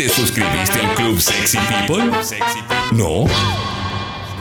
¿Te 0.00 0.08
suscribiste 0.08 0.80
al 0.80 0.94
Club 0.94 1.20
Sexy 1.20 1.58
People? 1.58 2.10
¿No? 2.92 3.26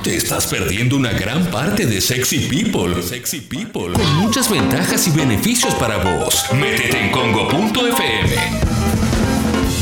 Te 0.02 0.16
estás 0.16 0.48
perdiendo 0.48 0.96
una 0.96 1.12
gran 1.12 1.48
parte 1.48 1.86
de 1.86 2.00
Sexy 2.00 2.48
People. 2.48 3.04
Sexy 3.04 3.42
People. 3.42 3.92
Con 3.92 4.16
muchas 4.16 4.50
ventajas 4.50 5.06
y 5.10 5.12
beneficios 5.12 5.76
para 5.76 5.98
vos. 5.98 6.46
Métete 6.54 7.04
en 7.04 7.12
congo.fm. 7.12 8.36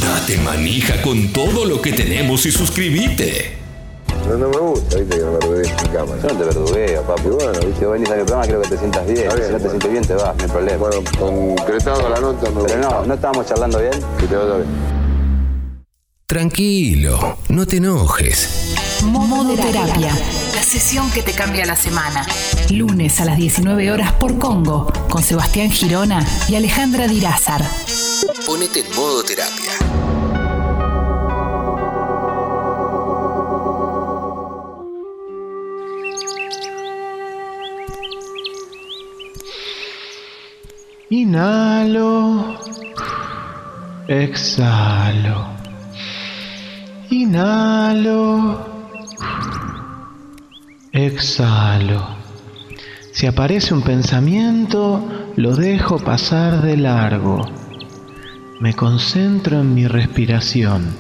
Date 0.02 0.38
manija 0.40 1.00
con 1.04 1.32
todo 1.32 1.64
lo 1.66 1.80
que 1.80 1.94
tenemos 1.94 2.48
y 2.48 2.52
suscríbete. 2.52 3.56
No, 4.28 4.36
no 4.36 4.50
me 4.50 4.58
gusta, 4.58 4.98
viste, 4.98 5.16
que 5.16 5.26
me 5.26 5.32
verdugues 5.34 5.70
en 5.70 5.90
cámara. 5.90 6.22
Yo 6.24 6.28
no 6.30 6.40
te 6.40 6.44
verdugueo, 6.44 7.04
papi. 7.04 7.30
Bueno, 7.30 7.54
Si 7.54 7.86
vos 7.86 7.94
venís 7.94 8.10
a 8.10 8.16
mi 8.16 8.24
programa, 8.24 8.48
creo 8.48 8.62
que 8.64 8.70
te 8.70 8.78
sientas 8.80 9.06
bien. 9.06 9.30
Bien, 9.30 9.46
si 9.46 9.52
no 9.52 9.60
te 9.60 9.70
sientes 9.70 9.92
bien, 9.92 10.04
te 10.04 10.16
vas, 10.16 10.36
no 10.38 10.44
hay 10.44 10.50
problema. 10.50 10.78
bueno, 10.78 11.04
concretado 11.20 12.10
la 12.10 12.20
nota, 12.20 12.50
me 12.50 12.64
Pero 12.64 12.80
no, 12.82 13.06
no 13.06 13.14
estábamos 13.14 13.46
charlando 13.46 13.78
bien. 13.78 13.94
Que 14.20 14.26
te 14.26 14.36
vaya 14.36 14.56
bien. 14.56 14.97
Tranquilo, 16.30 17.38
no 17.48 17.66
te 17.66 17.78
enojes. 17.78 18.76
Modoterapia. 19.06 20.14
La 20.56 20.62
sesión 20.62 21.10
que 21.12 21.22
te 21.22 21.32
cambia 21.32 21.66
la 21.66 21.78
semana. 21.78 22.28
Lunes 22.70 23.22
a 23.22 23.26
las 23.26 23.38
19 23.38 23.94
horas 23.94 24.12
por 24.12 24.38
Congo 24.38 24.92
con 25.10 25.24
Sebastián 25.24 25.72
Girona 25.72 26.20
y 26.50 26.56
Alejandra 26.56 27.08
Dirázar. 27.08 27.62
Ponete 28.46 28.82
en 28.82 28.94
modo 28.94 29.24
terapia. 29.24 29.72
Inhalo. 41.10 42.60
Exhalo. 44.10 45.57
Inhalo. 47.10 48.66
Exhalo. 50.92 52.06
Si 53.14 53.26
aparece 53.28 53.74
un 53.74 53.82
pensamiento, 53.82 55.08
lo 55.38 55.56
dejo 55.56 56.00
pasar 56.00 56.62
de 56.62 56.76
largo. 56.76 57.46
Me 58.60 58.74
concentro 58.74 59.62
en 59.62 59.74
mi 59.74 59.88
respiración, 59.88 60.96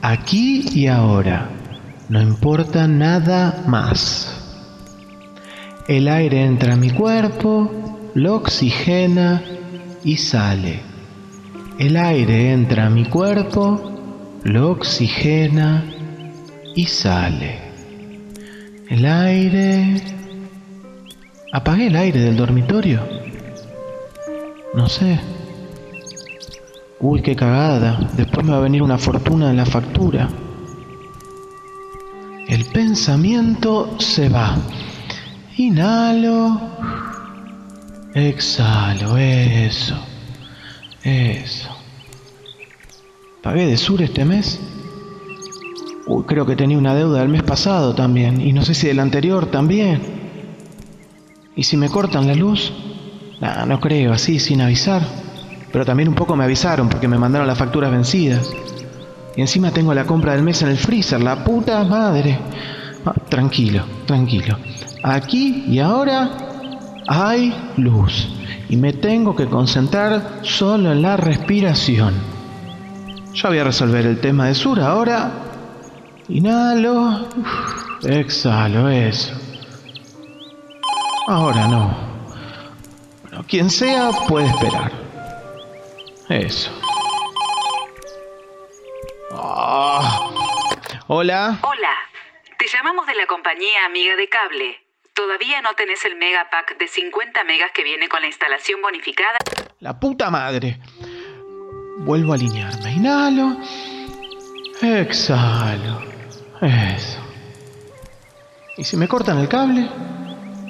aquí 0.00 0.68
y 0.72 0.86
ahora. 0.86 1.50
No 2.08 2.22
importa 2.22 2.88
nada 2.88 3.62
más. 3.66 4.32
El 5.86 6.08
aire 6.08 6.44
entra 6.44 6.74
a 6.74 6.76
mi 6.76 6.90
cuerpo, 6.90 8.10
lo 8.14 8.36
oxigena 8.36 9.42
y 10.02 10.16
sale. 10.16 10.80
El 11.78 11.96
aire 11.98 12.52
entra 12.52 12.86
a 12.86 12.90
mi 12.90 13.04
cuerpo, 13.04 13.95
lo 14.46 14.70
oxigena 14.70 15.84
y 16.74 16.86
sale. 16.86 17.58
El 18.88 19.04
aire... 19.04 20.00
¿Apagué 21.52 21.88
el 21.88 21.96
aire 21.96 22.20
del 22.20 22.36
dormitorio? 22.36 23.00
No 24.74 24.88
sé. 24.88 25.18
Uy, 27.00 27.22
qué 27.22 27.34
cagada. 27.34 27.98
Después 28.16 28.46
me 28.46 28.52
va 28.52 28.58
a 28.58 28.60
venir 28.60 28.82
una 28.82 28.98
fortuna 28.98 29.50
en 29.50 29.56
la 29.56 29.66
factura. 29.66 30.28
El 32.46 32.64
pensamiento 32.66 33.98
se 33.98 34.28
va. 34.28 34.56
Inhalo. 35.56 36.60
Exhalo. 38.14 39.16
Eso. 39.16 39.96
Eso. 41.02 41.75
¿Pagué 43.46 43.64
de 43.64 43.76
sur 43.76 44.02
este 44.02 44.24
mes? 44.24 44.58
Uy, 46.08 46.24
creo 46.24 46.44
que 46.44 46.56
tenía 46.56 46.76
una 46.76 46.96
deuda 46.96 47.20
del 47.20 47.28
mes 47.28 47.44
pasado 47.44 47.94
también. 47.94 48.40
Y 48.40 48.52
no 48.52 48.62
sé 48.62 48.74
si 48.74 48.88
del 48.88 48.98
anterior 48.98 49.46
también. 49.46 50.02
¿Y 51.54 51.62
si 51.62 51.76
me 51.76 51.88
cortan 51.88 52.26
la 52.26 52.34
luz? 52.34 52.72
No 53.68 53.78
creo, 53.78 54.12
así, 54.12 54.40
sin 54.40 54.62
avisar. 54.62 55.02
Pero 55.70 55.84
también 55.84 56.08
un 56.08 56.16
poco 56.16 56.34
me 56.34 56.42
avisaron 56.42 56.88
porque 56.88 57.06
me 57.06 57.18
mandaron 57.18 57.46
las 57.46 57.56
facturas 57.56 57.92
vencidas. 57.92 58.50
Y 59.36 59.42
encima 59.42 59.70
tengo 59.70 59.94
la 59.94 60.06
compra 60.06 60.32
del 60.32 60.42
mes 60.42 60.62
en 60.62 60.68
el 60.70 60.76
freezer, 60.76 61.20
la 61.20 61.44
puta 61.44 61.84
madre. 61.84 62.36
Ah, 63.04 63.14
tranquilo, 63.28 63.84
tranquilo. 64.06 64.58
Aquí 65.04 65.66
y 65.68 65.78
ahora 65.78 66.32
hay 67.06 67.54
luz. 67.76 68.28
Y 68.68 68.76
me 68.76 68.92
tengo 68.92 69.36
que 69.36 69.46
concentrar 69.46 70.40
solo 70.42 70.90
en 70.90 71.00
la 71.00 71.16
respiración. 71.16 72.34
Ya 73.36 73.50
voy 73.50 73.58
a 73.58 73.64
resolver 73.64 74.06
el 74.06 74.18
tema 74.18 74.46
de 74.46 74.54
sur 74.54 74.80
ahora. 74.80 75.30
Inhalo. 76.28 77.28
Exhalo, 78.02 78.88
eso. 78.88 79.34
Ahora 81.28 81.68
no. 81.68 81.94
Bueno, 83.22 83.44
quien 83.46 83.68
sea 83.68 84.10
puede 84.26 84.46
esperar. 84.46 84.90
Eso. 86.30 86.70
Ah. 89.32 90.30
Hola. 91.08 91.58
Hola, 91.60 91.94
te 92.58 92.66
llamamos 92.68 93.06
de 93.06 93.16
la 93.16 93.26
compañía 93.26 93.84
Amiga 93.84 94.16
de 94.16 94.30
Cable. 94.30 94.80
¿Todavía 95.12 95.60
no 95.60 95.74
tenés 95.74 96.02
el 96.06 96.16
Mega 96.16 96.48
Pack 96.50 96.78
de 96.78 96.88
50 96.88 97.44
megas 97.44 97.70
que 97.72 97.84
viene 97.84 98.08
con 98.08 98.22
la 98.22 98.28
instalación 98.28 98.80
bonificada? 98.80 99.36
La 99.80 100.00
puta 100.00 100.30
madre. 100.30 100.80
Vuelvo 102.06 102.32
a 102.32 102.36
alinearme. 102.36 102.92
Inhalo. 102.92 103.56
Exhalo. 104.80 106.00
Eso. 106.62 107.18
¿Y 108.76 108.84
si 108.84 108.96
me 108.96 109.08
cortan 109.08 109.38
el 109.38 109.48
cable? 109.48 109.88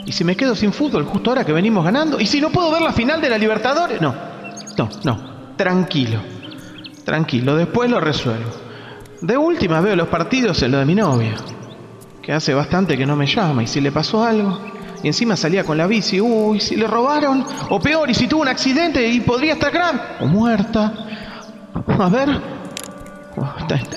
¿Y 0.06 0.12
si 0.12 0.24
me 0.24 0.34
quedo 0.34 0.56
sin 0.56 0.72
fútbol 0.72 1.04
justo 1.04 1.30
ahora 1.30 1.44
que 1.44 1.52
venimos 1.52 1.84
ganando? 1.84 2.18
¿Y 2.18 2.26
si 2.26 2.40
no 2.40 2.50
puedo 2.50 2.70
ver 2.70 2.80
la 2.80 2.92
final 2.92 3.20
de 3.20 3.28
la 3.28 3.36
Libertadores? 3.36 4.00
No. 4.00 4.14
No, 4.78 4.88
no. 5.04 5.54
Tranquilo. 5.56 6.20
Tranquilo. 7.04 7.54
Después 7.54 7.90
lo 7.90 8.00
resuelvo. 8.00 8.50
De 9.20 9.36
última 9.36 9.80
veo 9.82 9.94
los 9.94 10.08
partidos 10.08 10.62
en 10.62 10.72
lo 10.72 10.78
de 10.78 10.86
mi 10.86 10.94
novia. 10.94 11.34
Que 12.22 12.32
hace 12.32 12.54
bastante 12.54 12.96
que 12.96 13.04
no 13.04 13.14
me 13.14 13.26
llama. 13.26 13.62
¿Y 13.62 13.66
si 13.66 13.82
le 13.82 13.92
pasó 13.92 14.24
algo? 14.24 14.58
Y 15.02 15.08
encima 15.08 15.36
salía 15.36 15.64
con 15.64 15.76
la 15.76 15.86
bici. 15.86 16.18
Uy, 16.18 16.60
si 16.60 16.76
le 16.76 16.86
robaron. 16.86 17.44
O 17.68 17.78
peor, 17.78 18.08
y 18.08 18.14
si 18.14 18.26
tuvo 18.26 18.40
un 18.40 18.48
accidente 18.48 19.06
y 19.06 19.20
podría 19.20 19.52
estar 19.52 19.70
grave. 19.70 20.00
O 20.20 20.26
muerta. 20.26 21.05
A 21.98 22.08
ver. 22.08 22.40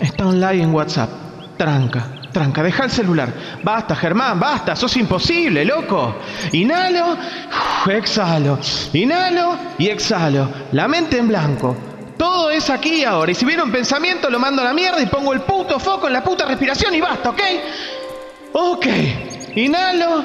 Está, 0.02 0.28
online 0.28 0.64
en 0.64 0.74
WhatsApp. 0.74 1.10
Tranca, 1.58 2.08
tranca, 2.32 2.64
deja 2.64 2.86
el 2.86 2.92
celular. 2.92 3.34
Basta, 3.64 3.96
Germán, 3.96 4.40
basta, 4.40 4.76
sos 4.76 4.96
imposible, 4.98 5.66
loco. 5.66 6.16
Inhalo, 6.54 7.18
exhalo. 7.88 8.60
Inhalo 8.94 9.58
y 9.78 9.88
exhalo. 9.88 10.50
La 10.72 10.88
mente 10.88 11.18
en 11.18 11.28
blanco. 11.28 11.76
Todo 12.18 12.50
es 12.52 12.70
aquí 12.70 13.04
ahora. 13.04 13.32
Y 13.32 13.36
si 13.36 13.46
viene 13.46 13.64
un 13.64 13.72
pensamiento, 13.72 14.30
lo 14.30 14.40
mando 14.40 14.62
a 14.62 14.66
la 14.66 14.74
mierda 14.74 15.02
y 15.02 15.06
pongo 15.06 15.34
el 15.34 15.42
puto 15.42 15.80
foco 15.80 16.08
en 16.08 16.14
la 16.14 16.24
puta 16.24 16.46
respiración 16.46 16.94
y 16.96 17.02
basta, 17.02 17.30
¿ok? 17.30 17.42
Ok. 18.54 18.88
Inhalo, 19.56 20.24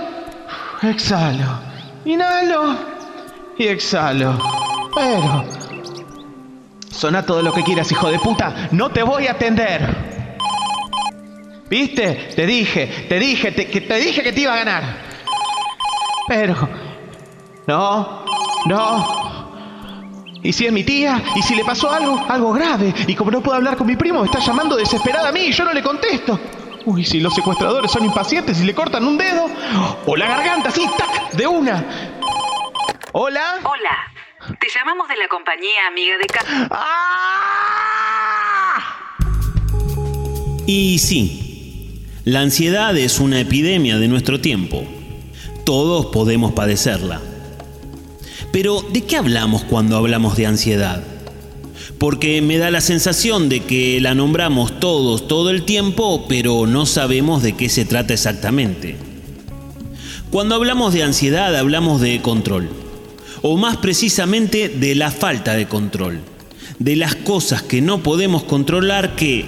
exhalo. 0.82 1.60
Inhalo 2.04 2.76
y 3.58 3.66
exhalo. 3.66 4.38
Pero... 4.94 5.63
Sona 6.94 7.26
todo 7.26 7.42
lo 7.42 7.52
que 7.52 7.62
quieras, 7.62 7.90
hijo 7.90 8.08
de 8.08 8.18
puta. 8.18 8.68
No 8.70 8.90
te 8.90 9.02
voy 9.02 9.26
a 9.26 9.32
atender. 9.32 10.14
¿Viste? 11.68 12.30
Te 12.36 12.46
dije, 12.46 13.06
te 13.08 13.18
dije, 13.18 13.50
te, 13.50 13.64
te 13.64 13.96
dije 13.96 14.22
que 14.22 14.32
te 14.32 14.40
iba 14.40 14.52
a 14.52 14.56
ganar. 14.56 14.84
Pero... 16.28 16.68
No, 17.66 18.24
no. 18.66 19.34
¿Y 20.42 20.52
si 20.52 20.66
es 20.66 20.72
mi 20.72 20.84
tía? 20.84 21.22
¿Y 21.34 21.42
si 21.42 21.54
le 21.54 21.64
pasó 21.64 21.90
algo? 21.90 22.22
Algo 22.28 22.52
grave. 22.52 22.94
Y 23.06 23.14
como 23.14 23.30
no 23.30 23.42
puedo 23.42 23.56
hablar 23.56 23.76
con 23.76 23.86
mi 23.86 23.96
primo, 23.96 24.20
me 24.20 24.26
está 24.26 24.38
llamando 24.38 24.76
desesperada 24.76 25.30
a 25.30 25.32
mí 25.32 25.40
y 25.40 25.52
yo 25.52 25.64
no 25.64 25.72
le 25.72 25.82
contesto. 25.82 26.38
Uy, 26.84 27.04
si 27.04 27.20
los 27.20 27.34
secuestradores 27.34 27.90
son 27.90 28.04
impacientes 28.04 28.60
y 28.60 28.64
le 28.64 28.74
cortan 28.74 29.06
un 29.06 29.16
dedo. 29.16 29.46
O 30.06 30.14
la 30.14 30.28
garganta, 30.28 30.70
sí, 30.70 30.86
tac, 30.98 31.32
de 31.32 31.46
una. 31.46 31.82
Hola. 33.12 33.54
Hola, 33.62 34.13
te 34.60 34.68
llamamos 34.74 35.08
de 35.08 35.16
la 35.16 35.28
compañía 35.28 35.86
Amiga 35.88 36.18
de 36.18 36.26
Cable. 36.26 36.68
Y 40.66 40.98
sí, 40.98 42.02
la 42.24 42.40
ansiedad 42.40 42.96
es 42.96 43.20
una 43.20 43.40
epidemia 43.40 43.98
de 43.98 44.08
nuestro 44.08 44.40
tiempo. 44.40 44.84
Todos 45.64 46.06
podemos 46.06 46.52
padecerla. 46.52 47.20
Pero, 48.52 48.82
¿de 48.82 49.04
qué 49.04 49.16
hablamos 49.16 49.64
cuando 49.64 49.96
hablamos 49.96 50.36
de 50.36 50.46
ansiedad? 50.46 51.02
Porque 51.98 52.40
me 52.40 52.58
da 52.58 52.70
la 52.70 52.80
sensación 52.80 53.48
de 53.48 53.60
que 53.60 54.00
la 54.00 54.14
nombramos 54.14 54.78
todos 54.78 55.26
todo 55.26 55.50
el 55.50 55.64
tiempo, 55.64 56.26
pero 56.28 56.66
no 56.66 56.86
sabemos 56.86 57.42
de 57.42 57.54
qué 57.54 57.68
se 57.68 57.84
trata 57.84 58.14
exactamente. 58.14 58.96
Cuando 60.30 60.54
hablamos 60.54 60.92
de 60.92 61.02
ansiedad 61.02 61.54
hablamos 61.56 62.00
de 62.00 62.20
control, 62.20 62.68
o 63.46 63.58
más 63.58 63.76
precisamente 63.76 64.70
de 64.70 64.94
la 64.94 65.10
falta 65.10 65.52
de 65.52 65.66
control, 65.66 66.20
de 66.78 66.96
las 66.96 67.14
cosas 67.14 67.60
que 67.60 67.82
no 67.82 68.02
podemos 68.02 68.42
controlar 68.44 69.16
que, 69.16 69.44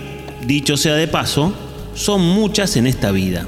dicho 0.47 0.77
sea 0.77 0.97
de 0.97 1.09
paso, 1.09 1.55
son 1.95 2.21
muchas 2.21 2.77
en 2.77 2.87
esta 2.87 3.11
vida. 3.11 3.47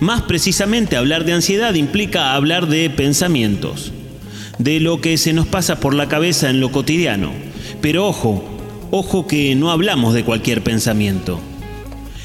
Más 0.00 0.20
precisamente, 0.20 0.98
hablar 0.98 1.24
de 1.24 1.32
ansiedad 1.32 1.72
implica 1.72 2.34
hablar 2.34 2.66
de 2.66 2.90
pensamientos, 2.90 3.90
de 4.58 4.80
lo 4.80 5.00
que 5.00 5.16
se 5.16 5.32
nos 5.32 5.46
pasa 5.46 5.80
por 5.80 5.94
la 5.94 6.06
cabeza 6.06 6.50
en 6.50 6.60
lo 6.60 6.70
cotidiano. 6.70 7.32
Pero 7.80 8.06
ojo, 8.06 8.44
ojo 8.90 9.26
que 9.26 9.54
no 9.54 9.70
hablamos 9.70 10.12
de 10.12 10.24
cualquier 10.24 10.62
pensamiento. 10.62 11.40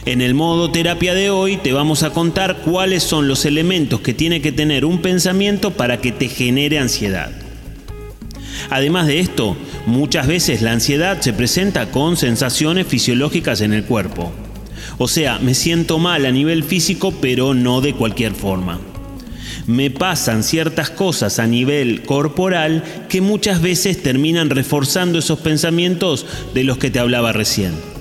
En 0.06 0.22
el 0.22 0.36
modo 0.36 0.70
terapia 0.70 1.16
de 1.16 1.32
hoy 1.32 1.58
te 1.58 1.74
vamos 1.74 2.04
a 2.04 2.12
contar 2.12 2.58
cuáles 2.58 3.02
son 3.02 3.28
los 3.28 3.44
elementos 3.44 4.02
que 4.02 4.14
tiene 4.14 4.40
que 4.40 4.52
tener 4.52 4.86
un 4.86 5.02
pensamiento 5.02 5.72
para 5.72 6.00
que 6.00 6.12
te 6.12 6.28
genere 6.28 6.78
ansiedad. 6.78 7.32
Además 8.70 9.08
de 9.08 9.20
esto, 9.20 9.58
muchas 9.88 10.28
veces 10.28 10.62
la 10.62 10.74
ansiedad 10.74 11.22
se 11.22 11.34
presenta 11.34 11.90
con 11.90 12.18
sensaciones 12.18 12.86
fisiológicas 12.86 13.62
en 13.62 13.74
el 13.74 13.84
cuerpo. 13.84 14.32
O 15.00 15.08
sea, 15.08 15.40
me 15.40 15.56
siento 15.56 15.98
mal 15.98 16.28
a 16.28 16.32
nivel 16.32 16.64
físico, 16.64 17.12
pero 17.20 17.56
no 17.56 17.82
de 17.82 17.94
cualquier 17.94 18.36
forma. 18.36 18.80
Me 19.66 19.90
pasan 19.90 20.44
ciertas 20.44 20.92
cosas 20.92 21.40
a 21.40 21.48
nivel 21.48 22.04
corporal 22.04 22.84
que 23.10 23.22
muchas 23.22 23.60
veces 23.60 24.04
terminan 24.04 24.52
reforzando 24.52 25.18
esos 25.18 25.40
pensamientos 25.40 26.28
de 26.54 26.64
los 26.64 26.78
que 26.78 26.92
te 26.92 27.00
hablaba 27.00 27.34
recién. 27.34 27.95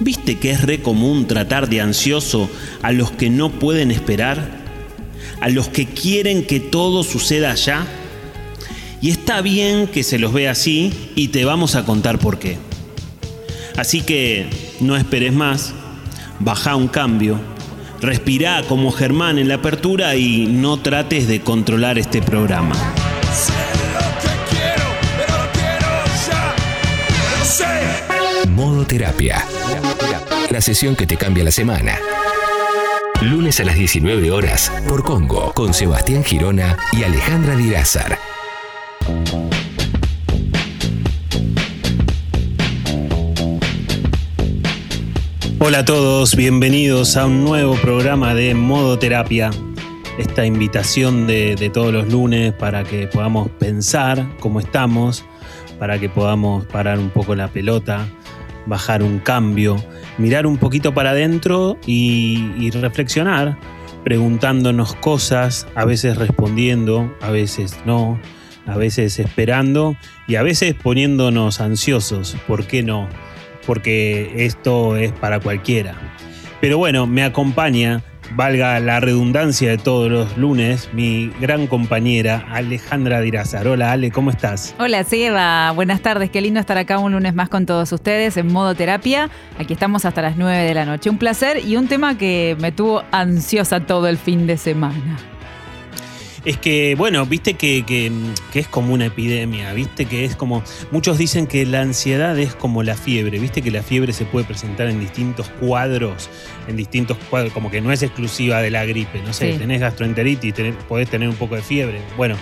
¿Viste 0.00 0.38
que 0.38 0.50
es 0.50 0.62
re 0.62 0.80
común 0.80 1.26
tratar 1.26 1.68
de 1.68 1.80
ansioso 1.80 2.48
a 2.82 2.92
los 2.92 3.10
que 3.10 3.30
no 3.30 3.50
pueden 3.50 3.90
esperar? 3.90 4.48
¿A 5.40 5.48
los 5.48 5.68
que 5.68 5.86
quieren 5.86 6.44
que 6.44 6.60
todo 6.60 7.02
suceda 7.02 7.54
ya? 7.54 7.86
Y 9.00 9.10
está 9.10 9.40
bien 9.40 9.88
que 9.88 10.02
se 10.02 10.18
los 10.18 10.32
vea 10.32 10.52
así 10.52 10.92
y 11.14 11.28
te 11.28 11.44
vamos 11.44 11.74
a 11.74 11.84
contar 11.84 12.18
por 12.18 12.38
qué. 12.38 12.58
Así 13.76 14.02
que 14.02 14.46
no 14.80 14.96
esperes 14.96 15.32
más, 15.32 15.72
baja 16.40 16.76
un 16.76 16.88
cambio, 16.88 17.40
respira 18.00 18.62
como 18.68 18.92
Germán 18.92 19.38
en 19.38 19.48
la 19.48 19.54
apertura 19.54 20.16
y 20.16 20.46
no 20.46 20.78
trates 20.78 21.28
de 21.28 21.40
controlar 21.40 21.98
este 21.98 22.22
programa. 22.22 22.74
Modo 28.48 28.84
terapia. 28.84 29.57
La 30.50 30.62
sesión 30.62 30.96
que 30.96 31.06
te 31.06 31.18
cambia 31.18 31.44
la 31.44 31.50
semana. 31.50 31.98
Lunes 33.20 33.60
a 33.60 33.64
las 33.64 33.74
19 33.74 34.30
horas 34.30 34.72
por 34.88 35.02
Congo 35.02 35.52
con 35.52 35.74
Sebastián 35.74 36.24
Girona 36.24 36.78
y 36.92 37.02
Alejandra 37.02 37.54
Dirázar. 37.54 38.18
Hola 45.58 45.80
a 45.80 45.84
todos, 45.84 46.34
bienvenidos 46.34 47.18
a 47.18 47.26
un 47.26 47.44
nuevo 47.44 47.74
programa 47.74 48.34
de 48.34 48.54
Modo 48.54 48.98
Terapia. 48.98 49.50
Esta 50.18 50.46
invitación 50.46 51.26
de, 51.26 51.56
de, 51.56 51.68
todos 51.68 51.92
los 51.92 52.10
lunes 52.10 52.54
para 52.54 52.84
que 52.84 53.06
podamos 53.06 53.50
pensar 53.50 54.26
cómo 54.40 54.60
estamos, 54.60 55.26
para 55.78 55.98
que 55.98 56.08
podamos 56.08 56.64
parar 56.64 56.98
un 56.98 57.10
poco 57.10 57.34
la 57.34 57.48
pelota, 57.48 58.08
bajar 58.68 59.02
un 59.02 59.18
cambio, 59.18 59.76
mirar 60.18 60.46
un 60.46 60.58
poquito 60.58 60.94
para 60.94 61.10
adentro 61.10 61.78
y, 61.86 62.52
y 62.58 62.70
reflexionar, 62.70 63.58
preguntándonos 64.04 64.94
cosas, 64.94 65.66
a 65.74 65.84
veces 65.84 66.16
respondiendo, 66.16 67.12
a 67.20 67.30
veces 67.30 67.76
no, 67.86 68.20
a 68.66 68.76
veces 68.76 69.18
esperando 69.18 69.96
y 70.26 70.36
a 70.36 70.42
veces 70.42 70.74
poniéndonos 70.74 71.60
ansiosos. 71.60 72.36
¿Por 72.46 72.66
qué 72.66 72.82
no? 72.82 73.08
porque 73.68 74.46
esto 74.46 74.96
es 74.96 75.12
para 75.12 75.40
cualquiera. 75.40 75.94
Pero 76.58 76.78
bueno, 76.78 77.06
me 77.06 77.22
acompaña, 77.22 78.02
valga 78.34 78.78
la 78.80 79.00
redundancia 79.00 79.70
de 79.70 79.78
todos 79.78 80.10
los 80.10 80.36
lunes, 80.36 80.88
mi 80.92 81.30
gran 81.40 81.66
compañera 81.66 82.46
Alejandra 82.50 83.20
Dirázar. 83.20 83.66
Hola 83.66 83.92
Ale, 83.92 84.10
¿cómo 84.10 84.30
estás? 84.30 84.74
Hola 84.78 85.04
Seba, 85.04 85.70
buenas 85.72 86.00
tardes, 86.00 86.30
qué 86.30 86.40
lindo 86.40 86.60
estar 86.60 86.78
acá 86.78 86.98
un 86.98 87.12
lunes 87.12 87.34
más 87.34 87.48
con 87.48 87.66
todos 87.66 87.92
ustedes 87.92 88.36
en 88.36 88.52
modo 88.52 88.74
terapia. 88.74 89.30
Aquí 89.58 89.72
estamos 89.72 90.04
hasta 90.04 90.22
las 90.22 90.36
9 90.36 90.64
de 90.64 90.74
la 90.74 90.84
noche. 90.84 91.10
Un 91.10 91.18
placer 91.18 91.64
y 91.64 91.76
un 91.76 91.88
tema 91.88 92.16
que 92.18 92.56
me 92.60 92.72
tuvo 92.72 93.02
ansiosa 93.10 93.80
todo 93.80 94.08
el 94.08 94.18
fin 94.18 94.46
de 94.46 94.56
semana. 94.56 95.16
Es 96.44 96.56
que, 96.56 96.94
bueno, 96.94 97.26
viste 97.26 97.54
que, 97.54 97.84
que, 97.84 98.12
que, 98.52 98.60
es 98.60 98.68
como 98.68 98.94
una 98.94 99.06
epidemia, 99.06 99.72
viste 99.72 100.06
que 100.06 100.24
es 100.24 100.36
como. 100.36 100.62
Muchos 100.90 101.18
dicen 101.18 101.46
que 101.46 101.66
la 101.66 101.80
ansiedad 101.80 102.38
es 102.38 102.54
como 102.54 102.82
la 102.82 102.96
fiebre, 102.96 103.38
viste 103.38 103.62
que 103.62 103.70
la 103.70 103.82
fiebre 103.82 104.12
se 104.12 104.24
puede 104.24 104.46
presentar 104.46 104.88
en 104.88 105.00
distintos 105.00 105.48
cuadros, 105.60 106.30
en 106.68 106.76
distintos 106.76 107.16
cuadros, 107.30 107.52
como 107.52 107.70
que 107.70 107.80
no 107.80 107.92
es 107.92 108.02
exclusiva 108.02 108.62
de 108.62 108.70
la 108.70 108.84
gripe. 108.84 109.20
No 109.22 109.32
sé, 109.32 109.52
sí. 109.52 109.58
tenés 109.58 109.80
gastroenteritis, 109.80 110.54
tenés, 110.54 110.74
podés 110.84 111.08
tener 111.08 111.28
un 111.28 111.36
poco 111.36 111.56
de 111.56 111.62
fiebre. 111.62 112.00
Bueno, 112.16 112.36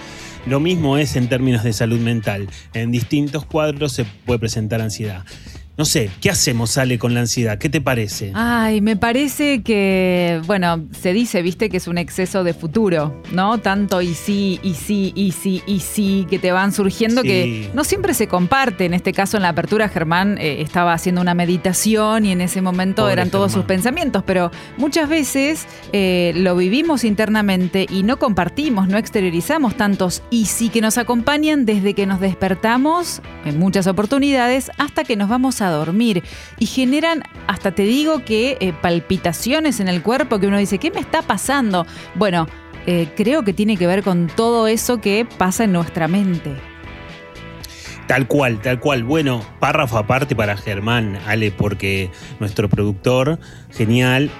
lo 0.46 0.60
mismo 0.60 0.96
es 0.96 1.16
en 1.16 1.28
términos 1.28 1.64
de 1.64 1.72
salud 1.72 1.98
mental. 1.98 2.48
En 2.72 2.92
distintos 2.92 3.44
cuadros 3.44 3.92
se 3.92 4.04
puede 4.04 4.38
presentar 4.38 4.80
ansiedad. 4.80 5.24
No 5.78 5.84
sé, 5.84 6.10
¿qué 6.22 6.30
hacemos, 6.30 6.78
Ale, 6.78 6.98
con 6.98 7.12
la 7.12 7.20
ansiedad? 7.20 7.58
¿Qué 7.58 7.68
te 7.68 7.82
parece? 7.82 8.32
Ay, 8.34 8.80
me 8.80 8.96
parece 8.96 9.62
que, 9.62 10.40
bueno, 10.46 10.86
se 10.98 11.12
dice, 11.12 11.42
viste, 11.42 11.68
que 11.68 11.76
es 11.76 11.86
un 11.86 11.98
exceso 11.98 12.44
de 12.44 12.54
futuro, 12.54 13.20
¿no? 13.32 13.58
Tanto 13.58 14.00
y 14.00 14.14
sí, 14.14 14.58
y 14.62 14.72
sí, 14.72 15.12
y 15.14 15.32
sí, 15.32 15.62
y 15.66 15.80
sí, 15.80 16.26
que 16.30 16.38
te 16.38 16.50
van 16.50 16.72
surgiendo 16.72 17.20
sí. 17.20 17.28
que 17.28 17.70
no 17.74 17.84
siempre 17.84 18.14
se 18.14 18.26
comparte. 18.26 18.86
En 18.86 18.94
este 18.94 19.12
caso, 19.12 19.36
en 19.36 19.42
la 19.42 19.50
apertura, 19.50 19.90
Germán 19.90 20.38
eh, 20.38 20.62
estaba 20.62 20.94
haciendo 20.94 21.20
una 21.20 21.34
meditación 21.34 22.24
y 22.24 22.32
en 22.32 22.40
ese 22.40 22.62
momento 22.62 23.02
Pobre 23.02 23.12
eran 23.12 23.28
todos 23.28 23.52
Germán. 23.52 23.62
sus 23.62 23.68
pensamientos, 23.68 24.22
pero 24.24 24.50
muchas 24.78 25.10
veces 25.10 25.66
eh, 25.92 26.32
lo 26.36 26.56
vivimos 26.56 27.04
internamente 27.04 27.84
y 27.90 28.02
no 28.02 28.18
compartimos, 28.18 28.88
no 28.88 28.96
exteriorizamos 28.96 29.76
tantos 29.76 30.22
y 30.30 30.46
sí 30.46 30.70
que 30.70 30.80
nos 30.80 30.96
acompañan 30.96 31.66
desde 31.66 31.92
que 31.92 32.06
nos 32.06 32.18
despertamos, 32.18 33.20
en 33.44 33.58
muchas 33.58 33.86
oportunidades, 33.86 34.70
hasta 34.78 35.04
que 35.04 35.16
nos 35.16 35.28
vamos 35.28 35.60
a 35.60 35.65
dormir 35.70 36.22
y 36.58 36.66
generan, 36.66 37.22
hasta 37.46 37.72
te 37.72 37.82
digo 37.82 38.24
que 38.24 38.56
eh, 38.60 38.72
palpitaciones 38.72 39.80
en 39.80 39.88
el 39.88 40.02
cuerpo 40.02 40.38
que 40.38 40.46
uno 40.46 40.58
dice, 40.58 40.78
¿qué 40.78 40.90
me 40.90 41.00
está 41.00 41.22
pasando? 41.22 41.86
Bueno, 42.14 42.48
eh, 42.86 43.08
creo 43.16 43.42
que 43.42 43.52
tiene 43.52 43.76
que 43.76 43.86
ver 43.86 44.02
con 44.02 44.28
todo 44.28 44.68
eso 44.68 45.00
que 45.00 45.26
pasa 45.38 45.64
en 45.64 45.72
nuestra 45.72 46.08
mente. 46.08 46.54
Tal 48.06 48.28
cual, 48.28 48.60
tal 48.60 48.78
cual. 48.78 49.02
Bueno, 49.02 49.42
párrafo 49.58 49.98
aparte 49.98 50.36
para 50.36 50.56
Germán, 50.56 51.18
Ale, 51.26 51.50
porque 51.50 52.10
nuestro 52.38 52.68
productor, 52.68 53.40
genial, 53.70 54.30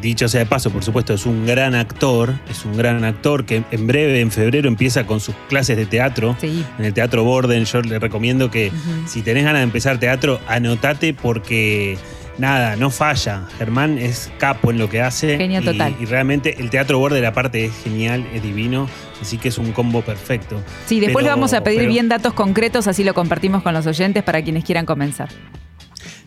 dicho 0.00 0.28
sea 0.28 0.40
de 0.40 0.46
paso, 0.46 0.70
por 0.70 0.84
supuesto, 0.84 1.14
es 1.14 1.26
un 1.26 1.46
gran 1.46 1.74
actor, 1.74 2.34
es 2.50 2.64
un 2.64 2.76
gran 2.76 3.04
actor 3.04 3.44
que 3.44 3.62
en 3.70 3.86
breve, 3.86 4.20
en 4.20 4.30
febrero, 4.30 4.68
empieza 4.68 5.06
con 5.06 5.20
sus 5.20 5.34
clases 5.48 5.76
de 5.76 5.86
teatro 5.86 6.36
sí. 6.40 6.64
en 6.78 6.84
el 6.84 6.94
Teatro 6.94 7.24
Borden. 7.24 7.64
Yo 7.64 7.82
le 7.82 7.98
recomiendo 7.98 8.50
que 8.50 8.68
uh 8.68 8.72
-huh. 8.72 9.06
si 9.06 9.22
tenés 9.22 9.44
ganas 9.44 9.60
de 9.60 9.64
empezar 9.64 9.98
teatro, 9.98 10.40
anotate 10.46 11.14
porque 11.14 11.98
nada, 12.38 12.76
no 12.76 12.90
falla. 12.90 13.46
Germán 13.58 13.98
es 13.98 14.30
capo 14.38 14.70
en 14.70 14.78
lo 14.78 14.88
que 14.88 15.02
hace. 15.02 15.36
Genio 15.36 15.60
y, 15.60 15.64
total. 15.64 15.94
Y 16.00 16.06
realmente 16.06 16.60
el 16.60 16.70
Teatro 16.70 16.98
Borden, 16.98 17.24
aparte, 17.24 17.66
es 17.66 17.72
genial, 17.82 18.26
es 18.32 18.42
divino. 18.42 18.88
Así 19.20 19.36
que 19.36 19.48
es 19.48 19.58
un 19.58 19.72
combo 19.72 20.02
perfecto. 20.02 20.62
Sí, 20.86 21.00
después 21.00 21.24
pero, 21.24 21.34
le 21.34 21.40
vamos 21.40 21.52
a 21.52 21.62
pedir 21.62 21.80
pero, 21.80 21.92
bien 21.92 22.08
datos 22.08 22.32
concretos, 22.32 22.86
así 22.86 23.02
lo 23.04 23.14
compartimos 23.14 23.62
con 23.62 23.74
los 23.74 23.86
oyentes 23.86 24.22
para 24.22 24.42
quienes 24.42 24.64
quieran 24.64 24.86
comenzar. 24.86 25.28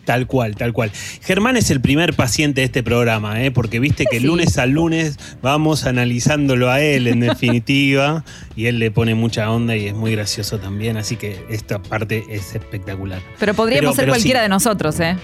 Tal 0.04 0.26
cual, 0.26 0.56
tal 0.56 0.72
cual. 0.72 0.90
Germán 1.22 1.56
es 1.56 1.70
el 1.70 1.80
primer 1.80 2.14
paciente 2.14 2.60
de 2.60 2.64
este 2.64 2.82
programa, 2.82 3.42
¿eh? 3.42 3.50
porque 3.50 3.78
viste 3.78 4.04
que 4.10 4.18
sí. 4.18 4.26
lunes 4.26 4.58
a 4.58 4.66
lunes 4.66 5.18
vamos 5.42 5.86
analizándolo 5.86 6.70
a 6.70 6.80
él 6.80 7.06
en 7.06 7.20
definitiva 7.20 8.24
y 8.56 8.66
él 8.66 8.78
le 8.78 8.90
pone 8.90 9.14
mucha 9.14 9.50
onda 9.50 9.76
y 9.76 9.86
es 9.86 9.94
muy 9.94 10.12
gracioso 10.12 10.58
también, 10.58 10.96
así 10.96 11.16
que 11.16 11.44
esta 11.50 11.80
parte 11.80 12.24
es 12.28 12.54
espectacular. 12.54 13.22
Pero 13.38 13.54
podríamos 13.54 13.82
pero, 13.82 13.94
ser 13.94 14.04
pero 14.04 14.12
cualquiera 14.12 14.40
sí. 14.40 14.42
de 14.42 14.48
nosotros, 14.48 14.98
¿eh? 15.00 15.16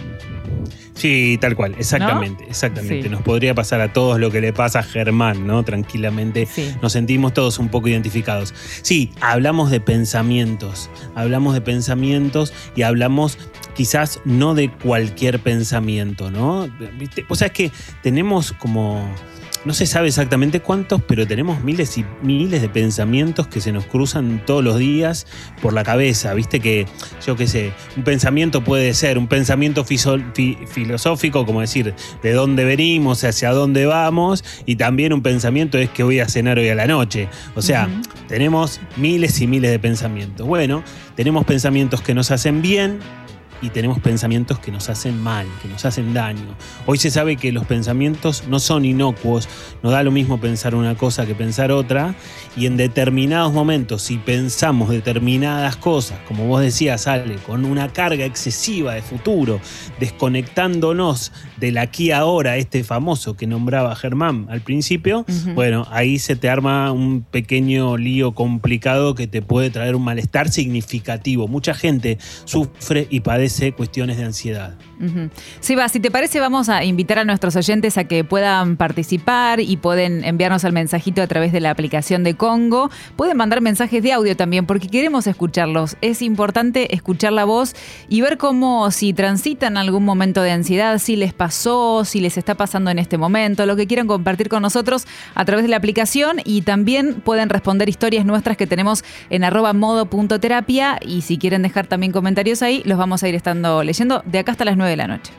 Sí, 0.98 1.38
tal 1.40 1.54
cual, 1.54 1.76
exactamente, 1.78 2.42
¿No? 2.42 2.50
exactamente. 2.50 3.04
Sí. 3.04 3.08
Nos 3.08 3.22
podría 3.22 3.54
pasar 3.54 3.80
a 3.80 3.92
todos 3.92 4.18
lo 4.18 4.32
que 4.32 4.40
le 4.40 4.52
pasa 4.52 4.80
a 4.80 4.82
Germán, 4.82 5.46
¿no? 5.46 5.62
Tranquilamente. 5.62 6.46
Sí. 6.46 6.74
Nos 6.82 6.92
sentimos 6.92 7.32
todos 7.34 7.60
un 7.60 7.68
poco 7.68 7.86
identificados. 7.88 8.52
Sí, 8.82 9.12
hablamos 9.20 9.70
de 9.70 9.80
pensamientos, 9.80 10.90
hablamos 11.14 11.54
de 11.54 11.60
pensamientos 11.60 12.52
y 12.74 12.82
hablamos 12.82 13.38
quizás 13.78 14.20
no 14.24 14.56
de 14.56 14.72
cualquier 14.72 15.38
pensamiento, 15.38 16.32
¿no? 16.32 16.68
¿Viste? 16.98 17.24
O 17.28 17.36
sea, 17.36 17.46
es 17.46 17.52
que 17.52 17.70
tenemos 18.02 18.50
como 18.50 19.08
no 19.64 19.72
se 19.72 19.86
sabe 19.86 20.08
exactamente 20.08 20.58
cuántos, 20.60 21.00
pero 21.02 21.28
tenemos 21.28 21.62
miles 21.62 21.96
y 21.96 22.04
miles 22.20 22.60
de 22.60 22.68
pensamientos 22.68 23.46
que 23.46 23.60
se 23.60 23.70
nos 23.70 23.86
cruzan 23.86 24.42
todos 24.44 24.64
los 24.64 24.78
días 24.78 25.28
por 25.62 25.72
la 25.72 25.84
cabeza. 25.84 26.34
Viste 26.34 26.58
que, 26.58 26.86
yo 27.24 27.36
qué 27.36 27.46
sé, 27.46 27.72
un 27.96 28.02
pensamiento 28.02 28.64
puede 28.64 28.94
ser 28.94 29.16
un 29.16 29.28
pensamiento 29.28 29.84
filosófico, 29.84 31.46
como 31.46 31.60
decir, 31.60 31.94
de 32.20 32.32
dónde 32.32 32.64
venimos, 32.64 33.22
hacia 33.22 33.52
dónde 33.52 33.86
vamos, 33.86 34.42
y 34.66 34.74
también 34.74 35.12
un 35.12 35.22
pensamiento 35.22 35.78
es 35.78 35.88
que 35.90 36.02
voy 36.02 36.18
a 36.18 36.28
cenar 36.28 36.58
hoy 36.58 36.68
a 36.68 36.74
la 36.74 36.88
noche. 36.88 37.28
O 37.54 37.62
sea, 37.62 37.88
tenemos 38.26 38.80
miles 38.96 39.40
y 39.40 39.46
miles 39.46 39.70
de 39.70 39.78
pensamientos. 39.78 40.46
Bueno, 40.48 40.82
tenemos 41.14 41.44
pensamientos 41.44 42.00
que 42.00 42.14
nos 42.14 42.32
hacen 42.32 42.60
bien, 42.62 43.00
y 43.60 43.70
tenemos 43.70 43.98
pensamientos 43.98 44.58
que 44.58 44.70
nos 44.70 44.88
hacen 44.88 45.20
mal, 45.20 45.46
que 45.62 45.68
nos 45.68 45.84
hacen 45.84 46.14
daño. 46.14 46.54
Hoy 46.86 46.98
se 46.98 47.10
sabe 47.10 47.36
que 47.36 47.52
los 47.52 47.66
pensamientos 47.66 48.44
no 48.48 48.60
son 48.60 48.84
inocuos, 48.84 49.48
no 49.82 49.90
da 49.90 50.02
lo 50.02 50.10
mismo 50.10 50.38
pensar 50.38 50.74
una 50.74 50.94
cosa 50.94 51.26
que 51.26 51.34
pensar 51.34 51.72
otra, 51.72 52.14
y 52.56 52.66
en 52.66 52.76
determinados 52.76 53.52
momentos, 53.52 54.02
si 54.02 54.18
pensamos 54.18 54.90
determinadas 54.90 55.76
cosas, 55.76 56.18
como 56.28 56.46
vos 56.46 56.60
decías, 56.60 57.06
Ale, 57.06 57.36
con 57.36 57.64
una 57.64 57.92
carga 57.92 58.24
excesiva 58.24 58.94
de 58.94 59.02
futuro, 59.02 59.60
desconectándonos 59.98 61.32
del 61.56 61.78
aquí 61.78 62.12
ahora, 62.12 62.56
este 62.56 62.84
famoso 62.84 63.36
que 63.36 63.46
nombraba 63.46 63.96
Germán 63.96 64.46
al 64.50 64.60
principio, 64.60 65.24
bueno, 65.54 65.86
ahí 65.90 66.18
se 66.18 66.36
te 66.36 66.48
arma 66.48 66.92
un 66.92 67.22
pequeño 67.22 67.96
lío 67.96 68.32
complicado 68.32 69.14
que 69.14 69.26
te 69.26 69.42
puede 69.42 69.70
traer 69.70 69.96
un 69.96 70.04
malestar 70.04 70.50
significativo. 70.50 71.48
Mucha 71.48 71.74
gente 71.74 72.18
sufre 72.44 73.06
y 73.10 73.20
padece 73.20 73.47
cuestiones 73.74 74.16
de 74.16 74.24
ansiedad. 74.24 74.76
Sí, 75.60 75.74
va, 75.74 75.88
si 75.88 76.00
te 76.00 76.10
parece, 76.10 76.40
vamos 76.40 76.68
a 76.68 76.84
invitar 76.84 77.18
a 77.18 77.24
nuestros 77.24 77.54
oyentes 77.56 77.98
a 77.98 78.04
que 78.04 78.24
puedan 78.24 78.76
participar 78.76 79.60
y 79.60 79.76
pueden 79.76 80.24
enviarnos 80.24 80.64
el 80.64 80.72
mensajito 80.72 81.22
a 81.22 81.26
través 81.26 81.52
de 81.52 81.60
la 81.60 81.70
aplicación 81.70 82.24
de 82.24 82.34
Congo. 82.34 82.90
Pueden 83.16 83.36
mandar 83.36 83.60
mensajes 83.60 84.02
de 84.02 84.12
audio 84.12 84.36
también 84.36 84.66
porque 84.66 84.88
queremos 84.88 85.26
escucharlos. 85.26 85.96
Es 86.00 86.22
importante 86.22 86.94
escuchar 86.94 87.32
la 87.32 87.44
voz 87.44 87.74
y 88.08 88.20
ver 88.20 88.38
cómo 88.38 88.90
si 88.90 89.12
transitan 89.12 89.76
algún 89.76 90.04
momento 90.04 90.42
de 90.42 90.50
ansiedad, 90.50 90.98
si 90.98 91.16
les 91.16 91.32
pasó, 91.32 92.04
si 92.04 92.20
les 92.20 92.36
está 92.36 92.56
pasando 92.56 92.90
en 92.90 92.98
este 92.98 93.18
momento, 93.18 93.66
lo 93.66 93.76
que 93.76 93.86
quieran 93.86 94.06
compartir 94.06 94.48
con 94.48 94.62
nosotros 94.62 95.06
a 95.34 95.44
través 95.44 95.64
de 95.64 95.68
la 95.68 95.76
aplicación 95.76 96.40
y 96.44 96.62
también 96.62 97.20
pueden 97.20 97.48
responder 97.48 97.88
historias 97.88 98.24
nuestras 98.24 98.56
que 98.56 98.66
tenemos 98.66 99.04
en 99.30 99.44
arroba 99.44 99.72
modo.terapia 99.72 100.98
y 101.04 101.22
si 101.22 101.38
quieren 101.38 101.62
dejar 101.62 101.86
también 101.86 102.12
comentarios 102.12 102.62
ahí, 102.62 102.82
los 102.84 102.98
vamos 102.98 103.22
a 103.22 103.28
ir 103.28 103.34
estando 103.38 103.82
leyendo 103.82 104.22
de 104.26 104.38
acá 104.38 104.52
hasta 104.52 104.64
las 104.64 104.76
9 104.76 104.90
de 104.90 104.96
la 104.96 105.06
noche. 105.06 105.32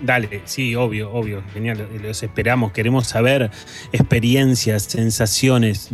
Dale, 0.00 0.42
sí, 0.44 0.74
obvio, 0.74 1.12
obvio, 1.12 1.42
genial, 1.52 1.86
los 2.02 2.22
esperamos, 2.22 2.72
queremos 2.72 3.06
saber 3.06 3.50
experiencias, 3.92 4.84
sensaciones, 4.84 5.90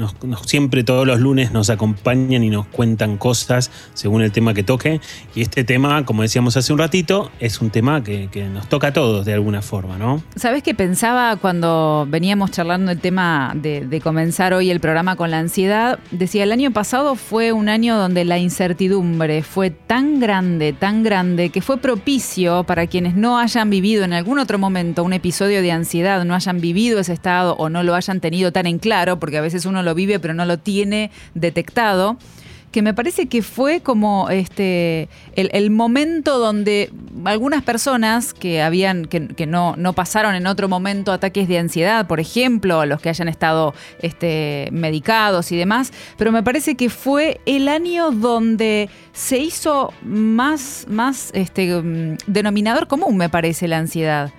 siempre 0.47 0.85
todos 0.85 1.07
los 1.07 1.21
lunes 1.21 1.53
nos 1.53 1.71
acompañan 1.71 2.43
y 2.43 2.51
nos 2.51 2.67
cuentan 2.67 3.19
cosas 3.19 3.71
según 3.95 4.23
el 4.23 4.33
tema 4.33 4.55
que 4.55 4.63
toque, 4.63 5.01
y 5.35 5.43
este 5.43 5.65
tema, 5.65 6.05
como 6.05 6.23
decíamos 6.23 6.57
hace 6.57 6.73
un 6.73 6.79
ratito, 6.79 7.31
es 7.41 7.61
un 7.61 7.71
tema 7.71 8.03
que, 8.03 8.29
nos 8.51 8.69
toca 8.69 8.89
a 8.89 8.93
todos 8.93 9.27
de 9.27 9.35
alguna 9.35 9.61
forma, 9.63 9.99
¿no? 9.99 10.23
¿Sabes 10.35 10.63
qué 10.63 10.75
pensaba 10.75 11.37
cuando 11.37 12.07
veníamos 12.09 12.51
charlando 12.51 12.91
el 12.91 13.01
tema 13.01 13.53
de 13.55 14.01
comenzar 14.03 14.55
hoy 14.55 14.71
el 14.71 14.81
programa 14.81 15.17
con 15.17 15.31
la 15.31 15.39
ansiedad? 15.39 15.99
Decía, 16.11 16.45
el 16.45 16.53
año 16.53 16.71
pasado 16.73 17.15
fue 17.17 17.53
un 17.53 17.69
año 17.69 17.97
donde 17.97 18.25
la 18.25 18.39
incertidumbre 18.39 19.43
fue 19.43 19.71
tan 19.71 20.21
grande, 20.21 20.73
tan 20.73 21.03
grande, 21.03 21.51
que 21.51 21.61
fue 21.61 21.79
propicio 21.79 22.65
para 22.65 22.87
quienes 22.87 23.15
no 23.15 23.39
hayan 23.39 23.69
vivido 23.71 23.90
en 23.99 24.13
algún 24.13 24.39
otro 24.39 24.59
momento 24.59 25.05
un 25.05 25.13
episodio 25.13 25.63
de 25.63 25.73
ansiedad, 25.73 26.25
no 26.25 26.35
hayan 26.35 26.61
vivido 26.61 27.01
ese 27.01 27.13
estado 27.13 27.55
o 27.57 27.69
no 27.69 27.83
lo 27.83 27.95
hayan 27.95 28.21
tenido 28.21 28.53
tan 28.53 28.67
en 28.67 28.79
claro, 28.79 29.19
porque 29.19 29.39
a 29.39 29.41
veces 29.41 29.67
uno 29.67 29.83
lo 29.83 29.95
vive 29.95 30.19
pero 30.19 30.35
no 30.35 30.45
lo 30.45 30.59
tiene 30.59 31.11
detectado, 31.35 32.17
que 32.71 32.83
me 32.83 32.95
parece 32.95 33.27
que 33.27 33.43
fue 33.43 33.81
como 33.81 34.31
este 34.31 35.09
el, 35.35 35.71
momento 35.71 36.39
donde 36.39 36.91
algunas 37.25 37.63
personas 37.63 38.33
que 38.33 38.63
habían 38.63 39.07
que, 39.07 39.47
no, 39.47 39.75
no, 39.77 39.93
pasaron 39.93 40.35
en 40.35 40.47
otro 40.47 40.69
momento 40.69 41.13
ataques 41.13 41.49
de 41.49 41.59
ansiedad, 41.59 42.07
por 42.07 42.21
ejemplo, 42.21 42.87
los 42.87 43.01
que 43.01 43.09
hayan 43.09 43.29
estado 43.29 43.75
este, 44.03 44.69
medicados 44.73 45.51
y 45.53 45.57
demás, 45.57 45.93
pero 46.17 46.33
me 46.33 46.43
parece 46.43 46.77
que 46.77 46.91
fue 46.91 47.41
el 47.47 47.69
año 47.69 48.11
donde 48.11 48.89
se 49.13 49.39
hizo 49.39 49.93
más, 50.03 50.87
más 50.89 51.31
este, 51.35 51.83
mm, 51.83 52.19
denominador 52.27 52.87
común, 52.87 53.17
me 53.17 53.29
parece, 53.29 53.67
la 53.69 53.79
ansiedad. 53.79 54.33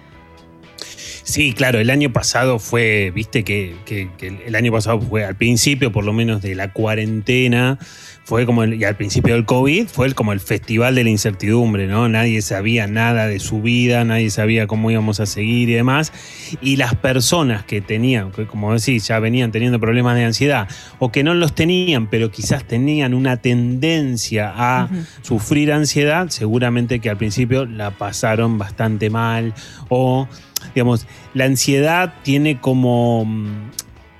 Sí, 1.23 1.53
claro, 1.53 1.79
el 1.79 1.89
año 1.89 2.11
pasado 2.11 2.59
fue, 2.59 3.11
viste 3.13 3.43
que, 3.43 3.75
el 4.19 4.55
año 4.55 4.71
pasado 4.71 4.99
fue 5.01 5.23
al 5.23 5.35
principio 5.35 5.91
por 5.91 6.03
lo 6.03 6.13
menos 6.13 6.41
de 6.41 6.55
la 6.55 6.73
cuarentena, 6.73 7.77
fue 8.23 8.45
como, 8.45 8.63
el, 8.63 8.75
y 8.75 8.83
al 8.83 8.95
principio 8.95 9.33
del 9.33 9.45
COVID, 9.45 9.87
fue 9.87 10.13
como 10.13 10.31
el 10.31 10.39
festival 10.39 10.95
de 10.95 11.03
la 11.03 11.09
incertidumbre, 11.09 11.87
¿no? 11.87 12.07
Nadie 12.07 12.41
sabía 12.41 12.87
nada 12.87 13.27
de 13.27 13.39
su 13.39 13.61
vida, 13.61 14.05
nadie 14.05 14.29
sabía 14.29 14.67
cómo 14.67 14.91
íbamos 14.91 15.19
a 15.19 15.25
seguir 15.25 15.69
y 15.69 15.73
demás. 15.73 16.13
Y 16.61 16.77
las 16.77 16.95
personas 16.95 17.65
que 17.65 17.81
tenían, 17.81 18.31
que 18.31 18.45
como 18.45 18.73
decís, 18.73 19.07
ya 19.07 19.19
venían 19.19 19.51
teniendo 19.51 19.79
problemas 19.79 20.15
de 20.15 20.25
ansiedad, 20.25 20.69
o 20.99 21.11
que 21.11 21.23
no 21.23 21.33
los 21.33 21.55
tenían, 21.55 22.07
pero 22.09 22.31
quizás 22.31 22.63
tenían 22.63 23.13
una 23.13 23.37
tendencia 23.37 24.53
a 24.55 24.89
sufrir 25.21 25.73
ansiedad, 25.73 26.29
seguramente 26.29 26.99
que 26.99 27.09
al 27.09 27.17
principio 27.17 27.65
la 27.65 27.91
pasaron 27.91 28.57
bastante 28.57 29.09
mal 29.09 29.53
o 29.89 30.27
digamos, 30.75 31.07
la 31.33 31.45
ansiedad 31.45 32.13
tiene 32.23 32.59
como, 32.59 33.25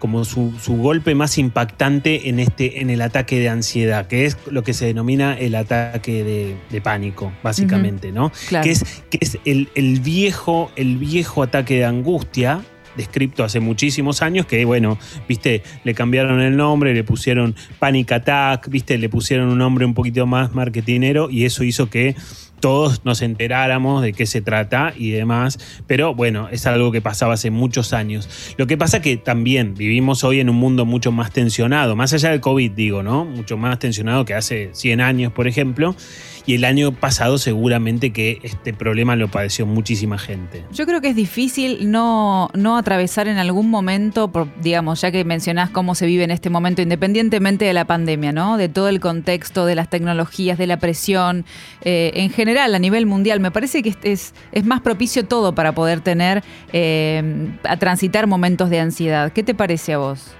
como 0.01 0.25
su, 0.25 0.51
golpe 0.67 1.13
más 1.13 1.37
impactante 1.37 2.27
en, 2.27 2.39
este, 2.39 2.81
en 2.81 2.89
el 2.89 3.03
ataque 3.03 3.39
de 3.39 3.49
ansiedad, 3.49 4.07
que 4.07 4.25
es 4.25 4.35
lo 4.49 4.63
que 4.63 4.73
se 4.73 4.87
denomina 4.87 5.37
el 5.37 5.53
ataque 5.53 6.57
de, 6.71 6.81
pánico, 6.81 7.31
básicamente, 7.43 8.11
¿no? 8.11 8.31
Que 8.49 8.71
es, 8.71 9.03
que 9.11 9.19
es 9.21 9.37
el, 9.45 9.69
el, 9.75 9.99
viejo, 9.99 10.71
el 10.75 10.97
viejo 10.97 11.43
ataque 11.43 11.75
de 11.75 11.85
angustia, 11.85 12.61
descrito 12.97 13.43
hace 13.43 13.59
muchísimos 13.59 14.23
años, 14.23 14.47
que 14.47 14.65
bueno, 14.65 14.97
viste, 15.29 15.61
le 15.83 15.93
cambiaron 15.93 16.41
el 16.41 16.57
nombre, 16.57 16.95
le 16.95 17.03
pusieron 17.03 17.55
Panic 17.77 18.11
Attack, 18.11 18.69
viste, 18.69 18.97
le 18.97 19.07
pusieron 19.07 19.49
un 19.49 19.59
nombre 19.59 19.85
un 19.85 19.93
poquito 19.93 20.25
más 20.25 20.55
marketinero 20.55 21.29
y 21.29 21.45
eso 21.45 21.63
hizo 21.63 21.91
que 21.91 22.15
todos 22.61 23.03
nos 23.03 23.21
enteráramos 23.21 24.01
de 24.01 24.13
qué 24.13 24.25
se 24.25 24.41
trata 24.41 24.93
y 24.95 25.11
demás, 25.11 25.59
pero 25.87 26.15
bueno, 26.15 26.47
es 26.49 26.65
algo 26.65 26.91
que 26.93 27.01
pasaba 27.01 27.33
hace 27.33 27.51
muchos 27.51 27.91
años. 27.91 28.55
Lo 28.57 28.67
que 28.67 28.77
pasa 28.77 29.01
que 29.01 29.17
también 29.17 29.73
vivimos 29.73 30.23
hoy 30.23 30.39
en 30.39 30.49
un 30.49 30.55
mundo 30.55 30.85
mucho 30.85 31.11
más 31.11 31.31
tensionado, 31.31 31.95
más 31.95 32.13
allá 32.13 32.29
del 32.29 32.39
COVID 32.39 32.71
digo, 32.71 33.03
¿no? 33.03 33.25
Mucho 33.25 33.57
más 33.57 33.79
tensionado 33.79 34.23
que 34.23 34.33
hace 34.33 34.69
100 34.73 35.01
años, 35.01 35.33
por 35.33 35.47
ejemplo, 35.47 35.95
y 36.45 36.55
el 36.55 36.65
año 36.65 36.91
pasado 36.91 37.37
seguramente 37.37 38.11
que 38.11 38.39
este 38.43 38.73
problema 38.73 39.15
lo 39.15 39.29
padeció 39.29 39.65
muchísima 39.65 40.17
gente. 40.17 40.63
Yo 40.71 40.85
creo 40.85 41.01
que 41.01 41.09
es 41.09 41.15
difícil 41.15 41.91
no, 41.91 42.49
no 42.53 42.77
atravesar 42.77 43.27
en 43.27 43.37
algún 43.37 43.69
momento, 43.69 44.31
digamos, 44.61 45.01
ya 45.01 45.11
que 45.11 45.23
mencionás 45.23 45.69
cómo 45.69 45.95
se 45.95 46.05
vive 46.05 46.23
en 46.23 46.31
este 46.31 46.49
momento, 46.49 46.81
independientemente 46.81 47.65
de 47.65 47.73
la 47.73 47.85
pandemia, 47.85 48.31
¿no? 48.31 48.57
De 48.57 48.69
todo 48.69 48.89
el 48.89 48.99
contexto, 48.99 49.65
de 49.65 49.75
las 49.75 49.89
tecnologías, 49.89 50.57
de 50.57 50.67
la 50.67 50.77
presión, 50.77 51.45
eh, 51.83 52.11
en 52.15 52.29
general, 52.29 52.73
a 52.75 52.79
nivel 52.79 53.05
mundial, 53.05 53.39
me 53.39 53.51
parece 53.51 53.83
que 53.83 53.95
es, 54.03 54.33
es 54.51 54.65
más 54.65 54.81
propicio 54.81 55.25
todo 55.25 55.53
para 55.53 55.73
poder 55.73 56.01
tener, 56.01 56.43
eh, 56.73 57.49
a 57.63 57.77
transitar 57.77 58.27
momentos 58.27 58.69
de 58.69 58.79
ansiedad. 58.79 59.31
¿Qué 59.31 59.43
te 59.43 59.53
parece 59.53 59.93
a 59.93 59.97
vos? 59.97 60.35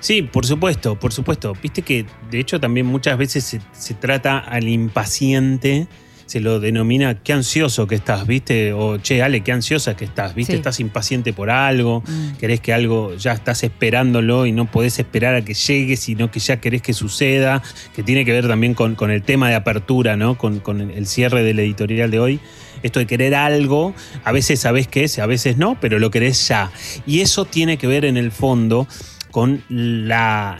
Sí, 0.00 0.22
por 0.22 0.46
supuesto, 0.46 0.98
por 0.98 1.12
supuesto. 1.12 1.54
Viste 1.62 1.82
que 1.82 2.06
de 2.30 2.40
hecho 2.40 2.60
también 2.60 2.86
muchas 2.86 3.18
veces 3.18 3.58
se, 3.72 3.94
trata 3.94 4.38
al 4.38 4.68
impaciente, 4.68 5.86
se 6.26 6.40
lo 6.40 6.60
denomina 6.60 7.22
qué 7.22 7.32
ansioso 7.32 7.86
que 7.86 7.94
estás, 7.94 8.26
¿viste? 8.26 8.72
O 8.72 8.98
che, 8.98 9.22
Ale, 9.22 9.42
qué 9.42 9.52
ansiosa 9.52 9.96
que 9.96 10.04
estás, 10.04 10.34
¿viste? 10.34 10.54
Estás 10.54 10.78
impaciente 10.80 11.32
por 11.32 11.50
algo, 11.50 12.02
mm. 12.06 12.36
querés 12.38 12.60
que 12.60 12.72
algo 12.72 13.14
ya 13.14 13.32
estás 13.32 13.64
esperándolo 13.64 14.46
y 14.46 14.52
no 14.52 14.70
podés 14.70 14.98
esperar 14.98 15.34
a 15.34 15.42
que 15.42 15.54
llegue, 15.54 15.96
sino 15.96 16.30
que 16.30 16.40
ya 16.40 16.60
querés 16.60 16.82
que 16.82 16.92
suceda, 16.92 17.62
que 17.94 18.02
tiene 18.02 18.24
que 18.24 18.32
ver 18.32 18.46
también 18.46 18.74
con, 18.74 19.10
el 19.10 19.22
tema 19.22 19.48
de 19.48 19.54
apertura, 19.54 20.16
¿no? 20.16 20.36
Con, 20.36 20.60
con 20.60 20.80
el 20.80 21.06
cierre 21.06 21.42
del 21.42 21.58
editorial 21.60 22.10
de 22.10 22.20
hoy 22.20 22.40
esto 22.82 23.00
de 23.00 23.06
querer 23.06 23.34
algo, 23.34 23.94
a 24.24 24.32
veces 24.32 24.60
sabés 24.60 24.86
qué 24.86 25.04
es, 25.04 25.18
a 25.18 25.26
veces 25.26 25.56
no, 25.56 25.78
pero 25.80 25.98
lo 25.98 26.10
querés 26.10 26.46
ya. 26.48 26.70
Y 27.06 27.20
eso 27.20 27.44
tiene 27.44 27.76
que 27.76 27.86
ver 27.86 28.04
en 28.04 28.16
el 28.16 28.30
fondo 28.30 28.86
con 29.30 29.62
la, 29.68 30.58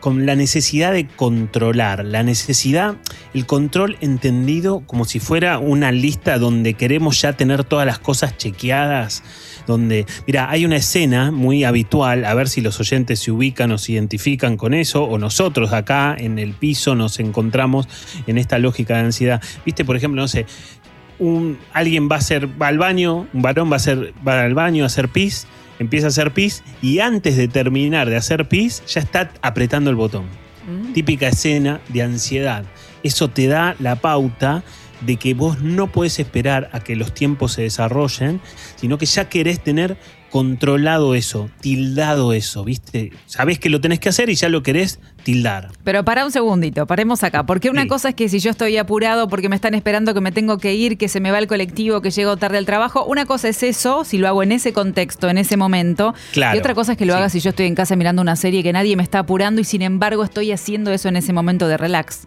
con 0.00 0.26
la 0.26 0.36
necesidad 0.36 0.92
de 0.92 1.06
controlar, 1.06 2.04
la 2.04 2.22
necesidad, 2.22 2.96
el 3.32 3.46
control 3.46 3.96
entendido 4.00 4.80
como 4.86 5.04
si 5.04 5.18
fuera 5.18 5.58
una 5.58 5.92
lista 5.92 6.38
donde 6.38 6.74
queremos 6.74 7.20
ya 7.20 7.32
tener 7.32 7.64
todas 7.64 7.86
las 7.86 7.98
cosas 7.98 8.36
chequeadas, 8.36 9.22
donde, 9.66 10.06
mira, 10.26 10.50
hay 10.50 10.64
una 10.64 10.76
escena 10.76 11.30
muy 11.30 11.64
habitual, 11.64 12.24
a 12.26 12.34
ver 12.34 12.48
si 12.48 12.60
los 12.60 12.78
oyentes 12.80 13.20
se 13.20 13.32
ubican 13.32 13.72
o 13.72 13.78
se 13.78 13.92
identifican 13.92 14.56
con 14.56 14.74
eso, 14.74 15.04
o 15.04 15.18
nosotros 15.18 15.72
acá 15.72 16.14
en 16.18 16.38
el 16.38 16.52
piso 16.52 16.94
nos 16.94 17.18
encontramos 17.18 17.88
en 18.26 18.38
esta 18.38 18.58
lógica 18.58 18.96
de 18.96 19.00
ansiedad. 19.00 19.42
Viste, 19.64 19.84
por 19.84 19.96
ejemplo, 19.96 20.20
no 20.20 20.28
sé, 20.28 20.46
un, 21.18 21.58
alguien 21.72 22.08
va 22.10 22.16
a 22.16 22.20
ser, 22.20 22.60
va 22.60 22.68
al 22.68 22.78
baño, 22.78 23.26
un 23.32 23.42
varón 23.42 23.70
va 23.72 23.76
a 23.76 23.80
ser, 23.80 24.12
va 24.26 24.42
al 24.42 24.54
baño 24.54 24.84
a 24.84 24.86
hacer 24.86 25.08
pis 25.08 25.46
empieza 25.78 26.06
a 26.06 26.08
hacer 26.08 26.32
pis 26.32 26.62
y 26.82 27.00
antes 27.00 27.36
de 27.36 27.48
terminar 27.48 28.08
de 28.08 28.16
hacer 28.16 28.48
pis 28.48 28.82
ya 28.86 29.00
está 29.00 29.30
apretando 29.42 29.90
el 29.90 29.96
botón. 29.96 30.26
Típica 30.94 31.28
escena 31.28 31.80
de 31.88 32.02
ansiedad. 32.02 32.64
Eso 33.02 33.28
te 33.28 33.48
da 33.48 33.76
la 33.78 33.96
pauta 33.96 34.64
de 35.02 35.16
que 35.16 35.34
vos 35.34 35.60
no 35.60 35.92
puedes 35.92 36.18
esperar 36.18 36.70
a 36.72 36.80
que 36.80 36.96
los 36.96 37.12
tiempos 37.12 37.52
se 37.52 37.62
desarrollen, 37.62 38.40
sino 38.76 38.96
que 38.96 39.06
ya 39.06 39.28
querés 39.28 39.62
tener 39.62 39.98
controlado 40.34 41.14
eso, 41.14 41.48
tildado 41.60 42.32
eso, 42.32 42.64
¿viste? 42.64 43.12
Sabés 43.26 43.60
que 43.60 43.68
lo 43.70 43.80
tenés 43.80 44.00
que 44.00 44.08
hacer 44.08 44.28
y 44.30 44.34
ya 44.34 44.48
lo 44.48 44.64
querés 44.64 44.98
tildar. 45.22 45.70
Pero 45.84 46.04
para 46.04 46.24
un 46.24 46.32
segundito, 46.32 46.88
paremos 46.88 47.22
acá, 47.22 47.46
porque 47.46 47.70
una 47.70 47.82
Sí. 47.82 47.88
cosa 47.88 48.08
es 48.08 48.14
que 48.16 48.28
si 48.28 48.40
yo 48.40 48.50
estoy 48.50 48.76
apurado 48.76 49.28
porque 49.28 49.48
me 49.48 49.54
están 49.54 49.74
esperando 49.74 50.12
que 50.12 50.20
me 50.20 50.32
tengo 50.32 50.58
que 50.58 50.74
ir, 50.74 50.98
que 50.98 51.08
se 51.08 51.20
me 51.20 51.30
va 51.30 51.38
el 51.38 51.46
colectivo, 51.46 52.00
que 52.00 52.10
llego 52.10 52.36
tarde 52.36 52.58
al 52.58 52.66
trabajo, 52.66 53.04
una 53.04 53.26
cosa 53.26 53.48
es 53.48 53.62
eso, 53.62 54.04
si 54.04 54.18
lo 54.18 54.26
hago 54.26 54.42
en 54.42 54.50
ese 54.50 54.72
contexto, 54.72 55.28
en 55.28 55.38
ese 55.38 55.56
momento, 55.56 56.14
Claro, 56.32 56.56
y 56.56 56.58
otra 56.58 56.74
cosa 56.74 56.92
es 56.92 56.98
que 56.98 57.06
lo 57.06 57.12
sí. 57.12 57.18
haga 57.18 57.28
si 57.28 57.38
yo 57.38 57.50
estoy 57.50 57.66
en 57.66 57.76
casa 57.76 57.94
mirando 57.94 58.20
una 58.20 58.34
serie 58.34 58.64
que 58.64 58.72
nadie 58.72 58.96
me 58.96 59.04
está 59.04 59.20
apurando 59.20 59.60
y 59.60 59.64
sin 59.64 59.82
embargo 59.82 60.24
estoy 60.24 60.50
haciendo 60.50 60.90
eso 60.90 61.08
en 61.08 61.14
ese 61.14 61.32
momento 61.32 61.68
de 61.68 61.76
relax. 61.76 62.26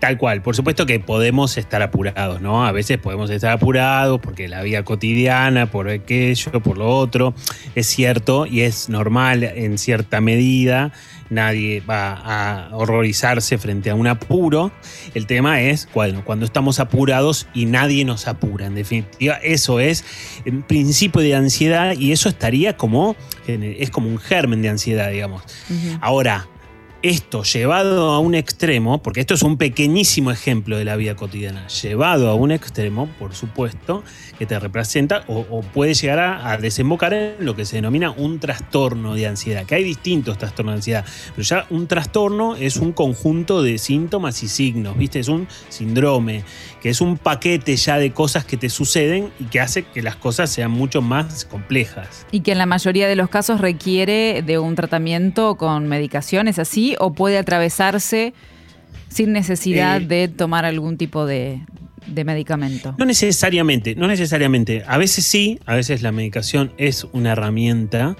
Tal 0.00 0.16
cual, 0.16 0.42
por 0.42 0.54
supuesto 0.54 0.86
que 0.86 1.00
podemos 1.00 1.58
estar 1.58 1.82
apurados, 1.82 2.40
¿no? 2.40 2.64
A 2.64 2.70
veces 2.70 2.98
podemos 2.98 3.30
estar 3.30 3.50
apurados 3.50 4.20
porque 4.20 4.46
la 4.46 4.62
vida 4.62 4.84
cotidiana, 4.84 5.70
por 5.70 5.88
aquello, 5.88 6.60
por 6.62 6.78
lo 6.78 6.88
otro, 6.88 7.34
es 7.74 7.88
cierto 7.88 8.46
y 8.46 8.60
es 8.60 8.88
normal 8.88 9.42
en 9.42 9.76
cierta 9.76 10.20
medida. 10.20 10.92
Nadie 11.30 11.80
va 11.80 12.12
a 12.12 12.68
horrorizarse 12.74 13.58
frente 13.58 13.90
a 13.90 13.94
un 13.94 14.06
apuro. 14.06 14.70
El 15.14 15.26
tema 15.26 15.60
es 15.60 15.88
bueno, 15.92 16.24
cuando 16.24 16.46
estamos 16.46 16.78
apurados 16.78 17.48
y 17.52 17.66
nadie 17.66 18.04
nos 18.04 18.28
apura. 18.28 18.66
En 18.66 18.76
definitiva, 18.76 19.34
eso 19.42 19.80
es 19.80 20.04
un 20.46 20.62
principio 20.62 21.20
de 21.20 21.34
ansiedad 21.34 21.94
y 21.98 22.12
eso 22.12 22.28
estaría 22.28 22.76
como, 22.76 23.16
es 23.46 23.90
como 23.90 24.08
un 24.08 24.18
germen 24.18 24.62
de 24.62 24.68
ansiedad, 24.68 25.10
digamos. 25.10 25.42
Ahora, 26.00 26.46
esto 27.02 27.44
llevado 27.44 28.10
a 28.10 28.18
un 28.18 28.34
extremo, 28.34 29.02
porque 29.02 29.20
esto 29.20 29.34
es 29.34 29.42
un 29.42 29.56
pequeñísimo 29.56 30.30
ejemplo 30.30 30.76
de 30.76 30.84
la 30.84 30.96
vida 30.96 31.14
cotidiana, 31.14 31.68
llevado 31.68 32.28
a 32.28 32.34
un 32.34 32.50
extremo, 32.50 33.08
por 33.18 33.34
supuesto, 33.34 34.02
que 34.38 34.46
te 34.46 34.58
representa 34.58 35.22
o, 35.28 35.62
puede 35.62 35.94
llegar 35.94 36.18
a, 36.18 36.50
a 36.50 36.56
desembocar 36.56 37.14
en 37.14 37.36
lo 37.38 37.54
que 37.54 37.64
se 37.64 37.76
denomina 37.76 38.10
un 38.10 38.40
trastorno 38.40 39.14
de 39.14 39.26
ansiedad, 39.26 39.64
que 39.64 39.76
hay 39.76 39.84
distintos 39.84 40.38
trastornos 40.38 40.72
de 40.72 40.76
ansiedad, 40.76 41.04
pero 41.36 41.42
ya 41.42 41.66
un 41.70 41.86
trastorno 41.86 42.56
es 42.56 42.76
un 42.76 42.92
conjunto 42.92 43.62
de 43.62 43.78
síntomas 43.78 44.42
y 44.42 44.48
signos, 44.48 44.96
¿viste? 44.98 45.20
Es 45.20 45.28
un 45.28 45.46
síndrome, 45.68 46.42
que 46.80 46.90
es 46.90 47.00
un 47.00 47.18
paquete 47.18 47.76
ya 47.76 47.98
de 47.98 48.12
cosas 48.12 48.44
que 48.44 48.56
te 48.56 48.70
suceden 48.70 49.30
y 49.40 49.44
que 49.44 49.60
hace 49.60 49.82
que 49.82 50.02
las 50.02 50.16
cosas 50.16 50.50
sean 50.50 50.70
mucho 50.70 51.02
más 51.02 51.44
complejas. 51.44 52.26
Y 52.30 52.40
que 52.40 52.52
en 52.52 52.58
la 52.58 52.66
mayoría 52.66 53.08
de 53.08 53.16
los 53.16 53.28
casos 53.28 53.60
requiere 53.60 54.42
de 54.42 54.58
un 54.58 54.74
tratamiento 54.74 55.56
con 55.56 55.86
medicaciones 55.88 56.58
así 56.58 56.96
o 56.98 57.12
puede 57.12 57.38
atravesarse 57.38 58.34
sin 59.08 59.32
necesidad 59.32 60.02
Eh, 60.02 60.06
de 60.06 60.28
tomar 60.28 60.64
algún 60.64 60.96
tipo 60.96 61.24
de, 61.24 61.60
de 62.08 62.24
medicamento. 62.24 62.94
No 62.98 63.04
necesariamente, 63.04 63.94
no 63.94 64.06
necesariamente. 64.08 64.82
A 64.86 64.98
veces 64.98 65.24
sí, 65.26 65.58
a 65.66 65.74
veces 65.74 66.02
la 66.02 66.12
medicación 66.12 66.72
es 66.78 67.06
una 67.12 67.32
herramienta 67.32 68.16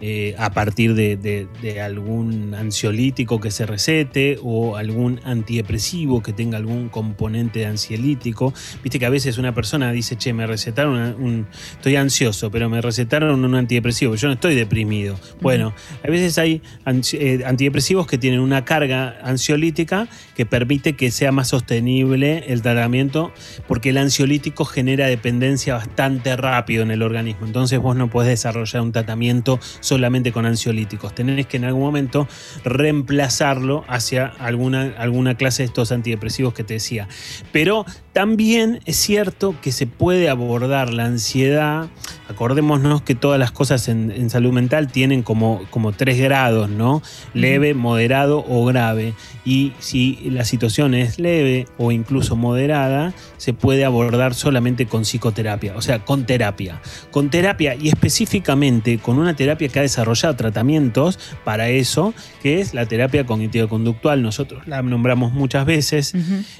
eh, 0.00 0.34
a 0.38 0.50
partir 0.52 0.94
de, 0.94 1.16
de- 1.16 1.46
de 1.62 1.80
algún 1.80 2.54
ansiolítico 2.54 3.40
que 3.40 3.50
se 3.50 3.66
recete 3.66 4.38
o 4.42 4.76
algún 4.76 5.20
antidepresivo 5.24 6.22
que 6.22 6.32
tenga 6.32 6.56
algún 6.58 6.88
componente 6.88 7.66
ansiolítico. 7.66 8.54
Viste 8.82 8.98
que 8.98 9.06
a 9.06 9.10
veces 9.10 9.36
una 9.38 9.54
persona 9.54 9.92
dice, 9.92 10.16
che, 10.16 10.32
me 10.32 10.46
recetaron 10.46 10.94
una- 10.94 11.14
un, 11.16 11.46
estoy 11.72 11.96
ansioso, 11.96 12.50
pero 12.50 12.68
me 12.70 12.80
recetaron 12.80 13.44
un 13.44 13.54
antidepresivo, 13.54 14.14
yo 14.14 14.28
no 14.28 14.34
estoy 14.34 14.54
deprimido. 14.54 15.18
Bueno, 15.40 15.74
a 16.02 16.08
veces 16.10 16.38
hay 16.38 16.62
ansi- 16.84 17.18
eh, 17.20 17.44
antidepresivos 17.44 18.06
que 18.06 18.16
tienen 18.18 18.40
una 18.40 18.64
carga 18.64 19.18
ansiolítica 19.22 20.08
que 20.34 20.46
permite 20.46 20.94
que 20.94 21.10
sea 21.10 21.32
más 21.32 21.48
sostenible 21.48 22.44
el 22.48 22.62
tratamiento 22.62 23.29
porque 23.66 23.90
el 23.90 23.98
ansiolítico 23.98 24.64
genera 24.64 25.06
dependencia 25.06 25.74
bastante 25.74 26.36
rápido 26.36 26.82
en 26.82 26.90
el 26.90 27.02
organismo. 27.02 27.46
Entonces 27.46 27.78
vos 27.78 27.96
no 27.96 28.10
podés 28.10 28.30
desarrollar 28.30 28.82
un 28.82 28.92
tratamiento 28.92 29.58
solamente 29.80 30.32
con 30.32 30.46
ansiolíticos. 30.46 31.14
Tenés 31.14 31.46
que 31.46 31.56
en 31.56 31.64
algún 31.64 31.82
momento 31.82 32.28
reemplazarlo 32.64 33.84
hacia 33.88 34.26
alguna, 34.26 34.94
alguna 34.98 35.36
clase 35.36 35.62
de 35.62 35.66
estos 35.66 35.92
antidepresivos 35.92 36.54
que 36.54 36.64
te 36.64 36.74
decía. 36.74 37.08
Pero 37.52 37.84
también 38.12 38.80
es 38.84 38.96
cierto 38.96 39.54
que 39.60 39.72
se 39.72 39.86
puede 39.86 40.28
abordar 40.28 40.92
la 40.92 41.04
ansiedad. 41.04 41.88
Acordémonos 42.30 43.02
que 43.02 43.16
todas 43.16 43.38
las 43.40 43.50
cosas 43.50 43.88
en, 43.88 44.12
en 44.12 44.30
salud 44.30 44.52
mental 44.52 44.90
tienen 44.90 45.22
como, 45.22 45.62
como 45.70 45.92
tres 45.92 46.18
grados, 46.18 46.70
¿no? 46.70 47.02
Leve, 47.34 47.74
moderado 47.74 48.44
o 48.48 48.64
grave. 48.64 49.14
Y 49.44 49.72
si 49.80 50.16
la 50.30 50.44
situación 50.44 50.94
es 50.94 51.18
leve 51.18 51.66
o 51.76 51.90
incluso 51.90 52.36
moderada, 52.36 53.12
se 53.36 53.52
puede 53.52 53.84
abordar 53.84 54.34
solamente 54.34 54.86
con 54.86 55.02
psicoterapia, 55.02 55.74
o 55.76 55.82
sea, 55.82 56.04
con 56.04 56.24
terapia. 56.24 56.80
Con 57.10 57.30
terapia 57.30 57.74
y 57.74 57.88
específicamente 57.88 58.98
con 58.98 59.18
una 59.18 59.34
terapia 59.34 59.68
que 59.68 59.78
ha 59.80 59.82
desarrollado 59.82 60.36
tratamientos 60.36 61.18
para 61.42 61.68
eso, 61.68 62.14
que 62.42 62.60
es 62.60 62.74
la 62.74 62.86
terapia 62.86 63.26
cognitivo-conductual. 63.26 64.22
Nosotros 64.22 64.68
la 64.68 64.82
nombramos 64.82 65.32
muchas 65.32 65.66
veces. 65.66 66.14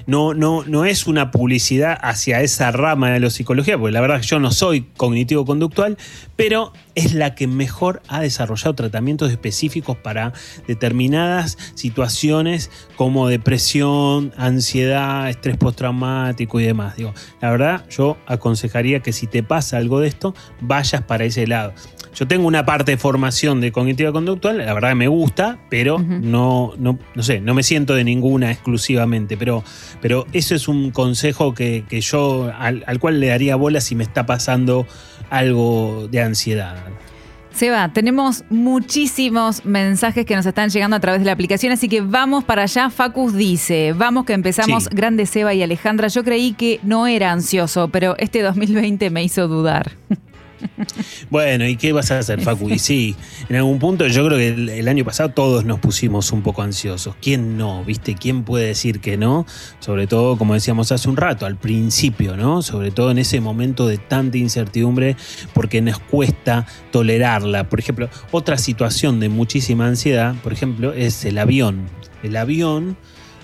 No, 0.05 0.33
no, 0.33 0.63
no 0.65 0.85
es 0.85 1.07
una 1.07 1.31
publicidad 1.31 1.97
hacia 2.01 2.41
esa 2.41 2.71
rama 2.71 3.11
de 3.11 3.19
la 3.19 3.29
psicología, 3.29 3.77
porque 3.77 3.93
la 3.93 4.01
verdad 4.01 4.19
que 4.19 4.27
yo 4.27 4.39
no 4.39 4.51
soy 4.51 4.81
cognitivo-conductual, 4.97 5.60
pero 6.35 6.73
es 6.95 7.13
la 7.13 7.35
que 7.35 7.47
mejor 7.47 8.01
ha 8.07 8.21
desarrollado 8.21 8.75
tratamientos 8.75 9.31
específicos 9.31 9.97
para 9.97 10.33
determinadas 10.67 11.57
situaciones 11.75 12.69
como 12.95 13.27
depresión, 13.27 14.33
ansiedad, 14.37 15.29
estrés 15.29 15.57
postraumático 15.57 16.59
y 16.59 16.65
demás. 16.65 16.95
Digo, 16.95 17.13
la 17.41 17.51
verdad, 17.51 17.85
yo 17.89 18.17
aconsejaría 18.25 19.01
que 19.01 19.13
si 19.13 19.27
te 19.27 19.43
pasa 19.43 19.77
algo 19.77 19.99
de 19.99 20.07
esto, 20.07 20.35
vayas 20.59 21.01
para 21.03 21.25
ese 21.25 21.47
lado. 21.47 21.73
Yo 22.13 22.27
tengo 22.27 22.45
una 22.45 22.65
parte 22.65 22.91
de 22.91 22.97
formación 22.97 23.61
de 23.61 23.71
cognitiva 23.71 24.11
conductual, 24.11 24.57
la 24.57 24.73
verdad 24.73 24.95
me 24.95 25.07
gusta, 25.07 25.59
pero 25.69 25.97
no, 25.97 26.73
no, 26.77 26.99
no 27.15 27.23
sé, 27.23 27.39
no 27.39 27.53
me 27.53 27.63
siento 27.63 27.95
de 27.95 28.03
ninguna 28.03 28.51
exclusivamente. 28.51 29.37
Pero, 29.37 29.63
pero 30.01 30.27
eso 30.33 30.53
es 30.53 30.67
un 30.67 30.91
consejo 30.91 31.53
que, 31.53 31.85
que 31.87 32.01
yo 32.01 32.51
al, 32.59 32.83
al 32.85 32.99
cual 32.99 33.21
le 33.21 33.27
daría 33.27 33.55
bola 33.55 33.79
si 33.79 33.95
me 33.95 34.03
está 34.03 34.25
pasando 34.25 34.85
algo 35.31 36.07
de 36.11 36.21
ansiedad. 36.21 36.75
Seba, 37.53 37.91
tenemos 37.91 38.45
muchísimos 38.49 39.65
mensajes 39.65 40.25
que 40.25 40.35
nos 40.37 40.45
están 40.45 40.69
llegando 40.69 40.95
a 40.95 40.99
través 41.01 41.19
de 41.19 41.25
la 41.25 41.33
aplicación, 41.33 41.73
así 41.73 41.89
que 41.89 41.99
vamos 41.99 42.43
para 42.45 42.61
allá. 42.63 42.89
Facus 42.89 43.33
dice, 43.33 43.93
vamos 43.93 44.25
que 44.25 44.31
empezamos, 44.33 44.83
Sí. 44.85 44.89
grande 44.93 45.25
Seba 45.25 45.53
y 45.53 45.61
Alejandra. 45.61 46.07
Yo 46.07 46.23
creí 46.23 46.53
que 46.53 46.79
no 46.83 47.07
era 47.07 47.31
ansioso, 47.31 47.89
pero 47.89 48.15
este 48.19 48.41
2020 48.41 49.09
me 49.09 49.23
hizo 49.23 49.47
dudar. 49.49 49.91
Bueno, 51.29 51.65
¿y 51.67 51.75
qué 51.75 51.93
vas 51.93 52.11
a 52.11 52.19
hacer, 52.19 52.41
Facu? 52.43 52.69
Y 52.69 52.79
sí, 52.79 53.15
en 53.49 53.55
algún 53.55 53.79
punto 53.79 54.07
yo 54.07 54.25
creo 54.25 54.37
que 54.37 54.49
el, 54.49 54.69
el 54.69 54.87
año 54.87 55.05
pasado 55.05 55.29
todos 55.29 55.65
nos 55.65 55.79
pusimos 55.79 56.31
un 56.31 56.41
poco 56.41 56.61
ansiosos. 56.61 57.15
¿Quién 57.21 57.57
no? 57.57 57.83
¿Viste? 57.83 58.15
¿Quién 58.15 58.43
puede 58.43 58.67
decir 58.67 58.99
que 58.99 59.17
no? 59.17 59.45
Sobre 59.79 60.07
todo, 60.07 60.37
como 60.37 60.53
decíamos 60.53 60.91
hace 60.91 61.09
un 61.09 61.17
rato, 61.17 61.45
al 61.45 61.57
principio, 61.57 62.37
¿no? 62.37 62.61
Sobre 62.61 62.91
todo 62.91 63.11
en 63.11 63.17
ese 63.17 63.41
momento 63.41 63.87
de 63.87 63.97
tanta 63.97 64.37
incertidumbre 64.37 65.15
porque 65.53 65.81
nos 65.81 65.99
cuesta 65.99 66.65
tolerarla. 66.91 67.69
Por 67.69 67.79
ejemplo, 67.79 68.09
otra 68.31 68.57
situación 68.57 69.19
de 69.19 69.29
muchísima 69.29 69.87
ansiedad, 69.87 70.35
por 70.43 70.53
ejemplo, 70.53 70.93
es 70.93 71.25
el 71.25 71.37
avión. 71.37 71.87
El 72.23 72.35
avión 72.37 72.97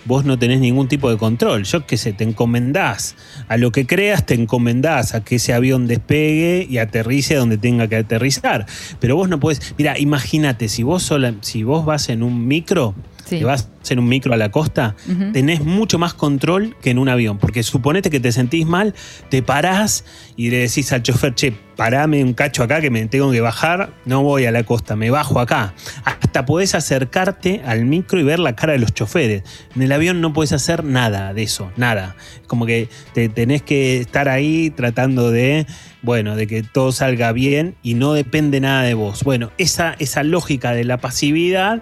vos 0.08 0.26
no 0.26 0.40
tenés 0.40 0.60
ningún 0.60 0.88
tipo 0.88 1.10
de 1.10 1.18
control. 1.18 1.64
Yo 1.64 1.86
qué 1.86 1.98
sé, 1.98 2.14
te 2.14 2.24
encomendás 2.24 3.16
a 3.48 3.58
lo 3.58 3.72
que 3.72 3.86
creas, 3.86 4.26
te 4.26 4.34
encomendás 4.34 5.14
a 5.14 5.24
que 5.24 5.36
ese 5.36 5.54
avión 5.54 5.88
despegue 5.88 6.66
y 6.70 6.78
aterrice 6.78 7.36
donde 7.36 7.58
tenga 7.58 7.88
que 7.88 7.98
aterrizar. 7.98 8.66
Pero 9.00 9.16
vos 9.16 9.30
no 9.30 9.40
podés. 9.40 9.76
Mira, 9.78 10.00
imagínate, 10.00 10.70
si 10.70 10.84
vos 10.84 11.04
sola, 11.04 11.36
si 11.42 11.64
vos 11.64 11.86
vas 11.86 12.10
en 12.10 12.24
un 12.24 12.48
micro, 12.48 12.96
Sí. 13.28 13.40
te 13.40 13.46
vas 13.46 13.68
en 13.90 14.00
un 14.00 14.08
micro 14.08 14.34
a 14.34 14.38
la 14.38 14.50
costa, 14.50 14.96
tenés 15.34 15.64
mucho 15.64 15.98
más 16.00 16.14
control 16.14 16.76
que 16.82 16.90
en 16.92 17.00
un 17.00 17.10
avión. 17.10 17.38
Porque 17.38 17.64
suponete 17.64 18.10
que 18.10 18.20
te 18.20 18.32
sentís 18.32 18.66
mal, 18.66 18.94
te 19.30 19.42
parás 19.42 20.06
y 20.36 20.50
le 20.50 20.58
decís 20.58 20.92
al 20.92 21.04
chofer, 21.04 21.34
che, 21.36 21.54
parame 21.76 22.24
un 22.24 22.34
cacho 22.34 22.64
acá 22.64 22.82
que 22.82 22.90
me 22.90 23.06
tengo 23.08 23.32
que 23.32 23.42
bajar, 23.42 23.94
no 24.06 24.24
voy 24.24 24.46
a 24.46 24.52
la 24.52 24.64
costa, 24.64 24.96
me 24.96 25.10
bajo 25.10 25.40
acá. 25.40 25.74
Hasta 26.04 26.46
podés 26.46 26.76
acercarte 26.76 27.62
al 27.66 27.86
micro 27.86 28.20
y 28.20 28.24
ver 28.24 28.40
la 28.40 28.56
cara 28.56 28.74
de 28.74 28.80
los 28.80 28.94
choferes. 28.94 29.44
En 29.76 29.82
el 29.82 29.92
avión 29.92 30.22
no 30.22 30.34
podés 30.34 30.54
hacer 30.54 30.84
nada 30.84 31.34
de 31.34 31.44
eso, 31.44 31.72
nada. 31.78 32.16
Como 32.48 32.66
que 32.66 32.90
te 33.14 33.30
tenés 33.30 33.62
que 33.62 34.00
estar 34.00 34.28
ahí 34.30 34.70
tratando 34.72 35.32
de, 35.32 35.66
bueno, 36.02 36.36
de 36.36 36.48
que 36.48 36.64
todo 36.64 36.92
salga 36.92 37.32
bien 37.32 37.76
y 37.84 37.94
no 37.94 38.14
depende 38.14 38.60
nada 38.60 38.84
de 38.84 38.94
vos. 38.94 39.24
Bueno, 39.24 39.52
esa, 39.58 39.96
esa 40.00 40.24
lógica 40.24 40.74
de 40.74 40.84
la 40.84 40.98
pasividad 40.98 41.82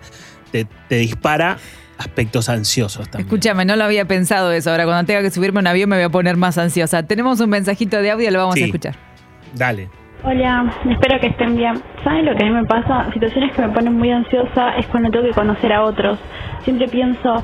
te, 0.63 0.67
te 0.87 0.95
dispara 0.97 1.57
aspectos 1.97 2.49
ansiosos 2.49 3.09
también. 3.09 3.27
Escúchame, 3.27 3.65
no 3.65 3.75
lo 3.75 3.83
había 3.83 4.05
pensado 4.05 4.51
eso. 4.51 4.69
Ahora, 4.71 4.85
cuando 4.85 5.05
tenga 5.05 5.21
que 5.21 5.31
subirme 5.31 5.59
a 5.59 5.61
un 5.61 5.67
avión, 5.67 5.89
me 5.89 5.95
voy 5.95 6.05
a 6.05 6.09
poner 6.09 6.37
más 6.37 6.57
ansiosa. 6.57 7.03
Tenemos 7.03 7.39
un 7.41 7.49
mensajito 7.49 8.01
de 8.01 8.11
audio, 8.11 8.31
lo 8.31 8.39
vamos 8.39 8.55
Sí. 8.55 8.63
a 8.63 8.65
escuchar. 8.67 8.95
Dale. 9.53 9.89
Hola, 10.23 10.73
espero 10.89 11.19
que 11.19 11.27
estén 11.27 11.55
bien. 11.55 11.75
¿Saben 12.03 12.25
lo 12.25 12.35
que 12.35 12.43
a 12.43 12.47
mí 12.47 12.53
me 12.53 12.65
pasa? 12.65 13.11
Situaciones 13.13 13.55
que 13.55 13.61
me 13.61 13.69
ponen 13.69 13.93
muy 13.93 14.09
ansiosa 14.11 14.75
es 14.77 14.87
cuando 14.87 15.09
tengo 15.11 15.25
que 15.25 15.31
conocer 15.33 15.71
a 15.71 15.83
otros. 15.83 16.17
Siempre 16.63 16.87
pienso, 16.87 17.43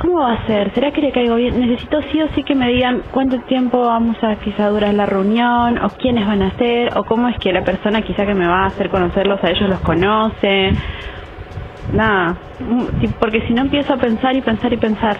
¿cómo 0.00 0.20
va 0.22 0.32
a 0.32 0.46
ser? 0.46 0.72
¿Será 0.74 0.90
que 0.90 1.02
le 1.02 1.12
caigo 1.12 1.36
bien? 1.36 1.60
Necesito 1.60 2.00
sí 2.10 2.20
o 2.22 2.28
sí 2.34 2.42
que 2.44 2.54
me 2.54 2.66
digan 2.72 3.02
cuánto 3.12 3.38
tiempo 3.42 3.84
vamos 3.86 4.16
a 4.22 4.36
quizá 4.36 4.68
durar 4.70 4.94
la 4.94 5.04
reunión, 5.06 5.78
o 5.84 5.88
quiénes 5.90 6.26
van 6.26 6.40
a 6.42 6.56
ser, 6.56 6.96
o 6.96 7.04
cómo 7.04 7.28
es 7.28 7.36
que 7.38 7.52
la 7.52 7.62
persona 7.62 8.00
quizá 8.00 8.24
que 8.24 8.34
me 8.34 8.46
va 8.48 8.62
a 8.64 8.66
hacer 8.68 8.88
conocerlos 8.88 9.44
a 9.44 9.50
ellos 9.50 9.68
los 9.68 9.80
conoce. 9.80 10.72
Nada, 11.92 12.38
mm, 12.60 13.06
porque 13.18 13.46
si 13.46 13.54
no 13.54 13.62
empiezo 13.62 13.94
a 13.94 13.96
pensar 13.96 14.36
y 14.36 14.42
pensar 14.42 14.72
y 14.72 14.76
pensar. 14.76 15.18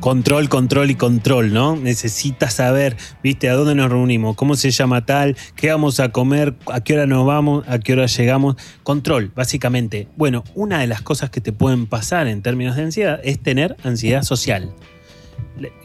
Control, 0.00 0.48
control 0.48 0.90
y 0.90 0.96
control, 0.96 1.52
¿no? 1.52 1.76
Necesitas 1.76 2.54
saber, 2.54 2.96
viste, 3.22 3.48
a 3.48 3.54
dónde 3.54 3.76
nos 3.76 3.88
reunimos, 3.88 4.34
cómo 4.34 4.56
se 4.56 4.72
llama 4.72 5.06
tal, 5.06 5.36
qué 5.54 5.70
vamos 5.70 6.00
a 6.00 6.08
comer, 6.08 6.54
a 6.66 6.80
qué 6.80 6.94
hora 6.94 7.06
nos 7.06 7.24
vamos, 7.24 7.64
a 7.68 7.78
qué 7.78 7.92
hora 7.92 8.06
llegamos. 8.06 8.56
Control, 8.82 9.30
básicamente. 9.32 10.08
Bueno, 10.16 10.42
una 10.56 10.80
de 10.80 10.88
las 10.88 11.02
cosas 11.02 11.30
que 11.30 11.40
te 11.40 11.52
pueden 11.52 11.86
pasar 11.86 12.26
en 12.26 12.42
términos 12.42 12.74
de 12.74 12.82
ansiedad 12.82 13.20
es 13.22 13.38
tener 13.38 13.76
ansiedad 13.84 14.22
social 14.22 14.74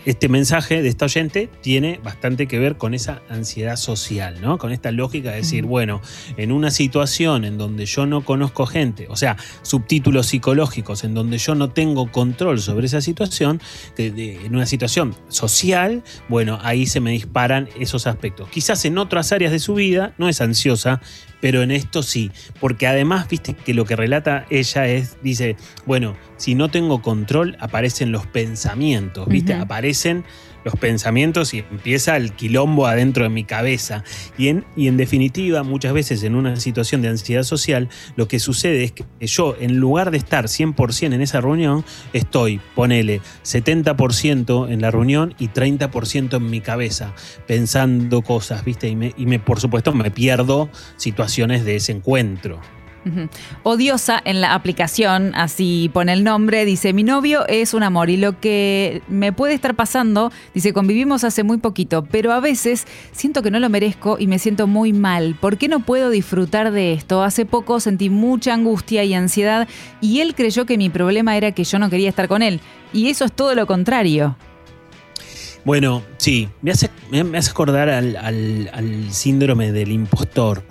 este 0.05 0.29
mensaje 0.29 0.81
de 0.81 0.89
esta 0.89 1.05
oyente 1.05 1.49
tiene 1.61 1.99
bastante 2.03 2.47
que 2.47 2.59
ver 2.59 2.77
con 2.77 2.93
esa 2.93 3.21
ansiedad 3.29 3.75
social, 3.75 4.39
¿no? 4.41 4.57
Con 4.57 4.71
esta 4.71 4.91
lógica 4.91 5.31
de 5.31 5.37
decir, 5.37 5.65
bueno, 5.65 6.01
en 6.37 6.51
una 6.51 6.71
situación 6.71 7.45
en 7.45 7.57
donde 7.57 7.85
yo 7.85 8.05
no 8.05 8.23
conozco 8.23 8.65
gente, 8.65 9.07
o 9.09 9.15
sea, 9.15 9.37
subtítulos 9.61 10.27
psicológicos 10.27 11.03
en 11.03 11.13
donde 11.13 11.37
yo 11.37 11.55
no 11.55 11.69
tengo 11.69 12.11
control 12.11 12.59
sobre 12.59 12.85
esa 12.85 13.01
situación, 13.01 13.61
en 13.97 14.55
una 14.55 14.65
situación 14.65 15.15
social, 15.27 16.03
bueno, 16.29 16.59
ahí 16.61 16.85
se 16.85 16.99
me 16.99 17.11
disparan 17.11 17.69
esos 17.79 18.07
aspectos. 18.07 18.49
Quizás 18.49 18.85
en 18.85 18.97
otras 18.97 19.31
áreas 19.31 19.51
de 19.51 19.59
su 19.59 19.75
vida 19.75 20.13
no 20.17 20.29
es 20.29 20.41
ansiosa, 20.41 21.01
pero 21.39 21.61
en 21.61 21.71
esto 21.71 22.03
sí, 22.03 22.31
porque 22.59 22.87
además, 22.87 23.27
viste 23.27 23.53
que 23.53 23.73
lo 23.73 23.85
que 23.85 23.95
relata 23.95 24.45
ella 24.49 24.87
es, 24.87 25.17
dice, 25.21 25.55
bueno, 25.85 26.15
si 26.37 26.55
no 26.55 26.69
tengo 26.69 27.01
control, 27.01 27.57
aparecen 27.59 28.11
los 28.11 28.25
pensamientos, 28.25 29.27
viste, 29.27 29.53
aparecen 29.53 30.23
los 30.63 30.75
pensamientos 30.75 31.53
y 31.53 31.59
empieza 31.59 32.17
el 32.17 32.33
quilombo 32.33 32.87
adentro 32.87 33.23
de 33.23 33.29
mi 33.29 33.43
cabeza. 33.43 34.03
Y 34.37 34.49
en, 34.49 34.65
y 34.75 34.87
en 34.87 34.97
definitiva, 34.97 35.63
muchas 35.63 35.93
veces 35.93 36.23
en 36.23 36.35
una 36.35 36.55
situación 36.57 37.01
de 37.01 37.09
ansiedad 37.09 37.43
social, 37.43 37.89
lo 38.15 38.27
que 38.27 38.39
sucede 38.39 38.83
es 38.83 38.91
que 38.91 39.05
yo, 39.21 39.55
en 39.59 39.77
lugar 39.77 40.11
de 40.11 40.17
estar 40.17 40.45
100% 40.45 41.13
en 41.13 41.21
esa 41.21 41.41
reunión, 41.41 41.85
estoy, 42.13 42.59
ponele, 42.75 43.21
70% 43.43 44.71
en 44.71 44.81
la 44.81 44.91
reunión 44.91 45.35
y 45.39 45.49
30% 45.49 46.37
en 46.37 46.49
mi 46.49 46.61
cabeza, 46.61 47.13
pensando 47.45 48.21
cosas, 48.21 48.63
¿viste? 48.63 48.87
Y, 48.87 48.95
me, 48.95 49.13
y 49.17 49.25
me, 49.25 49.39
por 49.39 49.59
supuesto 49.59 49.93
me 49.93 50.11
pierdo 50.11 50.69
situaciones 50.97 51.65
de 51.65 51.77
ese 51.77 51.91
encuentro. 51.91 52.59
Odiosa 53.63 54.21
en 54.23 54.41
la 54.41 54.53
aplicación, 54.53 55.33
así 55.35 55.89
pone 55.93 56.13
el 56.13 56.23
nombre, 56.23 56.65
dice, 56.65 56.93
mi 56.93 57.03
novio 57.03 57.47
es 57.47 57.73
un 57.73 57.83
amor 57.83 58.09
y 58.09 58.17
lo 58.17 58.39
que 58.39 59.01
me 59.07 59.31
puede 59.31 59.53
estar 59.53 59.75
pasando, 59.75 60.31
dice, 60.53 60.73
convivimos 60.73 61.23
hace 61.23 61.43
muy 61.43 61.57
poquito, 61.57 62.03
pero 62.03 62.33
a 62.33 62.39
veces 62.39 62.85
siento 63.11 63.41
que 63.41 63.51
no 63.51 63.59
lo 63.59 63.69
merezco 63.69 64.17
y 64.19 64.27
me 64.27 64.39
siento 64.39 64.67
muy 64.67 64.93
mal. 64.93 65.35
¿Por 65.39 65.57
qué 65.57 65.67
no 65.67 65.81
puedo 65.81 66.09
disfrutar 66.09 66.71
de 66.71 66.93
esto? 66.93 67.23
Hace 67.23 67.45
poco 67.45 67.79
sentí 67.79 68.09
mucha 68.09 68.53
angustia 68.53 69.03
y 69.03 69.13
ansiedad 69.13 69.67
y 70.01 70.21
él 70.21 70.35
creyó 70.35 70.65
que 70.65 70.77
mi 70.77 70.89
problema 70.89 71.37
era 71.37 71.51
que 71.51 71.63
yo 71.63 71.79
no 71.79 71.89
quería 71.89 72.09
estar 72.09 72.27
con 72.27 72.41
él. 72.41 72.59
Y 72.93 73.09
eso 73.09 73.25
es 73.25 73.33
todo 73.33 73.55
lo 73.55 73.67
contrario. 73.67 74.37
Bueno, 75.65 76.03
sí, 76.17 76.47
me 76.61 76.71
hace, 76.71 76.89
me 77.11 77.37
hace 77.37 77.51
acordar 77.51 77.89
al, 77.89 78.15
al 78.15 79.11
síndrome 79.11 79.73
del 79.73 79.91
impostor 79.91 80.63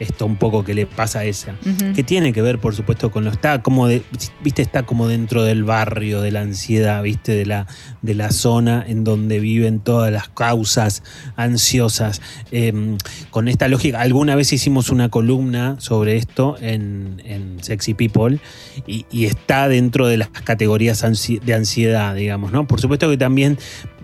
esto 0.00 0.26
un 0.26 0.36
poco 0.36 0.64
que 0.64 0.74
le 0.74 0.86
pasa 0.86 1.20
a 1.20 1.24
esa. 1.24 1.54
Que 1.94 2.02
tiene 2.02 2.32
que 2.32 2.42
ver, 2.42 2.58
por 2.58 2.74
supuesto, 2.74 3.10
con 3.10 3.24
lo 3.24 3.30
está 3.30 3.62
como 3.62 3.88
de, 3.88 4.02
viste, 4.42 4.62
está 4.62 4.84
como 4.84 5.08
dentro 5.08 5.42
del 5.42 5.64
barrio 5.64 6.20
de 6.20 6.30
la 6.30 6.40
ansiedad, 6.40 7.02
viste, 7.02 7.32
de 7.32 7.46
la, 7.46 7.66
de 8.02 8.14
la 8.14 8.30
zona 8.30 8.84
en 8.86 9.04
donde 9.04 9.40
viven 9.40 9.80
todas 9.80 10.12
las 10.12 10.28
causas 10.28 11.02
ansiosas. 11.36 12.20
Em, 12.50 12.96
con 13.30 13.48
esta 13.48 13.68
lógica, 13.68 14.00
alguna 14.00 14.36
vez 14.36 14.52
hicimos 14.52 14.90
una 14.90 15.08
columna 15.08 15.76
sobre 15.78 16.16
esto 16.16 16.56
en, 16.60 17.58
Sexy 17.60 17.94
People 17.94 18.38
y, 18.86 19.04
está 19.24 19.68
dentro 19.68 20.06
de 20.06 20.16
las 20.16 20.28
categorías 20.28 21.04
de 21.44 21.54
ansiedad, 21.54 22.14
digamos, 22.14 22.52
¿no? 22.52 22.66
Por 22.66 22.80
supuesto 22.80 23.10
que 23.10 23.16
también 23.16 23.58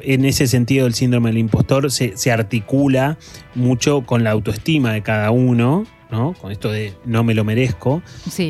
en 0.07 0.25
ese 0.25 0.47
sentido 0.47 0.87
el 0.87 0.95
síndrome 0.95 1.31
del 1.31 1.39
impostor 1.39 1.91
se, 1.91 2.17
se 2.17 2.33
articula 2.33 3.19
mucho 3.55 4.03
con 4.03 4.25
la 4.25 4.31
autoestima 4.31 4.93
de 4.93 5.03
cada 5.03 5.31
uno, 5.31 5.85
¿no? 6.11 6.35
Con 6.35 6.53
esto 6.53 6.71
de 6.71 6.95
no 7.05 7.25
me 7.25 7.35
lo 7.35 7.45
merezco. 7.45 8.03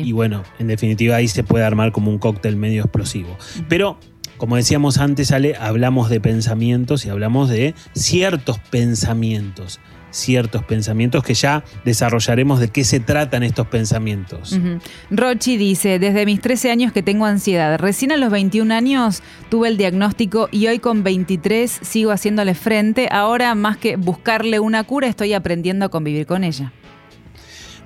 Y 0.03 0.11
bueno, 0.11 0.43
en 0.59 0.67
definitiva 0.67 1.15
ahí 1.15 1.27
se 1.27 1.43
puede 1.43 1.65
armar 1.65 1.91
como 1.91 2.11
un 2.11 2.19
cóctel 2.19 2.55
medio 2.55 2.83
explosivo. 2.83 3.37
Pero, 3.69 3.97
como 4.37 4.55
decíamos 4.55 4.97
antes, 4.97 5.31
Ale, 5.31 5.55
hablamos 5.55 6.09
de 6.09 6.19
pensamientos 6.19 7.05
y 7.05 7.09
hablamos 7.09 7.49
de 7.49 7.73
ciertos 7.93 8.59
pensamientos 8.59 9.79
ciertos 10.15 10.63
pensamientos 10.63 11.23
que 11.23 11.33
ya 11.33 11.63
desarrollaremos 11.83 12.59
de 12.59 12.69
qué 12.69 12.83
se 12.83 12.99
tratan 12.99 13.43
estos 13.43 13.67
pensamientos. 13.67 14.57
Rochi 15.11 15.57
dice, 15.57 15.99
desde 15.99 16.25
mis 16.25 16.41
13 16.41 16.71
años 16.71 16.93
que 16.93 17.03
tengo 17.03 17.25
ansiedad, 17.25 17.77
recién 17.77 18.11
a 18.11 18.17
los 18.17 18.31
21 18.31 18.73
años 18.73 19.21
tuve 19.49 19.67
el 19.67 19.77
diagnóstico 19.77 20.47
y 20.51 20.67
hoy 20.67 20.79
con 20.79 21.03
23 21.03 21.79
sigo 21.81 22.11
haciéndole 22.11 22.55
frente, 22.55 23.09
ahora 23.11 23.53
más 23.55 23.77
que 23.77 23.97
buscarle 23.97 24.59
una 24.59 24.83
cura 24.83 25.07
estoy 25.07 25.33
aprendiendo 25.33 25.85
a 25.85 25.89
convivir 25.89 26.25
con 26.25 26.43
ella. 26.43 26.71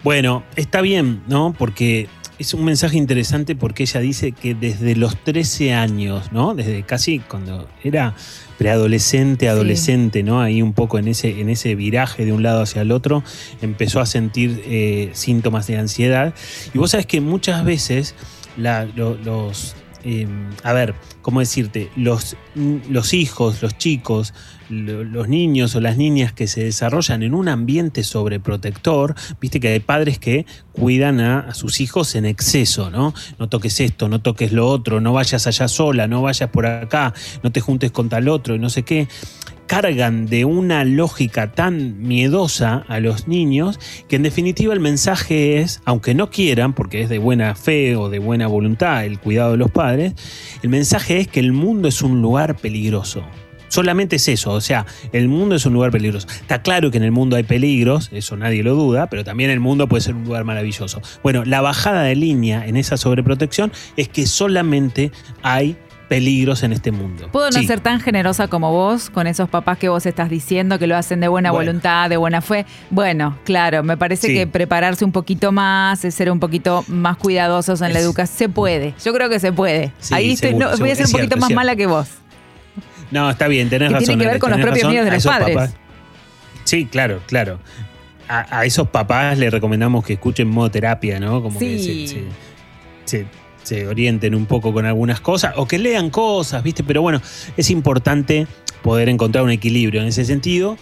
Bueno, 0.04 0.44
está 0.56 0.82
bien, 0.82 1.22
¿no? 1.28 1.54
Porque 1.58 2.08
es 2.39 2.54
un 2.54 2.63
mensaje 2.63 2.97
interesante 2.97 3.54
porque 3.54 3.84
ella 3.84 3.99
dice 3.99 4.32
que 4.32 4.56
desde 4.56 4.95
los 4.95 5.21
13 5.23 5.73
años, 5.73 6.32
¿no? 6.32 6.56
Desde 6.56 6.84
casi 6.84 7.19
cuando 7.19 7.67
era 7.84 8.15
preadolescente, 8.58 9.49
adolescente, 9.49 10.23
¿no? 10.23 10.41
Ahí 10.41 10.62
un 10.62 10.71
poco 10.71 10.97
en 10.97 11.10
ese, 11.10 11.41
en 11.41 11.49
ese 11.49 11.75
viraje 11.75 12.23
de 12.23 12.32
un 12.32 12.41
lado 12.41 12.62
hacia 12.62 12.82
el 12.82 12.93
otro, 12.93 13.23
empezó 13.62 13.99
a 13.99 14.06
sentir 14.06 14.63
eh, 14.65 15.10
síntomas 15.13 15.67
de 15.67 15.78
ansiedad. 15.78 16.34
Y 16.73 16.78
vos 16.78 16.91
sabés 16.91 17.06
que 17.06 17.19
muchas 17.19 17.65
veces 17.65 18.15
los, 18.58 19.75
em, 20.04 20.50
a 20.64 20.74
ver, 20.74 20.96
¿cómo 21.22 21.40
decirte? 21.40 21.90
Los, 21.96 22.36
los 22.56 23.14
hijos, 23.14 23.62
los 23.62 23.78
chicos, 23.78 24.34
los 24.70 25.28
niños 25.28 25.76
o 25.76 25.82
las 25.82 25.98
niñas 25.98 26.32
que 26.32 26.48
se 26.48 26.64
desarrollan 26.64 27.24
en 27.24 27.34
un 27.34 27.50
ambiente 27.50 28.04
sobreprotector, 28.04 29.16
viste 29.42 29.60
que 29.60 29.70
hay 29.70 29.80
padres 29.80 30.20
que 30.20 30.46
cuidan 30.72 31.20
a, 31.20 31.54
sus 31.54 31.82
hijos 31.82 32.16
en 32.16 32.26
exceso, 32.26 32.90
¿no? 32.92 33.14
No 33.40 33.50
toques 33.50 33.80
esto, 33.80 34.08
no 34.10 34.22
toques 34.22 34.52
lo 34.52 34.68
otro, 34.68 35.02
no 35.02 35.14
vayas 35.14 35.48
allá 35.48 35.68
sola, 35.68 36.08
no 36.08 36.22
vayas 36.22 36.50
por 36.50 36.66
acá, 36.66 37.14
no 37.44 37.52
te 37.52 37.62
juntes 37.62 37.92
con 37.92 38.10
tal 38.10 38.30
otro 38.30 38.56
y 38.56 38.60
no 38.60 38.70
sé 38.70 38.84
qué 38.84 39.08
cargan 39.70 40.26
de 40.26 40.46
una 40.46 40.84
lógica 40.84 41.52
tan 41.52 42.02
miedosa 42.02 42.84
a 42.88 43.00
los 43.00 43.28
niños 43.28 43.80
que 44.08 44.16
en 44.16 44.24
definitiva 44.24 44.74
el 44.74 44.80
mensaje 44.80 45.60
es, 45.60 45.80
aunque 45.86 46.16
no 46.16 46.32
quieran, 46.32 46.74
porque 46.74 47.04
es 47.04 47.10
de 47.10 47.20
buena 47.20 47.54
fe 47.54 47.96
o 47.96 48.10
de 48.10 48.18
buena 48.18 48.48
voluntad 48.48 49.06
el 49.06 49.20
cuidado 49.20 49.52
de 49.52 49.58
los 49.58 49.70
padres, 49.70 50.14
el 50.64 50.70
mensaje 50.70 51.20
es 51.20 51.28
que 51.28 51.40
el 51.40 51.54
mundo 51.54 51.88
es 51.88 52.02
un 52.02 52.20
lugar 52.20 52.58
peligroso. 52.58 53.24
Solamente 53.68 54.16
es 54.16 54.28
eso, 54.28 54.54
o 54.54 54.62
sea, 54.62 54.88
el 55.14 55.28
mundo 55.28 55.54
es 55.54 55.68
un 55.68 55.74
lugar 55.74 55.92
peligroso. 55.92 56.28
Está 56.28 56.64
claro 56.64 56.90
que 56.90 56.98
en 56.98 57.04
el 57.04 57.12
mundo 57.12 57.36
hay 57.36 57.44
peligros, 57.44 58.10
eso 58.12 58.38
nadie 58.38 58.64
lo 58.64 58.74
duda, 58.74 59.08
pero 59.08 59.24
también 59.24 59.52
el 59.52 59.60
mundo 59.60 59.88
puede 59.88 60.02
ser 60.02 60.16
un 60.16 60.24
lugar 60.24 60.46
maravilloso. 60.46 61.00
Bueno, 61.22 61.46
la 61.46 61.62
bajada 61.62 62.02
de 62.02 62.16
línea 62.16 62.66
en 62.66 62.76
esa 62.76 62.98
sobreprotección 62.98 63.72
es 63.98 64.10
que 64.10 64.26
solamente 64.26 65.12
hay 65.44 65.78
peligros 66.10 66.63
en 66.63 66.74
este 66.74 66.91
mundo. 66.91 67.30
¿Puedo 67.32 67.50
no 67.52 67.63
ser 67.63 67.80
tan 67.80 68.02
generosa 68.02 68.48
como 68.48 68.72
vos 68.72 69.10
con 69.10 69.28
esos 69.28 69.48
papás 69.48 69.78
que 69.78 69.88
vos 69.88 70.06
estás 70.06 70.30
diciendo 70.30 70.80
que 70.80 70.88
lo 70.88 70.98
hacen 70.98 71.22
de 71.22 71.28
buena 71.28 71.52
voluntad, 71.52 72.10
de 72.10 72.17
buena 72.17 72.41
fe? 72.41 72.65
Bueno, 72.89 73.38
claro, 73.45 73.84
me 73.84 73.95
parece 73.95 74.34
que 74.34 74.48
prepararse 74.48 75.06
un 75.06 75.12
poquito 75.12 75.52
más, 75.52 76.00
ser 76.00 76.32
un 76.32 76.39
poquito 76.39 76.84
más 76.88 77.15
cuidadosos 77.15 77.82
en 77.82 77.93
la 77.93 78.00
educación, 78.00 78.38
se 78.38 78.50
puede. 78.50 78.93
Yo 79.04 79.13
creo 79.13 79.30
que 79.30 79.39
se 79.39 79.54
puede. 79.54 79.93
Ahí 80.12 80.32
estoy, 80.32 80.54
voy 80.54 80.91
a 80.91 80.95
ser 80.95 81.06
un 81.06 81.12
poquito 81.12 81.38
más 81.38 81.52
mala 81.52 81.76
que 81.76 81.86
vos. 81.86 82.10
No, 83.12 83.30
está 83.30 83.48
bien, 83.48 83.69
tenés 83.69 83.91
razón. 83.91 84.08
Tiene 84.08 84.24
que 84.24 84.30
ver 84.32 84.39
con 84.39 84.52
los 84.52 84.60
propios 84.60 84.89
miedos 84.89 85.06
de 85.06 85.12
los 85.12 85.26
padres. 85.26 85.76
Sí, 86.63 86.86
claro, 86.86 87.22
claro. 87.28 87.60
A, 88.28 88.63
esos 88.65 88.89
papás 88.89 89.39
le 89.39 89.50
recomendamos 89.50 90.06
que 90.06 90.13
escuchen 90.13 90.48
modo 90.48 90.69
terapia, 90.69 91.19
¿no? 91.19 91.41
Como 91.41 91.58
que 91.58 91.80
se, 91.80 92.26
se, 93.06 93.26
orienten 93.88 94.36
un 94.36 94.46
poco 94.46 94.74
con 94.74 94.86
algunas 94.86 95.22
cosas 95.22 95.54
o 95.58 95.68
que 95.68 95.78
lean 95.78 96.10
cosas, 96.10 96.64
¿viste? 96.64 96.84
Pero 96.84 97.02
bueno, 97.02 97.22
es 97.58 97.70
importante 97.70 98.48
poder 98.82 99.10
encontrar 99.10 99.44
un 99.44 99.52
equilibrio 99.52 100.02
en 100.02 100.08
ese 100.08 100.26
sentido 100.26 100.78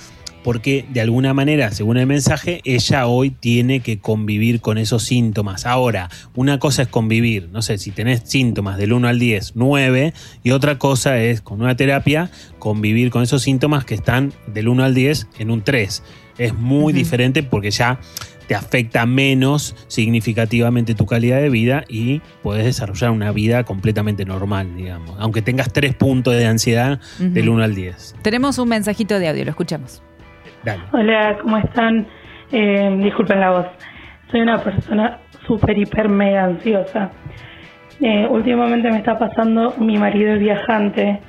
porque 0.48 0.86
de 0.90 1.02
alguna 1.02 1.34
manera, 1.34 1.72
según 1.72 1.98
el 1.98 2.08
mensaje, 2.08 2.62
ella 2.64 3.06
hoy 3.08 3.32
tiene 3.32 3.82
que 3.82 4.00
convivir 4.00 4.62
con 4.62 4.78
esos 4.78 5.04
síntomas. 5.04 5.66
Ahora, 5.66 6.10
una 6.36 6.58
cosa 6.58 6.84
es 6.84 6.88
convivir, 6.88 7.50
no 7.52 7.62
sé, 7.62 7.78
si 7.78 7.92
tenés 7.92 8.22
síntomas 8.24 8.78
del 8.78 8.94
1 8.94 9.10
al 9.10 9.20
10, 9.20 9.54
9, 9.56 10.14
y 10.44 10.52
otra 10.52 10.80
cosa 10.80 11.22
es 11.22 11.42
con 11.42 11.62
una 11.62 11.76
terapia 11.76 12.32
convivir 12.60 13.10
con 13.10 13.24
esos 13.24 13.42
síntomas 13.42 13.84
que 13.84 13.96
están 13.96 14.32
del 14.48 14.70
1 14.70 14.86
al 14.86 14.94
10 14.94 15.28
en 15.40 15.52
un 15.52 15.64
3. 15.64 16.04
Es 16.38 16.54
muy 16.54 16.94
diferente 16.94 17.44
porque 17.44 17.72
ya 17.72 18.00
te 18.48 18.56
afecta 18.56 19.06
menos 19.06 19.76
significativamente 19.88 20.96
tu 20.96 21.06
calidad 21.06 21.42
de 21.42 21.50
vida 21.50 21.84
y 21.88 22.22
puedes 22.42 22.66
desarrollar 22.66 23.12
una 23.12 23.32
vida 23.32 23.64
completamente 23.64 24.26
normal, 24.26 24.76
digamos. 24.76 25.16
Aunque 25.20 25.42
tengas 25.42 25.72
tres 25.72 25.94
puntos 25.94 26.36
de 26.36 26.48
ansiedad 26.48 27.00
del 27.20 27.50
1 27.50 27.64
al 27.64 27.76
10. 27.76 28.16
Tenemos 28.22 28.58
un 28.58 28.70
mensajito 28.70 29.20
de 29.20 29.28
audio, 29.28 29.44
lo 29.44 29.52
escuchamos. 29.52 30.02
Dale. 30.64 30.84
Hola, 30.92 31.38
¿cómo 31.42 31.58
están? 31.58 32.08
Eh, 32.52 32.98
disculpen 33.04 33.40
la 33.40 33.52
voz. 33.52 33.66
Soy 34.32 34.42
una 34.42 34.62
persona 34.64 35.20
súper, 35.46 35.78
hiper, 35.78 36.10
mega 36.10 36.46
ansiosa. 36.46 37.12
Eh, 38.00 38.28
últimamente 38.30 38.90
me 38.92 38.98
está 38.98 39.18
pasando, 39.18 39.74
mi 39.80 39.98
marido 39.98 40.34
es 40.34 40.40
viajante 40.40 41.20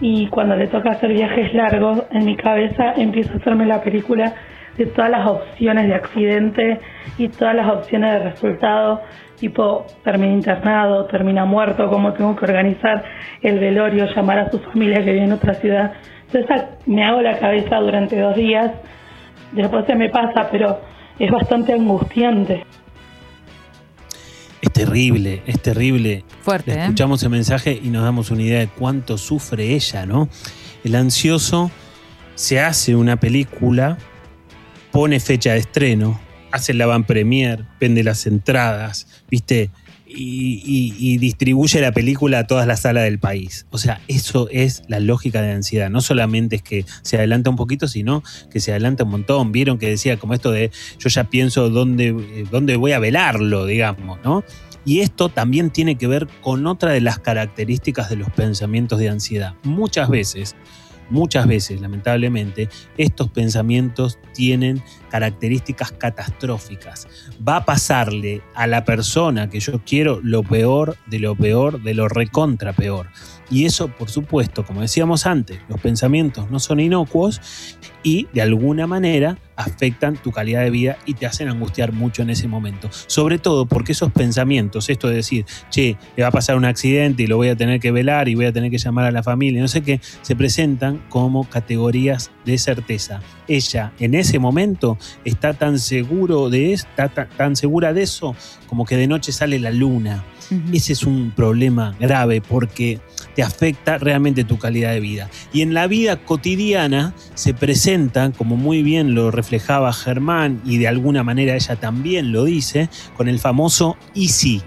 y 0.00 0.26
cuando 0.26 0.56
le 0.56 0.66
toca 0.66 0.90
hacer 0.90 1.12
viajes 1.12 1.54
largos, 1.54 2.02
en 2.10 2.26
mi 2.26 2.36
cabeza 2.36 2.92
empiezo 2.96 3.32
a 3.32 3.36
hacerme 3.36 3.66
la 3.66 3.80
película 3.80 4.34
de 4.76 4.86
todas 4.86 5.10
las 5.10 5.26
opciones 5.26 5.88
de 5.88 5.94
accidente 5.94 6.80
y 7.18 7.28
todas 7.28 7.54
las 7.54 7.68
opciones 7.70 8.12
de 8.12 8.30
resultado, 8.30 9.02
tipo 9.38 9.86
termina 10.04 10.32
internado, 10.32 11.06
termina 11.06 11.44
muerto, 11.44 11.88
cómo 11.88 12.12
tengo 12.12 12.34
que 12.36 12.44
organizar 12.44 13.04
el 13.42 13.58
velorio, 13.58 14.06
llamar 14.14 14.38
a 14.38 14.50
su 14.50 14.58
familia 14.60 15.04
que 15.04 15.12
vive 15.12 15.24
en 15.24 15.32
otra 15.32 15.54
ciudad. 15.54 15.92
Entonces 16.32 16.64
me 16.86 17.04
hago 17.04 17.20
la 17.20 17.38
cabeza 17.38 17.76
durante 17.76 18.18
dos 18.18 18.34
días, 18.34 18.70
después 19.52 19.84
se 19.86 19.94
me 19.94 20.08
pasa, 20.08 20.48
pero 20.50 20.80
es 21.18 21.30
bastante 21.30 21.72
angustiante. 21.72 22.64
Es 24.62 24.72
terrible, 24.72 25.42
es 25.44 25.60
terrible. 25.60 26.24
Fuerte, 26.40 26.72
¿eh? 26.72 26.82
Escuchamos 26.82 27.22
el 27.24 27.30
mensaje 27.30 27.78
y 27.82 27.88
nos 27.88 28.04
damos 28.04 28.30
una 28.30 28.42
idea 28.42 28.60
de 28.60 28.68
cuánto 28.68 29.18
sufre 29.18 29.74
ella, 29.74 30.06
¿no? 30.06 30.28
El 30.84 30.94
ansioso 30.94 31.70
se 32.36 32.60
hace 32.60 32.94
una 32.94 33.16
película, 33.16 33.98
pone 34.92 35.18
fecha 35.18 35.52
de 35.52 35.58
estreno, 35.58 36.20
hace 36.52 36.74
la 36.74 36.86
van 36.86 37.04
premier, 37.04 37.64
vende 37.80 38.04
las 38.04 38.26
entradas, 38.26 39.08
¿viste? 39.28 39.70
Y, 40.14 41.16
distribuye 41.16 41.80
la 41.80 41.92
película 41.92 42.40
a 42.40 42.46
todas 42.46 42.66
las 42.66 42.80
salas 42.80 43.04
del 43.04 43.18
país. 43.18 43.66
O 43.70 43.78
sea, 43.78 44.02
eso 44.08 44.48
es 44.50 44.82
la 44.86 45.00
lógica 45.00 45.40
de 45.40 45.52
ansiedad. 45.52 45.88
No 45.88 46.02
solamente 46.02 46.56
es 46.56 46.62
que 46.62 46.84
se 47.00 47.16
adelanta 47.16 47.48
un 47.48 47.56
poquito, 47.56 47.88
sino 47.88 48.22
que 48.50 48.60
se 48.60 48.72
adelanta 48.72 49.04
un 49.04 49.10
montón. 49.10 49.52
Vieron 49.52 49.78
que 49.78 49.88
decía 49.88 50.18
como 50.18 50.34
esto 50.34 50.50
de 50.50 50.70
yo 50.98 51.08
ya 51.08 51.24
pienso 51.24 51.70
dónde, 51.70 52.46
dónde 52.50 52.76
voy 52.76 52.92
a 52.92 52.98
velarlo, 52.98 53.64
digamos, 53.64 54.18
¿no? 54.22 54.44
Y 54.84 55.00
esto 55.00 55.28
también 55.30 55.70
tiene 55.70 55.96
que 55.96 56.08
ver 56.08 56.28
con 56.42 56.66
otra 56.66 56.90
de 56.90 57.00
las 57.00 57.18
características 57.18 58.10
de 58.10 58.16
los 58.16 58.30
pensamientos 58.30 58.98
de 58.98 59.08
ansiedad. 59.08 59.54
Muchas 59.62 60.10
veces, 60.10 60.56
muchas 61.12 61.46
veces, 61.46 61.80
lamentablemente, 61.80 62.68
estos 62.96 63.30
pensamientos 63.30 64.18
tienen 64.34 64.82
características 65.10 65.92
catastróficas. 65.92 67.06
Va 67.46 67.56
a 67.56 67.64
pasarle 67.64 68.42
a 68.54 68.66
la 68.66 68.84
persona 68.84 69.48
que 69.48 69.60
yo 69.60 69.82
quiero 69.84 70.20
lo 70.22 70.42
peor 70.42 70.96
de 71.06 71.18
lo 71.18 71.36
peor 71.36 71.82
de 71.82 71.94
lo 71.94 72.08
recontra 72.08 72.72
peor. 72.72 73.08
Y 73.52 73.66
eso, 73.66 73.88
por 73.88 74.08
supuesto, 74.08 74.64
como 74.64 74.80
decíamos 74.80 75.26
antes, 75.26 75.58
los 75.68 75.78
pensamientos 75.78 76.50
no 76.50 76.58
son 76.58 76.80
inocuos 76.80 77.40
y 78.02 78.26
de 78.32 78.40
alguna 78.40 78.86
manera 78.86 79.38
afectan 79.56 80.16
tu 80.16 80.32
calidad 80.32 80.62
de 80.62 80.70
vida 80.70 80.96
y 81.04 81.12
te 81.14 81.26
hacen 81.26 81.48
angustiar 81.48 81.92
mucho 81.92 82.22
en 82.22 82.30
ese 82.30 82.48
momento. 82.48 82.88
Sobre 82.90 83.38
todo 83.38 83.66
porque 83.66 83.92
esos 83.92 84.10
pensamientos, 84.10 84.88
esto 84.88 85.06
de 85.08 85.16
decir, 85.16 85.44
che, 85.70 85.98
le 86.16 86.22
va 86.22 86.30
a 86.30 86.32
pasar 86.32 86.56
un 86.56 86.64
accidente 86.64 87.24
y 87.24 87.26
lo 87.26 87.36
voy 87.36 87.48
a 87.48 87.54
tener 87.56 87.78
que 87.78 87.90
velar 87.92 88.28
y 88.30 88.34
voy 88.34 88.46
a 88.46 88.52
tener 88.52 88.70
que 88.70 88.78
llamar 88.78 89.04
a 89.04 89.10
la 89.12 89.22
familia, 89.22 89.60
no 89.60 89.68
sé 89.68 89.82
qué, 89.82 90.00
se 90.22 90.34
presentan 90.34 91.02
como 91.10 91.44
categorías 91.48 92.30
de 92.46 92.56
certeza. 92.56 93.20
Ella 93.48 93.92
en 94.00 94.14
ese 94.14 94.38
momento 94.38 94.96
está 95.26 95.52
tan 95.52 95.78
seguro 95.78 96.48
de 96.48 96.72
está 96.72 97.08
ta- 97.10 97.28
tan 97.28 97.54
segura 97.54 97.92
de 97.92 98.02
eso 98.02 98.34
como 98.66 98.86
que 98.86 98.96
de 98.96 99.06
noche 99.06 99.30
sale 99.30 99.58
la 99.58 99.70
luna. 99.70 100.24
Ese 100.72 100.92
es 100.92 101.04
un 101.04 101.32
problema 101.34 101.94
grave 101.98 102.40
porque 102.40 103.00
te 103.34 103.42
afecta 103.42 103.98
realmente 103.98 104.44
tu 104.44 104.58
calidad 104.58 104.92
de 104.92 105.00
vida. 105.00 105.30
Y 105.52 105.62
en 105.62 105.74
la 105.74 105.86
vida 105.86 106.16
cotidiana 106.16 107.14
se 107.34 107.54
presenta, 107.54 108.30
como 108.32 108.56
muy 108.56 108.82
bien 108.82 109.14
lo 109.14 109.30
reflejaba 109.30 109.92
Germán 109.92 110.60
y 110.64 110.78
de 110.78 110.88
alguna 110.88 111.22
manera 111.22 111.54
ella 111.54 111.76
también 111.76 112.32
lo 112.32 112.44
dice, 112.44 112.88
con 113.16 113.28
el 113.28 113.38
famoso 113.38 113.96
y 114.14 114.28
si. 114.28 114.62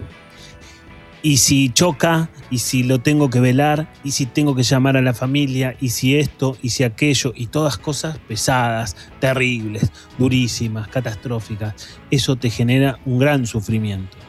Y 1.21 1.37
si 1.37 1.69
choca, 1.69 2.29
y 2.51 2.59
si 2.59 2.83
lo 2.83 2.99
tengo 2.99 3.31
que 3.31 3.39
velar, 3.39 3.91
y 4.03 4.11
si 4.11 4.27
tengo 4.27 4.55
que 4.55 4.61
llamar 4.61 4.95
a 4.95 5.01
la 5.01 5.15
familia, 5.15 5.75
y 5.81 5.89
si 5.89 6.15
esto, 6.15 6.55
y 6.61 6.69
si 6.69 6.83
aquello, 6.83 7.33
y 7.35 7.47
todas 7.47 7.79
cosas 7.79 8.19
pesadas, 8.19 8.95
terribles, 9.19 9.91
durísimas, 10.19 10.87
catastróficas. 10.87 11.73
Eso 12.11 12.35
te 12.35 12.51
genera 12.51 12.99
un 13.05 13.17
gran 13.17 13.47
sufrimiento. 13.47 14.24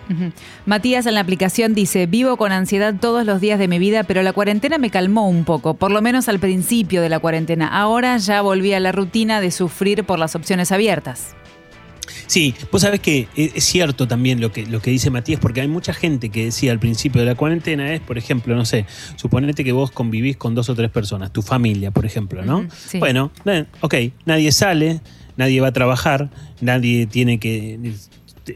Matías 0.64 1.06
en 1.06 1.14
la 1.14 1.20
aplicación 1.20 1.74
dice, 1.74 2.06
vivo 2.06 2.36
con 2.36 2.52
ansiedad 2.52 2.94
todos 3.00 3.26
los 3.26 3.40
días 3.40 3.58
de 3.58 3.68
mi 3.68 3.78
vida, 3.78 4.04
pero 4.04 4.22
la 4.22 4.32
cuarentena 4.32 4.78
me 4.78 4.90
calmó 4.90 5.28
un 5.28 5.44
poco, 5.44 5.74
por 5.74 5.90
lo 5.90 6.02
menos 6.02 6.28
al 6.28 6.38
principio 6.38 7.02
de 7.02 7.08
la 7.08 7.18
cuarentena. 7.18 7.68
Ahora 7.68 8.16
ya 8.18 8.42
volví 8.42 8.72
a 8.72 8.80
la 8.80 8.92
rutina 8.92 9.40
de 9.40 9.50
sufrir 9.50 10.04
por 10.04 10.18
las 10.18 10.34
opciones 10.34 10.72
abiertas. 10.72 11.34
Sí, 12.26 12.54
vos 12.72 12.82
sabés 12.82 13.00
que 13.00 13.28
es 13.36 13.52
es 13.54 13.64
cierto 13.64 14.08
también 14.08 14.40
lo 14.40 14.52
que, 14.52 14.66
lo 14.66 14.80
que 14.80 14.90
dice 14.90 15.10
Matías, 15.10 15.40
porque 15.40 15.60
hay 15.60 15.68
mucha 15.68 15.92
gente 15.92 16.30
que 16.30 16.46
decía 16.46 16.72
al 16.72 16.78
principio 16.78 17.20
de 17.20 17.26
la 17.26 17.34
cuarentena 17.34 17.92
es, 17.92 18.00
por 18.00 18.18
ejemplo, 18.18 18.54
no 18.54 18.64
sé, 18.64 18.86
suponete 19.16 19.64
que 19.64 19.72
vos 19.72 19.90
convivís 19.90 20.36
con 20.36 20.54
dos 20.54 20.68
o 20.68 20.74
tres 20.74 20.90
personas, 20.90 21.32
tu 21.32 21.42
familia, 21.42 21.90
por 21.90 22.06
ejemplo, 22.06 22.44
¿no? 22.44 22.58
Ujú, 22.58 22.68
sí. 22.70 22.98
Bueno, 22.98 23.30
ok, 23.80 23.94
nadie 24.24 24.52
sale, 24.52 25.00
nadie 25.36 25.60
va 25.60 25.68
a 25.68 25.72
trabajar, 25.72 26.30
nadie 26.60 27.06
tiene 27.06 27.38
que 27.38 27.78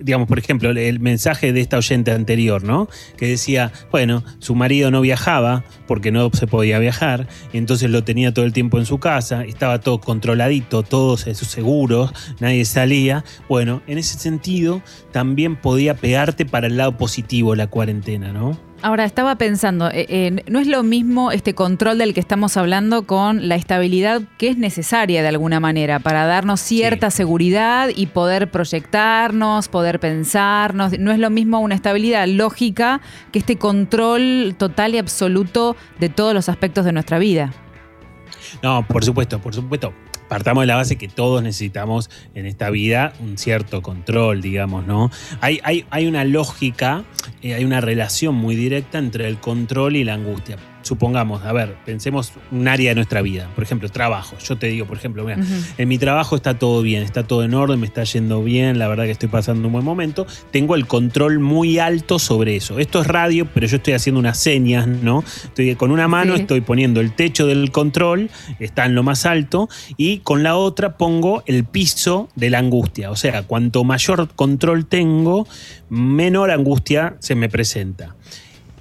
digamos, 0.00 0.29
por 0.29 0.38
ejemplo, 0.38 0.70
el 0.70 1.00
mensaje 1.00 1.53
de 1.53 1.61
esta 1.61 1.79
oyente 1.79 2.12
anterior, 2.12 2.62
¿no? 2.62 2.88
Que 3.16 3.26
decía, 3.26 3.72
bueno, 3.90 4.24
su 4.38 4.55
marido 4.55 4.90
no 4.90 5.00
viajaba 5.00 5.64
porque 5.87 6.12
no 6.12 6.31
se 6.33 6.46
podía 6.46 6.79
viajar, 6.79 7.26
entonces 7.53 7.90
lo 7.90 8.05
tenía 8.05 8.33
todo 8.33 8.44
el 8.44 8.53
tiempo 8.53 8.79
en 8.79 8.87
su 8.87 8.98
casa, 8.98 9.44
estaba 9.44 9.81
todo 9.81 10.00
controladito, 10.00 10.83
todos 10.83 11.22
sus 11.22 11.48
seguros, 11.48 12.12
nadie 12.40 12.64
salía. 12.64 13.24
Bueno, 13.48 13.83
en 13.87 13.98
ese 13.98 14.18
sentido, 14.18 14.83
también 15.12 15.57
podía 15.57 15.94
pegarte 15.94 16.46
para 16.46 16.66
el 16.66 16.76
lado 16.76 16.96
positivo 16.96 17.55
la 17.55 17.66
cuarentena, 17.66 18.33
¿no? 18.33 18.69
Ahora, 18.83 19.05
estaba 19.05 19.37
pensando, 19.37 19.90
eh, 19.90 20.07
eh, 20.09 20.43
¿no 20.49 20.59
es 20.59 20.66
lo 20.66 20.83
mismo 20.83 21.33
este 21.33 21.55
control 21.55 21.99
del 21.99 22.14
que 22.14 22.21
estamos 22.21 22.57
hablando 22.57 23.03
con 23.03 23.47
la 23.47 23.57
estabilidad 23.57 24.23
que 24.38 24.49
es 24.49 24.57
necesaria 24.57 25.21
de 25.21 25.29
alguna 25.29 25.61
manera 25.61 25.99
para 25.99 26.25
darnos 26.25 26.61
cierta 26.61 27.11
seguridad 27.11 27.90
y 27.95 28.07
poder 28.07 28.51
proyectarnos, 28.51 29.69
poder 29.69 30.01
pensarnos? 30.01 30.99
¿No 30.99 31.12
es 31.12 31.19
lo 31.19 31.29
mismo 31.29 31.61
una 31.61 31.75
estabilidad 31.75 32.27
lógica 32.27 33.03
que 33.33 33.40
este 33.40 33.59
control 33.59 34.55
total 34.57 34.95
y 34.95 34.99
absoluto 34.99 35.77
de 35.99 36.09
todos 36.09 36.33
los 36.33 36.49
aspectos 36.49 36.87
de 36.87 36.93
nuestra 36.93 37.19
vida? 37.19 37.53
No, 38.62 38.87
por 38.87 39.05
supuesto, 39.05 39.38
por 39.40 39.55
supuesto. 39.55 39.93
Partamos 40.31 40.62
de 40.62 40.69
la 40.69 40.77
base 40.77 40.95
que 40.95 41.09
todos 41.09 41.43
necesitamos 41.43 42.09
en 42.37 42.47
esta 42.47 42.71
vida 42.71 43.12
un 43.19 43.37
cierto 43.37 43.83
control, 43.83 44.40
digamos, 44.40 44.87
¿no? 44.87 45.11
Hay, 45.40 45.59
hay, 45.64 45.87
hay 45.90 46.07
una 46.07 46.25
lógica, 46.25 47.03
eh, 47.43 47.55
hay 47.55 47.64
una 47.64 47.81
relación 47.81 48.37
muy 48.37 48.55
directa 48.55 48.99
entre 48.99 49.27
el 49.27 49.40
control 49.40 49.97
y 49.97 50.05
la 50.05 50.14
angustia. 50.14 50.57
Supongamos, 50.83 51.45
a 51.45 51.53
ver, 51.53 51.77
pensemos 51.85 52.33
un 52.51 52.66
área 52.66 52.90
de 52.90 52.95
nuestra 52.95 53.21
vida, 53.23 53.49
por 53.55 53.62
ejemplo, 53.64 53.88
trabajo. 53.90 54.37
Yo 54.43 54.57
te 54.57 54.69
digo, 54.69 54.87
por 54.87 54.97
ejemplo, 54.97 55.25
mira, 55.25 55.38
en 55.77 55.88
mi 55.88 55.99
trabajo 55.99 56.37
está 56.37 56.59
todo 56.59 56.81
bien, 56.83 57.03
está 57.03 57.23
todo 57.25 57.45
en 57.45 57.55
orden, 57.55 57.81
me 57.81 57.87
está 57.87 58.03
yendo 58.05 58.43
bien, 58.43 58.79
la 58.79 58.88
verdad 58.88 59.05
que 59.05 59.11
estoy 59.11 59.29
pasando 59.29 59.69
un 59.69 59.73
buen 59.73 59.85
momento. 59.85 60.27
Tengo 60.51 60.75
el 60.75 60.87
control 60.87 61.38
muy 61.38 61.79
alto 61.79 62.19
sobre 62.19 62.57
eso. 62.57 62.79
Esto 62.79 63.03
es 63.03 63.07
radio, 63.07 63.47
pero 63.53 63.66
yo 63.66 63.77
estoy 63.77 63.93
haciendo 63.95 64.19
unas 64.19 64.38
señas, 64.38 64.87
¿no? 64.87 65.23
Estoy 65.45 65.75
con 65.77 65.90
una 65.90 66.09
mano, 66.09 66.35
Sí. 66.35 66.43
estoy 66.43 66.61
poniendo 66.62 67.01
el 67.01 67.12
techo 67.12 67.47
del 67.47 67.71
control, 67.71 68.31
está 68.59 68.87
en 68.87 68.95
lo 68.95 69.03
más 69.03 69.27
alto, 69.27 69.69
y 69.97 70.19
con 70.19 70.43
la 70.43 70.57
otra 70.57 70.97
pongo 70.97 71.43
el 71.47 71.64
piso 71.64 72.29
de 72.37 72.51
la 72.51 72.59
angustia. 72.59 73.11
O 73.11 73.16
sea, 73.16 73.43
cuanto 73.43 73.85
mayor 73.85 74.29
control 74.35 74.87
tengo, 74.87 75.47
menor 75.88 76.51
angustia 76.51 77.16
se 77.19 77.35
me 77.35 77.49
presenta. 77.49 78.14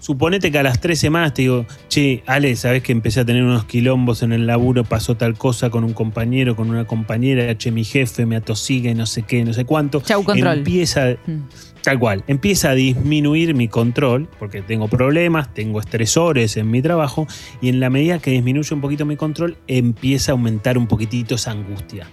Suponete 0.10 0.52
que 0.52 0.58
a 0.58 0.64
las 0.64 0.82
tres 0.82 0.98
semanas 0.98 1.36
te 1.36 1.44
digo, 1.44 1.68
che, 1.88 2.24
Ale, 2.26 2.56
sabes 2.56 2.82
que 2.82 2.92
empecé 2.92 3.20
a 3.20 3.26
tener 3.26 3.44
unos 3.44 3.66
quilombos 3.66 4.24
en 4.24 4.34
el 4.34 4.48
laburo, 4.48 4.84
pasó 4.84 5.16
tal 5.16 5.38
cosa 5.38 5.70
con 5.70 5.84
un 5.84 5.94
compañero, 5.94 6.56
con 6.56 6.72
una 6.72 6.86
compañera, 6.86 7.56
che, 7.60 7.70
mi 7.70 7.84
jefe 7.84 8.26
me 8.26 8.36
atosiga 8.36 8.90
y 8.90 8.96
no 8.96 9.06
sé 9.06 9.22
qué, 9.22 9.46
no 9.46 9.54
sé 9.54 9.66
cuánto. 9.66 10.02
Chau, 10.02 10.24
control. 10.24 10.58
Empieza, 10.58 11.10
Mm. 11.28 11.42
Tal 11.84 12.00
cual, 12.00 12.24
empieza 12.26 12.72
a 12.72 12.74
disminuir 12.74 13.54
mi 13.54 13.68
control, 13.68 14.28
porque 14.40 14.64
tengo 14.64 14.88
problemas, 14.88 15.54
tengo 15.54 15.80
estresores 15.80 16.58
en 16.58 16.72
mi 16.72 16.82
trabajo, 16.82 17.28
y 17.62 17.70
en 17.70 17.80
la 17.80 17.92
medida 17.92 18.18
que 18.18 18.32
disminuye 18.32 18.74
un 18.74 18.82
poquito 18.82 19.06
mi 19.06 19.16
control, 19.16 19.58
empieza 19.68 20.32
a 20.32 20.34
aumentar 20.34 20.80
un 20.80 20.88
poquitito 20.88 21.36
esa 21.36 21.52
angustia. 21.52 22.08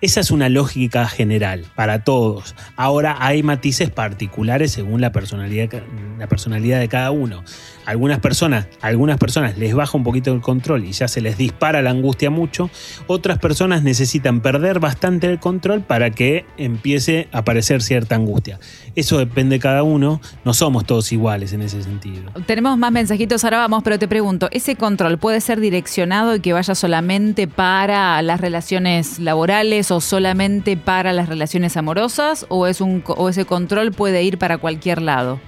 Esa 0.00 0.20
es 0.20 0.30
una 0.30 0.48
lógica 0.48 1.08
general 1.08 1.64
para 1.74 2.04
todos. 2.04 2.54
Ahora 2.76 3.16
hay 3.18 3.42
matices 3.42 3.90
particulares 3.90 4.70
según 4.70 5.00
la 5.00 5.10
personalidad, 5.10 5.82
la 6.18 6.28
personalidad 6.28 6.78
de 6.78 6.88
cada 6.88 7.10
uno. 7.10 7.42
Algunas 7.88 8.18
personas, 8.18 8.66
algunas 8.82 9.16
personas 9.16 9.56
les 9.56 9.74
baja 9.74 9.96
un 9.96 10.04
poquito 10.04 10.30
el 10.30 10.42
control 10.42 10.84
y 10.84 10.92
ya 10.92 11.08
se 11.08 11.22
les 11.22 11.38
dispara 11.38 11.80
la 11.80 11.88
angustia 11.88 12.28
mucho. 12.28 12.68
Otras 13.06 13.38
personas 13.38 13.82
necesitan 13.82 14.42
perder 14.42 14.78
bastante 14.78 15.26
el 15.26 15.40
control 15.40 15.80
para 15.80 16.10
que 16.10 16.44
empiece 16.58 17.28
a 17.32 17.38
aparecer 17.38 17.80
cierta 17.80 18.14
angustia. 18.14 18.60
Eso 18.94 19.16
depende 19.16 19.56
de 19.56 19.60
cada 19.60 19.84
uno. 19.84 20.20
No 20.44 20.52
somos 20.52 20.84
todos 20.84 21.10
iguales 21.12 21.54
en 21.54 21.62
ese 21.62 21.82
sentido. 21.82 22.30
Tenemos 22.44 22.76
más 22.76 22.92
mensajitos, 22.92 23.42
ahora 23.44 23.56
vamos, 23.56 23.82
pero 23.82 23.98
te 23.98 24.06
pregunto, 24.06 24.48
¿ese 24.50 24.76
control 24.76 25.16
puede 25.16 25.40
ser 25.40 25.58
direccionado 25.58 26.34
y 26.34 26.40
que 26.40 26.52
vaya 26.52 26.74
solamente 26.74 27.48
para 27.48 28.20
las 28.20 28.38
relaciones 28.38 29.18
laborales 29.18 29.90
o 29.92 30.02
solamente 30.02 30.76
para 30.76 31.14
las 31.14 31.26
relaciones 31.30 31.74
amorosas 31.78 32.44
o, 32.50 32.66
es 32.66 32.82
un, 32.82 33.02
o 33.06 33.30
ese 33.30 33.46
control 33.46 33.92
puede 33.92 34.24
ir 34.24 34.36
para 34.36 34.58
cualquier 34.58 35.00
lado? 35.00 35.40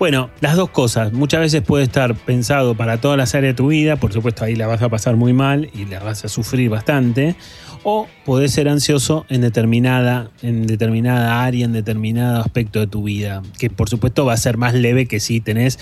Bueno, 0.00 0.30
las 0.40 0.56
dos 0.56 0.70
cosas. 0.70 1.12
Muchas 1.12 1.40
veces 1.40 1.60
puede 1.60 1.84
estar 1.84 2.14
pensado 2.14 2.74
para 2.74 3.02
todas 3.02 3.18
las 3.18 3.34
áreas 3.34 3.52
de 3.52 3.56
tu 3.58 3.66
vida, 3.66 3.96
por 3.96 4.14
supuesto 4.14 4.46
ahí 4.46 4.56
la 4.56 4.66
vas 4.66 4.80
a 4.80 4.88
pasar 4.88 5.16
muy 5.16 5.34
mal 5.34 5.68
y 5.74 5.84
la 5.84 6.00
vas 6.00 6.24
a 6.24 6.28
sufrir 6.28 6.70
bastante 6.70 7.36
o 7.82 8.06
podés 8.24 8.52
ser 8.52 8.68
ansioso 8.68 9.26
en 9.28 9.42
determinada, 9.42 10.30
en 10.42 10.66
determinada 10.66 11.44
área, 11.44 11.64
en 11.64 11.72
determinado 11.72 12.40
aspecto 12.40 12.80
de 12.80 12.86
tu 12.86 13.04
vida, 13.04 13.42
que 13.58 13.70
por 13.70 13.88
supuesto 13.88 14.24
va 14.24 14.34
a 14.34 14.38
ser 14.38 14.56
más 14.56 14.74
leve 14.74 15.06
que 15.06 15.20
si 15.20 15.40
tenés, 15.40 15.78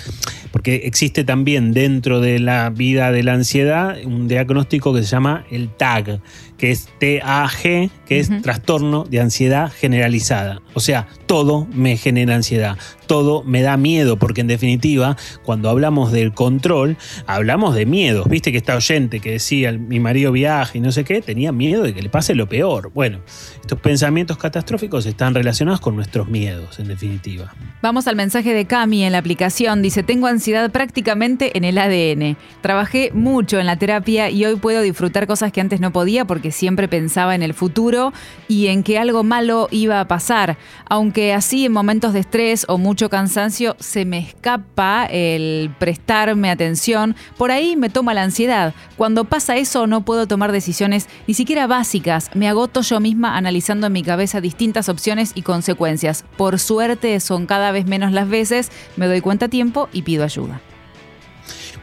porque 0.53 0.83
existe 0.85 1.25
también 1.25 1.73
dentro 1.73 2.21
de 2.21 2.39
la 2.39 2.71
vida 2.71 3.13
de 3.13 3.23
la 3.23 3.35
ansiedad 3.35 3.97
un 4.05 4.29
diagnóstico 4.29 4.95
que 4.95 5.03
se 5.03 5.09
llama 5.09 5.45
el 5.51 5.71
TAG, 5.71 6.21
que 6.59 6.73
es 6.73 6.89
TAG, 6.99 7.91
que 8.07 8.19
es 8.21 8.31
trastorno 8.43 9.05
de 9.05 9.21
ansiedad 9.21 9.73
generalizada. 9.73 10.61
O 10.75 10.81
sea, 10.81 11.07
todo 11.27 11.67
me 11.73 11.97
genera 11.97 12.35
ansiedad, 12.35 12.77
todo 13.07 13.45
me 13.45 13.63
da 13.63 13.77
miedo, 13.77 14.19
porque 14.19 14.41
en 14.41 14.49
definitiva, 14.49 15.17
cuando 15.45 15.71
hablamos 15.71 16.13
del 16.13 16.35
control, 16.35 16.97
hablamos 17.27 17.75
de 17.75 17.87
miedos. 17.87 18.29
Viste 18.29 18.51
que 18.51 18.59
esta 18.59 18.77
oyente 18.77 19.21
que 19.21 19.33
decía, 19.33 19.73
mi 19.73 20.01
marido 20.01 20.33
viaja 20.33 20.77
y 20.77 20.81
no 20.81 20.93
sé 20.93 21.05
qué, 21.05 21.23
tenía 21.23 21.53
miedo 21.53 21.83
de 21.83 21.95
que 21.95 22.03
le 22.03 22.11
pase 22.11 22.35
lo 22.35 22.49
peor. 22.49 22.91
Bueno, 22.93 23.21
estos 23.61 23.81
pensamientos 23.81 24.37
catastróficos 24.37 25.07
están 25.07 25.35
relacionados 25.35 25.81
con 25.81 25.95
nuestros 25.95 26.29
miedos, 26.29 26.79
en 26.79 26.89
definitiva. 26.89 27.55
Vamos 27.83 28.09
al 28.09 28.17
mensaje 28.17 28.53
de 28.53 28.67
Cami 28.67 29.05
en 29.05 29.13
la 29.13 29.19
aplicación. 29.19 29.83
Dice, 29.83 30.03
tengo 30.03 30.27
ansiedad 30.27 30.71
prácticamente 30.71 31.57
en 31.57 31.65
el 31.65 31.79
ADN. 31.79 32.37
Trabajé 32.61 33.11
mucho 33.13 33.61
en 33.61 33.67
la 33.67 33.77
terapia 33.77 34.31
y 34.31 34.45
hoy 34.45 34.57
puedo 34.57 34.83
disfrutar 34.83 35.27
cosas 35.27 35.53
que 35.53 35.61
antes 35.61 35.81
no 35.81 35.93
podía 35.93 36.25
porque 36.25 36.48
siempre 36.51 36.89
pensaba 36.89 37.35
en 37.35 37.43
el 37.43 37.55
futuro 37.55 38.13
y 38.49 38.69
en 38.69 38.83
que 38.83 38.99
algo 38.99 39.25
malo 39.25 39.69
iba 39.71 40.01
a 40.01 40.09
pasar. 40.09 40.57
Aunque 40.89 41.33
así 41.33 41.67
en 41.67 41.73
momentos 41.73 42.13
de 42.13 42.21
estrés 42.21 42.65
o 42.69 42.79
mucho 42.79 43.09
cansancio 43.09 43.77
se 43.79 44.05
me 44.05 44.19
escapa 44.19 45.07
el 45.07 45.71
prestarme 45.79 46.51
atención, 46.51 47.17
por 47.37 47.51
ahí 47.51 47.77
me 47.77 47.91
toma 47.91 48.15
la 48.15 48.23
ansiedad. 48.23 48.75
Cuando 48.97 49.25
pasa 49.25 49.57
eso 49.57 49.87
no 49.87 50.05
puedo 50.05 50.27
tomar 50.27 50.53
decisiones 50.53 51.09
ni 51.27 51.35
siquiera 51.35 51.67
básicas. 51.67 52.31
Me 52.35 52.49
agoto 52.49 52.83
yo 52.83 53.01
misma 53.01 53.37
analizando 53.37 53.87
en 53.87 53.93
mi 53.93 54.03
cabeza 54.03 54.41
distintas 54.41 54.89
opciones 54.89 55.33
y 55.35 55.43
consecuencias. 55.43 56.25
Por 56.37 56.59
suerte 56.59 57.21
son 57.21 57.47
cada 57.47 57.73
vez 57.73 57.87
menos 57.87 58.13
las 58.13 58.29
veces, 58.29 58.71
me 58.97 59.07
doy 59.07 59.21
cuenta 59.21 59.47
a 59.47 59.49
tiempo 59.49 59.89
y 59.93 60.03
pido 60.03 60.25
ayuda. 60.25 60.61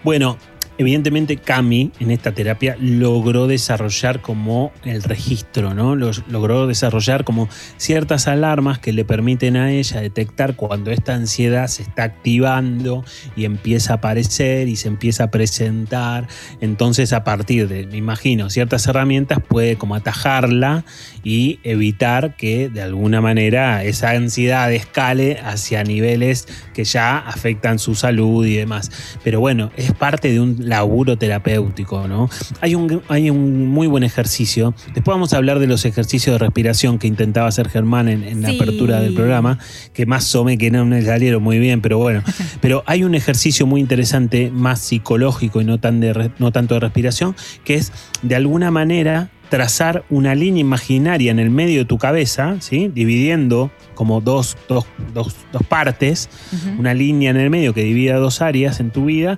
Bueno, 0.04 0.38
evidentemente 0.78 1.38
Cami 1.38 1.92
en 2.00 2.12
esta 2.12 2.34
terapia 2.34 2.78
logró 2.80 3.48
desarrollar 3.48 4.22
como 4.22 4.72
el 4.84 5.04
registro, 5.04 5.74
¿no? 5.74 5.96
logró 5.96 6.68
desarrollar 6.68 7.24
como 7.24 7.50
ciertas 7.78 8.28
alarmas 8.28 8.80
que 8.80 8.94
le 8.94 9.06
permiten 9.06 9.58
a 9.58 9.72
ella 9.72 10.02
detectar 10.02 10.56
cuando 10.56 10.92
esta 10.92 11.14
ansiedad 11.16 11.68
se 11.68 11.84
está 11.84 12.04
activando 12.04 13.04
y 13.36 13.46
empieza 13.46 13.94
a 13.94 13.96
aparecer 13.98 14.68
y 14.68 14.76
se 14.76 14.88
empieza 14.88 15.26
a 15.26 15.32
presentar. 15.32 16.28
Entonces 16.62 17.14
a 17.14 17.24
partir 17.24 17.68
de, 17.68 17.88
me 17.88 17.98
imagino, 17.98 18.50
ciertas 18.50 18.88
herramientas 18.88 19.40
puede 19.48 19.78
como 19.78 19.96
atajarla 19.96 20.86
y 21.24 21.60
evitar 21.64 22.36
que 22.36 22.70
de 22.70 22.82
alguna 22.82 23.22
manera 23.22 23.84
esa 23.84 24.12
ansiedad 24.12 24.72
escale 24.74 25.40
hacia 25.44 25.84
niveles 25.84 26.48
que 26.74 26.84
ya 26.84 27.18
afectan 27.18 27.80
su 27.80 27.96
salud 27.96 28.46
y 28.46 28.56
demás. 28.56 28.92
Pero 29.24 29.40
bueno, 29.40 29.72
es 29.76 29.92
parte 29.94 30.32
de 30.32 30.40
un 30.40 30.64
laburo 30.65 31.17
terapéutico, 31.17 32.08
¿no? 32.08 32.30
Hay 32.62 32.75
un, 32.75 33.01
hay 33.08 33.30
un 33.30 33.67
muy 33.67 33.88
buen 33.88 34.04
ejercicio. 34.04 34.73
Después 34.93 35.13
vamos 35.13 35.34
a 35.34 35.38
hablar 35.38 35.60
de 35.60 35.67
los 35.67 35.86
ejercicios 35.86 36.34
de 36.34 36.39
respiración 36.39 36.99
que 36.99 37.08
intentaba 37.08 37.47
hacer 37.47 37.69
Germán 37.69 38.10
en, 38.10 38.41
la 38.41 38.49
apertura 38.49 38.99
del 38.99 39.13
programa, 39.13 39.60
que 39.93 40.06
más 40.06 40.36
menos 40.36 40.60
que 40.60 40.71
no 40.71 40.86
me 40.86 41.01
salieron 41.01 41.41
muy 41.41 41.60
bien, 41.60 41.82
pero 41.82 41.97
bueno. 41.97 42.21
Pero 42.62 42.84
hay 42.86 43.04
un 43.04 43.15
ejercicio 43.15 43.65
muy 43.65 43.80
interesante, 43.80 44.49
más 44.51 44.80
psicológico 44.80 45.62
y 45.62 45.65
no, 45.65 45.80
tan 45.80 45.99
de, 45.99 46.32
no 46.39 46.51
tanto 46.51 46.73
de 46.75 46.80
respiración, 46.80 47.36
que 47.63 47.75
es 47.75 47.91
de 48.21 48.36
alguna 48.36 48.71
manera 48.71 49.30
trazar 49.49 50.04
una 50.10 50.36
línea 50.36 50.62
imaginaria 50.62 51.32
en 51.32 51.39
el 51.39 51.49
medio 51.49 51.80
de 51.80 51.86
tu 51.86 51.97
cabeza, 51.97 52.58
¿sí? 52.60 52.91
dividiendo 52.93 53.71
como 53.93 54.21
dos, 54.21 54.58
dos, 54.67 54.86
dos, 55.13 55.36
dos 55.51 55.63
partes, 55.63 56.30
una 56.78 56.93
línea 56.93 57.32
en 57.32 57.38
el 57.38 57.49
medio 57.49 57.73
que 57.73 57.84
divida 57.84 58.17
dos 58.17 58.41
áreas 58.41 58.80
en 58.80 58.91
tu 58.91 59.06
vida, 59.06 59.38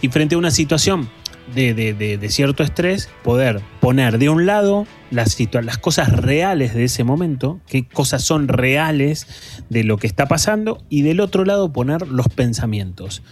y 0.00 0.08
frente 0.08 0.34
a 0.34 0.38
una 0.38 0.50
situación 0.50 1.08
de, 1.54 2.26
cierto 2.30 2.62
estrés, 2.62 3.08
poder 3.24 3.62
poner 3.80 4.18
de 4.18 4.28
un 4.28 4.46
lado 4.46 4.86
las, 5.10 5.36
las 5.62 5.78
cosas 5.78 6.12
reales 6.12 6.74
de 6.74 6.84
ese 6.84 7.04
momento, 7.04 7.60
qué 7.66 7.86
cosas 7.86 8.22
son 8.22 8.48
reales 8.48 9.26
de 9.68 9.84
lo 9.84 9.96
que 9.96 10.06
está 10.06 10.26
pasando, 10.26 10.82
y 10.88 11.02
del 11.02 11.20
otro 11.20 11.44
lado 11.44 11.72
poner 11.72 12.08
los 12.08 12.28
pensamientos. 12.28 13.22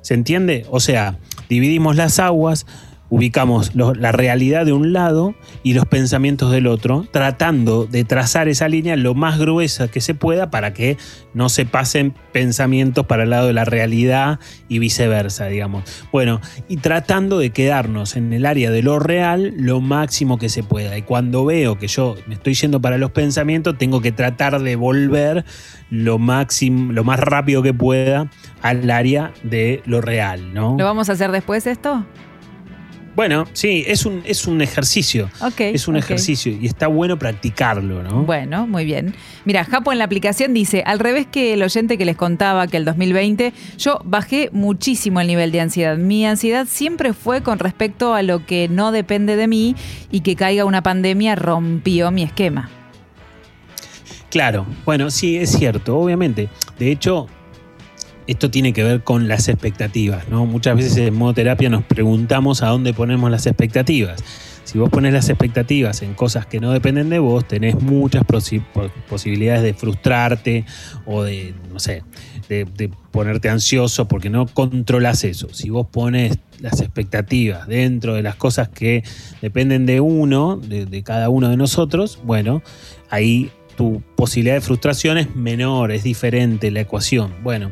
¿Se 0.00 0.14
entiende? 0.14 0.66
O 0.70 0.80
sea, 0.80 1.18
dividimos 1.48 1.96
las 1.96 2.18
aguas, 2.18 2.66
ubicamos 3.08 3.74
la 3.74 4.12
realidad 4.12 4.66
de 4.66 4.72
un 4.72 4.92
lado 4.92 5.34
y 5.62 5.74
los 5.74 5.86
pensamientos 5.86 6.50
del 6.50 6.66
otro, 6.66 7.06
tratando 7.10 7.86
de 7.86 8.04
trazar 8.04 8.48
esa 8.48 8.68
línea 8.68 8.96
lo 8.96 9.14
más 9.14 9.38
gruesa 9.38 9.88
que 9.88 10.00
se 10.00 10.14
pueda 10.14 10.50
para 10.50 10.72
que 10.72 10.96
no 11.34 11.48
se 11.48 11.66
pasen 11.66 12.14
pensamientos 12.32 13.06
para 13.06 13.24
el 13.24 13.30
lado 13.30 13.46
de 13.46 13.52
la 13.52 13.64
realidad 13.64 14.40
y 14.68 14.78
viceversa, 14.78 15.46
digamos. 15.46 15.84
Bueno, 16.12 16.40
y 16.68 16.78
tratando 16.78 17.38
de 17.38 17.50
quedarnos 17.50 18.16
en 18.16 18.32
el 18.32 18.46
área 18.46 18.70
de 18.70 18.82
lo 18.82 18.98
real 18.98 19.54
lo 19.56 19.80
máximo 19.80 20.38
que 20.38 20.48
se 20.48 20.62
pueda. 20.62 20.96
Y 20.96 21.02
cuando 21.02 21.44
veo 21.44 21.78
que 21.78 21.88
yo 21.88 22.16
me 22.26 22.34
estoy 22.34 22.54
yendo 22.54 22.80
para 22.80 22.98
los 22.98 23.12
pensamientos, 23.12 23.78
tengo 23.78 24.00
que 24.00 24.12
tratar 24.12 24.60
de 24.60 24.76
volver 24.76 25.44
lo 25.90 26.18
máximo, 26.18 26.92
lo 26.92 27.04
más 27.04 27.20
rápido 27.20 27.62
que 27.62 27.72
pueda 27.72 28.30
al 28.62 28.90
área 28.90 29.32
de 29.42 29.82
lo 29.86 30.00
real, 30.00 30.52
¿no? 30.52 30.76
¿Lo 30.78 30.84
vamos 30.84 31.08
a 31.08 31.12
hacer 31.12 31.30
después 31.30 31.66
esto? 31.66 32.04
Bueno, 33.16 33.46
sí, 33.54 33.82
es 33.86 34.04
un, 34.04 34.22
es 34.26 34.46
un 34.46 34.60
ejercicio. 34.60 35.30
es 35.58 35.88
un 35.88 35.96
ejercicio 35.96 36.52
y 36.52 36.66
está 36.66 36.86
bueno 36.86 37.18
practicarlo, 37.18 38.02
¿no? 38.02 38.24
Bueno, 38.24 38.66
muy 38.66 38.84
bien. 38.84 39.14
Mira, 39.46 39.64
Japo 39.64 39.90
en 39.90 39.98
la 39.98 40.04
aplicación 40.04 40.52
dice, 40.52 40.82
al 40.84 40.98
revés 40.98 41.26
que 41.26 41.54
el 41.54 41.62
oyente 41.62 41.96
que 41.96 42.04
les 42.04 42.14
contaba 42.14 42.66
que 42.66 42.76
el 42.76 42.84
2020, 42.84 43.54
yo 43.78 44.02
bajé 44.04 44.50
muchísimo 44.52 45.18
el 45.18 45.28
nivel 45.28 45.50
de 45.50 45.62
ansiedad. 45.62 45.96
Mi 45.96 46.26
ansiedad 46.26 46.66
siempre 46.68 47.14
fue 47.14 47.42
con 47.42 47.58
respecto 47.58 48.12
a 48.12 48.20
lo 48.20 48.44
que 48.44 48.68
no 48.68 48.92
depende 48.92 49.36
de 49.36 49.48
mí 49.48 49.74
y 50.10 50.20
que 50.20 50.36
caiga 50.36 50.66
una 50.66 50.82
pandemia 50.82 51.36
rompió 51.36 52.10
mi 52.10 52.22
esquema. 52.22 52.68
Claro, 54.28 54.66
bueno, 54.84 55.10
sí, 55.10 55.38
es 55.38 55.52
cierto, 55.52 55.96
obviamente. 55.96 56.50
De 56.78 56.90
hecho, 56.90 57.28
esto 58.26 58.50
tiene 58.50 58.72
que 58.72 58.82
ver 58.82 59.02
con 59.02 59.28
las 59.28 59.48
expectativas, 59.48 60.28
¿no? 60.28 60.46
Muchas 60.46 60.76
veces 60.76 60.96
en 60.96 61.14
modo 61.14 61.34
terapia 61.34 61.68
nos 61.68 61.84
preguntamos 61.84 62.62
a 62.62 62.68
dónde 62.68 62.92
ponemos 62.92 63.30
las 63.30 63.46
expectativas. 63.46 64.22
Si 64.64 64.78
vos 64.78 64.90
pones 64.90 65.12
las 65.12 65.28
expectativas 65.28 66.02
en 66.02 66.14
cosas 66.14 66.44
que 66.44 66.58
no 66.58 66.72
dependen 66.72 67.08
de 67.08 67.20
vos, 67.20 67.46
tenés 67.46 67.80
muchas 67.80 68.24
posibilidades 69.08 69.62
de 69.62 69.74
frustrarte 69.74 70.64
o 71.04 71.22
de, 71.22 71.54
no 71.72 71.78
sé, 71.78 72.02
de, 72.48 72.90
ponerte 73.12 73.48
ansioso 73.48 74.08
porque 74.08 74.28
no 74.28 74.46
controlas 74.46 75.22
eso. 75.22 75.48
Si 75.54 75.70
vos 75.70 75.86
pones 75.86 76.40
las 76.58 76.80
expectativas 76.80 77.68
dentro 77.68 78.14
de 78.14 78.22
las 78.22 78.34
cosas 78.34 78.68
que 78.68 79.04
dependen 79.40 79.86
de 79.86 80.00
uno, 80.00 80.56
de 80.56 81.02
cada 81.04 81.28
uno 81.28 81.48
de 81.48 81.56
nosotros, 81.56 82.18
bueno, 82.24 82.60
ahí 83.08 83.52
tu 83.76 84.02
posibilidad 84.16 84.56
de 84.56 84.60
frustración 84.62 85.16
es 85.18 85.36
menor, 85.36 85.92
es 85.92 86.02
diferente 86.02 86.72
la 86.72 86.80
ecuación. 86.80 87.34
Bueno, 87.42 87.70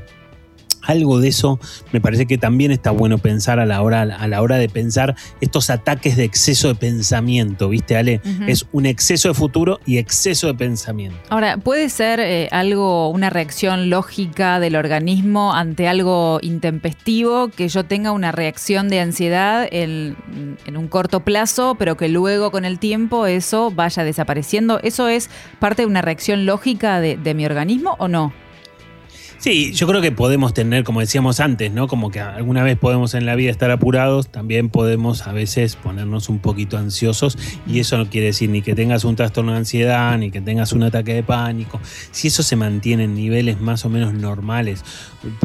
Algo 0.85 1.21
de 1.21 1.29
eso 1.29 1.59
me 1.93 2.01
parece 2.01 2.27
que 2.27 2.39
también 2.39 2.71
está 2.71 2.91
bueno 2.91 3.19
pensar 3.19 3.59
a 3.59 3.67
la 3.67 3.83
hora, 3.83 4.03
a 4.03 4.29
la 4.29 4.43
hora 4.43 4.57
de 4.57 4.69
pensar 4.69 5.17
estos 5.41 5.71
ataques 5.71 6.17
de 6.17 6.25
exceso 6.25 6.69
de 6.69 6.75
pensamiento, 6.75 7.69
¿viste, 7.69 7.97
Ale? 7.97 8.21
Es 8.47 8.67
un 8.73 8.87
exceso 8.87 9.29
de 9.29 9.35
futuro 9.35 9.81
y 9.87 9.99
exceso 9.99 10.47
de 10.47 10.55
pensamiento. 10.55 11.17
Ahora, 11.29 11.57
¿puede 11.57 11.89
ser 11.89 12.21
eh, 12.21 12.49
algo, 12.51 13.11
una 13.11 13.31
reacción 13.31 13.91
lógica 13.91 14.61
del 14.61 14.77
organismo 14.77 15.55
ante 15.55 15.89
algo 15.89 16.39
intempestivo, 16.43 17.49
que 17.49 17.69
yo 17.69 17.85
tenga 17.85 18.13
una 18.13 18.33
reacción 18.33 18.89
de 18.89 19.01
ansiedad 19.01 19.67
en, 19.71 20.17
en 20.67 20.77
un 20.77 20.89
corto 20.89 21.21
plazo, 21.21 21.77
pero 21.79 21.97
que 21.97 22.09
luego 22.09 22.51
con 22.51 22.65
el 22.65 22.79
tiempo 22.79 23.27
eso 23.27 23.71
vaya 23.71 24.05
desapareciendo? 24.05 24.81
¿Eso 24.83 25.09
es 25.09 25.31
parte 25.59 25.83
de 25.83 25.87
una 25.87 26.03
reacción 26.03 26.47
lógica 26.47 27.01
de, 27.01 27.17
de 27.17 27.35
mi 27.35 27.47
organismo 27.47 27.97
o 27.99 28.09
no? 28.09 28.33
Sí, 29.45 29.73
yo 29.75 29.87
creo 29.87 30.01
que 30.01 30.11
podemos 30.11 30.55
tener, 30.55 30.85
como 30.85 31.01
decíamos 31.01 31.39
antes, 31.39 31.71
¿no? 31.71 31.87
Como 31.87 32.11
que 32.11 32.19
alguna 32.19 32.63
vez 32.63 32.79
podemos 32.79 33.13
en 33.13 33.27
la 33.27 33.35
vida 33.35 33.51
estar 33.51 33.71
apurados, 33.71 34.29
también 34.29 34.71
podemos 34.71 35.27
a 35.27 35.33
veces 35.33 35.77
ponernos 35.77 36.31
un 36.31 36.39
poquito 36.39 36.79
ansiosos 36.79 37.37
y 37.67 37.79
eso 37.79 37.99
no 37.99 38.09
quiere 38.09 38.29
decir 38.29 38.49
ni 38.49 38.63
que 38.63 38.75
tengas 38.75 39.05
un 39.05 39.17
trastorno 39.17 39.53
de 39.53 39.59
ansiedad, 39.59 40.17
ni 40.17 40.31
que 40.31 40.41
tengas 40.41 40.73
un 40.73 40.85
ataque 40.85 41.13
de 41.13 41.23
pánico. 41.23 41.79
Si 42.11 42.29
eso 42.29 42.43
se 42.43 42.57
mantiene 42.57 43.05
en 43.05 43.15
niveles 43.15 43.61
más 43.61 43.85
o 43.85 43.91
menos 43.91 44.15
normales 44.15 44.83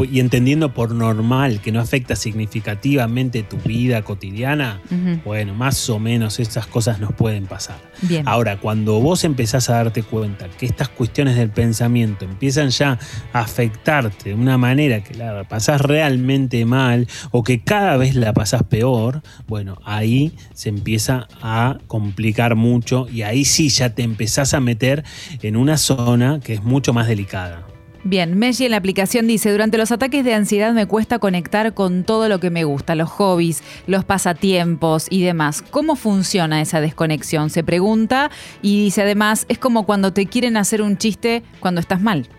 y 0.09 0.21
entendiendo 0.21 0.73
por 0.73 0.95
normal 0.95 1.59
que 1.59 1.73
no 1.73 1.81
afecta 1.81 2.15
significativamente 2.15 3.43
tu 3.43 3.57
vida 3.57 4.01
cotidiana, 4.03 4.79
bueno, 5.25 5.55
más 5.55 5.89
o 5.89 5.99
menos 5.99 6.39
esas 6.39 6.67
cosas 6.67 7.01
nos 7.01 7.11
pueden 7.11 7.47
pasar. 7.47 7.75
Bien. 8.03 8.25
Ahora, 8.29 8.61
cuando 8.61 9.01
vos 9.01 9.25
empezás 9.25 9.69
a 9.69 9.73
darte 9.73 10.03
cuenta 10.03 10.47
que 10.47 10.65
estas 10.65 10.87
cuestiones 10.87 11.35
del 11.35 11.49
pensamiento 11.49 12.23
empiezan 12.23 12.69
ya 12.69 12.97
a 13.33 13.45
de 13.89 14.35
una 14.35 14.59
manera 14.59 15.03
que 15.03 15.15
la 15.15 15.45
pasás 15.45 15.81
realmente 15.81 16.63
mal 16.63 17.07
o 17.31 17.43
que 17.43 17.63
cada 17.63 17.97
vez 17.97 18.13
la 18.13 18.33
pasás 18.33 18.61
peor, 18.61 19.23
bueno, 19.47 19.79
ahí 19.83 20.31
se 20.53 20.69
empieza 20.69 21.27
a 21.41 21.79
complicar 21.87 22.55
mucho 22.55 23.07
y 23.11 23.23
ahí 23.23 23.45
sí 23.45 23.69
ya 23.69 23.95
te 23.95 24.03
empezás 24.03 24.53
a 24.53 24.59
meter 24.59 25.03
en 25.41 25.55
una 25.55 25.77
zona 25.77 26.39
que 26.39 26.53
es 26.53 26.63
mucho 26.63 26.93
más 26.93 27.07
delicada. 27.07 27.65
Bien, 28.03 28.37
Messi 28.37 28.65
en 28.65 28.71
la 28.71 28.77
aplicación 28.77 29.25
dice, 29.25 29.51
durante 29.51 29.79
los 29.79 29.91
ataques 29.91 30.23
de 30.23 30.35
ansiedad 30.35 30.71
me 30.71 30.85
cuesta 30.85 31.17
conectar 31.17 31.73
con 31.73 32.03
todo 32.03 32.29
lo 32.29 32.39
que 32.39 32.51
me 32.51 32.65
gusta, 32.65 32.93
los 32.93 33.09
hobbies, 33.09 33.63
los 33.87 34.05
pasatiempos 34.05 35.07
y 35.09 35.23
demás. 35.23 35.63
¿Cómo 35.63 35.95
funciona 35.95 36.61
esa 36.61 36.79
desconexión? 36.79 37.49
Se 37.49 37.63
pregunta 37.63 38.29
y 38.61 38.83
dice 38.83 39.01
además, 39.01 39.47
es 39.49 39.57
como 39.57 39.87
cuando 39.87 40.13
te 40.13 40.27
quieren 40.27 40.57
hacer 40.57 40.83
un 40.83 40.97
chiste 40.97 41.41
cuando 41.59 41.81
estás 41.81 42.01
mal. 42.01 42.29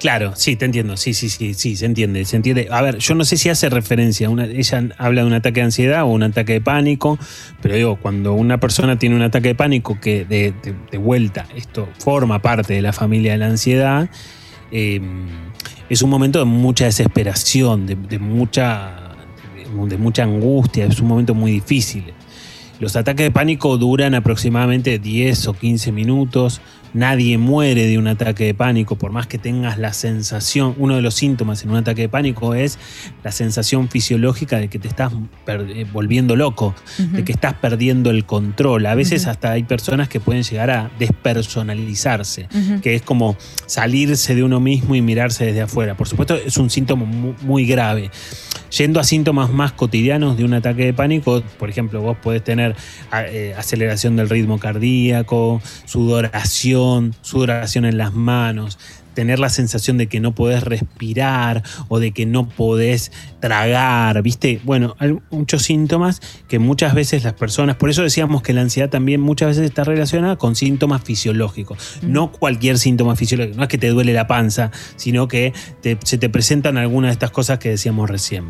Claro, 0.00 0.32
sí, 0.34 0.56
te 0.56 0.64
entiendo. 0.64 0.96
Sí, 0.96 1.12
sí, 1.12 1.28
sí, 1.28 1.52
sí, 1.52 1.76
se 1.76 1.84
entiende, 1.84 2.24
se 2.24 2.36
entiende. 2.36 2.68
A 2.70 2.80
ver, 2.80 2.96
yo 2.96 3.14
no 3.14 3.24
sé 3.24 3.36
si 3.36 3.50
hace 3.50 3.68
referencia, 3.68 4.30
una, 4.30 4.46
ella 4.46 4.88
habla 4.96 5.20
de 5.20 5.26
un 5.26 5.34
ataque 5.34 5.60
de 5.60 5.66
ansiedad 5.66 6.04
o 6.04 6.06
un 6.06 6.22
ataque 6.22 6.54
de 6.54 6.60
pánico, 6.62 7.18
pero 7.60 7.74
digo, 7.74 7.96
cuando 7.96 8.32
una 8.32 8.58
persona 8.58 8.98
tiene 8.98 9.14
un 9.14 9.20
ataque 9.20 9.48
de 9.48 9.54
pánico 9.54 10.00
que 10.00 10.24
de, 10.24 10.98
vuelta, 10.98 11.46
esto 11.54 11.86
forma 11.98 12.40
parte 12.40 12.72
de 12.72 12.80
la 12.80 12.94
familia 12.94 13.32
de 13.32 13.38
la 13.38 13.46
ansiedad, 13.48 14.08
eh, 14.72 15.02
es 15.90 16.00
un 16.00 16.08
momento 16.08 16.38
de 16.38 16.46
mucha 16.46 16.86
desesperación, 16.86 17.86
de, 17.86 17.94
de 17.94 18.18
mucha, 18.18 19.12
de 19.86 19.98
mucha 19.98 20.22
angustia, 20.22 20.86
es 20.86 20.98
un 21.00 21.08
momento 21.08 21.34
muy 21.34 21.52
difícil. 21.52 22.14
Los 22.80 22.96
ataques 22.96 23.24
de 23.24 23.30
pánico 23.30 23.76
duran 23.76 24.14
aproximadamente 24.14 24.98
10 24.98 25.48
o 25.48 25.52
15 25.52 25.92
minutos. 25.92 26.62
Nadie 26.92 27.38
muere 27.38 27.86
de 27.86 27.98
un 27.98 28.08
ataque 28.08 28.44
de 28.44 28.54
pánico, 28.54 28.96
por 28.96 29.12
más 29.12 29.26
que 29.26 29.38
tengas 29.38 29.78
la 29.78 29.92
sensación, 29.92 30.74
uno 30.78 30.96
de 30.96 31.02
los 31.02 31.14
síntomas 31.14 31.62
en 31.62 31.70
un 31.70 31.76
ataque 31.76 32.02
de 32.02 32.08
pánico 32.08 32.54
es 32.54 32.78
la 33.22 33.30
sensación 33.32 33.88
fisiológica 33.88 34.58
de 34.58 34.68
que 34.68 34.78
te 34.78 34.88
estás 34.88 35.12
eh, 35.46 35.86
volviendo 35.92 36.34
loco, 36.36 36.74
de 36.98 37.24
que 37.24 37.32
estás 37.32 37.54
perdiendo 37.54 38.10
el 38.10 38.24
control. 38.24 38.86
A 38.86 38.94
veces 38.94 39.26
hasta 39.26 39.52
hay 39.52 39.62
personas 39.62 40.08
que 40.08 40.20
pueden 40.20 40.42
llegar 40.42 40.70
a 40.70 40.90
despersonalizarse, 40.98 42.48
que 42.82 42.94
es 42.94 43.02
como 43.02 43.36
salirse 43.66 44.34
de 44.34 44.42
uno 44.42 44.60
mismo 44.60 44.94
y 44.94 45.02
mirarse 45.02 45.46
desde 45.46 45.62
afuera. 45.62 45.96
Por 45.96 46.08
supuesto, 46.08 46.34
es 46.34 46.56
un 46.56 46.70
síntoma 46.70 47.04
mu- 47.04 47.34
muy 47.42 47.66
grave. 47.66 48.10
Yendo 48.70 49.00
a 49.00 49.04
síntomas 49.04 49.50
más 49.50 49.72
cotidianos 49.72 50.36
de 50.36 50.44
un 50.44 50.54
ataque 50.54 50.84
de 50.84 50.94
pánico, 50.94 51.42
por 51.58 51.70
ejemplo, 51.70 52.00
vos 52.00 52.16
podés 52.16 52.44
tener 52.44 52.76
eh, 53.12 53.54
aceleración 53.56 54.16
del 54.16 54.28
ritmo 54.28 54.58
cardíaco, 54.58 55.60
sudoración, 55.86 57.14
sudoración 57.20 57.84
en 57.84 57.98
las 57.98 58.14
manos, 58.14 58.78
tener 59.14 59.38
la 59.38 59.48
sensación 59.48 59.98
de 59.98 60.06
que 60.06 60.20
no 60.20 60.34
podés 60.34 60.62
respirar 60.62 61.62
o 61.88 61.98
de 61.98 62.12
que 62.12 62.26
no 62.26 62.48
podés 62.48 63.12
tragar, 63.40 64.22
¿viste? 64.22 64.60
Bueno, 64.64 64.94
hay 64.98 65.16
muchos 65.30 65.62
síntomas 65.62 66.20
que 66.48 66.58
muchas 66.58 66.94
veces 66.94 67.24
las 67.24 67.32
personas, 67.34 67.76
por 67.76 67.90
eso 67.90 68.02
decíamos 68.02 68.42
que 68.42 68.52
la 68.52 68.60
ansiedad 68.60 68.88
también 68.90 69.20
muchas 69.20 69.48
veces 69.48 69.64
está 69.64 69.84
relacionada 69.84 70.36
con 70.36 70.54
síntomas 70.54 71.02
fisiológicos. 71.02 71.98
No 72.02 72.32
cualquier 72.32 72.78
síntoma 72.78 73.16
fisiológico, 73.16 73.56
no 73.56 73.62
es 73.64 73.68
que 73.68 73.78
te 73.78 73.88
duele 73.88 74.12
la 74.12 74.26
panza, 74.26 74.70
sino 74.96 75.28
que 75.28 75.52
te- 75.82 75.98
se 76.04 76.18
te 76.18 76.28
presentan 76.28 76.76
algunas 76.76 77.10
de 77.10 77.12
estas 77.12 77.30
cosas 77.30 77.58
que 77.58 77.70
decíamos 77.70 78.08
recién. 78.08 78.44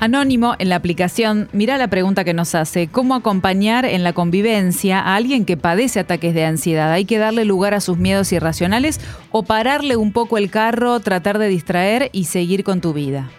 Anónimo 0.00 0.54
en 0.58 0.68
la 0.68 0.76
aplicación, 0.76 1.48
mira 1.52 1.78
la 1.78 1.88
pregunta 1.88 2.24
que 2.24 2.34
nos 2.34 2.54
hace, 2.54 2.88
¿cómo 2.88 3.14
acompañar 3.14 3.84
en 3.84 4.02
la 4.02 4.12
convivencia 4.12 5.00
a 5.00 5.14
alguien 5.14 5.44
que 5.44 5.56
padece 5.56 6.00
ataques 6.00 6.34
de 6.34 6.44
ansiedad? 6.44 6.92
¿Hay 6.92 7.04
que 7.04 7.18
darle 7.18 7.44
lugar 7.44 7.74
a 7.74 7.80
sus 7.80 7.96
miedos 7.96 8.32
irracionales 8.32 9.00
o 9.30 9.44
pararle 9.44 9.96
un 9.96 10.12
poco 10.12 10.36
el 10.36 10.50
carro, 10.50 11.00
tratar 11.00 11.38
de 11.38 11.48
distraer 11.48 12.10
y 12.12 12.24
seguir 12.24 12.64
con 12.64 12.80
tu 12.80 12.92
vida? 12.92 13.30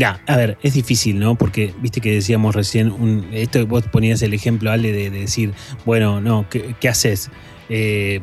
Mira, 0.00 0.18
a 0.26 0.34
ver, 0.38 0.56
es 0.62 0.72
difícil, 0.72 1.18
¿no? 1.18 1.34
Porque 1.34 1.74
viste 1.82 2.00
que 2.00 2.10
decíamos 2.10 2.54
recién, 2.54 2.90
un- 2.90 3.26
esto 3.32 3.66
vos 3.66 3.84
ponías 3.86 4.22
el 4.22 4.32
ejemplo, 4.32 4.70
Ale, 4.70 4.92
de, 4.92 5.10
de 5.10 5.20
decir, 5.20 5.52
bueno, 5.84 6.22
no, 6.22 6.46
¿qué, 6.48 6.88
haces? 6.88 7.30
Eh, 7.68 8.18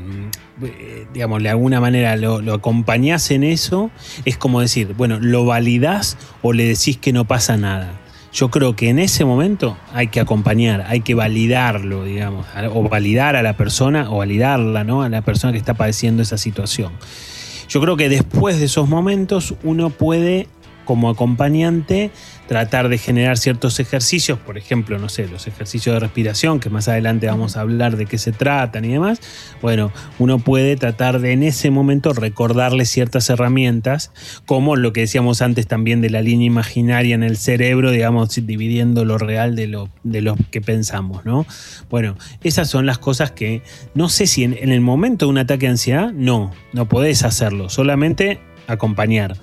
eh, 0.63 1.05
digamos, 1.13 1.43
de 1.43 1.49
alguna 1.51 1.80
manera 1.80 2.15
lo, 2.17 2.41
lo 2.41 2.55
acompañás 2.55 3.30
en 3.30 3.43
eso, 3.43 3.91
es 4.25 4.38
como 4.38 4.59
decir, 4.59 4.95
bueno, 4.97 5.19
¿lo 5.19 5.45
validás 5.45 6.17
o 6.41 6.51
le 6.51 6.63
decís 6.65 6.97
que 6.97 7.13
no 7.13 7.25
pasa 7.25 7.57
nada? 7.57 8.01
Yo 8.34 8.49
creo 8.49 8.75
que 8.75 8.89
en 8.89 8.97
ese 8.97 9.23
momento 9.23 9.78
hay 9.93 10.07
que 10.07 10.19
acompañar, 10.19 10.84
hay 10.88 11.01
que 11.01 11.13
validarlo, 11.13 12.05
digamos, 12.05 12.47
o 12.73 12.89
validar 12.89 13.36
a 13.36 13.43
la 13.43 13.55
persona 13.55 14.09
o 14.09 14.17
validarla, 14.17 14.84
¿no? 14.84 15.03
A 15.03 15.09
la 15.09 15.21
persona 15.21 15.53
que 15.53 15.59
está 15.59 15.75
padeciendo 15.75 16.23
esa 16.23 16.39
situación. 16.39 16.91
Yo 17.69 17.82
creo 17.82 17.97
que 17.97 18.07
después 18.07 18.59
de 18.59 18.65
esos 18.65 18.88
momentos 18.88 19.53
uno 19.63 19.89
puede, 19.89 20.47
como 20.88 21.09
acompañante, 21.09 22.11
tratar 22.47 22.88
de 22.88 22.97
generar 22.97 23.38
ciertos 23.38 23.79
ejercicios, 23.81 24.39
por 24.39 24.57
ejemplo, 24.57 24.97
no 24.97 25.09
sé, 25.09 25.27
los 25.27 25.45
ejercicios 25.45 25.93
de 25.93 25.99
respiración, 25.99 26.61
que 26.61 26.69
más 26.69 26.88
adelante 26.88 27.27
vamos 27.27 27.57
a 27.57 27.61
hablar 27.61 27.97
de 27.97 28.05
qué 28.05 28.17
se 28.17 28.31
tratan 28.31 28.85
y 28.85 28.93
demás. 28.93 29.19
Bueno, 29.61 29.91
uno 30.17 30.39
puede 30.39 30.77
tratar 30.77 31.19
de 31.19 31.33
en 31.33 31.43
ese 31.43 31.71
momento 31.71 32.13
recordarle 32.13 32.85
ciertas 32.85 33.29
herramientas, 33.29 34.11
como 34.45 34.77
lo 34.77 34.93
que 34.93 35.01
decíamos 35.01 35.41
antes 35.41 35.67
también 35.67 35.99
de 35.99 36.09
la 36.09 36.21
línea 36.21 36.47
imaginaria 36.47 37.13
en 37.15 37.23
el 37.23 37.35
cerebro, 37.35 37.91
digamos, 37.91 38.33
dividiendo 38.33 39.03
lo 39.03 39.17
real 39.17 39.57
de 39.57 39.67
lo, 39.67 39.89
de 40.03 40.21
lo 40.21 40.38
que 40.51 40.61
pensamos, 40.61 41.25
¿no? 41.25 41.45
Bueno, 41.89 42.15
esas 42.43 42.69
son 42.69 42.85
las 42.85 42.97
cosas 42.97 43.31
que 43.31 43.61
no 43.93 44.07
sé 44.07 44.25
si 44.25 44.45
en, 44.45 44.57
en 44.57 44.71
el 44.71 44.79
momento 44.79 45.25
de 45.25 45.31
un 45.31 45.38
ataque 45.38 45.65
de 45.65 45.71
ansiedad, 45.71 46.13
no, 46.13 46.51
no 46.71 46.88
podés 46.88 47.23
hacerlo, 47.23 47.69
solamente 47.69 48.39
acompañar. 48.67 49.35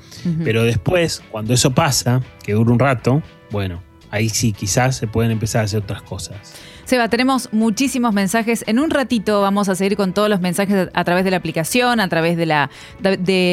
Pero 0.44 0.64
después, 0.64 1.22
cuando 1.30 1.54
eso 1.54 1.72
pasa, 1.72 2.22
que 2.42 2.52
dura 2.52 2.72
un 2.72 2.78
rato, 2.78 3.22
bueno, 3.50 3.82
ahí 4.10 4.28
sí, 4.28 4.52
quizás 4.52 4.96
se 4.96 5.06
pueden 5.06 5.30
empezar 5.30 5.62
a 5.62 5.64
hacer 5.64 5.82
otras 5.82 6.02
cosas. 6.02 6.54
Seba, 6.84 7.08
tenemos 7.08 7.48
muchísimos 7.50 8.12
mensajes. 8.12 8.62
En 8.66 8.78
un 8.78 8.90
ratito 8.90 9.40
vamos 9.40 9.70
a 9.70 9.74
seguir 9.74 9.96
con 9.96 10.12
todos 10.12 10.28
los 10.28 10.40
mensajes 10.40 10.90
a 10.92 11.04
través 11.04 11.24
de 11.24 11.30
la 11.30 11.38
aplicación, 11.38 11.98
a 11.98 12.08
través 12.08 12.36
de 12.36 12.44
la 12.44 12.70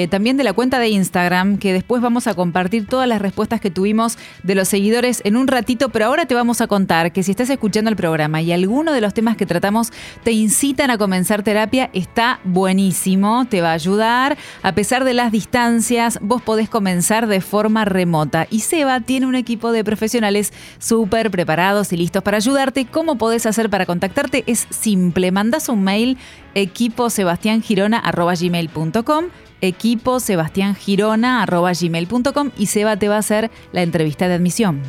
también 0.10 0.36
de 0.36 0.44
la 0.44 0.52
cuenta 0.52 0.80
de 0.80 0.90
Instagram, 0.90 1.58
que 1.58 1.72
después 1.72 2.02
vamos 2.02 2.28
a 2.28 2.34
compartir 2.34 2.88
todas 2.88 3.08
las 3.08 3.22
respuestas 3.22 3.62
que 3.62 3.72
tuvimos 3.72 4.18
de 4.44 4.56
los 4.56 4.68
seguidores 4.68 5.22
en 5.24 5.38
un 5.38 5.48
ratito, 5.48 5.90
pero 5.90 6.06
ahora 6.06 6.26
te 6.26 6.36
vamos 6.36 6.60
a 6.60 6.68
contar 6.68 7.14
que 7.14 7.24
si 7.24 7.32
estás 7.32 7.50
escuchando 7.50 7.90
el 7.90 7.96
programa 7.96 8.42
y 8.42 8.52
alguno 8.52 8.92
de 8.92 9.00
los 9.00 9.14
temas 9.14 9.38
que 9.38 9.46
tratamos 9.46 9.92
te 10.24 10.34
incitan 10.34 10.92
a 10.92 10.98
comenzar 10.98 11.42
terapia, 11.42 11.90
está 11.94 12.42
buenísimo, 12.44 13.46
te 13.50 13.62
va 13.62 13.70
a 13.70 13.74
ayudar. 13.74 14.38
A 14.62 14.74
pesar 14.74 15.06
de 15.06 15.14
las 15.14 15.32
distancias, 15.32 16.20
vos 16.22 16.42
podés 16.42 16.70
comenzar 16.70 17.28
de 17.28 17.40
forma 17.40 17.86
remota. 17.86 18.46
Y 18.50 18.60
Seba 18.60 19.00
tiene 19.00 19.26
un 19.26 19.36
equipo 19.36 19.72
de 19.72 19.86
profesionales 19.86 20.52
súper 20.80 21.32
preparados 21.32 21.94
y 21.94 21.98
listos 21.98 22.24
para 22.24 22.38
ayudarte. 22.38 22.86
¿Cómo 22.86 23.18
podés 23.22 23.46
hacer 23.46 23.70
para 23.70 23.86
contactarte? 23.86 24.44
Es 24.48 24.68
simple, 24.72 25.32
mandás 25.32 25.70
un 25.70 25.84
mail 25.84 26.18
equiposebastiangirona.gmail.com 26.56 29.26
equiposebastiangirona.gmail.com 29.62 32.52
y 32.58 32.66
Seba 32.66 32.98
te 32.98 33.10
va 33.10 33.18
a 33.18 33.20
hacer 33.20 33.52
la 33.74 33.84
entrevista 33.84 34.28
de 34.28 34.34
admisión. 34.34 34.82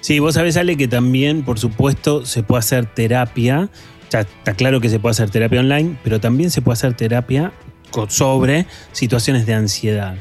Sí, 0.00 0.20
vos 0.20 0.34
sabés, 0.34 0.56
Ale, 0.56 0.76
que 0.76 0.86
también, 0.86 1.42
por 1.42 1.58
supuesto, 1.58 2.24
se 2.24 2.44
puede 2.44 2.60
hacer 2.60 2.86
terapia. 2.86 3.70
Ya 4.08 4.20
está 4.20 4.54
claro 4.54 4.80
que 4.80 4.88
se 4.88 5.00
puede 5.00 5.10
hacer 5.10 5.30
terapia 5.30 5.58
online, 5.58 5.96
pero 6.04 6.20
también 6.20 6.52
se 6.52 6.62
puede 6.62 6.74
hacer 6.74 6.94
terapia 6.94 7.52
sobre 8.06 8.66
situaciones 8.92 9.46
de 9.46 9.54
ansiedad. 9.54 10.16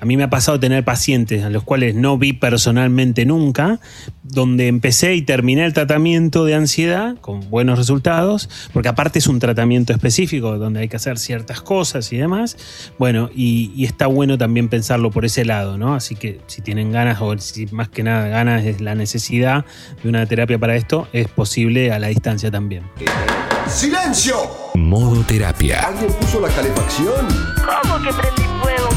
A 0.00 0.04
mí 0.04 0.16
me 0.16 0.24
ha 0.24 0.30
pasado 0.30 0.60
tener 0.60 0.84
pacientes 0.84 1.44
a 1.44 1.50
los 1.50 1.62
cuales 1.62 1.94
no 1.94 2.18
vi 2.18 2.32
personalmente 2.32 3.24
nunca, 3.24 3.80
donde 4.22 4.68
empecé 4.68 5.14
y 5.14 5.22
terminé 5.22 5.64
el 5.64 5.72
tratamiento 5.72 6.44
de 6.44 6.54
ansiedad 6.54 7.16
con 7.20 7.48
buenos 7.50 7.78
resultados, 7.78 8.48
porque 8.72 8.88
aparte 8.88 9.18
es 9.18 9.26
un 9.26 9.38
tratamiento 9.38 9.92
específico 9.92 10.58
donde 10.58 10.80
hay 10.80 10.88
que 10.88 10.96
hacer 10.96 11.18
ciertas 11.18 11.60
cosas 11.60 12.12
y 12.12 12.16
demás. 12.16 12.56
Bueno, 12.98 13.30
y, 13.34 13.72
y 13.74 13.84
está 13.84 14.06
bueno 14.06 14.38
también 14.38 14.68
pensarlo 14.68 15.10
por 15.10 15.24
ese 15.24 15.44
lado, 15.44 15.78
¿no? 15.78 15.94
Así 15.94 16.14
que 16.14 16.40
si 16.46 16.62
tienen 16.62 16.92
ganas, 16.92 17.20
o 17.20 17.36
si 17.38 17.66
más 17.66 17.88
que 17.88 18.02
nada 18.02 18.28
ganas 18.28 18.64
es 18.64 18.80
la 18.80 18.94
necesidad 18.94 19.64
de 20.02 20.08
una 20.08 20.26
terapia 20.26 20.58
para 20.58 20.76
esto, 20.76 21.08
es 21.12 21.28
posible 21.28 21.92
a 21.92 21.98
la 21.98 22.08
distancia 22.08 22.50
también. 22.50 22.84
¡Silencio! 23.68 24.36
Modo 24.74 25.22
terapia. 25.24 25.80
¿Alguien 25.88 26.12
puso 26.20 26.40
la 26.40 26.48
calefacción? 26.48 27.26
¿Cómo 27.82 28.02
que 28.02 28.12
prendí 28.12 28.55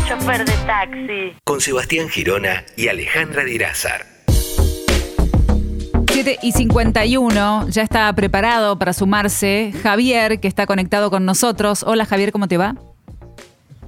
chofer 0.09 0.43
de 0.43 0.53
taxi? 0.65 1.37
Con 1.43 1.61
Sebastián 1.61 2.09
Girona 2.09 2.65
y 2.75 2.87
Alejandra 2.87 3.43
Dirázar. 3.43 4.07
7 6.11 6.39
y 6.41 6.51
51, 6.51 7.69
ya 7.69 7.83
está 7.83 8.11
preparado 8.13 8.79
para 8.79 8.93
sumarse 8.93 9.71
Javier, 9.83 10.39
que 10.39 10.47
está 10.47 10.65
conectado 10.65 11.11
con 11.11 11.25
nosotros. 11.25 11.83
Hola 11.83 12.05
Javier, 12.05 12.31
¿cómo 12.31 12.47
te 12.47 12.57
va? 12.57 12.75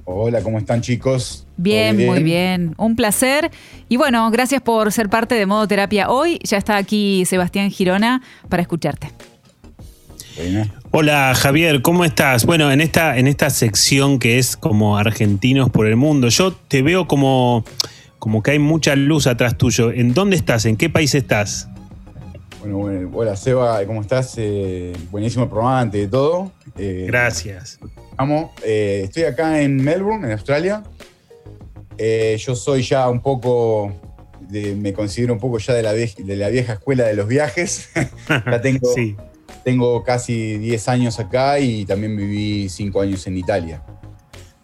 Hola, 0.06 0.44
¿cómo 0.44 0.60
están 0.60 0.82
chicos? 0.82 1.48
Bien, 1.58 2.06
muy 2.06 2.22
bien. 2.22 2.76
Un 2.78 2.96
placer. 2.96 3.50
Y 3.90 3.98
bueno, 3.98 4.30
gracias 4.30 4.62
por 4.62 4.92
ser 4.92 5.10
parte 5.10 5.34
de 5.34 5.48
Modo 5.48 5.68
Terapia 5.68 6.10
hoy. 6.10 6.40
Ya 6.44 6.58
está 6.58 6.78
aquí 6.78 7.26
Sebastián 7.26 7.72
Girona 7.72 8.22
para 8.48 8.62
escucharte. 8.62 9.12
Hola 10.92 11.34
Javier, 11.36 11.82
¿cómo 11.82 12.04
estás? 12.04 12.46
Bueno, 12.46 12.72
en 12.72 12.82
esta, 12.82 13.18
en 13.18 13.28
esta 13.28 13.50
sección 13.50 14.20
que 14.20 14.40
es 14.40 14.58
como 14.58 14.98
argentinos 14.98 15.70
por 15.70 15.88
el 15.88 15.96
mundo, 15.96 16.28
yo 16.28 16.52
te 16.54 16.82
veo 16.82 17.08
como, 17.08 17.64
como 18.20 18.44
que 18.44 18.52
hay 18.52 18.60
mucha 18.60 18.96
luz 18.96 19.26
atrás 19.28 19.58
tuyo. 19.58 19.92
¿En 19.92 20.14
dónde 20.14 20.36
estás? 20.36 20.66
¿En 20.66 20.76
qué 20.76 20.90
país 20.90 21.16
estás? 21.16 21.70
Bueno, 22.60 22.78
bueno 22.78 23.10
hola 23.14 23.36
Seba, 23.38 23.84
¿cómo 23.86 24.02
estás? 24.02 24.34
Eh, 24.38 24.92
buenísimo 25.12 25.48
programa 25.50 25.80
ante 25.80 26.00
de 26.00 26.08
todo. 26.08 26.52
Eh, 26.78 27.06
Gracias. 27.08 27.80
Vamos, 28.18 28.52
eh, 28.64 29.02
estoy 29.06 29.24
acá 29.24 29.62
en 29.62 29.78
Melbourne, 29.78 30.26
en 30.28 30.34
Australia. 30.34 30.84
Yo 32.38 32.56
soy 32.56 32.82
ya 32.82 33.08
un 33.10 33.22
poco, 33.22 33.94
de- 34.50 34.76
me 34.76 34.92
considero 34.92 35.34
un 35.34 35.40
poco 35.40 35.60
ya 35.60 35.74
de 35.74 35.84
la, 35.84 35.94
vie- 35.94 36.16
de 36.16 36.36
la 36.36 36.50
vieja 36.50 36.74
escuela 36.74 37.06
de 37.06 37.14
los 37.14 37.28
viajes. 37.28 37.90
ya 38.28 38.60
tengo, 38.62 38.92
Sí. 38.94 39.16
Tengo 39.64 40.04
casi 40.04 40.58
10 40.58 40.88
años 40.88 41.20
acá 41.20 41.60
y 41.60 41.86
también 41.86 42.16
viví 42.16 42.70
5 42.70 43.02
años 43.02 43.28
en 43.28 43.38
Italia. 43.38 43.84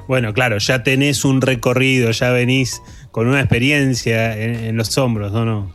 Bueno, 0.07 0.33
claro, 0.33 0.57
ya 0.57 0.83
tenés 0.83 1.25
un 1.25 1.41
recorrido, 1.41 2.11
ya 2.11 2.31
venís 2.31 2.81
con 3.11 3.27
una 3.27 3.41
experiencia 3.41 4.37
en, 4.37 4.55
en 4.55 4.77
los 4.77 4.97
hombros, 4.97 5.31
¿no? 5.33 5.43
no? 5.43 5.71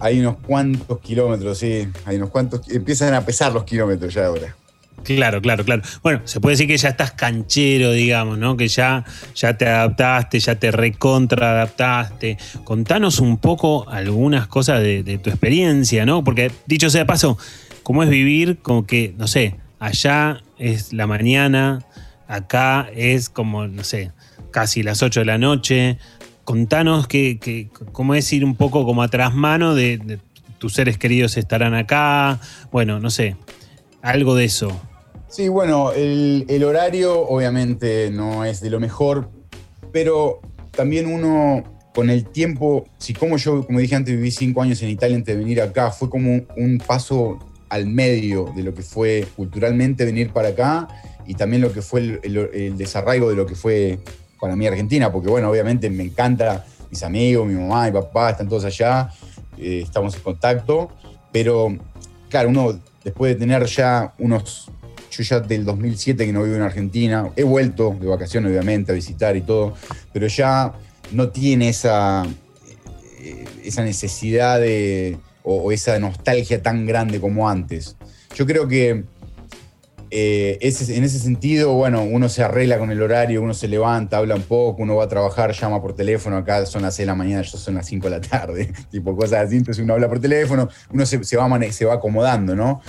Hay 0.00 0.20
unos 0.20 0.36
cuantos 0.38 1.00
kilómetros, 1.00 1.58
sí. 1.58 1.86
Hay 2.06 2.16
unos 2.16 2.30
cuantos. 2.30 2.68
Empiezan 2.70 3.14
a 3.14 3.24
pesar 3.24 3.52
los 3.52 3.64
kilómetros 3.64 4.14
ya 4.14 4.26
ahora. 4.26 4.54
Claro, 5.02 5.42
claro, 5.42 5.64
claro. 5.64 5.82
Bueno, 6.02 6.22
se 6.24 6.40
puede 6.40 6.54
decir 6.54 6.66
que 6.66 6.78
ya 6.78 6.88
estás 6.88 7.12
canchero, 7.12 7.92
digamos, 7.92 8.38
¿no? 8.38 8.56
Que 8.56 8.68
ya, 8.68 9.04
ya 9.34 9.56
te 9.58 9.66
adaptaste, 9.66 10.40
ya 10.40 10.54
te 10.54 10.70
recontra 10.70 11.50
adaptaste. 11.50 12.38
Contanos 12.64 13.20
un 13.20 13.36
poco 13.36 13.88
algunas 13.90 14.46
cosas 14.46 14.80
de, 14.80 15.02
de 15.02 15.18
tu 15.18 15.28
experiencia, 15.28 16.06
¿no? 16.06 16.24
Porque 16.24 16.50
dicho 16.66 16.88
sea 16.88 17.02
de 17.02 17.06
paso, 17.06 17.36
¿cómo 17.84 18.02
es 18.02 18.08
vivir 18.08 18.58
como 18.58 18.86
que, 18.86 19.14
no 19.16 19.28
sé, 19.28 19.56
allá 19.78 20.42
es 20.58 20.92
la 20.92 21.06
mañana, 21.06 21.86
acá 22.26 22.88
es 22.92 23.28
como, 23.28 23.68
no 23.68 23.84
sé, 23.84 24.10
casi 24.50 24.82
las 24.82 25.02
8 25.02 25.20
de 25.20 25.26
la 25.26 25.38
noche? 25.38 25.98
Contanos 26.42 27.06
que, 27.06 27.68
cómo 27.92 28.16
es 28.16 28.32
ir 28.32 28.44
un 28.44 28.56
poco 28.56 28.84
como 28.84 29.02
atrás 29.02 29.34
mano 29.34 29.74
de, 29.74 30.18
tus 30.58 30.74
seres 30.74 30.98
queridos 30.98 31.36
estarán 31.36 31.74
acá. 31.74 32.40
Bueno, 32.72 32.98
no 32.98 33.10
sé, 33.10 33.36
algo 34.02 34.34
de 34.34 34.46
eso. 34.46 34.80
Sí, 35.28 35.48
bueno, 35.48 35.92
el, 35.92 36.64
horario 36.64 37.20
obviamente 37.20 38.10
no 38.10 38.44
es 38.44 38.60
de 38.60 38.70
lo 38.70 38.80
mejor, 38.80 39.28
pero 39.92 40.40
también 40.70 41.06
uno 41.06 41.64
con 41.94 42.08
el 42.08 42.24
tiempo, 42.24 42.86
si 42.98 43.14
como 43.14 43.36
yo, 43.36 43.66
como 43.66 43.78
dije 43.78 43.94
antes, 43.94 44.16
viví 44.16 44.30
cinco 44.30 44.62
años 44.62 44.82
en 44.82 44.88
Italia 44.88 45.16
antes 45.16 45.34
de 45.34 45.40
venir 45.40 45.60
acá, 45.60 45.90
fue 45.90 46.08
como 46.08 46.42
un 46.56 46.78
paso 46.78 47.38
al 47.74 47.86
medio 47.86 48.52
de 48.54 48.62
lo 48.62 48.72
que 48.72 48.82
fue 48.82 49.26
culturalmente 49.34 50.04
venir 50.04 50.30
para 50.30 50.50
acá 50.50 50.86
y 51.26 51.34
también 51.34 51.60
lo 51.60 51.72
que 51.72 51.82
fue 51.82 52.20
el, 52.22 52.76
desarraigo 52.78 53.28
de 53.28 53.34
lo 53.34 53.46
que 53.46 53.56
fue 53.56 53.98
para 54.40 54.54
mí 54.54 54.64
Argentina, 54.64 55.10
porque 55.10 55.28
bueno, 55.28 55.50
obviamente 55.50 55.90
me 55.90 56.04
encanta 56.04 56.64
mis 56.88 57.02
amigos, 57.02 57.48
mi 57.48 57.54
mamá, 57.54 57.86
mi 57.86 57.92
papá, 57.92 58.30
están 58.30 58.48
todos 58.48 58.64
allá, 58.64 59.10
eh, 59.58 59.80
estamos 59.82 60.14
en 60.14 60.20
contacto, 60.20 60.90
pero 61.32 61.76
claro, 62.28 62.48
uno 62.48 62.78
después 63.02 63.34
de 63.34 63.40
tener 63.40 63.64
ya 63.66 64.14
unos, 64.20 64.70
yo 65.10 65.24
ya 65.24 65.40
del 65.40 65.64
2007 65.64 66.26
que 66.26 66.32
no 66.32 66.44
vivo 66.44 66.54
en 66.54 66.62
Argentina, 66.62 67.28
he 67.34 67.42
vuelto 67.42 67.96
de 68.00 68.06
vacaciones 68.06 68.52
obviamente 68.52 68.92
a 68.92 68.94
visitar 68.94 69.34
y 69.34 69.40
todo, 69.40 69.74
pero 70.12 70.28
ya 70.28 70.74
no 71.10 71.30
tiene 71.30 71.70
esa, 71.70 72.24
eh, 73.18 73.44
esa 73.64 73.82
necesidad 73.82 74.60
de, 74.60 75.18
o, 75.44 75.70
esa 75.70 75.98
nostalgia 76.00 76.62
tan 76.62 76.86
grande 76.86 77.20
como 77.20 77.48
antes. 77.48 77.96
Yo 78.34 78.46
creo 78.46 78.66
que 78.66 79.04
eh, 80.10 80.58
en 80.60 81.04
ese 81.04 81.18
sentido, 81.18 81.74
bueno, 81.74 82.02
uno 82.02 82.28
se 82.28 82.42
arregla 82.42 82.78
con 82.78 82.90
el 82.90 83.02
horario, 83.02 83.42
uno 83.42 83.54
se 83.54 83.68
levanta, 83.68 84.16
habla 84.18 84.34
un 84.34 84.42
poco, 84.42 84.82
uno 84.82 84.96
va 84.96 85.04
a 85.04 85.08
trabajar, 85.08 85.52
llama 85.52 85.80
por 85.80 85.94
teléfono, 85.94 86.36
acá 86.36 86.64
son 86.66 86.82
las 86.82 86.94
6 86.96 87.04
de 87.04 87.06
la 87.06 87.14
mañana, 87.14 87.42
yo 87.42 87.58
son 87.58 87.74
las 87.74 87.86
5 87.86 88.08
de 88.08 88.10
la 88.10 88.20
tarde, 88.20 88.72
tipo 88.90 89.16
cosas 89.16 89.46
así, 89.46 89.56
entonces 89.56 89.82
uno 89.82 89.94
habla 89.94 90.08
por 90.08 90.20
teléfono, 90.20 90.68
uno 90.92 91.06
se, 91.06 91.22
se 91.24 91.36
va, 91.36 91.72
se 91.72 91.84
va 91.84 91.94
acomodando, 91.94 92.56
¿no? 92.56 92.80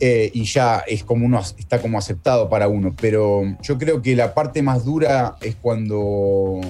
Eh, 0.00 0.30
y 0.34 0.44
ya 0.44 0.82
es 0.86 1.04
como 1.04 1.26
uno 1.26 1.40
está 1.40 1.80
como 1.80 1.98
aceptado 1.98 2.48
para 2.48 2.66
uno, 2.66 2.94
pero 3.00 3.42
yo 3.62 3.78
creo 3.78 4.02
que 4.02 4.16
la 4.16 4.34
parte 4.34 4.60
más 4.60 4.84
dura 4.84 5.36
es 5.40 5.54
cuando 5.54 6.60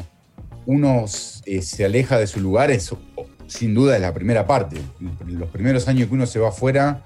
uno 0.67 1.05
eh, 1.47 1.63
se 1.63 1.85
aleja 1.85 2.19
de 2.19 2.27
su 2.27 2.41
lugar, 2.41 2.71
es, 2.71 2.95
sin 3.53 3.75
duda 3.75 3.95
es 3.97 4.01
la 4.03 4.13
primera 4.15 4.47
parte. 4.47 4.77
Los 5.27 5.49
primeros 5.51 5.87
años 5.89 6.09
que 6.09 6.15
uno 6.15 6.27
se 6.27 6.39
va 6.39 6.49
afuera, 6.49 7.05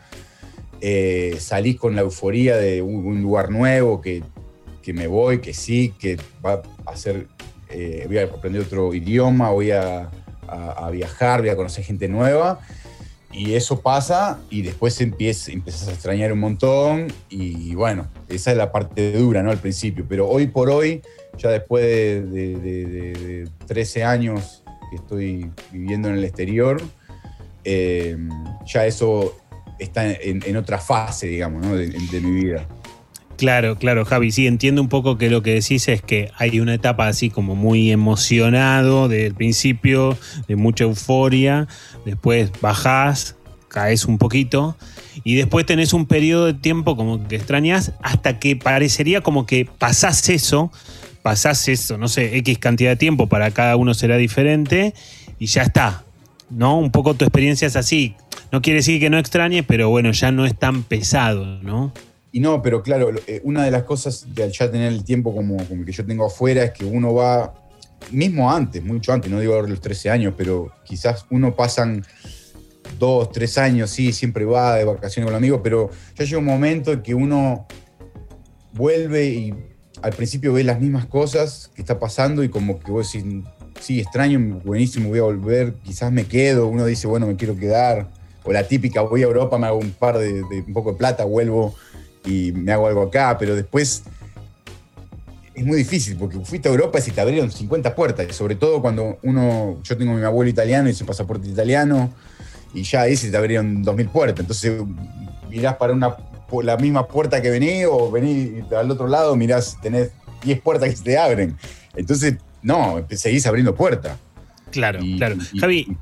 eh, 0.81 1.37
salís 1.41 1.77
con 1.77 1.95
la 1.97 2.03
euforía 2.03 2.57
de 2.57 2.83
un, 2.83 3.23
lugar 3.23 3.51
nuevo, 3.51 4.01
que, 4.01 4.23
que 4.83 4.93
me 4.93 5.07
voy, 5.07 5.41
que 5.41 5.55
sí, 5.55 5.95
que 5.99 6.19
va 6.45 6.63
a 6.87 6.91
hacer, 6.91 7.27
eh, 7.71 8.05
voy 8.07 8.19
a 8.19 8.25
aprender 8.25 8.63
otro 8.63 8.95
idioma, 8.95 9.51
voy 9.51 9.71
a, 9.73 10.11
a- 10.49 10.91
viajar, 10.91 11.41
voy 11.41 11.49
a 11.51 11.57
conocer 11.57 11.85
gente 11.85 12.09
nueva. 12.09 12.61
Y 13.33 13.55
eso 13.55 13.81
pasa 13.83 14.39
y 14.49 14.63
después 14.63 14.99
empiezas, 15.01 15.49
empiezas 15.49 15.89
a 15.89 15.93
extrañar 15.93 16.33
un 16.33 16.39
montón 16.39 17.09
y 17.29 17.75
bueno, 17.75 18.07
esa 18.31 18.51
es 18.53 18.57
la 18.57 18.73
parte 18.73 19.13
dura, 19.13 19.43
¿no? 19.43 19.51
Al 19.51 19.59
principio. 19.59 20.07
Pero 20.09 20.27
hoy 20.29 20.47
por 20.47 20.71
hoy, 20.71 21.03
ya 21.37 21.51
después 21.51 21.85
de, 21.85 22.23
de- 22.23 22.57
de- 22.57 22.87
de- 22.87 23.13
de 23.45 23.49
13 23.67 24.05
años 24.05 24.63
que 24.91 24.97
estoy 24.97 25.51
viviendo 25.73 26.09
en 26.09 26.17
el 26.17 26.25
exterior, 26.25 26.81
eh, 27.65 28.17
ya 28.65 28.87
eso 28.87 29.37
está 29.79 30.11
en, 30.11 30.57
otra 30.57 30.79
fase, 30.79 31.27
digamos, 31.27 31.67
¿no? 31.67 31.77
de, 31.77 32.21
mi 32.21 32.31
vida. 32.31 32.67
Claro, 33.37 33.77
claro, 33.77 34.05
Javi, 34.07 34.31
sí, 34.31 34.47
entiendo 34.47 34.81
un 34.81 34.89
poco 34.89 35.19
que 35.19 35.29
lo 35.29 35.43
que 35.43 35.55
decís 35.55 35.89
es 35.89 36.01
que 36.01 36.31
hay 36.39 36.59
una 36.59 36.75
etapa 36.75 37.07
así 37.07 37.29
como 37.29 37.55
muy 37.55 37.91
emocionado 37.91 39.09
desde 39.09 39.27
el 39.27 39.35
principio, 39.35 40.17
de 40.49 40.57
mucha 40.57 40.85
euforia, 40.85 41.69
después 42.07 42.51
bajás, 42.63 43.37
caes 43.69 44.07
un 44.07 44.17
poquito 44.17 44.75
y 45.23 45.35
después 45.35 45.67
tenés 45.67 45.93
un 45.93 46.07
periodo 46.07 46.47
de 46.47 46.55
tiempo 46.55 46.97
como 46.97 47.29
que 47.29 47.37
extrañas 47.37 47.93
hasta 48.03 48.39
que 48.39 48.57
parecería 48.57 49.21
como 49.21 49.45
que 49.45 49.67
pasás 49.67 50.29
eso, 50.31 50.73
pasás 51.27 51.67
eso, 51.67 51.99
no 51.99 52.07
sé, 52.07 52.37
X 52.37 52.57
cantidad 52.61 52.91
de 52.91 52.97
tiempo, 52.97 53.27
para 53.27 53.51
cada 53.51 53.75
uno 53.75 53.95
será 53.95 54.17
diferente 54.17 54.95
y 55.41 55.47
ya 55.47 55.63
está, 55.63 56.05
¿no? 56.51 56.79
Un 56.79 56.93
poco 56.93 57.15
tu 57.15 57.25
experiencia 57.25 57.67
es 57.67 57.75
así. 57.75 58.15
No 58.53 58.63
quiere 58.63 58.77
decir 58.77 59.01
que 59.01 59.11
no 59.11 59.19
extrañes, 59.19 59.65
pero 59.67 59.91
bueno, 59.91 60.13
ya 60.13 60.31
no 60.31 60.47
es 60.47 60.57
tan 60.57 60.85
pesado, 60.85 61.45
¿no? 61.45 61.93
Y 62.31 62.39
no, 62.39 62.63
pero 62.63 62.81
claro, 62.81 63.11
eh, 63.27 63.41
una 63.43 63.65
de 63.65 63.73
las 63.73 63.83
cosas 63.83 64.37
de 64.37 64.53
ya 64.53 64.71
tener 64.71 64.93
el 64.93 65.03
tiempo 65.03 65.35
como, 65.35 65.57
que 65.85 65.91
yo 65.91 66.07
tengo 66.07 66.27
afuera 66.27 66.63
es 66.63 66.71
que 66.71 66.85
uno 66.85 67.13
va, 67.13 67.53
mismo 68.13 68.49
antes, 68.49 68.85
mucho 68.85 69.13
antes, 69.13 69.29
no 69.29 69.41
digo 69.41 69.55
ahora 69.55 69.67
los 69.67 69.81
13 69.81 70.11
años, 70.11 70.35
pero 70.37 70.71
quizás 70.85 71.27
uno 71.31 71.57
pasan 71.57 72.05
dos, 73.01 73.33
tres 73.33 73.59
años, 73.59 73.91
sí, 73.91 74.13
siempre 74.13 74.45
va 74.45 74.77
de 74.77 74.85
vacaciones 74.85 75.29
con 75.29 75.35
amigos, 75.35 75.61
pero 75.65 75.91
ya 76.17 76.25
llega 76.25 76.39
un 76.39 76.45
momento 76.45 76.93
en 76.93 77.03
que 77.03 77.17
uno 77.17 77.67
vuelve 78.75 79.25
y 79.25 79.76
al 80.03 80.13
principio 80.13 80.53
ve 80.53 80.65
las 80.65 80.81
mismas 80.81 81.07
cosas 81.07 81.71
que 81.75 81.83
está 81.83 81.99
pasando 81.99 82.45
y 82.45 82.49
como 82.49 82.79
que 82.79 82.91
vos 82.91 83.13
decís, 83.13 83.27
sí, 83.81 84.01
extraño, 84.01 84.61
buenísimo, 84.65 85.09
voy 85.09 85.19
a 85.19 85.23
volver, 85.23 85.75
quizás 85.83 86.13
me 86.13 86.25
quedo, 86.25 86.69
uno 86.69 86.85
dice, 86.85 87.07
bueno, 87.07 87.27
me 87.27 87.37
quiero 87.37 87.57
quedar, 87.57 88.09
o 88.45 88.53
la 88.53 88.67
típica, 88.67 89.01
voy 89.01 89.23
a 89.23 89.27
Europa, 89.27 89.59
me 89.59 89.67
hago 89.67 89.79
un 89.79 89.91
par 89.91 90.19
de, 90.19 90.35
de- 90.45 90.65
un 90.67 90.73
poco 90.73 90.93
de 90.93 90.99
plata, 90.99 91.25
vuelvo 91.25 91.75
y 92.25 92.53
me 92.53 92.73
hago 92.73 92.87
algo 92.87 93.03
acá, 93.03 93.37
pero 93.39 93.55
después 93.55 94.03
es 95.55 95.65
muy 95.65 95.79
difícil, 95.79 96.17
porque 96.17 96.39
fuiste 96.41 96.69
a 96.69 96.73
Europa 96.73 96.99
y 96.99 97.03
se 97.03 97.11
te 97.13 97.21
abrieron 97.21 97.51
50 97.51 97.95
puertas, 97.95 98.27
y 98.29 98.33
sobre 98.33 98.57
todo 98.57 98.83
cuando 98.83 99.19
uno, 99.23 99.81
yo 99.83 99.97
tengo 99.97 100.13
a 100.13 100.17
mi 100.17 100.23
abuelo 100.25 100.51
italiano 100.51 100.93
su 100.93 101.07
pasaporte 101.07 101.49
italiano, 101.49 102.13
y 102.75 102.83
ya 102.83 103.03
ahí 103.03 103.17
se 103.17 103.31
te 103.31 103.37
abrieron 103.37 103.83
2.000 103.83 104.09
puertas, 104.11 104.41
entonces 104.41 104.73
mirás 105.49 105.77
para 105.77 105.93
una, 105.95 106.15
por 106.49 106.65
la 106.65 106.77
misma 106.77 107.07
puerta 107.09 107.43
que 107.43 107.51
vení, 107.51 107.85
o 107.85 108.11
vení 108.11 108.61
al 108.77 108.91
otro 108.91 109.09
lado, 109.09 109.37
mirás, 109.37 109.79
tenés 109.83 110.11
10 110.45 110.61
puertas 110.61 110.91
que 110.91 110.97
se 110.97 111.05
te 111.05 111.19
abren, 111.19 111.57
entonces, 111.95 112.37
no, 112.63 113.05
seguís 113.11 113.47
abriendo 113.47 113.75
puertas. 113.75 114.19
Claro, 114.71 115.01
claro. 115.17 115.37
Javi. 115.61 115.97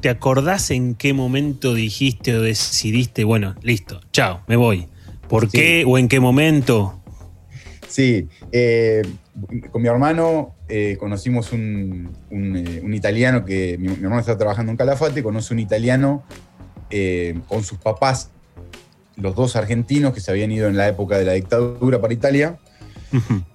¿te 0.00 0.08
acordás 0.08 0.70
en 0.70 0.94
qué 0.94 1.12
momento 1.12 1.74
dijiste 1.74 2.34
o 2.34 2.42
decidiste, 2.42 3.24
bueno, 3.24 3.54
listo, 3.62 4.00
chao, 4.12 4.40
me 4.46 4.56
voy? 4.56 4.86
¿Por 5.28 5.50
Sí. 5.50 5.58
qué 5.58 5.84
o 5.86 5.98
en 5.98 6.08
qué 6.08 6.20
momento? 6.20 7.00
Sí, 7.86 8.28
eh, 8.52 9.02
con 9.70 9.82
mi 9.82 9.88
hermano 9.88 10.54
eh, 10.68 10.96
conocimos 10.98 11.52
un, 11.52 12.16
un, 12.30 12.56
eh, 12.56 12.80
un 12.82 12.94
italiano 12.94 13.44
que 13.44 13.76
mi, 13.78 13.88
mi 13.88 13.94
hermano 13.94 14.20
estaba 14.20 14.38
trabajando 14.38 14.70
en 14.70 14.78
Calafate, 14.78 15.22
conoce 15.22 15.52
un 15.52 15.60
italiano 15.60 16.22
con 17.46 17.62
sus 17.62 17.78
papás, 17.78 18.30
los 19.20 19.34
dos 19.34 19.56
argentinos 19.56 20.12
que 20.12 20.20
se 20.20 20.30
habían 20.30 20.50
ido 20.50 20.68
en 20.68 20.76
la 20.76 20.88
época 20.88 21.18
de 21.18 21.24
la 21.24 21.32
dictadura 21.32 22.00
para 22.00 22.12
Italia. 22.12 22.58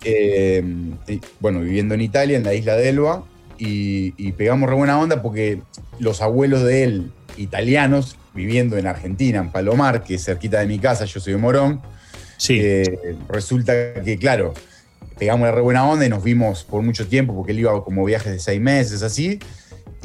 Eh, 0.04 0.64
y, 1.08 1.22
bueno, 1.40 1.62
viviendo 1.62 1.94
en 1.94 2.02
Italia, 2.02 2.38
en 2.38 2.44
la 2.44 2.54
isla 2.54 2.76
de 2.76 2.90
Elba, 2.90 3.24
y, 3.58 4.14
y 4.18 4.34
pegamos 4.34 4.70
re 4.70 4.76
buena 4.76 5.00
onda 5.00 5.22
porque 5.22 5.62
los 6.00 6.22
abuelos 6.22 6.64
de 6.64 6.84
él, 6.84 7.12
italianos, 7.38 8.18
viviendo 8.34 8.78
en 8.78 8.86
Argentina, 8.86 9.40
en 9.40 9.50
Palomar, 9.50 10.04
que 10.04 10.16
es 10.16 10.26
cerquita 10.26 10.60
de 10.60 10.68
mi 10.68 10.78
casa, 10.78 11.06
yo 11.06 11.20
soy 11.20 11.34
de 11.34 11.40
Morón, 11.40 11.82
eh, 12.50 13.16
resulta 13.30 13.94
que, 14.04 14.18
claro, 14.18 14.54
pegamos 15.18 15.48
la 15.48 15.54
re 15.54 15.62
buena 15.62 15.88
onda 15.88 16.06
y 16.06 16.10
nos 16.10 16.24
vimos 16.24 16.64
por 16.64 16.82
mucho 16.82 17.08
tiempo, 17.08 17.34
porque 17.34 17.54
él 17.54 17.60
iba 17.60 17.84
como 17.84 18.04
viajes 18.06 18.34
de 18.34 18.40
seis 18.40 18.62
meses, 18.62 19.02
así. 19.02 19.40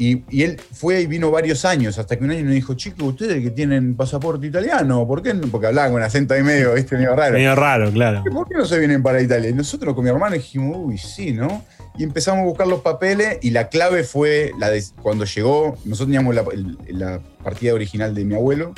Y, 0.01 0.23
y 0.31 0.41
él 0.41 0.59
fue 0.73 1.01
y 1.01 1.05
vino 1.05 1.29
varios 1.29 1.63
años, 1.63 1.99
hasta 1.99 2.17
que 2.17 2.23
un 2.23 2.31
año 2.31 2.43
nos 2.45 2.55
dijo, 2.55 2.73
chicos, 2.73 3.09
ustedes 3.09 3.43
que 3.43 3.51
tienen 3.51 3.95
pasaporte 3.95 4.47
italiano, 4.47 5.05
¿por 5.05 5.21
qué? 5.21 5.35
Porque 5.35 5.67
hablaban 5.67 5.91
con 5.91 6.01
acento 6.01 6.33
ahí 6.33 6.41
medio, 6.41 6.73
¿viste? 6.73 6.95
Medio 6.97 7.15
raro. 7.15 7.33
Medio 7.33 7.53
raro, 7.53 7.91
claro. 7.91 8.23
¿Por 8.23 8.47
qué 8.47 8.55
no 8.55 8.65
se 8.65 8.79
vienen 8.79 9.03
para 9.03 9.21
Italia? 9.21 9.51
Y 9.51 9.53
nosotros 9.53 9.93
con 9.93 10.03
mi 10.03 10.09
hermano 10.09 10.33
dijimos, 10.33 10.75
uy, 10.79 10.97
sí, 10.97 11.33
¿no? 11.33 11.63
Y 11.99 12.03
empezamos 12.03 12.41
a 12.41 12.45
buscar 12.45 12.65
los 12.65 12.81
papeles 12.81 13.37
y 13.43 13.51
la 13.51 13.69
clave 13.69 14.03
fue 14.03 14.53
la 14.57 14.71
de 14.71 14.83
cuando 15.03 15.23
llegó, 15.25 15.77
nosotros 15.85 16.07
teníamos 16.07 16.33
la 16.33 17.19
partida 17.43 17.75
original 17.75 18.15
de 18.15 18.25
mi 18.25 18.33
abuelo, 18.33 18.73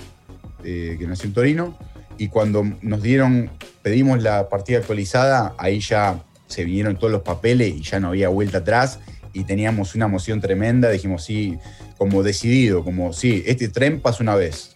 eh, 0.65 0.97
que 0.99 1.07
nació 1.07 1.28
en 1.28 1.34
Torino, 1.34 1.78
y 2.17 2.28
cuando 2.28 2.65
nos 2.82 3.01
dieron, 3.01 3.49
pedimos 3.82 4.21
la 4.21 4.49
partida 4.49 4.80
actualizada, 4.80 5.55
ahí 5.57 5.80
ya 5.80 6.21
se 6.47 6.65
vinieron 6.65 6.97
todos 6.97 7.13
los 7.13 7.21
papeles 7.21 7.76
y 7.78 7.82
ya 7.82 8.01
no 8.01 8.09
había 8.09 8.28
vuelta 8.28 8.57
atrás 8.57 8.99
y 9.34 9.43
teníamos 9.43 9.95
una 9.95 10.05
emoción 10.05 10.39
tremenda, 10.39 10.89
dijimos, 10.89 11.23
sí, 11.23 11.57
como 11.97 12.23
decidido, 12.23 12.84
como, 12.84 13.13
sí, 13.13 13.43
este 13.45 13.67
tren 13.67 13.99
pasa 13.99 14.23
una 14.23 14.36
vez. 14.36 14.75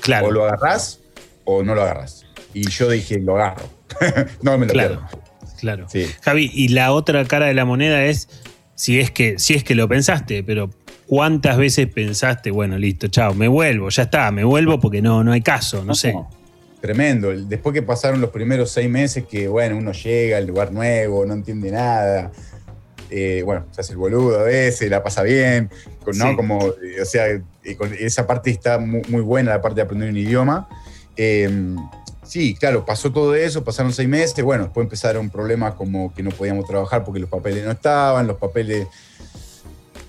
Claro. 0.00 0.26
O 0.26 0.30
lo 0.32 0.44
agarrás 0.44 1.00
o 1.44 1.62
no 1.62 1.74
lo 1.74 1.82
agarrás. 1.82 2.26
Y 2.52 2.68
yo 2.68 2.90
dije, 2.90 3.18
lo 3.20 3.36
agarro. 3.36 3.68
no 4.42 4.58
me 4.58 4.66
lo 4.66 4.72
Claro. 4.72 5.06
pierdo. 5.08 5.24
Claro. 5.58 5.86
Sí. 5.88 6.06
Javi, 6.22 6.50
y 6.52 6.68
la 6.68 6.92
otra 6.92 7.24
cara 7.24 7.46
de 7.46 7.54
la 7.54 7.64
moneda 7.64 8.04
es 8.04 8.28
si 8.74 9.00
es 9.00 9.10
que, 9.10 9.38
si 9.38 9.54
es 9.54 9.64
que 9.64 9.74
lo 9.74 9.88
pensaste, 9.88 10.42
pero 10.42 10.68
¿cuántas 11.06 11.56
veces 11.56 11.86
pensaste, 11.86 12.50
bueno, 12.50 12.76
listo, 12.76 13.08
chao, 13.08 13.34
me 13.34 13.48
vuelvo, 13.48 13.88
ya 13.88 14.02
está, 14.04 14.30
me 14.30 14.44
vuelvo 14.44 14.80
porque 14.80 15.00
no, 15.00 15.22
no 15.24 15.32
hay 15.32 15.40
caso, 15.40 15.84
no, 15.84 15.94
sé. 15.94 16.14
Tremendo. 16.80 17.30
Después 17.30 17.72
que 17.72 17.80
pasaron 17.82 18.20
los 18.20 18.30
primeros 18.30 18.70
seis 18.70 18.90
meses, 18.90 19.24
que 19.24 19.48
bueno, 19.48 19.78
uno 19.78 19.92
llega 19.92 20.36
al 20.36 20.46
lugar 20.46 20.70
nuevo, 20.70 21.24
no 21.24 21.32
entiende 21.32 21.70
nada. 21.70 22.30
Eh, 23.10 23.42
bueno, 23.44 23.66
se 23.70 23.80
hace 23.80 23.92
el 23.92 23.98
boludo 23.98 24.38
a 24.40 24.42
veces, 24.42 24.90
la 24.90 25.02
pasa 25.02 25.22
bien, 25.22 25.70
¿no? 26.06 26.30
Sí. 26.30 26.36
Como, 26.36 26.64
eh, 26.66 27.00
o 27.02 27.04
sea, 27.04 27.26
con 27.78 27.92
esa 27.94 28.26
parte 28.26 28.50
está 28.50 28.78
muy, 28.78 29.02
muy 29.08 29.20
buena, 29.22 29.50
la 29.52 29.62
parte 29.62 29.76
de 29.76 29.82
aprender 29.82 30.10
un 30.10 30.16
idioma. 30.16 30.68
Eh, 31.16 31.48
sí, 32.24 32.54
claro, 32.54 32.84
pasó 32.84 33.12
todo 33.12 33.34
eso, 33.34 33.62
pasaron 33.64 33.92
seis 33.92 34.08
meses, 34.08 34.42
bueno, 34.44 34.64
después 34.64 34.84
empezaron 34.84 35.30
problemas 35.30 35.74
como 35.74 36.12
que 36.14 36.22
no 36.22 36.30
podíamos 36.30 36.66
trabajar 36.66 37.04
porque 37.04 37.20
los 37.20 37.30
papeles 37.30 37.64
no 37.64 37.70
estaban, 37.72 38.26
los 38.26 38.36
papeles 38.38 38.86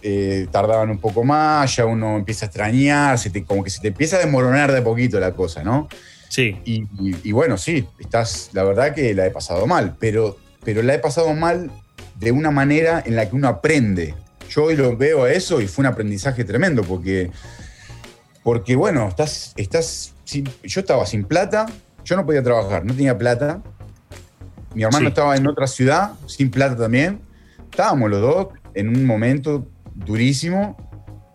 eh, 0.01 0.47
tardaban 0.51 0.89
un 0.91 0.99
poco 0.99 1.23
más, 1.23 1.75
ya 1.75 1.85
uno 1.85 2.17
empieza 2.17 2.45
a 2.45 2.47
extrañar, 2.47 3.17
se 3.17 3.29
te- 3.29 3.43
como 3.43 3.63
que 3.63 3.69
se 3.69 3.81
te 3.81 3.87
empieza 3.89 4.17
a 4.17 4.19
desmoronar 4.19 4.71
de 4.71 4.79
a 4.79 4.83
poquito 4.83 5.19
la 5.19 5.31
cosa, 5.31 5.63
¿no? 5.63 5.87
Sí. 6.29 6.57
Y, 6.65 6.83
y- 6.99 7.15
y 7.23 7.31
bueno, 7.31 7.57
sí, 7.57 7.87
estás, 7.99 8.49
la 8.53 8.63
verdad 8.63 8.93
que 8.93 9.13
la 9.13 9.25
he 9.25 9.31
pasado 9.31 9.65
mal, 9.67 9.95
pero, 9.99 10.37
pero 10.63 10.81
la 10.83 10.93
he 10.95 10.99
pasado 10.99 11.33
mal 11.33 11.71
de 12.19 12.31
una 12.31 12.51
manera 12.51 13.03
en 13.05 13.15
la 13.15 13.29
que 13.29 13.35
uno 13.35 13.47
aprende. 13.47 14.13
Yo 14.49 14.65
hoy 14.65 14.75
lo 14.75 14.95
veo 14.95 15.23
a 15.23 15.31
eso 15.31 15.61
y 15.61 15.67
fue 15.67 15.83
un 15.83 15.87
aprendizaje 15.87 16.43
tremendo, 16.43 16.83
porque, 16.83 17.31
porque 18.43 18.75
bueno, 18.75 19.07
estás, 19.07 19.53
estás 19.57 20.13
sin- 20.23 20.49
yo 20.63 20.79
estaba 20.81 21.05
sin 21.05 21.23
plata, 21.25 21.65
yo 22.03 22.15
no 22.15 22.25
podía 22.25 22.43
trabajar, 22.43 22.85
no 22.85 22.93
tenía 22.93 23.17
plata. 23.17 23.61
Mi 24.73 24.83
hermano 24.83 25.05
Sí. 25.05 25.09
estaba 25.09 25.35
en 25.35 25.47
otra 25.47 25.67
ciudad, 25.67 26.11
sin 26.27 26.51
plata 26.51 26.75
también. 26.75 27.19
Estábamos 27.71 28.09
los 28.09 28.21
dos 28.21 28.47
en 28.73 28.89
un 28.89 29.05
momento 29.05 29.67
durísimo, 29.93 30.77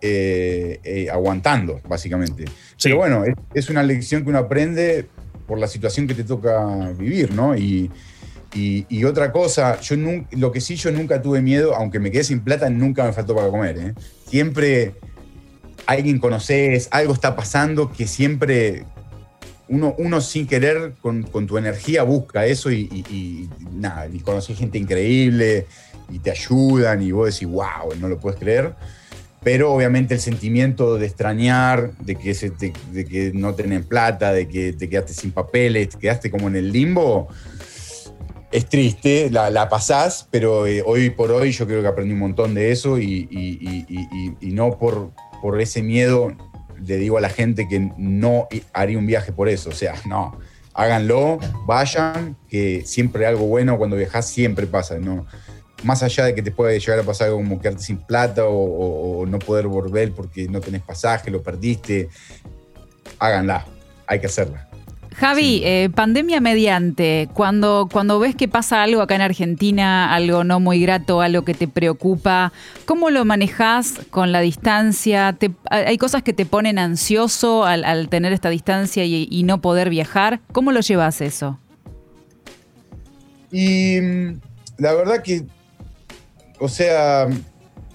eh, 0.03 0.81
eh, 0.85 1.11
aguantando, 1.11 1.81
básicamente. 1.89 2.45
Pero 2.83 2.97
bueno, 2.99 3.25
es, 3.25 3.35
es 3.55 3.69
una 3.71 3.83
lección 3.83 4.23
que 4.23 4.31
uno 4.31 4.39
aprende 4.39 5.09
por 5.47 5.59
la 5.59 5.67
situación 5.67 6.07
que 6.07 6.15
te 6.15 6.25
toca 6.25 6.65
vivir, 6.97 7.33
¿no? 7.35 7.57
Y, 7.57 7.91
y- 8.55 8.87
y 8.89 9.05
otra 9.05 9.31
cosa, 9.33 9.81
yo 9.81 9.97
nun- 9.97 10.27
lo 10.33 10.51
que 10.53 10.61
sí 10.61 10.77
yo 10.77 10.91
nunca 10.91 11.23
tuve 11.23 11.41
miedo, 11.41 11.75
aunque 11.75 11.99
me 12.01 12.11
quedé 12.11 12.25
sin 12.25 12.41
plata, 12.41 12.69
nunca 12.71 13.05
me 13.05 13.13
faltó 13.13 13.35
para 13.35 13.49
comer. 13.49 13.79
¿eh? 13.79 13.95
Siempre 14.27 14.95
alguien 15.87 16.19
conoces, 16.19 16.89
algo 16.91 17.13
está 17.13 17.35
pasando 17.37 17.91
que 17.93 18.07
siempre 18.07 18.85
uno, 19.69 19.95
uno 19.99 20.21
sin 20.21 20.47
querer 20.49 20.95
con, 21.01 21.23
con 21.23 21.47
tu 21.47 21.57
energía 21.57 22.03
busca 22.03 22.45
eso 22.45 22.73
y, 22.73 23.49
nada, 23.73 24.09
y 24.13 24.19
conoces 24.19 24.59
gente 24.59 24.79
increíble 24.79 25.67
y 26.11 26.19
te 26.19 26.33
ayudan 26.33 27.03
y 27.03 27.13
vos 27.13 27.33
decís, 27.33 27.49
wow, 27.49 27.95
no 28.01 28.09
lo 28.09 28.19
puedes 28.19 28.39
creer. 28.41 28.75
Pero 29.43 29.73
obviamente 29.73 30.13
el 30.13 30.21
sentimiento 30.21 30.99
de 30.99 31.07
extrañar, 31.07 31.93
de 32.01 32.17
que, 32.17 32.35
de 32.35 33.05
que 33.07 33.31
no 33.33 33.55
tenés 33.55 33.87
plata, 33.87 34.33
de 34.33 34.49
que 34.49 34.73
te 34.75 34.89
quedaste 34.89 35.15
sin 35.15 35.31
papeles, 35.31 35.91
te 35.91 35.99
quedaste 35.99 36.31
como 36.31 36.49
en 36.49 36.57
el 36.57 36.73
limbo, 36.73 37.29
es 38.53 38.67
triste, 38.69 39.31
la, 39.31 39.49
la 39.51 39.69
pasás, 39.69 40.27
pero 40.31 40.67
eh, 40.67 40.83
hoy 40.85 41.11
por 41.11 41.31
hoy 41.31 41.53
yo 41.53 41.67
creo 41.67 41.83
que 41.83 41.89
aprendí 41.89 42.13
un 42.15 42.19
montón 42.21 42.55
de 42.55 42.73
eso 42.73 42.99
y, 42.99 43.29
y- 43.31 43.87
y- 43.89 44.37
y- 44.41 44.53
no 44.53 44.77
por, 44.79 45.13
por 45.41 45.61
ese 45.61 45.83
miedo 45.83 46.33
le 46.85 46.97
digo 46.97 47.19
a 47.19 47.21
la 47.21 47.29
gente 47.29 47.69
que 47.69 47.91
no 47.97 48.49
haría 48.73 48.99
un 48.99 49.07
viaje 49.07 49.33
por 49.33 49.49
eso. 49.49 49.69
O 49.71 49.73
sea, 49.75 49.95
no, 50.07 50.37
háganlo, 50.75 51.39
vayan, 51.67 52.37
que 52.49 52.83
siempre 52.87 53.27
algo 53.27 53.47
bueno 53.47 53.77
cuando 53.79 53.97
viajas 53.97 54.27
siempre 54.27 54.67
pasa. 54.67 54.99
¿no? 54.99 55.27
Más 55.85 56.03
allá 56.03 56.25
de 56.25 56.35
que 56.35 56.43
te 56.43 56.51
puede 56.51 56.81
llegar 56.81 56.99
a 56.99 57.03
pasar 57.03 57.27
algo 57.29 57.39
como 57.39 57.61
quedarte 57.61 57.83
sin 57.83 57.99
plata 57.99 58.47
o, 58.47 58.53
o- 58.55 59.19
o 59.21 59.27
no 59.27 59.39
poder 59.39 59.67
volver 59.69 60.13
porque 60.13 60.49
no 60.49 60.61
tenés 60.61 60.83
pasaje, 60.83 61.31
lo 61.31 61.43
perdiste, 61.43 62.09
háganla, 63.19 63.67
hay 64.07 64.19
que 64.21 64.27
hacerla. 64.27 64.70
Javi, 65.17 65.61
eh, 65.65 65.91
pandemia 65.95 66.41
mediante, 66.41 67.29
cuando, 67.35 67.89
cuando 67.93 68.19
ves 68.21 68.35
que 68.37 68.49
pasa 68.49 68.83
algo 68.83 69.03
acá 69.03 69.17
en 69.17 69.21
Argentina, 69.23 70.15
algo 70.15 70.45
no 70.45 70.61
muy 70.61 70.81
grato, 70.81 71.21
algo 71.21 71.45
que 71.45 71.53
te 71.53 71.69
preocupa, 71.69 72.53
¿cómo 72.87 73.11
lo 73.11 73.25
manejas 73.25 73.95
con 74.11 74.33
la 74.33 74.41
distancia? 74.41 75.35
¿Te- 75.39 75.51
¿Hay 75.69 75.99
cosas 75.99 76.23
que 76.23 76.33
te 76.33 76.47
ponen 76.47 76.79
ansioso 76.79 77.65
al, 77.65 77.85
al 77.85 78.09
tener 78.09 78.33
esta 78.33 78.51
distancia 78.51 79.05
y, 79.05 79.27
y 79.31 79.43
no 79.43 79.61
poder 79.61 79.91
viajar? 79.91 80.41
¿Cómo 80.53 80.71
lo 80.73 80.81
llevas 80.81 81.21
eso? 81.21 81.59
Y 83.51 84.01
mm, 84.01 84.41
la 84.79 84.95
verdad 84.95 85.23
que, 85.23 85.43
o 86.61 86.69
sea, 86.69 87.27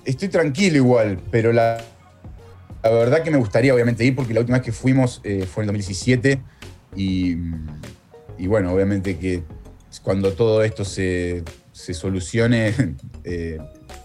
estoy 0.03 0.27
tranquilo 0.27 0.75
igual, 0.75 1.19
pero 1.31 1.53
la, 1.53 1.81
la 2.83 2.89
verdad 2.89 3.23
que 3.23 3.31
me 3.31 3.37
gustaría 3.37 3.73
obviamente 3.73 4.03
ir 4.03 4.15
porque 4.15 4.33
la 4.33 4.41
última 4.41 4.57
vez 4.57 4.65
que 4.65 4.73
fuimos 4.73 5.21
eh, 5.23 5.47
fue 5.51 5.63
en 5.63 5.69
el 5.69 5.75
2017 5.77 6.41
y, 6.95 7.35
bueno, 8.47 8.73
obviamente 8.73 9.17
que 9.17 9.43
cuando 10.03 10.33
todo 10.33 10.63
esto 10.63 10.83
se, 10.85 11.43
se 11.71 11.93
solucione, 11.93 12.73
eh, 13.23 13.59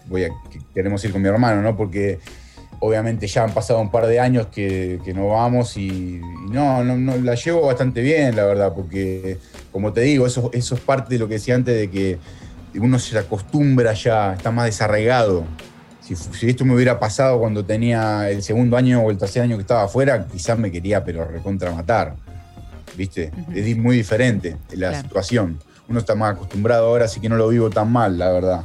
voy 0.07 0.28
queremos 0.74 1.05
ir 1.05 1.12
con 1.12 1.22
mi 1.22 1.28
hermano, 1.28 1.62
¿no? 1.62 1.76
Porque 1.76 2.18
obviamente 2.80 3.26
ya 3.26 3.45
han 3.45 3.53
pasado 3.53 3.80
un 3.80 3.91
par 3.91 4.07
de 4.07 4.18
años 4.18 4.47
que, 4.49 5.01
no 5.14 5.28
vamos 5.28 5.76
y, 5.76 6.20
no, 6.51 6.82
no, 6.82 6.97
no, 6.97 7.16
la 7.18 7.34
llevo 7.34 7.66
bastante 7.66 8.01
bien, 8.01 8.34
la 8.34 8.45
verdad, 8.45 8.72
porque 8.74 9.38
como 9.70 9.93
te 9.93 10.01
digo, 10.01 10.26
eso, 10.26 10.51
eso 10.53 10.74
es 10.74 10.80
parte 10.80 11.14
de 11.14 11.18
lo 11.18 11.28
que 11.28 11.34
decía 11.34 11.55
antes 11.55 11.76
de 11.76 11.91
que 11.91 12.18
uno 12.74 12.99
se 12.99 13.18
acostumbra 13.18 13.93
ya, 13.93 14.34
está 14.34 14.51
más 14.51 14.66
desarraigado. 14.66 15.45
Si 16.01 16.49
esto 16.49 16.64
me 16.64 16.74
hubiera 16.74 16.99
pasado 16.99 17.38
cuando 17.38 17.64
tenía 17.64 18.28
el 18.30 18.43
segundo 18.43 18.76
año 18.76 19.01
o 19.01 19.12
el 19.12 19.18
tercer 19.18 19.43
año 19.43 19.57
que 19.57 19.61
estaba 19.61 19.84
afuera, 19.84 20.26
quizás 20.26 20.59
me 20.59 20.72
quería, 20.72 21.05
pero 21.05 21.24
recontra 21.24 21.70
matar. 21.70 22.16
¿Viste? 22.97 23.30
Es 23.55 23.76
muy 23.76 23.97
diferente 23.97 24.57
la 24.72 24.88
Claro. 24.91 25.03
situación. 25.09 25.59
uno 25.88 25.99
está 25.99 26.14
más 26.14 26.34
acostumbrado 26.34 26.86
ahora, 26.86 27.07
así 27.07 27.18
que 27.20 27.28
no 27.28 27.36
lo 27.36 27.49
vivo 27.49 27.68
tan 27.68 27.91
mal, 27.91 28.16
la 28.16 28.30
verdad. 28.30 28.62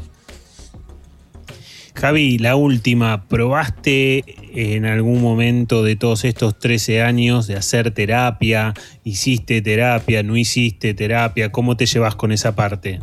Javi, 1.95 2.37
la 2.37 2.55
última, 2.55 3.25
¿probaste 3.27 4.23
en 4.53 4.85
algún 4.85 5.21
momento 5.21 5.81
de 5.83 5.95
todos 5.95 6.23
estos 6.25 6.59
13 6.59 7.01
años 7.01 7.47
de 7.47 7.55
hacer 7.55 7.91
terapia? 7.91 8.73
¿Hiciste 9.03 9.61
terapia? 9.61 10.21
¿No 10.21 10.37
hiciste 10.37 10.93
terapia? 10.93 11.51
¿Cómo 11.51 11.75
te 11.77 11.85
llevas 11.87 12.15
con 12.15 12.31
esa 12.31 12.53
parte? 12.55 12.99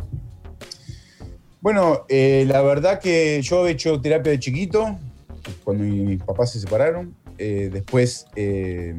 Bueno, 1.59 2.05
eh, 2.07 2.45
la 2.47 2.61
verdad 2.61 2.99
que 3.01 3.41
yo 3.41 3.67
he 3.67 3.71
hecho 3.71 3.99
terapia 3.99 4.31
de 4.31 4.39
chiquito, 4.39 4.97
cuando 5.63 5.83
mis 5.83 6.21
papás 6.23 6.51
se 6.53 6.59
separaron. 6.59 7.13
Eh, 7.39 7.69
después 7.73 8.27
eh, 8.35 8.93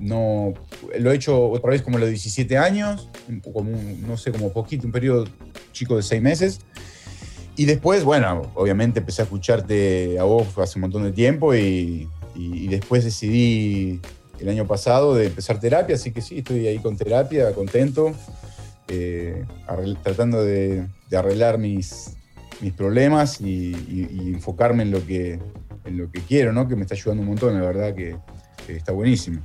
no, 0.00 0.54
lo 0.98 1.12
he 1.12 1.14
hecho 1.14 1.48
otra 1.50 1.70
vez 1.70 1.82
como 1.82 1.96
a 1.96 2.00
los 2.00 2.08
17 2.08 2.58
años, 2.58 3.08
como 3.52 3.70
un- 3.70 4.06
no 4.06 4.16
sé, 4.16 4.32
como 4.32 4.52
poquito, 4.52 4.86
un 4.86 4.92
periodo 4.92 5.24
chico 5.72 5.96
de 5.96 6.02
seis 6.02 6.20
meses. 6.22 6.60
Y 7.56 7.66
después, 7.66 8.02
bueno, 8.04 8.50
obviamente 8.54 8.98
empecé 8.98 9.22
a 9.22 9.24
escucharte 9.24 10.18
a 10.18 10.24
vos 10.24 10.48
hace 10.58 10.78
un 10.78 10.82
montón 10.82 11.04
de 11.04 11.12
tiempo 11.12 11.54
y, 11.54 12.08
y- 12.34 12.64
y 12.64 12.68
después 12.68 13.04
decidí 13.04 14.00
el 14.40 14.48
año 14.48 14.66
pasado 14.66 15.14
de 15.14 15.26
empezar 15.26 15.60
terapia, 15.60 15.94
así 15.94 16.10
que 16.10 16.20
sí, 16.20 16.38
estoy 16.38 16.66
ahí 16.66 16.78
con 16.80 16.96
terapia, 16.96 17.52
contento, 17.52 18.12
eh, 18.88 19.44
arregl- 19.68 19.96
tratando 20.02 20.42
de, 20.44 20.86
de 21.08 21.16
arreglar 21.16 21.58
mis, 21.58 22.16
mis 22.60 22.72
problemas 22.72 23.40
y, 23.40 23.70
y- 23.88 24.32
enfocarme 24.34 24.82
en 24.82 24.90
lo, 24.90 25.06
que, 25.06 25.38
en 25.84 25.96
lo 25.96 26.10
que 26.10 26.20
quiero, 26.22 26.52
¿no? 26.52 26.66
Que 26.66 26.74
me 26.74 26.82
está 26.82 26.94
ayudando 26.96 27.22
un 27.22 27.28
montón, 27.28 27.54
la 27.54 27.60
verdad 27.64 27.94
que, 27.94 28.16
que 28.66 28.76
está 28.76 28.90
buenísimo. 28.92 29.40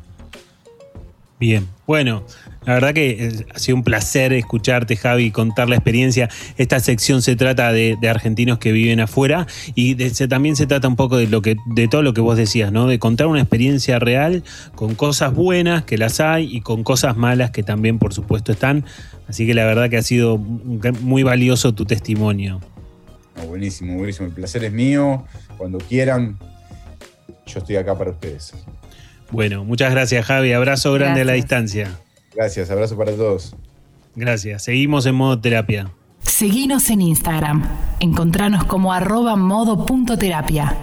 Bien, 1.40 1.68
bueno, 1.88 2.26
la 2.66 2.74
verdad 2.74 2.94
que 2.94 3.12
eh, 3.12 3.46
ha 3.56 3.60
sido 3.60 3.78
un 3.78 3.84
placer 3.84 4.34
escucharte, 4.34 4.98
Javi, 4.98 5.32
contar 5.32 5.70
la 5.70 5.76
experiencia. 5.76 6.30
Esta 6.58 6.82
sección 6.82 7.22
se 7.22 7.38
trata 7.38 7.72
de, 7.72 7.98
argentinos 8.10 8.60
que 8.60 8.74
viven 8.74 9.00
afuera 9.00 9.48
y 9.74 9.94
de- 9.94 10.12
también 10.28 10.58
se 10.58 10.68
trata 10.68 10.90
un 10.90 10.98
poco 10.98 11.16
de 11.16 11.28
lo 11.28 11.42
que, 11.42 11.56
de 11.68 11.88
todo 11.88 12.02
lo 12.02 12.14
que 12.14 12.20
vos 12.20 12.36
decías, 12.36 12.74
¿no? 12.74 12.88
De 12.88 13.00
contar 13.00 13.28
una 13.28 13.40
experiencia 13.40 14.00
real 14.00 14.44
con 14.76 14.96
cosas 14.96 15.34
buenas 15.34 15.86
que 15.86 15.98
las 15.98 16.20
hay 16.20 16.54
y 16.54 16.60
con 16.60 16.84
cosas 16.84 17.16
malas 17.16 17.52
que 17.52 17.64
también, 17.64 18.00
por 18.00 18.14
supuesto, 18.14 18.52
están. 18.52 18.84
Así 19.30 19.48
que 19.48 19.54
la 19.54 19.64
verdad 19.66 19.90
que 19.90 19.96
ha 19.96 20.02
sido 20.02 20.38
muy 20.38 21.24
valioso 21.24 21.74
tu 21.74 21.86
testimonio. 21.86 22.60
Buenísimo, 23.48 23.96
buenísimo. 23.96 24.28
El 24.28 24.34
placer 24.34 24.66
es 24.66 24.74
mío. 24.74 25.24
Cuando 25.58 25.78
quieran, 25.78 26.38
yo 27.46 27.60
estoy 27.60 27.78
acá 27.78 27.98
para 27.98 28.12
ustedes. 28.12 28.54
Bueno, 29.32 29.64
muchas 29.64 29.92
gracias, 29.92 30.26
Javi. 30.26 30.54
Abrazo 30.54 30.94
grande 30.94 31.22
a 31.22 31.26
la 31.26 31.34
distancia. 31.34 32.00
Gracias, 32.34 32.70
abrazo 32.72 32.98
para 32.98 33.12
todos. 33.12 33.56
Gracias. 34.16 34.64
Seguimos 34.64 35.06
en 35.06 35.16
modo 35.16 35.40
terapia. 35.40 35.92
Seguinos 36.24 36.90
en 36.90 37.02
Instagram. 37.02 37.66
Encontranos 38.00 38.64
como 38.66 38.94
arroba 38.94 39.36
modo.terapia. 39.36 40.82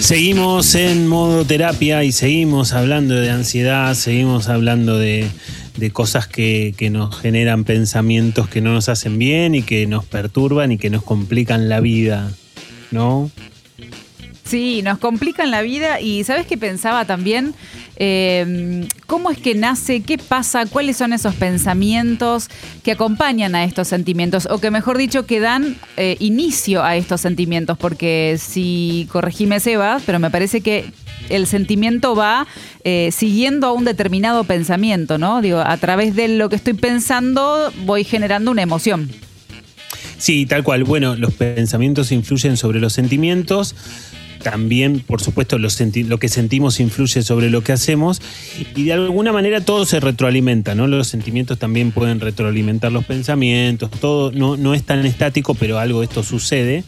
Seguimos 0.00 0.74
en 0.74 1.08
modo 1.08 1.44
terapia 1.44 2.04
y 2.04 2.12
seguimos 2.12 2.72
hablando 2.72 3.14
de 3.14 3.30
ansiedad, 3.30 3.94
seguimos 3.94 4.48
hablando 4.48 4.98
de, 4.98 5.28
de 5.76 5.90
cosas 5.90 6.28
que, 6.28 6.74
que 6.76 6.90
nos 6.90 7.18
generan 7.18 7.64
pensamientos 7.64 8.48
que 8.48 8.60
no 8.60 8.72
nos 8.72 8.88
hacen 8.88 9.18
bien 9.18 9.54
y 9.54 9.62
que 9.62 9.86
nos 9.86 10.04
perturban 10.04 10.72
y 10.72 10.78
que 10.78 10.90
nos 10.90 11.02
complican 11.02 11.68
la 11.68 11.80
vida, 11.80 12.30
¿no? 12.90 13.30
Sí, 14.44 14.80
nos 14.82 14.98
complican 14.98 15.50
la 15.50 15.60
vida 15.62 16.00
y 16.00 16.22
¿sabes 16.22 16.46
qué 16.46 16.56
pensaba 16.56 17.04
también? 17.04 17.52
Eh, 17.96 18.86
¿Cómo 19.06 19.30
es 19.30 19.38
que 19.38 19.56
nace? 19.56 20.02
¿Qué 20.02 20.18
pasa? 20.18 20.66
¿Cuáles 20.66 20.96
son 20.98 21.12
esos 21.12 21.34
pensamientos 21.34 22.48
que 22.84 22.92
acompañan 22.92 23.56
a 23.56 23.64
estos 23.64 23.88
sentimientos? 23.88 24.46
O 24.48 24.58
que 24.58 24.70
mejor 24.70 24.98
dicho, 24.98 25.26
que 25.26 25.40
dan 25.40 25.76
eh, 25.96 26.16
inicio 26.20 26.84
a 26.84 26.94
estos 26.94 27.22
sentimientos. 27.22 27.76
Porque 27.76 28.36
si 28.38 29.08
corregime 29.10 29.58
Sebas, 29.58 30.04
pero 30.06 30.20
me 30.20 30.30
parece 30.30 30.60
que 30.60 30.92
el 31.28 31.48
sentimiento 31.48 32.14
va 32.14 32.46
eh, 32.84 33.10
siguiendo 33.12 33.66
a 33.66 33.72
un 33.72 33.84
determinado 33.84 34.44
pensamiento, 34.44 35.18
¿no? 35.18 35.40
Digo, 35.42 35.58
a 35.58 35.76
través 35.78 36.14
de 36.14 36.28
lo 36.28 36.48
que 36.48 36.56
estoy 36.56 36.74
pensando 36.74 37.72
voy 37.84 38.04
generando 38.04 38.52
una 38.52 38.62
emoción. 38.62 39.10
Sí, 40.18 40.46
tal 40.46 40.62
cual. 40.62 40.84
Bueno, 40.84 41.16
los 41.16 41.32
pensamientos 41.34 42.12
influyen 42.12 42.56
sobre 42.56 42.80
los 42.80 42.92
sentimientos. 42.92 43.74
También, 44.42 45.00
por 45.00 45.20
supuesto, 45.20 45.58
lo 45.58 45.68
que 46.18 46.28
sentimos 46.28 46.78
influye 46.78 47.22
sobre 47.22 47.50
lo 47.50 47.64
que 47.64 47.72
hacemos 47.72 48.22
y 48.76 48.84
de 48.84 48.92
alguna 48.92 49.32
manera 49.32 49.60
todo 49.60 49.84
se 49.86 49.98
retroalimenta, 49.98 50.76
¿no? 50.76 50.86
Los 50.86 51.08
sentimientos 51.08 51.58
también 51.58 51.90
pueden 51.90 52.20
retroalimentar 52.20 52.92
los 52.92 53.04
pensamientos, 53.04 53.90
todo 53.90 54.30
no, 54.30 54.56
no 54.56 54.74
es 54.74 54.84
tan 54.84 55.04
estático, 55.04 55.54
pero 55.54 55.80
algo 55.80 56.00
de 56.00 56.06
esto 56.06 56.22
sucede. 56.22 56.84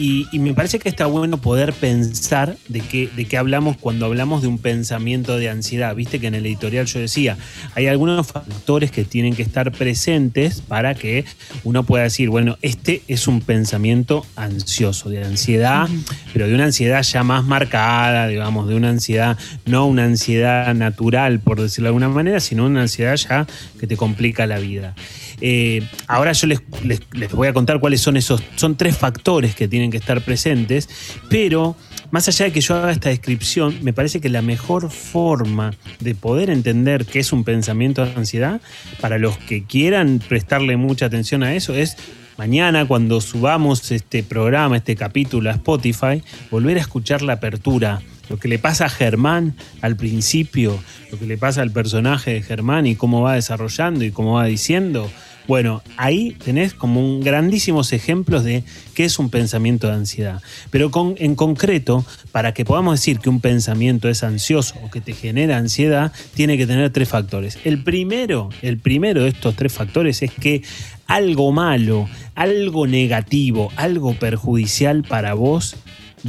Y, 0.00 0.28
y 0.32 0.38
me 0.38 0.54
parece 0.54 0.78
que 0.78 0.88
está 0.88 1.04
bueno 1.04 1.36
poder 1.42 1.74
pensar 1.74 2.56
de 2.68 2.80
qué, 2.80 3.10
de 3.14 3.26
qué 3.26 3.36
hablamos 3.36 3.76
cuando 3.76 4.06
hablamos 4.06 4.40
de 4.40 4.48
un 4.48 4.56
pensamiento 4.56 5.36
de 5.36 5.50
ansiedad. 5.50 5.94
Viste 5.94 6.18
que 6.18 6.28
en 6.28 6.34
el 6.34 6.46
editorial 6.46 6.86
yo 6.86 7.00
decía, 7.00 7.36
hay 7.74 7.86
algunos 7.86 8.26
factores 8.28 8.90
que 8.90 9.04
tienen 9.04 9.34
que 9.34 9.42
estar 9.42 9.70
presentes 9.72 10.62
para 10.62 10.94
que 10.94 11.26
uno 11.64 11.82
pueda 11.84 12.04
decir, 12.04 12.30
bueno, 12.30 12.56
este 12.62 13.02
es 13.08 13.28
un 13.28 13.42
pensamiento 13.42 14.24
ansioso, 14.36 15.10
de 15.10 15.22
ansiedad, 15.22 15.86
pero 16.32 16.48
de 16.48 16.54
una 16.54 16.64
ansiedad 16.64 17.02
ya 17.02 17.22
más 17.22 17.44
marcada, 17.44 18.26
digamos, 18.26 18.68
de 18.68 18.76
una 18.76 18.88
ansiedad, 18.88 19.36
no 19.66 19.84
una 19.86 20.04
ansiedad 20.04 20.74
natural, 20.74 21.40
por 21.40 21.60
decirlo 21.60 21.86
de 21.86 21.88
alguna 21.88 22.08
manera, 22.08 22.40
sino 22.40 22.64
una 22.64 22.80
ansiedad 22.82 23.16
ya 23.16 23.46
que 23.78 23.86
te 23.86 23.98
complica 23.98 24.46
la 24.46 24.58
vida. 24.60 24.94
Eh, 25.42 25.82
ahora 26.06 26.32
yo 26.32 26.46
les, 26.46 26.60
les- 26.84 27.00
les 27.12 27.32
voy 27.32 27.48
a 27.48 27.52
contar 27.54 27.80
cuáles 27.80 28.00
son 28.02 28.16
esos. 28.16 28.42
Son 28.56 28.76
tres 28.76 28.96
factores 28.96 29.54
que 29.54 29.68
tienen 29.68 29.89
que 29.90 29.96
estar 29.96 30.22
presentes, 30.22 30.88
pero 31.28 31.76
más 32.10 32.26
allá 32.28 32.46
de 32.46 32.52
que 32.52 32.60
yo 32.60 32.74
haga 32.74 32.90
esta 32.90 33.08
descripción, 33.08 33.78
me 33.82 33.92
parece 33.92 34.20
que 34.20 34.28
la 34.28 34.42
mejor 34.42 34.90
forma 34.90 35.74
de 36.00 36.14
poder 36.14 36.50
entender 36.50 37.06
qué 37.06 37.20
es 37.20 37.32
un 37.32 37.44
pensamiento 37.44 38.04
de 38.04 38.12
ansiedad, 38.14 38.60
para 39.00 39.18
los 39.18 39.38
que 39.38 39.64
quieran 39.64 40.20
prestarle 40.28 40.76
mucha 40.76 41.06
atención 41.06 41.42
a 41.42 41.54
eso, 41.54 41.74
es 41.74 41.96
mañana 42.36 42.86
cuando 42.86 43.20
subamos 43.20 43.90
este 43.92 44.22
programa, 44.22 44.78
este 44.78 44.96
capítulo 44.96 45.50
a 45.50 45.54
Spotify, 45.54 46.22
volver 46.50 46.78
a 46.78 46.80
escuchar 46.80 47.22
la 47.22 47.34
apertura. 47.34 48.00
Lo 48.28 48.38
que 48.38 48.48
le 48.48 48.58
pasa 48.58 48.86
a 48.86 48.88
Germán 48.88 49.56
al 49.80 49.96
principio, 49.96 50.78
lo 51.10 51.18
que 51.18 51.26
le 51.26 51.36
pasa 51.36 51.62
al 51.62 51.72
personaje 51.72 52.32
de 52.32 52.42
Germán 52.42 52.86
y 52.86 52.94
cómo 52.94 53.22
va 53.22 53.34
desarrollando 53.34 54.04
y 54.04 54.12
cómo 54.12 54.34
va 54.34 54.44
diciendo. 54.44 55.10
Bueno, 55.50 55.82
ahí 55.96 56.36
tenés 56.44 56.74
como 56.74 57.00
un 57.00 57.22
grandísimos 57.22 57.92
ejemplos 57.92 58.44
de 58.44 58.62
qué 58.94 59.04
es 59.04 59.18
un 59.18 59.30
pensamiento 59.30 59.88
de 59.88 59.94
ansiedad. 59.94 60.40
Pero 60.70 60.92
en 61.16 61.34
concreto, 61.34 62.04
para 62.30 62.54
que 62.54 62.64
podamos 62.64 63.00
decir 63.00 63.18
que 63.18 63.30
un 63.30 63.40
pensamiento 63.40 64.08
es 64.08 64.22
ansioso 64.22 64.76
o 64.84 64.90
que 64.92 65.00
te 65.00 65.12
genera 65.12 65.56
ansiedad, 65.56 66.12
tiene 66.34 66.56
que 66.56 66.68
tener 66.68 66.92
tres 66.92 67.08
factores. 67.08 67.58
El 67.64 67.82
primero, 67.82 68.50
el 68.62 68.78
primero 68.78 69.24
de 69.24 69.30
estos 69.30 69.56
tres 69.56 69.72
factores 69.72 70.22
es 70.22 70.30
que 70.30 70.62
algo 71.08 71.50
malo, 71.50 72.08
algo 72.36 72.86
negativo, 72.86 73.72
algo 73.74 74.14
perjudicial 74.14 75.02
para 75.02 75.34
vos 75.34 75.74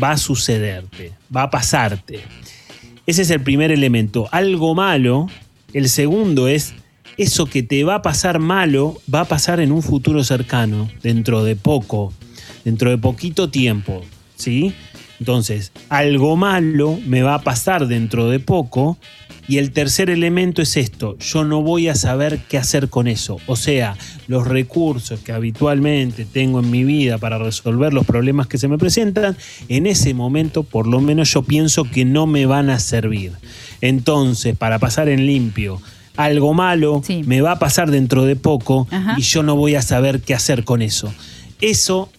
va 0.02 0.14
a 0.14 0.18
sucederte, 0.18 1.12
va 1.36 1.44
a 1.44 1.52
pasarte. 1.52 2.22
Ese 3.06 3.22
es 3.22 3.30
el 3.30 3.42
primer 3.42 3.72
elemento. 3.72 4.28
Algo 4.32 4.74
malo. 4.74 5.28
El 5.74 5.90
segundo 5.90 6.48
es 6.48 6.74
eso 7.22 7.46
que 7.46 7.64
te 7.64 7.84
va 7.84 7.96
a 7.96 8.02
pasar 8.02 8.40
malo, 8.40 9.00
va 9.14 9.22
a 9.22 9.26
pasar 9.26 9.60
en 9.60 9.72
un 9.72 9.82
futuro 9.82 10.24
cercano, 10.24 10.90
dentro 11.04 11.44
de 11.44 11.56
poco, 11.56 12.14
dentro 12.66 12.90
de 12.90 12.98
poquito 12.98 13.50
tiempo. 13.50 14.02
¿Sí? 14.36 14.74
Entonces, 15.20 15.72
algo 15.90 16.36
malo 16.36 17.00
me 17.06 17.22
va 17.22 17.36
a 17.36 17.42
pasar 17.44 17.88
dentro 17.88 18.28
de 18.30 18.40
poco. 18.40 18.98
Y 19.48 19.58
el 19.58 19.72
tercer 19.72 20.10
elemento 20.10 20.62
es 20.62 20.78
esto, 20.78 21.18
yo 21.18 21.44
no 21.44 21.62
voy 21.62 21.90
a 21.90 21.96
saber 21.96 22.40
qué 22.48 22.58
hacer 22.58 22.90
con 22.90 23.08
eso. 23.08 23.38
O 23.48 23.56
sea, 23.56 23.98
los 24.28 24.48
recursos 24.48 25.20
que 25.20 25.34
habitualmente 25.34 26.26
tengo 26.26 26.60
en 26.62 26.72
mi 26.72 26.84
vida 26.86 27.18
para 27.18 27.38
resolver 27.38 27.94
los 27.94 28.06
problemas 28.06 28.48
que 28.48 28.58
se 28.58 28.68
me 28.68 28.78
presentan, 28.78 29.36
en 29.68 29.88
ese 29.88 30.14
momento 30.14 30.64
por 30.64 30.88
lo 30.88 31.02
menos 31.02 31.34
yo 31.34 31.42
pienso 31.42 31.84
que 31.84 32.06
no 32.06 32.28
me 32.28 32.46
van 32.46 32.70
a 32.70 32.80
servir. 32.80 33.34
Entonces, 33.82 34.56
para 34.56 34.80
pasar 34.80 35.10
en 35.10 35.26
limpio, 35.26 35.82
algo 36.18 36.54
malo 36.54 37.02
me 37.26 37.42
va 37.42 37.54
a 37.54 37.60
pasar 37.60 37.90
dentro 37.92 38.26
de 38.26 38.36
poco 38.36 38.88
Ajá. 38.92 39.16
y 39.18 39.22
yo 39.22 39.44
no 39.44 39.56
voy 39.56 39.76
a 39.76 39.82
saber 39.82 40.22
qué 40.22 40.34
hacer 40.34 40.64
con 40.64 40.82
eso. 40.82 41.14
Eso 41.62 42.10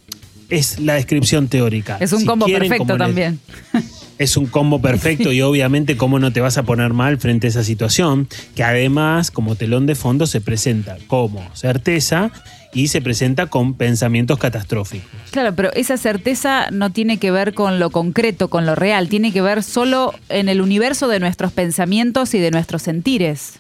es 0.49 0.79
la 0.81 0.95
descripción 0.95 1.49
teórica. 1.49 1.97
Es 2.01 2.13
un 2.13 2.21
Si 2.21 2.27
combo 2.27 2.47
quieren, 2.47 2.69
perfecto 2.69 2.93
les- 2.97 2.99
también. 3.07 3.41
es 4.19 4.37
un 4.37 4.47
combo 4.47 4.81
perfecto 4.81 5.33
y 5.33 5.41
obviamente 5.41 5.97
cómo 5.97 6.19
no 6.19 6.33
te 6.33 6.41
vas 6.41 6.59
a 6.59 6.63
poner 6.63 6.93
mal 6.93 7.19
frente 7.19 7.47
a 7.47 7.51
esa 7.51 7.65
situación, 7.65 8.29
que 8.55 8.63
además 8.63 9.31
como 9.31 9.57
telón 9.57 9.87
de 9.87 9.95
fondo 9.95 10.27
se 10.27 10.41
presenta 10.41 10.97
como 11.07 11.43
certeza 11.55 12.31
y 12.75 12.89
se 12.89 13.03
presenta 13.03 13.47
con 13.47 13.75
pensamientos 13.75 14.39
catastróficos. 14.39 15.11
Claro, 15.31 15.55
pero 15.55 15.73
esa 15.75 15.97
certeza 15.99 16.69
no 16.71 16.91
tiene 16.91 17.19
que 17.19 17.31
ver 17.31 17.53
con 17.53 17.79
lo 17.79 17.91
concreto, 17.91 18.49
con 18.49 18.65
lo 18.65 18.75
real, 18.75 19.09
tiene 19.09 19.33
que 19.33 19.43
ver 19.43 19.63
solo 19.63 20.15
en 20.31 20.49
el 20.49 20.61
universo 20.63 21.09
de 21.09 21.19
nuestros 21.21 21.53
pensamientos 21.53 22.33
y 22.35 22.39
de 22.39 22.51
nuestros 22.51 22.81
sentires. 22.83 23.55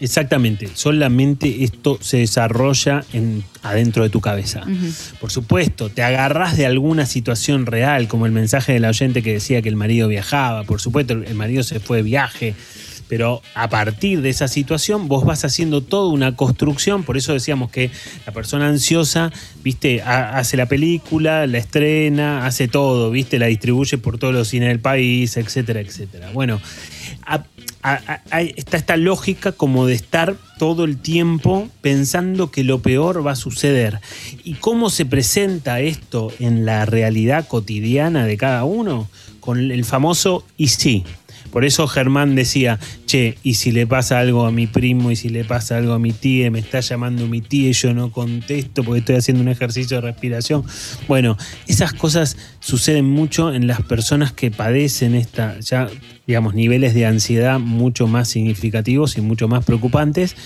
Exactamente, 0.00 0.68
solamente 0.74 1.64
esto 1.64 1.98
se 2.00 2.18
desarrolla 2.18 3.04
en, 3.12 3.42
adentro 3.62 4.04
de 4.04 4.10
tu 4.10 4.20
cabeza. 4.20 4.62
Por 5.20 5.32
supuesto, 5.32 5.90
te 5.90 6.02
agarras 6.02 6.56
de 6.56 6.66
alguna 6.66 7.04
situación 7.04 7.66
real, 7.66 8.06
como 8.06 8.26
el 8.26 8.32
mensaje 8.32 8.74
del 8.74 8.84
oyente 8.84 9.22
que 9.22 9.32
decía 9.32 9.60
que 9.60 9.68
el 9.68 9.76
marido 9.76 10.06
viajaba, 10.06 10.62
por 10.64 10.80
supuesto, 10.80 11.14
el 11.14 11.34
marido 11.34 11.62
se 11.64 11.80
fue 11.80 11.98
de 11.98 12.02
viaje, 12.04 12.54
pero 13.08 13.42
a 13.54 13.68
partir 13.68 14.20
de 14.20 14.28
esa 14.28 14.46
situación 14.46 15.08
vos 15.08 15.24
vas 15.24 15.44
haciendo 15.44 15.80
toda 15.80 16.12
una 16.12 16.36
construcción, 16.36 17.02
por 17.02 17.16
eso 17.16 17.32
decíamos 17.32 17.70
que 17.70 17.90
la 18.26 18.32
persona 18.32 18.68
ansiosa, 18.68 19.32
viste, 19.64 20.02
hace 20.02 20.56
la 20.56 20.66
película, 20.66 21.46
la 21.46 21.58
estrena, 21.58 22.46
hace 22.46 22.68
todo, 22.68 23.10
viste, 23.10 23.38
la 23.38 23.46
distribuye 23.46 23.98
por 23.98 24.18
todos 24.18 24.34
los 24.34 24.48
cines 24.48 24.68
del 24.68 24.80
país, 24.80 25.36
etcétera, 25.36 25.80
etcétera. 25.80 26.30
Bueno, 26.32 26.60
está 28.56 28.76
esta 28.76 28.96
lógica 28.96 29.52
como 29.52 29.86
de 29.86 29.94
estar 29.94 30.36
todo 30.58 30.84
el 30.84 30.98
tiempo 30.98 31.68
pensando 31.80 32.50
que 32.50 32.64
lo 32.64 32.80
peor 32.80 33.26
va 33.26 33.32
a 33.32 33.36
suceder. 33.36 34.00
¿Y 34.44 34.54
cómo 34.54 34.90
se 34.90 35.06
presenta 35.06 35.80
esto 35.80 36.32
en 36.38 36.64
la 36.64 36.84
realidad 36.84 37.46
cotidiana 37.46 38.26
de 38.26 38.36
cada 38.36 38.64
uno? 38.64 39.08
Con 39.40 39.70
el 39.70 39.84
famoso 39.84 40.44
y 40.56 40.68
sí. 40.68 41.04
Por 41.50 41.64
eso 41.64 41.86
Germán 41.86 42.34
decía, 42.34 42.78
che, 43.08 43.38
¿y 43.42 43.54
si 43.54 43.72
le 43.72 43.86
pasa 43.86 44.18
algo 44.18 44.44
a 44.44 44.52
mi 44.52 44.66
primo? 44.66 45.10
¿Y 45.10 45.16
si 45.16 45.30
le 45.30 45.42
pasa 45.42 45.78
algo 45.78 45.94
a 45.94 45.98
mi 45.98 46.12
tía? 46.12 46.50
Me 46.50 46.58
está 46.58 46.80
llamando 46.80 47.26
mi 47.26 47.40
tía 47.40 47.70
y 47.70 47.72
yo 47.72 47.94
no 47.94 48.12
contesto 48.12 48.84
porque 48.84 49.00
estoy 49.00 49.16
haciendo 49.16 49.42
un 49.42 49.48
ejercicio 49.48 49.96
de 49.96 50.02
respiración. 50.02 50.62
Bueno, 51.08 51.38
esas 51.66 51.94
cosas 51.94 52.36
suceden 52.60 53.06
mucho 53.06 53.52
en 53.52 53.66
las 53.66 53.80
personas 53.80 54.32
que 54.32 54.50
padecen 54.50 55.14
esta, 55.14 55.58
ya, 55.60 55.88
digamos, 56.26 56.54
niveles 56.54 56.92
de 56.92 57.06
ansiedad 57.06 57.58
mucho 57.58 58.06
más 58.06 58.28
significativos 58.28 59.16
y 59.16 59.22
mucho 59.22 59.48
más 59.48 59.64
preocupantes. 59.64 60.36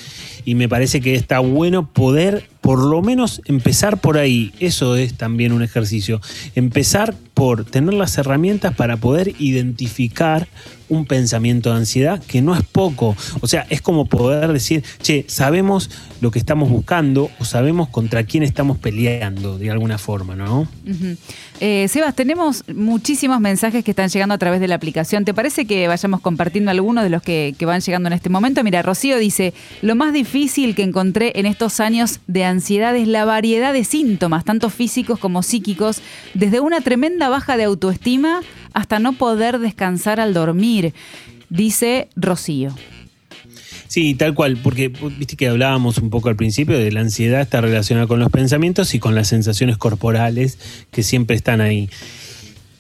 Y 0.44 0.54
me 0.54 0.68
parece 0.68 1.00
que 1.00 1.16
está 1.16 1.40
bueno 1.40 1.92
poder 1.92 2.48
por 2.60 2.84
lo 2.84 3.02
menos 3.02 3.42
empezar 3.46 4.00
por 4.00 4.18
ahí. 4.18 4.52
Eso 4.60 4.96
es 4.96 5.14
también 5.14 5.52
un 5.52 5.62
ejercicio. 5.62 6.20
Empezar 6.54 7.14
por 7.34 7.64
tener 7.64 7.94
las 7.94 8.16
herramientas 8.18 8.74
para 8.74 8.96
poder 8.96 9.34
identificar 9.40 10.46
un 10.88 11.06
pensamiento 11.06 11.70
de 11.70 11.76
ansiedad 11.76 12.22
que 12.22 12.42
no 12.42 12.51
es 12.55 12.62
poco. 12.62 13.16
O 13.40 13.46
sea, 13.46 13.66
es 13.70 13.80
como 13.80 14.07
poder 14.07 14.53
decir, 14.53 14.82
che, 15.03 15.24
sabemos 15.28 15.90
lo 16.20 16.30
que 16.30 16.38
estamos 16.38 16.70
buscando 16.70 17.30
o 17.38 17.44
sabemos 17.44 17.88
contra 17.88 18.24
quién 18.24 18.42
estamos 18.42 18.78
peleando 18.78 19.59
de 19.59 19.70
alguna 19.70 19.98
forma, 19.98 20.36
¿no? 20.36 20.68
Eh, 21.61 21.88
Sebas, 21.88 22.14
tenemos 22.14 22.64
muchísimos 22.74 23.40
mensajes 23.40 23.84
que 23.84 23.90
están 23.90 24.09
llegando 24.09 24.34
a 24.34 24.38
través 24.38 24.61
de 24.61 24.68
la 24.68 24.76
aplicación. 24.76 25.24
¿Te 25.24 25.34
parece 25.34 25.66
que 25.66 25.88
vayamos 25.88 26.20
compartiendo 26.20 26.70
algunos 26.70 27.05
de 27.05 27.11
los 27.11 27.22
que, 27.22 27.55
que 27.59 27.66
van 27.66 27.80
llegando 27.80 28.09
en 28.09 28.12
este 28.12 28.28
momento? 28.28 28.62
Mira, 28.62 28.82
Rocío 28.82 29.18
dice, 29.18 29.55
lo 29.80 29.94
más 29.96 30.12
difícil 30.12 30.74
que 30.74 30.82
encontré 30.82 31.32
en 31.36 31.46
estos 31.46 31.80
años 31.80 32.20
de 32.26 32.44
ansiedad 32.44 32.94
es 32.96 33.09
la 33.09 33.24
variedad 33.24 33.72
de 33.72 33.84
síntomas, 33.84 34.44
tanto 34.44 34.70
físicos 34.70 35.18
como 35.18 35.42
psíquicos, 35.42 36.03
desde 36.34 36.61
una 36.61 36.80
tremenda 36.80 37.28
baja 37.28 37.57
de 37.57 37.64
autoestima 37.64 38.40
hasta 38.74 38.98
no 38.98 39.12
poder 39.12 39.59
descansar 39.59 40.20
al 40.20 40.34
dormir, 40.34 40.94
dice 41.53 42.09
Rocío. 42.16 42.74
Sí, 43.88 44.14
tal 44.14 44.34
cual, 44.34 44.57
porque 44.57 44.88
viste 44.88 45.36
que 45.36 45.48
hablábamos 45.48 45.98
un 45.98 46.09
poco 46.09 46.30
al 46.30 46.36
principio 46.36 46.78
de 46.78 46.90
la 46.90 47.00
ansiedad 47.00 47.42
está 47.42 47.61
relacionada 47.61 48.07
con 48.07 48.20
los 48.20 48.30
pensamientos 48.30 48.94
y 48.94 48.98
con 48.98 49.14
las 49.14 49.28
sensaciones 49.28 49.76
corporales 49.76 50.59
que 50.90 51.03
siempre 51.03 51.36
están 51.36 51.61
ahí. 51.61 51.90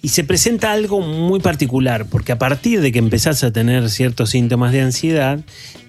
Y 0.00 0.08
se 0.08 0.24
presenta 0.24 0.72
algo 0.72 1.00
muy 1.00 1.38
particular, 1.38 2.06
porque 2.06 2.32
a 2.32 2.38
partir 2.38 2.80
de 2.80 2.92
que 2.92 2.98
empezás 2.98 3.44
a 3.44 3.52
tener 3.52 3.90
ciertos 3.90 4.30
síntomas 4.30 4.72
de 4.72 4.80
ansiedad, 4.80 5.40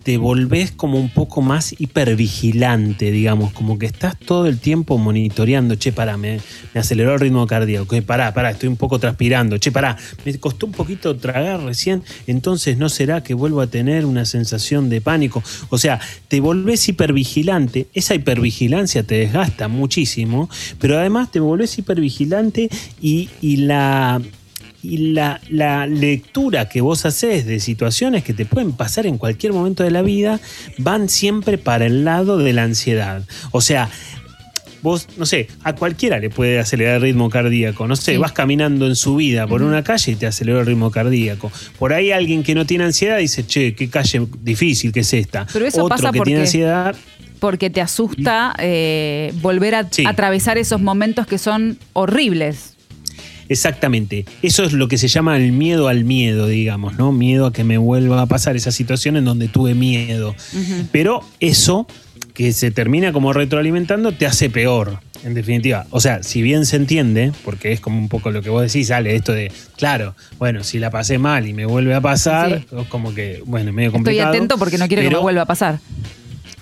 te 0.03 0.17
volvés 0.17 0.71
como 0.71 0.99
un 0.99 1.09
poco 1.09 1.41
más 1.41 1.73
hipervigilante, 1.79 3.09
digamos, 3.11 3.53
como 3.53 3.79
que 3.79 3.85
estás 3.85 4.17
todo 4.19 4.47
el 4.47 4.59
tiempo 4.59 4.97
monitoreando, 4.97 5.75
che, 5.75 5.91
pará, 5.93 6.17
me, 6.17 6.39
aceleró 6.75 7.13
el 7.13 7.19
ritmo 7.21 7.47
cardíaco, 7.47 7.95
pará, 8.01 8.33
pará, 8.33 8.51
estoy 8.51 8.69
un 8.69 8.75
poco 8.75 8.99
transpirando, 8.99 9.57
che, 9.57 9.71
pará, 9.71 9.97
me 10.25 10.37
costó 10.39 10.65
un 10.65 10.73
poquito 10.73 11.15
tragar 11.15 11.61
recién, 11.61 12.03
entonces 12.27 12.77
no 12.77 12.89
será 12.89 13.23
que 13.23 13.33
vuelvo 13.33 13.61
a 13.61 13.67
tener 13.67 14.05
una 14.05 14.25
sensación 14.25 14.89
de 14.89 14.99
pánico. 14.99 15.41
O 15.69 15.77
sea, 15.77 15.99
te 16.27 16.41
volvés 16.41 16.87
hipervigilante, 16.89 17.87
esa 17.93 18.13
hipervigilancia 18.13 19.03
te 19.03 19.15
desgasta 19.15 19.69
muchísimo, 19.69 20.49
pero 20.79 20.97
además 20.97 21.31
te 21.31 21.39
volvés 21.39 21.77
hipervigilante 21.77 22.69
y, 23.01 23.29
y 23.41 23.57
la 23.57 24.21
y 24.83 25.13
la, 25.13 25.39
lectura 25.87 26.67
que 26.67 26.81
vos 26.81 27.05
haces 27.05 27.45
de 27.45 27.59
situaciones 27.61 28.23
que 28.23 28.33
te 28.33 28.45
pueden 28.45 28.73
pasar 28.73 29.05
en 29.05 29.17
cualquier 29.17 29.53
momento 29.53 29.83
de 29.83 29.91
la 29.91 30.01
vida 30.01 30.41
van 30.77 31.07
siempre 31.07 31.57
para 31.57 31.85
el 31.85 32.03
lado 32.03 32.37
de 32.37 32.51
la 32.51 32.63
ansiedad. 32.63 33.23
O 33.51 33.61
sea, 33.61 33.89
vos, 34.81 35.07
no 35.17 35.25
sé, 35.25 35.47
a 35.63 35.73
cualquiera 35.73 36.19
le 36.19 36.29
puede 36.29 36.59
acelerar 36.59 36.97
el 36.97 37.01
ritmo 37.01 37.29
cardíaco. 37.29 37.87
No 37.87 37.95
sé, 37.95 38.17
vas 38.17 38.33
caminando 38.33 38.85
en 38.85 38.97
su 38.97 39.15
vida 39.15 39.47
por 39.47 39.63
una 39.63 39.83
calle 39.83 40.11
y 40.11 40.15
te 40.15 40.27
acelera 40.27 40.59
el 40.59 40.65
ritmo 40.65 40.91
cardíaco. 40.91 41.49
Por 41.79 41.93
ahí 41.93 42.11
alguien 42.11 42.43
que 42.43 42.53
no 42.53 42.65
tiene 42.65 42.83
ansiedad 42.83 43.17
dice, 43.17 43.47
che, 43.47 43.75
qué 43.75 43.89
calle 43.89 44.27
difícil 44.41 44.91
que 44.91 44.99
es 44.99 45.13
esta. 45.13 45.47
Pero 45.51 45.65
eso 45.65 45.85
Otro 45.85 45.95
pasa 45.95 46.11
que 46.11 46.17
porque, 46.17 46.29
tiene 46.29 46.41
ansiedad. 46.41 46.95
Porque 47.39 47.69
te 47.69 47.79
asusta 47.79 48.53
eh, 48.59 49.33
volver 49.41 49.75
a 49.75 49.89
atravesar 50.05 50.57
esos 50.57 50.81
momentos 50.81 51.25
que 51.25 51.37
son 51.37 51.77
horribles. 51.93 52.73
Exactamente. 53.53 54.25
Eso 54.41 54.63
es 54.63 54.73
lo 54.73 54.87
que 54.87 54.97
se 54.97 55.07
llama 55.07 55.37
el 55.37 55.51
miedo 55.51 55.87
al 55.87 56.05
miedo, 56.05 56.47
digamos, 56.47 56.97
¿no? 56.97 57.11
Miedo 57.11 57.45
a 57.45 57.53
que 57.53 57.63
me 57.63 57.77
vuelva 57.77 58.19
a 58.19 58.25
pasar 58.25 58.55
esa 58.55 58.71
situación 58.71 59.15
en 59.15 59.25
donde 59.25 59.47
tuve 59.47 59.75
miedo. 59.75 60.35
Pero 60.91 61.21
eso 61.39 61.85
que 62.33 62.51
se 62.51 62.71
termina 62.71 63.13
como 63.13 63.31
retroalimentando 63.31 64.11
te 64.11 64.25
hace 64.25 64.49
peor, 64.49 64.99
en 65.23 65.35
definitiva. 65.35 65.85
O 65.91 66.01
sea, 66.01 66.23
si 66.23 66.41
bien 66.41 66.65
se 66.65 66.77
entiende, 66.77 67.31
porque 67.45 67.71
es 67.71 67.79
como 67.79 67.99
un 67.99 68.09
poco 68.09 68.31
lo 68.31 68.41
que 68.41 68.49
vos 68.49 68.63
decís, 68.63 68.87
sale 68.87 69.15
esto 69.15 69.33
de, 69.33 69.51
claro, 69.77 70.15
bueno, 70.39 70.63
si 70.63 70.79
la 70.79 70.89
pasé 70.89 71.19
mal 71.19 71.47
y 71.47 71.53
me 71.53 71.67
vuelve 71.67 71.93
a 71.93 72.01
pasar, 72.01 72.51
es 72.53 72.87
como 72.89 73.13
que, 73.13 73.43
bueno, 73.45 73.71
medio 73.71 73.91
complicado. 73.91 74.31
Estoy 74.31 74.37
atento 74.37 74.57
porque 74.57 74.79
no 74.79 74.87
quiero 74.87 75.03
que 75.03 75.11
me 75.11 75.19
vuelva 75.19 75.43
a 75.43 75.45
pasar. 75.45 75.79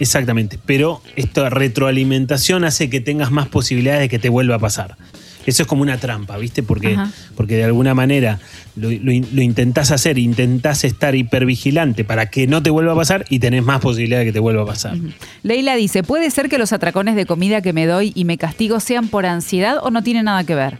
Exactamente, 0.02 0.60
pero 0.66 1.02
esta 1.16 1.50
retroalimentación 1.52 2.64
hace 2.64 2.90
que 2.90 3.02
tengas 3.02 3.32
más 3.32 3.48
posibilidades 3.48 4.02
de 4.02 4.10
que 4.10 4.18
te 4.18 4.30
vuelva 4.30 4.56
a 4.56 4.60
pasar. 4.60 4.98
Eso 5.46 5.64
es 5.64 5.68
como 5.68 5.82
una 5.82 5.98
trampa, 5.98 6.38
¿viste? 6.38 6.64
Porque, 6.64 6.98
porque 7.36 7.56
de 7.56 7.64
alguna 7.64 7.94
manera 7.94 8.40
lo, 8.76 8.90
lo, 8.90 9.42
intentás 9.42 9.92
hacer, 9.92 10.18
intentás 10.18 10.84
estar 10.84 11.16
hipervigilante 11.16 12.04
para 12.04 12.28
que 12.30 12.48
no 12.48 12.62
te 12.62 12.70
vuelva 12.70 12.94
a 12.94 12.96
pasar 12.96 13.26
y 13.30 13.40
tenés 13.40 13.64
más 13.64 13.82
posibilidad 13.82 14.20
de 14.20 14.26
que 14.26 14.34
te 14.34 14.40
vuelva 14.40 14.64
a 14.64 14.66
pasar. 14.66 14.98
Leila 15.44 15.76
dice, 15.76 16.04
¿puede 16.04 16.30
ser 16.32 16.50
que 16.50 16.58
los 16.58 16.74
atracones 16.74 17.16
de 17.16 17.26
comida 17.26 17.62
que 17.62 17.74
me 17.74 17.86
doy 17.86 18.12
y 18.16 18.26
me 18.26 18.38
castigo 18.38 18.80
sean 18.80 19.08
por 19.08 19.26
ansiedad 19.26 19.78
o 19.82 19.90
no 19.90 20.04
tiene 20.04 20.24
nada 20.24 20.44
que 20.44 20.56
ver? 20.56 20.78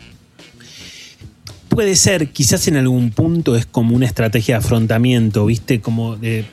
Puede 1.70 1.96
ser, 1.96 2.30
quizás 2.30 2.68
en 2.68 2.76
algún 2.76 3.12
punto 3.12 3.56
es 3.56 3.66
como 3.66 3.96
una 3.96 4.06
estrategia 4.06 4.56
de 4.56 4.66
afrontamiento, 4.66 5.46
¿viste? 5.46 5.80
Como 5.80 6.18
de 6.18 6.46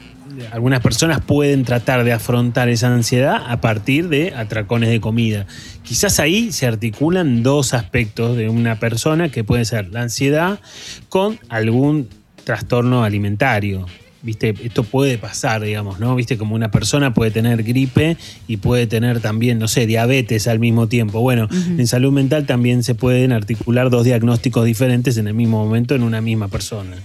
algunas 0.53 0.81
personas 0.81 1.21
pueden 1.21 1.65
tratar 1.65 2.05
de 2.05 2.13
afrontar 2.13 2.69
esa 2.69 2.93
ansiedad 2.93 3.43
a 3.47 3.61
partir 3.61 4.09
de 4.09 4.35
atracones 4.35 4.91
de 4.91 5.01
comida. 5.01 5.47
Quizás 5.83 6.21
ahí 6.21 6.53
se 6.53 6.67
articulan 6.67 7.43
dos 7.43 7.75
aspectos 7.75 8.37
de 8.37 8.49
una 8.49 8.79
persona 8.79 9.31
que 9.31 9.45
puede 9.45 9.65
ser 9.65 9.89
la 9.93 10.03
ansiedad 10.03 10.61
con 11.09 11.39
algún 11.49 12.09
trastorno 12.45 13.05
alimentario. 13.05 13.87
¿Viste? 14.21 14.53
Esto 14.65 14.83
puede 14.83 15.17
pasar, 15.17 15.63
digamos, 15.63 16.01
¿no? 16.01 16.17
¿Viste? 16.17 16.37
Como 16.37 16.57
una 16.57 16.73
persona 16.73 17.15
puede 17.15 17.31
tener 17.31 17.63
gripe 17.63 18.17
y 18.49 18.57
puede 18.57 18.89
tener 18.89 19.21
también, 19.21 19.61
no 19.61 19.69
sé, 19.69 19.87
diabetes 19.87 20.49
al 20.49 20.59
mismo 20.59 20.89
tiempo. 20.89 21.21
Bueno, 21.21 21.49
en 21.53 21.87
salud 21.87 22.13
mental 22.13 22.45
también 22.45 22.83
se 22.83 22.97
pueden 22.97 23.31
articular 23.31 23.91
dos 23.91 24.05
diagnósticos 24.05 24.65
diferentes 24.65 25.17
en 25.19 25.29
el 25.29 25.35
mismo 25.35 25.65
momento 25.65 25.95
en 25.95 26.03
una 26.03 26.21
misma 26.21 26.49
persona. 26.49 26.97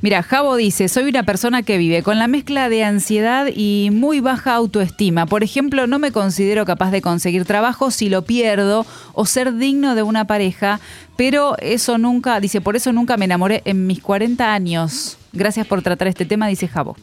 Mira, 0.00 0.22
Javo 0.22 0.56
dice, 0.56 0.88
soy 0.88 1.04
una 1.10 1.24
persona 1.24 1.62
que 1.62 1.76
vive 1.76 2.02
con 2.02 2.18
la 2.18 2.26
mezcla 2.26 2.70
de 2.70 2.84
ansiedad 2.84 3.46
y 3.54 3.90
muy 3.92 4.20
baja 4.20 4.54
autoestima. 4.54 5.26
Por 5.26 5.44
ejemplo, 5.44 5.86
no 5.86 5.98
me 5.98 6.10
considero 6.10 6.64
capaz 6.64 6.90
de 6.90 7.02
conseguir 7.02 7.44
trabajo 7.44 7.90
si 7.90 8.08
lo 8.08 8.24
pierdo 8.24 8.86
o 9.12 9.26
ser 9.26 9.56
digno 9.56 9.94
de 9.94 10.02
una 10.02 10.26
pareja, 10.26 10.80
pero 11.16 11.58
eso 11.58 11.98
nunca, 11.98 12.40
dice, 12.40 12.62
por 12.62 12.76
eso 12.76 12.92
nunca 12.94 13.18
me 13.18 13.26
enamoré 13.26 13.60
en 13.66 13.86
mis 13.86 14.00
40 14.00 14.54
años. 14.54 15.18
Gracias 15.32 15.66
por 15.66 15.82
tratar 15.82 16.08
este 16.08 16.24
tema, 16.24 16.48
dice 16.48 16.68
Javo. 16.68 16.96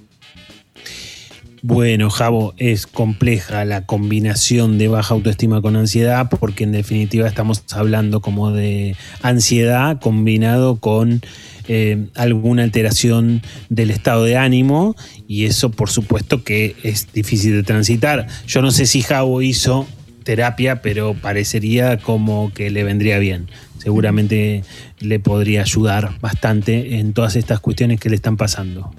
Bueno, 1.64 2.10
Javo, 2.10 2.54
es 2.58 2.86
compleja 2.86 3.66
la 3.66 3.86
combinación 3.86 4.78
de 4.78 4.88
baja 4.88 5.16
autoestima 5.16 5.62
con 5.62 5.76
ansiedad, 5.76 6.30
porque 6.30 6.64
en 6.64 6.72
definitiva 6.72 7.28
estamos 7.28 7.64
hablando 7.72 8.22
como 8.22 8.52
de 8.52 8.96
ansiedad 9.22 10.00
combinado 10.00 10.78
con 10.78 11.22
eh, 11.68 12.08
alguna 12.16 12.64
alteración 12.64 13.42
del 13.70 13.90
estado 13.90 14.24
de 14.24 14.38
ánimo, 14.38 14.96
y 15.28 15.46
eso 15.46 15.72
por 15.72 15.90
supuesto 15.90 16.44
que 16.44 16.76
es 16.84 17.12
difícil 17.12 17.54
de 17.54 17.64
transitar. 17.64 18.28
Yo 18.46 18.62
no 18.62 18.72
sé 18.72 18.86
si 18.86 19.02
Javo 19.02 19.42
hizo 19.42 19.88
terapia, 20.24 20.82
pero 20.82 21.16
parecería 21.16 21.98
como 21.98 22.52
que 22.54 22.70
le 22.70 22.84
vendría 22.84 23.18
bien. 23.18 23.48
Seguramente 23.80 24.64
le 25.00 25.20
podría 25.20 25.62
ayudar 25.62 26.20
bastante 26.22 26.98
en 27.00 27.14
todas 27.14 27.36
estas 27.36 27.60
cuestiones 27.60 28.00
que 28.00 28.10
le 28.10 28.16
están 28.16 28.36
pasando. 28.36 28.92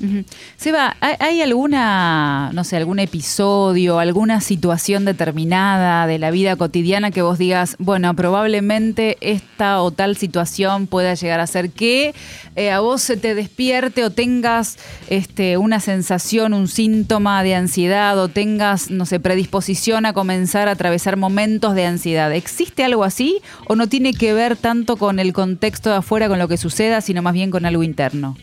Seba, 0.57 0.97
¿hay- 1.01 1.17
¿hay 1.19 1.43
alguna, 1.43 2.51
no 2.53 2.63
sé, 2.63 2.77
algún 2.77 3.01
episodio, 3.01 3.99
alguna 3.99 4.41
situación 4.41 5.05
determinada 5.05 6.07
de 6.07 6.19
la 6.19 6.31
vida 6.31 6.55
cotidiana 6.57 7.11
que 7.11 7.23
vos 7.23 7.37
digas, 7.39 7.75
bueno, 7.79 8.15
probablemente 8.15 9.17
esta 9.21 9.83
o 9.83 9.91
tal 9.91 10.17
situación 10.17 10.87
pueda 10.87 11.15
llegar 11.15 11.41
a 11.41 11.47
ser 11.47 11.71
que 11.71 12.15
eh, 12.57 12.71
a 12.71 12.81
vos 12.81 13.03
se 13.03 13.17
te 13.17 13.35
despierte 13.35 14.05
o 14.05 14.11
tengas 14.11 14.79
este, 15.09 15.57
una 15.59 15.81
sensación, 15.81 16.55
un 16.55 16.69
síntoma 16.69 17.43
de 17.43 17.55
ansiedad 17.57 18.19
o 18.19 18.29
tengas, 18.29 18.91
no 18.91 19.05
sé, 19.07 19.21
predisposición 19.21 20.07
a 20.07 20.13
comenzar 20.13 20.69
a 20.69 20.73
atravesar 20.73 21.17
momentos 21.17 21.75
de 21.75 21.87
ansiedad? 21.87 22.33
¿Existe 22.33 22.85
algo 22.85 23.05
así 23.05 23.41
o 23.67 23.75
no 23.77 23.89
tiene 23.89 24.15
que 24.15 24.33
ver 24.33 24.57
tanto 24.57 24.97
con 24.97 25.19
el 25.19 25.33
contexto 25.33 25.88
de 25.89 25.97
afuera, 25.97 26.29
con 26.29 26.39
lo 26.39 26.49
que 26.49 26.57
suceda, 26.57 27.01
sino 27.01 27.23
más 27.23 27.35
bien 27.35 27.51
con 27.51 27.65
algo 27.67 27.83
interno? 27.83 28.37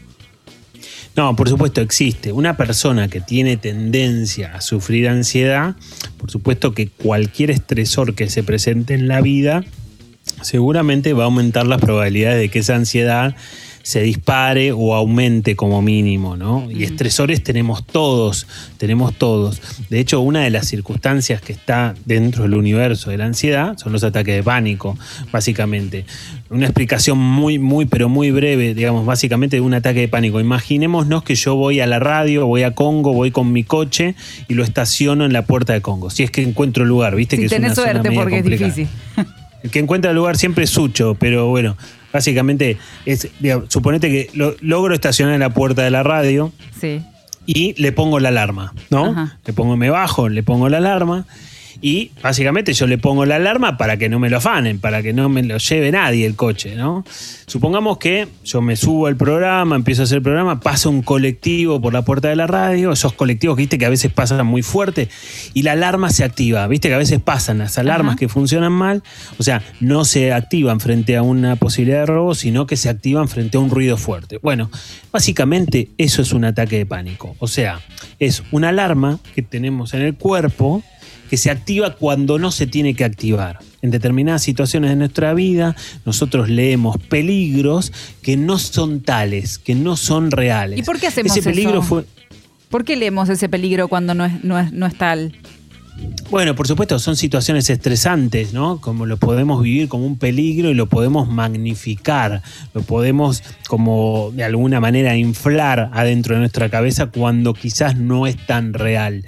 No, 1.16 1.36
por 1.36 1.48
supuesto 1.48 1.80
existe. 1.80 2.34
Una 2.34 2.58
persona 2.58 3.08
que 3.08 3.22
tiene 3.22 3.56
tendencia 3.56 4.54
a 4.54 4.62
sufrir 4.62 5.08
ansiedad, 5.08 5.76
por 6.18 6.30
supuesto 6.30 6.74
que 6.74 6.90
cualquier 6.90 7.52
estresor 7.52 8.16
que 8.16 8.30
se 8.30 8.44
presente 8.44 8.94
en 8.96 9.08
la 9.08 9.22
vida, 9.22 9.64
seguramente 10.42 11.14
va 11.14 11.24
a 11.24 11.26
aumentar 11.26 11.68
las 11.68 11.80
probabilidades 11.80 12.40
de 12.40 12.50
que 12.50 12.60
esa 12.60 12.76
ansiedad 12.76 13.36
se 13.86 14.02
dispare 14.02 14.72
o 14.72 14.96
aumente 14.96 15.56
como 15.56 15.80
mínimo, 15.84 16.36
¿no? 16.36 16.68
Y 16.72 16.84
estresores 16.86 17.44
tenemos 17.44 17.86
todos, 17.86 18.48
tenemos 18.80 19.14
todos. 19.14 19.62
De 19.92 20.00
hecho, 20.00 20.22
una 20.22 20.42
de 20.42 20.50
las 20.50 20.68
circunstancias 20.68 21.40
que 21.40 21.54
está 21.54 21.94
dentro 22.04 22.42
del 22.42 22.56
universo 22.56 23.12
de 23.12 23.20
la 23.20 23.26
ansiedad 23.26 23.78
son 23.78 23.92
los 23.92 24.04
ataques 24.04 24.38
de 24.38 24.42
pánico, 24.42 24.98
básicamente. 25.32 26.08
Una 26.50 26.66
explicación 26.66 27.20
muy, 27.20 27.60
muy, 27.60 27.86
pero 27.86 28.10
muy 28.10 28.32
breve, 28.32 28.74
digamos, 28.74 29.06
básicamente 29.06 29.58
de 29.58 29.62
un 29.62 29.76
ataque 29.76 30.00
de 30.00 30.08
pánico. 30.08 30.40
Imaginémonos 30.40 31.22
que 31.22 31.36
yo 31.36 31.54
voy 31.54 31.80
a 31.80 31.86
la 31.86 32.00
radio, 32.00 32.48
voy 32.48 32.64
a 32.64 32.72
Congo, 32.72 33.14
voy 33.14 33.30
con 33.30 33.52
mi 33.52 33.64
coche 33.64 34.16
y 34.48 34.56
lo 34.56 34.64
estaciono 34.64 35.26
en 35.26 35.32
la 35.32 35.44
puerta 35.44 35.74
de 35.74 35.82
Congo. 35.82 36.10
Si 36.10 36.24
es 36.24 36.32
que 36.32 36.42
encuentro 36.42 36.86
lugar, 36.86 37.16
viste 37.16 37.36
Si 37.36 37.42
que 37.42 37.46
es 37.46 37.52
tenés 37.52 37.68
una 37.68 37.76
zona 37.76 37.92
suerte 37.92 38.10
media 38.10 38.22
porque 38.24 38.38
complicada. 38.38 38.70
es 38.70 38.76
difícil. 38.76 38.98
El 39.62 39.70
que 39.70 39.80
encuentra 39.80 40.10
el 40.12 40.18
lugar 40.18 40.38
siempre 40.38 40.64
es 40.64 40.72
Sucho, 40.72 41.16
pero 41.20 41.50
bueno, 41.50 41.76
básicamente 42.16 42.78
es, 43.06 43.28
digamos, 43.40 43.66
suponete 43.70 44.10
que 44.10 44.30
lo- 44.34 44.56
logro 44.62 44.94
estacionar 44.96 45.34
en 45.36 45.42
la 45.42 45.50
puerta 45.52 45.84
de 45.84 45.92
la 45.92 46.02
radio 46.04 46.52
Sí. 46.80 47.02
y 47.46 47.80
le 47.82 47.92
pongo 47.92 48.20
la 48.20 48.30
alarma, 48.30 48.74
¿no? 48.90 49.06
Ajá. 49.12 49.38
Le 49.46 49.54
pongo, 49.54 49.78
me 49.78 49.90
bajo, 49.90 50.30
le 50.30 50.42
pongo 50.44 50.68
la 50.70 50.78
alarma 50.78 51.26
y 51.82 52.12
básicamente 52.22 52.74
yo 52.74 52.88
le 52.88 52.98
pongo 52.98 53.26
la 53.26 53.36
alarma 53.36 53.78
para 53.78 53.98
que 53.98 54.10
no 54.10 54.20
me 54.20 54.30
lo 54.30 54.38
afanen, 54.38 54.80
para 54.80 55.02
que 55.02 55.14
no 55.14 55.30
me 55.30 55.44
lo 55.44 55.58
lleve 55.58 55.92
nadie 55.92 56.26
el 56.26 56.36
coche, 56.36 56.76
¿no? 56.76 57.06
Supongamos 57.48 57.98
que 57.98 58.28
yo 58.44 58.62
me 58.62 58.76
subo 58.76 59.08
al 59.08 59.16
programa, 59.16 59.76
empiezo 59.76 60.02
a 60.02 60.06
hacer 60.06 60.18
el 60.18 60.24
programa, 60.24 60.60
pasa 60.60 60.90
un 60.90 61.02
colectivo 61.02 61.80
por 61.80 61.94
la 61.94 62.04
puerta 62.04 62.30
de 62.30 62.36
la 62.36 62.48
radio, 62.48 62.92
esos 62.92 63.14
colectivos, 63.14 63.58
viste, 63.58 63.78
que 63.78 63.86
a 63.86 63.90
veces 63.90 64.12
pasan 64.12 64.46
muy 64.46 64.62
fuerte 64.62 65.10
y 65.54 65.64
la 65.64 65.74
alarma 65.74 66.10
se 66.10 66.24
activa, 66.24 66.68
viste 66.68 66.88
que 66.88 66.96
a 66.96 67.00
veces 67.00 67.20
pasan 67.20 67.60
las 67.60 67.78
alarmas 67.78 68.14
Ajá. 68.14 68.20
que 68.20 68.30
funcionan 68.30 68.72
mal, 68.72 69.04
o 69.38 69.44
sea, 69.44 69.62
no 69.80 70.06
se 70.06 70.34
activan 70.34 70.80
frente 70.80 71.16
a 71.18 71.22
una 71.22 71.56
posibilidad 71.56 72.00
de 72.00 72.06
robo, 72.08 72.36
sino 72.36 72.66
que 72.66 72.78
se 72.78 72.90
activan 72.90 73.28
frente 73.28 73.58
a 73.58 73.60
un 73.60 73.70
ruido 73.70 73.98
fuerte. 73.98 74.40
Bueno, 74.42 74.70
básicamente 75.12 75.90
eso 75.98 76.22
es 76.22 76.34
un 76.34 76.46
ataque 76.46 76.78
de 76.78 76.86
pánico, 76.86 77.36
o 77.40 77.48
sea, 77.48 77.80
es 78.20 78.44
una 78.52 78.70
alarma 78.70 79.20
que 79.34 79.42
tenemos 79.42 79.94
en 79.94 80.02
el 80.02 80.16
cuerpo 80.16 80.84
que 81.30 81.38
se 81.38 81.50
activa 81.52 81.96
cuando 81.96 82.40
no 82.40 82.52
se 82.52 82.68
tiene 82.68 82.94
que 82.94 83.04
activar. 83.04 83.60
En 83.82 83.92
determinadas 83.92 84.42
situaciones 84.44 84.90
de 84.90 84.96
nuestra 84.96 85.34
vida, 85.34 85.76
nosotros 86.06 86.50
leemos 86.50 86.98
peligros 86.98 87.92
que 88.22 88.38
no 88.38 88.58
son 88.58 89.02
tales, 89.02 89.58
que 89.58 89.76
no 89.76 89.96
son 89.98 90.32
reales. 90.32 90.80
¿Y 90.80 90.84
por 90.84 91.00
qué 91.00 91.08
hacemos 91.08 91.32
Ese 91.32 91.48
peligro 91.48 91.80
eso? 91.80 91.82
fue. 91.84 92.06
¿Por 92.70 92.84
qué 92.84 92.96
leemos 92.96 93.30
ese 93.30 93.48
peligro 93.48 93.88
cuando 93.88 94.14
no 94.16 94.26
es, 94.26 94.44
no 94.44 94.60
es, 94.60 94.72
no 94.74 94.86
es 94.86 94.98
tal? 94.98 95.38
Bueno, 96.32 96.56
por 96.56 96.68
supuesto, 96.68 96.98
son 96.98 97.16
situaciones 97.16 97.70
estresantes, 97.70 98.52
¿no? 98.52 98.82
Como 98.82 99.06
lo 99.06 99.18
podemos 99.18 99.62
vivir 99.62 99.88
como 99.88 100.08
un 100.08 100.18
peligro 100.18 100.72
y 100.72 100.74
lo 100.74 100.88
podemos 100.88 101.30
magnificar, 101.30 102.42
lo 102.74 102.82
podemos 102.82 103.44
como 103.68 104.32
de 104.34 104.44
alguna 104.44 104.80
manera 104.80 105.16
inflar 105.16 105.92
adentro 105.94 106.34
de 106.34 106.40
nuestra 106.40 106.70
cabeza 106.70 107.08
cuando 107.08 107.54
quizás 107.54 107.96
no 107.96 108.26
es 108.26 108.44
tan 108.48 108.74
real. 108.74 109.24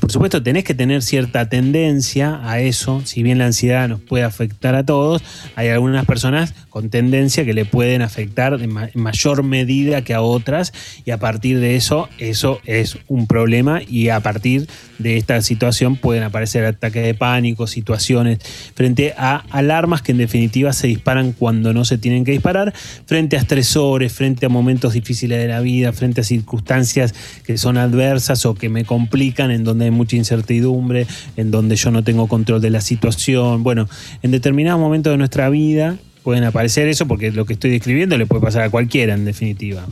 Por 0.00 0.12
supuesto, 0.12 0.42
tenés 0.42 0.64
que 0.64 0.74
tener 0.74 1.02
cierta 1.02 1.48
tendencia 1.48 2.40
a 2.42 2.60
eso, 2.60 3.02
si 3.04 3.22
bien 3.22 3.38
la 3.38 3.46
ansiedad 3.46 3.88
nos 3.88 4.00
puede 4.00 4.22
afectar 4.24 4.74
a 4.76 4.86
todos, 4.86 5.22
hay 5.56 5.68
algunas 5.68 6.06
personas 6.06 6.54
con 6.68 6.88
tendencia 6.88 7.44
que 7.44 7.52
le 7.52 7.64
pueden 7.64 8.02
afectar 8.02 8.58
en 8.62 8.72
mayor 8.94 9.42
medida 9.42 10.02
que 10.02 10.14
a 10.14 10.22
otras 10.22 10.72
y 11.04 11.10
a 11.10 11.18
partir 11.18 11.58
de 11.58 11.74
eso, 11.74 12.08
eso 12.18 12.60
es 12.64 12.96
un 13.08 13.26
problema 13.26 13.82
y 13.86 14.10
a 14.10 14.20
partir 14.20 14.68
de 14.98 15.16
esta 15.16 15.42
situación 15.42 15.96
pueden 15.96 16.22
aparecer 16.22 16.37
ataques 16.42 17.04
de 17.04 17.14
pánico, 17.14 17.66
situaciones 17.66 18.38
frente 18.74 19.14
a 19.16 19.44
alarmas 19.50 20.02
que 20.02 20.12
en 20.12 20.18
definitiva 20.18 20.72
se 20.72 20.86
disparan 20.86 21.32
cuando 21.32 21.72
no 21.72 21.84
se 21.84 21.98
tienen 21.98 22.24
que 22.24 22.32
disparar, 22.32 22.72
frente 23.06 23.36
a 23.36 23.40
estresores, 23.40 24.12
frente 24.12 24.46
a 24.46 24.48
momentos 24.48 24.92
difíciles 24.92 25.38
de 25.38 25.48
la 25.48 25.60
vida, 25.60 25.92
frente 25.92 26.20
a 26.20 26.24
circunstancias 26.24 27.14
que 27.44 27.58
son 27.58 27.76
adversas 27.76 28.44
o 28.46 28.54
que 28.54 28.68
me 28.68 28.84
complican, 28.84 29.50
en 29.50 29.64
donde 29.64 29.86
hay 29.86 29.90
mucha 29.90 30.16
incertidumbre, 30.16 31.06
en 31.36 31.50
donde 31.50 31.76
yo 31.76 31.90
no 31.90 32.04
tengo 32.04 32.28
control 32.28 32.60
de 32.60 32.70
la 32.70 32.80
situación. 32.80 33.62
Bueno, 33.62 33.88
en 34.22 34.30
determinados 34.30 34.80
momentos 34.80 35.12
de 35.12 35.18
nuestra 35.18 35.48
vida 35.48 35.96
pueden 36.22 36.44
aparecer 36.44 36.88
eso 36.88 37.06
porque 37.06 37.30
lo 37.30 37.46
que 37.46 37.54
estoy 37.54 37.70
describiendo 37.70 38.18
le 38.18 38.26
puede 38.26 38.42
pasar 38.42 38.62
a 38.62 38.70
cualquiera 38.70 39.14
en 39.14 39.24
definitiva. 39.24 39.86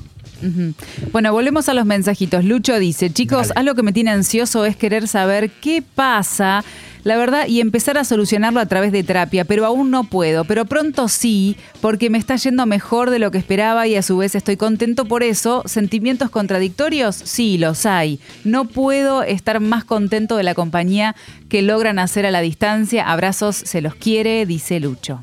Bueno, 1.13 1.33
volvemos 1.33 1.69
a 1.69 1.75
los 1.75 1.87
mensajitos. 1.87 2.45
Lucho 2.45 2.79
dice, 2.79 3.11
chicos, 3.11 3.53
algo 3.57 3.75
que 3.75 3.83
me 3.83 3.93
tiene 3.93 4.11
ansioso 4.11 4.65
es 4.65 4.77
querer 4.77 5.09
saber 5.09 5.51
qué 5.51 5.83
pasa, 5.83 6.65
la 7.05 7.17
verdad, 7.17 7.47
y 7.47 7.61
empezar 7.61 7.99
a 7.99 8.05
solucionarlo 8.05 8.61
a 8.61 8.67
través 8.67 8.93
de 8.93 9.05
terapia, 9.05 9.45
pero 9.45 9.65
aún 9.65 9.91
no 9.91 10.05
puedo, 10.05 10.45
pero 10.45 10.65
pronto 10.65 11.09
sí, 11.09 11.57
porque 11.81 12.11
me 12.11 12.19
está 12.19 12.37
yendo 12.37 12.67
mejor 12.67 13.11
de 13.11 13.19
lo 13.19 13.31
que 13.31 13.39
esperaba 13.39 13.87
y 13.87 13.95
a 13.95 14.03
su 14.03 14.17
vez 14.17 14.35
estoy 14.35 14.57
contento 14.57 15.05
por 15.05 15.23
eso. 15.23 15.63
¿Sentimientos 15.67 16.31
contradictorios? 16.31 17.15
Sí, 17.17 17.59
los 17.59 17.87
hay. 17.87 18.21
No 18.45 18.65
puedo 18.67 19.23
estar 19.23 19.61
más 19.61 19.85
contento 19.85 20.37
de 20.37 20.43
la 20.43 20.55
compañía 20.55 21.15
que 21.49 21.63
logran 21.63 21.99
hacer 21.99 22.27
a 22.27 22.31
la 22.31 22.41
distancia. 22.41 23.11
Abrazos, 23.11 23.57
se 23.57 23.81
los 23.81 23.95
quiere, 23.95 24.45
dice 24.45 24.81
Lucho. 24.81 25.21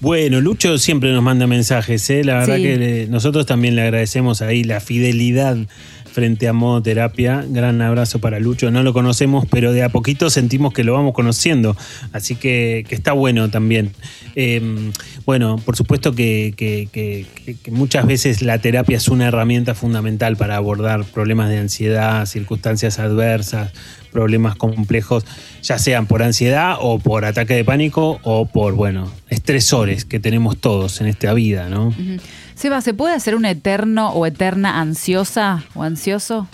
Bueno, 0.00 0.40
Lucho 0.40 0.78
siempre 0.78 1.12
nos 1.12 1.22
manda 1.22 1.46
mensajes, 1.46 2.08
¿eh? 2.08 2.24
la 2.24 2.38
verdad 2.38 2.56
Sí. 2.56 2.62
que 2.62 2.76
le- 2.78 3.06
nosotros 3.06 3.44
también 3.44 3.76
le 3.76 3.82
agradecemos 3.82 4.40
ahí 4.40 4.64
la 4.64 4.80
fidelidad 4.80 5.58
frente 6.12 6.48
a 6.48 6.52
Modo 6.52 6.82
Terapia. 6.82 7.44
Gran 7.48 7.80
abrazo 7.82 8.18
para 8.18 8.38
Lucho, 8.40 8.70
no 8.70 8.82
lo 8.82 8.92
conocemos, 8.92 9.46
pero 9.50 9.72
de 9.72 9.82
a 9.82 9.88
poquito 9.88 10.30
sentimos 10.30 10.72
que 10.72 10.84
lo 10.84 10.92
vamos 10.92 11.14
conociendo, 11.14 11.76
así 12.12 12.34
que, 12.34 12.84
que 12.88 12.94
está 12.94 13.12
bueno 13.12 13.50
también. 13.50 13.92
Eh, 14.36 14.90
bueno, 15.26 15.58
por 15.64 15.76
supuesto 15.76 16.14
que, 16.14 17.26
muchas 17.70 18.06
veces 18.06 18.42
la 18.42 18.58
terapia 18.58 18.96
es 18.96 19.08
una 19.08 19.28
herramienta 19.28 19.74
fundamental 19.74 20.36
para 20.36 20.56
abordar 20.56 21.04
problemas 21.04 21.50
de 21.50 21.58
ansiedad, 21.58 22.26
circunstancias 22.26 22.98
adversas, 22.98 23.72
problemas 24.10 24.56
complejos, 24.56 25.24
ya 25.62 25.78
sean 25.78 26.06
por 26.06 26.22
ansiedad 26.22 26.76
o 26.80 26.98
por 26.98 27.24
ataque 27.24 27.54
de 27.54 27.64
pánico 27.64 28.18
o 28.22 28.46
por, 28.46 28.74
bueno, 28.74 29.12
estresores 29.28 30.04
que 30.04 30.18
tenemos 30.18 30.56
todos 30.56 31.00
en 31.00 31.06
esta 31.06 31.32
vida, 31.32 31.68
¿no? 31.68 31.94
Seba, 32.60 32.82
¿se 32.82 32.92
puede 32.92 33.14
hacer 33.14 33.34
un 33.36 33.46
eterno 33.46 34.10
o 34.10 34.26
eterna 34.26 34.80
ansiosa 34.82 35.64
o 35.74 35.82
ansioso? 35.82 36.46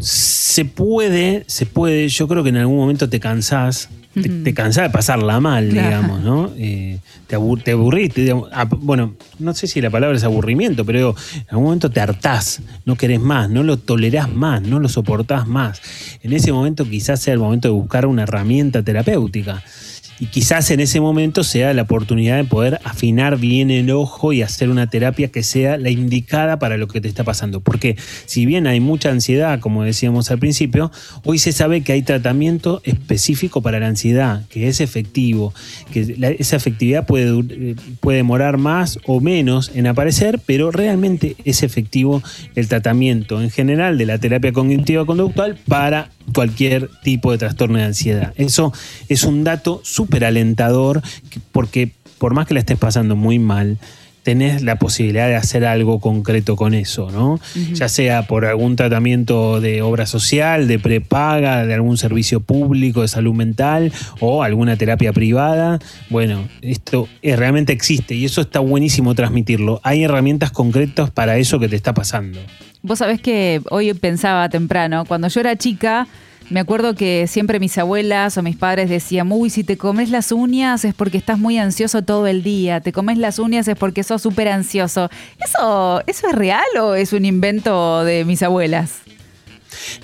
Se 0.00 0.64
puede, 0.64 1.44
se 1.46 1.66
puede, 1.66 2.08
yo 2.08 2.26
creo 2.26 2.42
que 2.42 2.48
en 2.48 2.56
algún 2.56 2.76
momento 2.76 3.08
te 3.08 3.20
cansás, 3.20 3.88
te, 4.14 4.28
te 4.28 4.54
cansás 4.54 4.84
de 4.84 4.90
pasarla 4.90 5.38
mal, 5.38 5.68
Claro. 5.68 5.86
digamos, 5.88 6.20
¿no? 6.22 6.50
Eh, 6.58 6.98
te, 7.28 7.36
abur- 7.38 7.62
te 7.62 7.70
aburrís, 7.72 8.12
te- 8.12 8.22
digamos, 8.22 8.48
bueno, 8.80 9.14
no 9.38 9.54
sé 9.54 9.68
si 9.68 9.80
la 9.80 9.90
palabra 9.90 10.16
es 10.16 10.24
aburrimiento, 10.24 10.84
pero 10.84 10.98
digo, 10.98 11.16
en 11.34 11.44
algún 11.50 11.64
momento 11.66 11.88
te 11.90 12.00
hartás, 12.00 12.60
no 12.84 12.96
querés 12.96 13.20
más, 13.20 13.48
no 13.48 13.62
lo 13.62 13.76
tolerás 13.76 14.28
más, 14.34 14.62
no 14.62 14.80
lo 14.80 14.88
soportás 14.88 15.46
más. 15.46 15.80
En 16.22 16.32
ese 16.32 16.50
momento 16.50 16.84
quizás 16.90 17.20
sea 17.20 17.34
el 17.34 17.38
momento 17.38 17.68
de 17.68 17.72
buscar 17.72 18.06
una 18.06 18.24
herramienta 18.24 18.82
terapéutica. 18.82 19.62
Y 20.18 20.26
quizás 20.26 20.70
en 20.70 20.80
ese 20.80 21.00
momento 21.00 21.44
sea 21.44 21.74
la 21.74 21.82
oportunidad 21.82 22.36
de 22.36 22.44
poder 22.44 22.80
afinar 22.84 23.38
bien 23.38 23.70
el 23.70 23.90
ojo 23.90 24.32
y 24.32 24.42
hacer 24.42 24.70
una 24.70 24.88
terapia 24.88 25.28
que 25.28 25.42
sea 25.42 25.76
la 25.76 25.90
indicada 25.90 26.58
para 26.58 26.76
lo 26.76 26.88
que 26.88 27.00
te 27.00 27.08
está 27.08 27.24
pasando. 27.24 27.60
Porque 27.60 27.96
si 28.24 28.46
bien 28.46 28.66
hay 28.66 28.80
mucha 28.80 29.10
ansiedad, 29.10 29.60
como 29.60 29.84
decíamos 29.84 30.30
al 30.30 30.38
principio, 30.38 30.90
hoy 31.24 31.38
se 31.38 31.52
sabe 31.52 31.82
que 31.82 31.92
hay 31.92 32.02
tratamiento 32.02 32.80
específico 32.84 33.60
para 33.60 33.78
la 33.78 33.88
ansiedad, 33.88 34.46
que 34.48 34.68
es 34.68 34.80
efectivo, 34.80 35.52
que 35.92 36.16
esa 36.38 36.56
efectividad 36.56 37.06
puede, 37.06 37.38
eh, 37.50 37.76
puede 38.00 38.18
demorar 38.18 38.56
más 38.56 38.98
o 39.04 39.20
menos 39.20 39.70
en 39.74 39.86
aparecer, 39.86 40.40
pero 40.44 40.70
realmente 40.70 41.36
es 41.44 41.62
efectivo 41.62 42.22
el 42.54 42.68
tratamiento 42.68 43.42
en 43.42 43.50
general 43.50 43.98
de 43.98 44.06
la 44.06 44.18
terapia 44.18 44.52
cognitiva 44.52 45.04
conductual 45.04 45.58
para 45.66 46.10
cualquier 46.34 46.90
tipo 47.02 47.32
de 47.32 47.38
trastorno 47.38 47.78
de 47.78 47.84
ansiedad. 47.84 48.32
Eso 48.36 48.72
es 49.08 49.24
un 49.24 49.44
dato 49.44 49.80
súper 49.84 50.24
alentador 50.24 51.02
que- 51.30 51.40
porque 51.52 51.92
por 52.18 52.34
más 52.34 52.46
que 52.46 52.54
la 52.54 52.60
estés 52.60 52.78
pasando 52.78 53.16
muy 53.16 53.38
mal, 53.38 53.78
tenés 54.26 54.62
la 54.62 54.74
posibilidad 54.74 55.28
de 55.28 55.36
hacer 55.36 55.64
algo 55.64 56.00
concreto 56.00 56.56
con 56.56 56.74
eso, 56.74 57.12
¿no? 57.12 57.38
Ya 57.74 57.88
sea 57.88 58.26
por 58.26 58.44
algún 58.44 58.74
tratamiento 58.74 59.60
de 59.60 59.82
obra 59.82 60.04
social, 60.04 60.66
de 60.66 60.80
prepaga, 60.80 61.64
de 61.64 61.72
algún 61.72 61.96
servicio 61.96 62.40
público 62.40 63.02
de 63.02 63.08
salud 63.08 63.34
mental 63.34 63.92
o 64.18 64.42
alguna 64.42 64.76
terapia 64.76 65.12
privada. 65.12 65.78
Bueno, 66.10 66.48
esto 66.60 67.08
eh, 67.22 67.36
realmente 67.36 67.72
existe 67.72 68.16
y 68.16 68.24
eso 68.24 68.40
está 68.40 68.58
buenísimo 68.58 69.14
transmitirlo. 69.14 69.78
Hay 69.84 70.02
herramientas 70.02 70.50
concretas 70.50 71.12
para 71.12 71.36
eso 71.36 71.60
que 71.60 71.68
te 71.68 71.76
está 71.76 71.94
pasando. 71.94 72.40
Vos 72.82 72.98
sabés 72.98 73.20
que 73.20 73.62
hoy 73.70 73.94
pensaba 73.94 74.48
temprano, 74.48 75.04
cuando 75.04 75.28
yo 75.28 75.38
era 75.38 75.54
chica, 75.54 76.08
me 76.50 76.60
acuerdo 76.60 76.94
que 76.94 77.26
siempre 77.26 77.58
mis 77.60 77.76
abuelas 77.78 78.36
o 78.38 78.42
mis 78.42 78.56
padres 78.56 78.88
decían, 78.88 79.30
uy, 79.32 79.50
si 79.50 79.64
te 79.64 79.76
comes 79.76 80.10
las 80.10 80.30
uñas 80.32 80.84
es 80.84 80.94
porque 80.94 81.18
estás 81.18 81.38
muy 81.38 81.58
ansioso 81.58 82.02
todo 82.02 82.26
el 82.26 82.42
día, 82.42 82.80
te 82.80 82.92
comes 82.92 83.18
las 83.18 83.38
uñas 83.38 83.66
es 83.68 83.76
porque 83.76 84.02
sos 84.04 84.22
súper 84.22 84.48
ansioso. 84.48 85.10
¿Eso, 85.44 86.02
¿Eso 86.06 86.28
es 86.28 86.34
real 86.34 86.64
o 86.80 86.94
es 86.94 87.12
un 87.12 87.24
invento 87.24 88.04
de 88.04 88.24
mis 88.24 88.42
abuelas? 88.42 89.00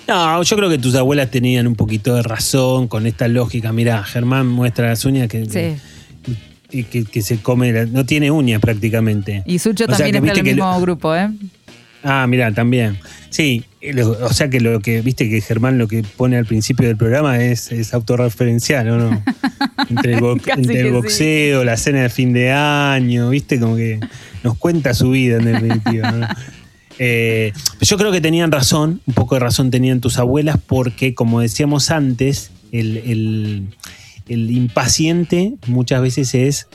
No, 0.09 0.43
yo 0.43 0.57
creo 0.57 0.69
que 0.69 0.79
tus 0.79 0.95
abuelas 0.97 1.31
tenían 1.31 1.67
un 1.67 1.77
poquito 1.77 2.15
de 2.15 2.23
razón 2.23 2.89
con 2.89 3.07
esta 3.07 3.29
lógica. 3.29 3.73
Mira, 3.73 4.03
Germán 4.05 4.47
muestra 4.49 4.89
las 4.89 5.05
uñas 5.05 5.29
que, 5.29 5.47
Sí. 5.47 6.85
que, 6.91 7.05
que 7.05 7.23
se 7.23 7.39
come, 7.41 7.73
la- 7.73 7.87
no 7.87 8.05
tiene 8.05 8.31
uñas 8.31 8.61
prácticamente. 8.61 9.43
Y 9.47 9.59
Sucho 9.59 9.85
O 9.85 9.87
también 9.89 10.17
está 10.17 10.33
en 10.41 10.47
el 10.47 10.55
mismo 10.57 10.81
grupo, 10.81 11.15
¿eh? 11.15 11.31
Ah, 12.03 12.27
mira, 12.29 12.51
también. 12.53 12.99
Sí, 13.31 13.65
o 14.23 14.33
sea 14.33 14.49
que 14.49 14.61
lo 14.61 14.81
que, 14.81 15.01
viste 15.03 15.29
que 15.29 15.41
Germán 15.41 15.77
lo 15.79 15.89
que 15.89 16.03
pone 16.17 16.37
al 16.37 16.47
principio 16.47 16.87
del 16.87 16.97
programa 16.97 17.43
es, 17.43 17.73
es 17.73 17.93
autorreferencial, 17.95 18.89
¿o 18.91 18.97
no? 18.99 19.23
Entre 19.91 20.15
el, 20.15 20.21
bo- 20.21 20.37
Casi 20.37 20.61
entre 20.61 20.77
el 20.81 20.83
que 20.83 20.89
sí. 20.89 20.95
boxeo, 20.95 21.65
la 21.65 21.77
cena 21.77 22.03
de 22.03 22.09
fin 22.09 22.33
de 22.33 22.53
año, 22.53 23.31
viste, 23.31 23.59
como 23.59 23.77
que 23.77 23.99
nos 24.45 24.57
cuenta 24.57 24.95
su 24.95 25.11
vida 25.11 25.39
en 25.39 25.45
definitiva. 25.47 26.13
¿no? 26.13 26.27
Eh, 26.99 27.53
yo 27.81 27.97
creo 27.97 28.13
que 28.13 28.21
tenían 28.21 28.53
razón, 28.53 29.01
un 29.07 29.15
poco 29.15 29.35
de 29.35 29.41
razón 29.41 29.71
tenían 29.71 30.01
tus 30.01 30.19
abuelas, 30.19 30.59
porque 30.65 31.15
como 31.15 31.41
decíamos 31.41 31.91
antes, 31.91 32.51
el, 32.71 32.99
el- 32.99 33.67
el 34.29 34.51
impaciente 34.51 35.55
muchas 35.67 36.01
veces 36.03 36.35
es 36.35 36.69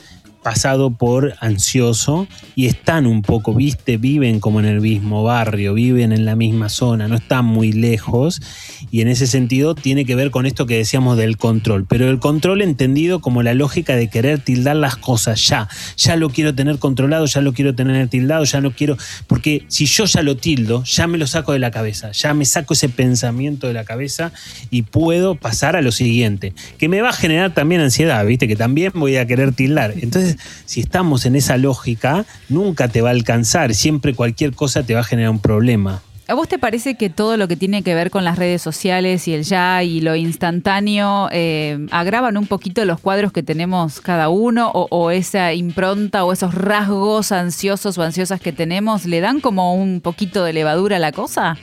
pasado 0.48 0.88
por 0.88 1.34
ansioso 1.40 2.26
y 2.54 2.68
están 2.68 3.06
un 3.06 3.20
poco, 3.20 3.52
viste, 3.52 3.98
viven 3.98 4.40
como 4.40 4.60
en 4.60 4.64
el 4.64 4.80
mismo 4.80 5.22
barrio, 5.22 5.74
viven 5.74 6.10
en 6.10 6.24
la 6.24 6.36
misma 6.36 6.70
zona, 6.70 7.06
no 7.06 7.16
están 7.16 7.44
muy 7.44 7.70
lejos. 7.70 8.40
Y 8.90 9.02
en 9.02 9.08
ese 9.08 9.26
sentido 9.26 9.74
tiene 9.74 10.06
que 10.06 10.14
ver 10.14 10.30
con 10.30 10.46
esto 10.46 10.64
que 10.64 10.78
decíamos 10.78 11.18
del 11.18 11.36
control, 11.36 11.84
pero 11.86 12.08
el 12.08 12.18
control 12.18 12.62
entendido 12.62 13.20
como 13.20 13.42
la 13.42 13.52
lógica 13.52 13.94
de 13.94 14.08
querer 14.08 14.38
tildar 14.38 14.76
las 14.76 14.96
cosas 14.96 15.46
ya, 15.46 15.68
ya 15.98 16.16
lo 16.16 16.30
quiero 16.30 16.54
tener 16.54 16.78
controlado, 16.78 17.26
ya 17.26 17.42
lo 17.42 17.52
quiero 17.52 17.74
tener 17.74 18.08
tildado, 18.08 18.44
ya 18.44 18.62
no 18.62 18.70
quiero, 18.70 18.96
porque 19.26 19.66
si 19.68 19.84
yo 19.84 20.06
ya 20.06 20.22
lo 20.22 20.38
tildo, 20.38 20.82
ya 20.84 21.06
me 21.06 21.18
lo 21.18 21.26
saco 21.26 21.52
de 21.52 21.58
la 21.58 21.70
cabeza, 21.70 22.12
ya 22.12 22.32
me 22.32 22.46
saco 22.46 22.72
ese 22.72 22.88
pensamiento 22.88 23.66
de 23.66 23.74
la 23.74 23.84
cabeza 23.84 24.32
y 24.70 24.80
puedo 24.80 25.34
pasar 25.34 25.76
a 25.76 25.82
lo 25.82 25.92
siguiente, 25.92 26.54
que 26.78 26.88
me 26.88 27.02
va 27.02 27.10
a 27.10 27.12
generar 27.12 27.52
también 27.52 27.82
ansiedad, 27.82 28.24
viste, 28.24 28.48
que 28.48 28.56
también 28.56 28.92
voy 28.94 29.16
a 29.16 29.26
querer 29.26 29.52
tildar. 29.52 29.92
Entonces, 30.00 30.37
si 30.64 30.80
estamos 30.80 31.26
en 31.26 31.36
esa 31.36 31.56
lógica, 31.56 32.24
nunca 32.48 32.88
te 32.88 33.02
va 33.02 33.10
a 33.10 33.12
alcanzar, 33.12 33.74
siempre 33.74 34.14
cualquier 34.14 34.54
cosa 34.54 34.82
te 34.82 34.94
va 34.94 35.00
a 35.00 35.04
generar 35.04 35.30
un 35.30 35.40
problema. 35.40 36.02
¿A 36.30 36.34
vos 36.34 36.46
te 36.46 36.58
parece 36.58 36.96
que 36.96 37.08
todo 37.08 37.38
lo 37.38 37.48
que 37.48 37.56
tiene 37.56 37.82
que 37.82 37.94
ver 37.94 38.10
con 38.10 38.22
las 38.22 38.36
redes 38.36 38.60
sociales 38.60 39.26
y 39.28 39.32
el 39.32 39.44
ya 39.44 39.82
y 39.82 40.02
lo 40.02 40.14
instantáneo 40.14 41.30
eh, 41.32 41.86
agravan 41.90 42.36
un 42.36 42.46
poquito 42.46 42.84
los 42.84 43.00
cuadros 43.00 43.32
que 43.32 43.42
tenemos 43.42 44.02
cada 44.02 44.28
uno 44.28 44.70
o, 44.74 44.88
o 44.90 45.10
esa 45.10 45.54
impronta 45.54 46.26
o 46.26 46.34
esos 46.34 46.54
rasgos 46.54 47.32
ansiosos 47.32 47.96
o 47.96 48.02
ansiosas 48.02 48.42
que 48.42 48.52
tenemos 48.52 49.06
le 49.06 49.20
dan 49.20 49.40
como 49.40 49.74
un 49.74 50.02
poquito 50.02 50.44
de 50.44 50.52
levadura 50.52 50.96
a 50.96 50.98
la 50.98 51.12
cosa? 51.12 51.56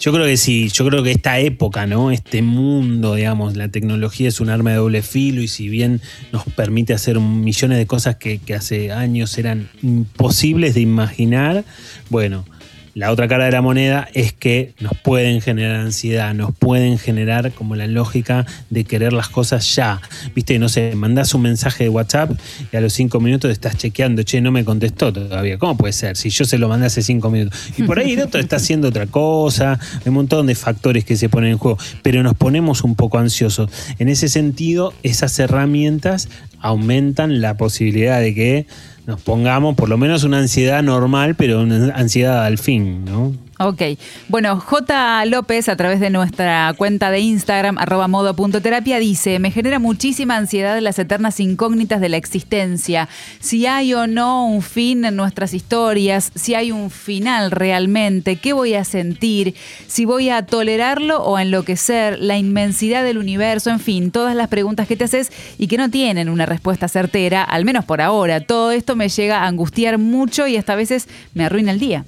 Yo 0.00 0.12
creo 0.12 0.24
que 0.24 0.38
sí, 0.38 0.70
yo 0.70 0.86
creo 0.86 1.02
que 1.02 1.10
esta 1.10 1.38
época, 1.40 1.86
¿no? 1.86 2.10
Este 2.10 2.40
mundo, 2.40 3.16
digamos, 3.16 3.54
la 3.54 3.68
tecnología 3.68 4.28
es 4.28 4.40
un 4.40 4.48
arma 4.48 4.70
de 4.70 4.76
doble 4.76 5.02
filo 5.02 5.42
y 5.42 5.48
si 5.48 5.68
bien 5.68 6.00
nos 6.32 6.44
permite 6.44 6.94
hacer 6.94 7.20
millones 7.20 7.76
de 7.76 7.86
cosas 7.86 8.16
que, 8.16 8.38
que 8.38 8.54
hace 8.54 8.92
años 8.92 9.36
eran 9.36 9.68
imposibles 9.82 10.72
de 10.72 10.80
imaginar, 10.80 11.64
bueno, 12.08 12.46
la 12.94 13.12
otra 13.12 13.28
cara 13.28 13.44
de 13.44 13.52
la 13.52 13.62
moneda 13.62 14.08
es 14.14 14.32
que 14.32 14.74
nos 14.80 14.92
pueden 14.96 15.40
generar 15.40 15.76
ansiedad, 15.76 16.34
nos 16.34 16.52
pueden 16.54 16.98
generar 16.98 17.52
como 17.52 17.76
la 17.76 17.86
lógica 17.86 18.46
de 18.68 18.84
querer 18.84 19.12
las 19.12 19.28
cosas 19.28 19.74
ya. 19.74 20.00
Viste, 20.34 20.58
no 20.58 20.68
sé, 20.68 20.94
mandás 20.96 21.34
un 21.34 21.42
mensaje 21.42 21.84
de 21.84 21.90
WhatsApp 21.90 22.32
y 22.72 22.76
a 22.76 22.80
los 22.80 22.92
cinco 22.92 23.20
minutos 23.20 23.50
estás 23.50 23.76
chequeando, 23.76 24.22
che, 24.22 24.40
no 24.40 24.50
me 24.50 24.64
contestó 24.64 25.12
todavía. 25.12 25.58
¿Cómo 25.58 25.76
puede 25.76 25.92
ser? 25.92 26.16
Si 26.16 26.30
yo 26.30 26.44
se 26.44 26.58
lo 26.58 26.68
mandé 26.68 26.86
hace 26.86 27.02
cinco 27.02 27.30
minutos. 27.30 27.58
Y 27.76 27.84
por 27.84 27.98
ahí 27.98 28.12
el 28.12 28.22
otro 28.22 28.40
está 28.40 28.56
haciendo 28.56 28.88
otra 28.88 29.06
cosa, 29.06 29.78
hay 30.00 30.08
un 30.08 30.14
montón 30.14 30.46
de 30.46 30.54
factores 30.54 31.04
que 31.04 31.16
se 31.16 31.28
ponen 31.28 31.52
en 31.52 31.58
juego, 31.58 31.78
pero 32.02 32.22
nos 32.22 32.34
ponemos 32.34 32.82
un 32.82 32.96
poco 32.96 33.18
ansiosos. 33.18 33.70
En 33.98 34.08
ese 34.08 34.28
sentido, 34.28 34.92
esas 35.02 35.38
herramientas 35.38 36.28
aumentan 36.60 37.40
la 37.40 37.56
posibilidad 37.56 38.20
de 38.20 38.34
que 38.34 38.66
nos 39.10 39.20
pongamos 39.20 39.74
por 39.74 39.88
lo 39.88 39.98
menos 39.98 40.22
una 40.22 40.38
ansiedad 40.38 40.84
normal, 40.84 41.34
pero 41.34 41.62
una 41.62 41.92
ansiedad 41.96 42.44
al 42.44 42.58
fin, 42.58 43.04
¿no? 43.04 43.32
Ok. 43.62 43.82
Bueno, 44.28 44.58
J. 44.58 45.26
López, 45.26 45.68
a 45.68 45.76
través 45.76 46.00
de 46.00 46.08
nuestra 46.08 46.72
cuenta 46.78 47.10
de 47.10 47.20
Instagram, 47.20 47.76
arroba 47.76 48.08
modo.terapia, 48.08 48.98
dice, 48.98 49.38
me 49.38 49.50
genera 49.50 49.78
muchísima 49.78 50.38
ansiedad 50.38 50.80
las 50.80 50.98
eternas 50.98 51.38
incógnitas 51.40 52.00
de 52.00 52.08
la 52.08 52.16
existencia. 52.16 53.10
Si 53.38 53.66
hay 53.66 53.92
o 53.92 54.06
no 54.06 54.46
un 54.46 54.62
fin 54.62 55.04
en 55.04 55.14
nuestras 55.14 55.52
historias, 55.52 56.32
si 56.34 56.54
hay 56.54 56.72
un 56.72 56.88
final 56.90 57.50
realmente, 57.50 58.36
qué 58.36 58.54
voy 58.54 58.72
a 58.72 58.84
sentir, 58.84 59.54
si 59.86 60.06
voy 60.06 60.30
a 60.30 60.46
tolerarlo 60.46 61.22
o 61.22 61.36
a 61.36 61.42
enloquecer, 61.42 62.18
la 62.18 62.38
inmensidad 62.38 63.04
del 63.04 63.18
universo, 63.18 63.68
en 63.68 63.80
fin, 63.80 64.10
todas 64.10 64.34
las 64.34 64.48
preguntas 64.48 64.88
que 64.88 64.96
te 64.96 65.04
haces 65.04 65.30
y 65.58 65.66
que 65.66 65.76
no 65.76 65.90
tienen 65.90 66.30
una 66.30 66.46
respuesta 66.46 66.88
certera, 66.88 67.44
al 67.44 67.66
menos 67.66 67.84
por 67.84 68.00
ahora. 68.00 68.40
Todo 68.40 68.70
esto 68.70 68.96
me 68.96 69.10
llega 69.10 69.40
a 69.40 69.46
angustiar 69.48 69.98
mucho 69.98 70.46
y 70.46 70.56
hasta 70.56 70.72
a 70.72 70.76
veces 70.76 71.08
me 71.34 71.44
arruina 71.44 71.72
el 71.72 71.78
día. 71.78 72.06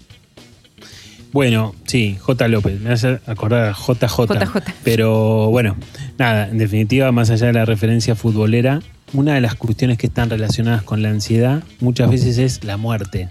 Bueno, 1.33 1.75
sí, 1.87 2.17
J. 2.21 2.49
López, 2.49 2.79
me 2.81 2.91
hace 2.91 3.21
acordar 3.27 3.71
a 3.71 3.73
JJ. 3.73 4.35
JJ. 4.35 4.59
Pero 4.85 5.49
bueno, 5.49 5.77
nada, 6.19 6.49
en 6.49 6.59
definitiva, 6.59 7.11
más 7.11 7.31
allá 7.31 7.47
de 7.47 7.55
la 7.55 7.65
referencia 7.65 8.15
futbolera, 8.15 8.81
una 9.15 9.35
de 9.35 9.41
las 9.41 9.55
cuestiones 9.55 9.97
que 9.97 10.09
están 10.09 10.29
relacionadas 10.29 10.83
con 10.83 11.01
la 11.01 11.09
ansiedad 11.09 11.63
muchas 11.81 12.11
veces 12.11 12.37
es 12.37 12.65
la 12.65 12.77
muerte. 12.77 13.31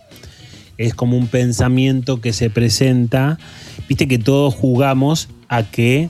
Es 0.78 0.96
como 0.96 1.16
un 1.16 1.28
pensamiento 1.28 2.22
que 2.22 2.34
se 2.34 2.50
presenta, 2.50 3.38
viste 3.88 4.08
que 4.08 4.18
todos 4.18 4.56
jugamos 4.56 5.30
a 5.48 5.62
que, 5.64 6.10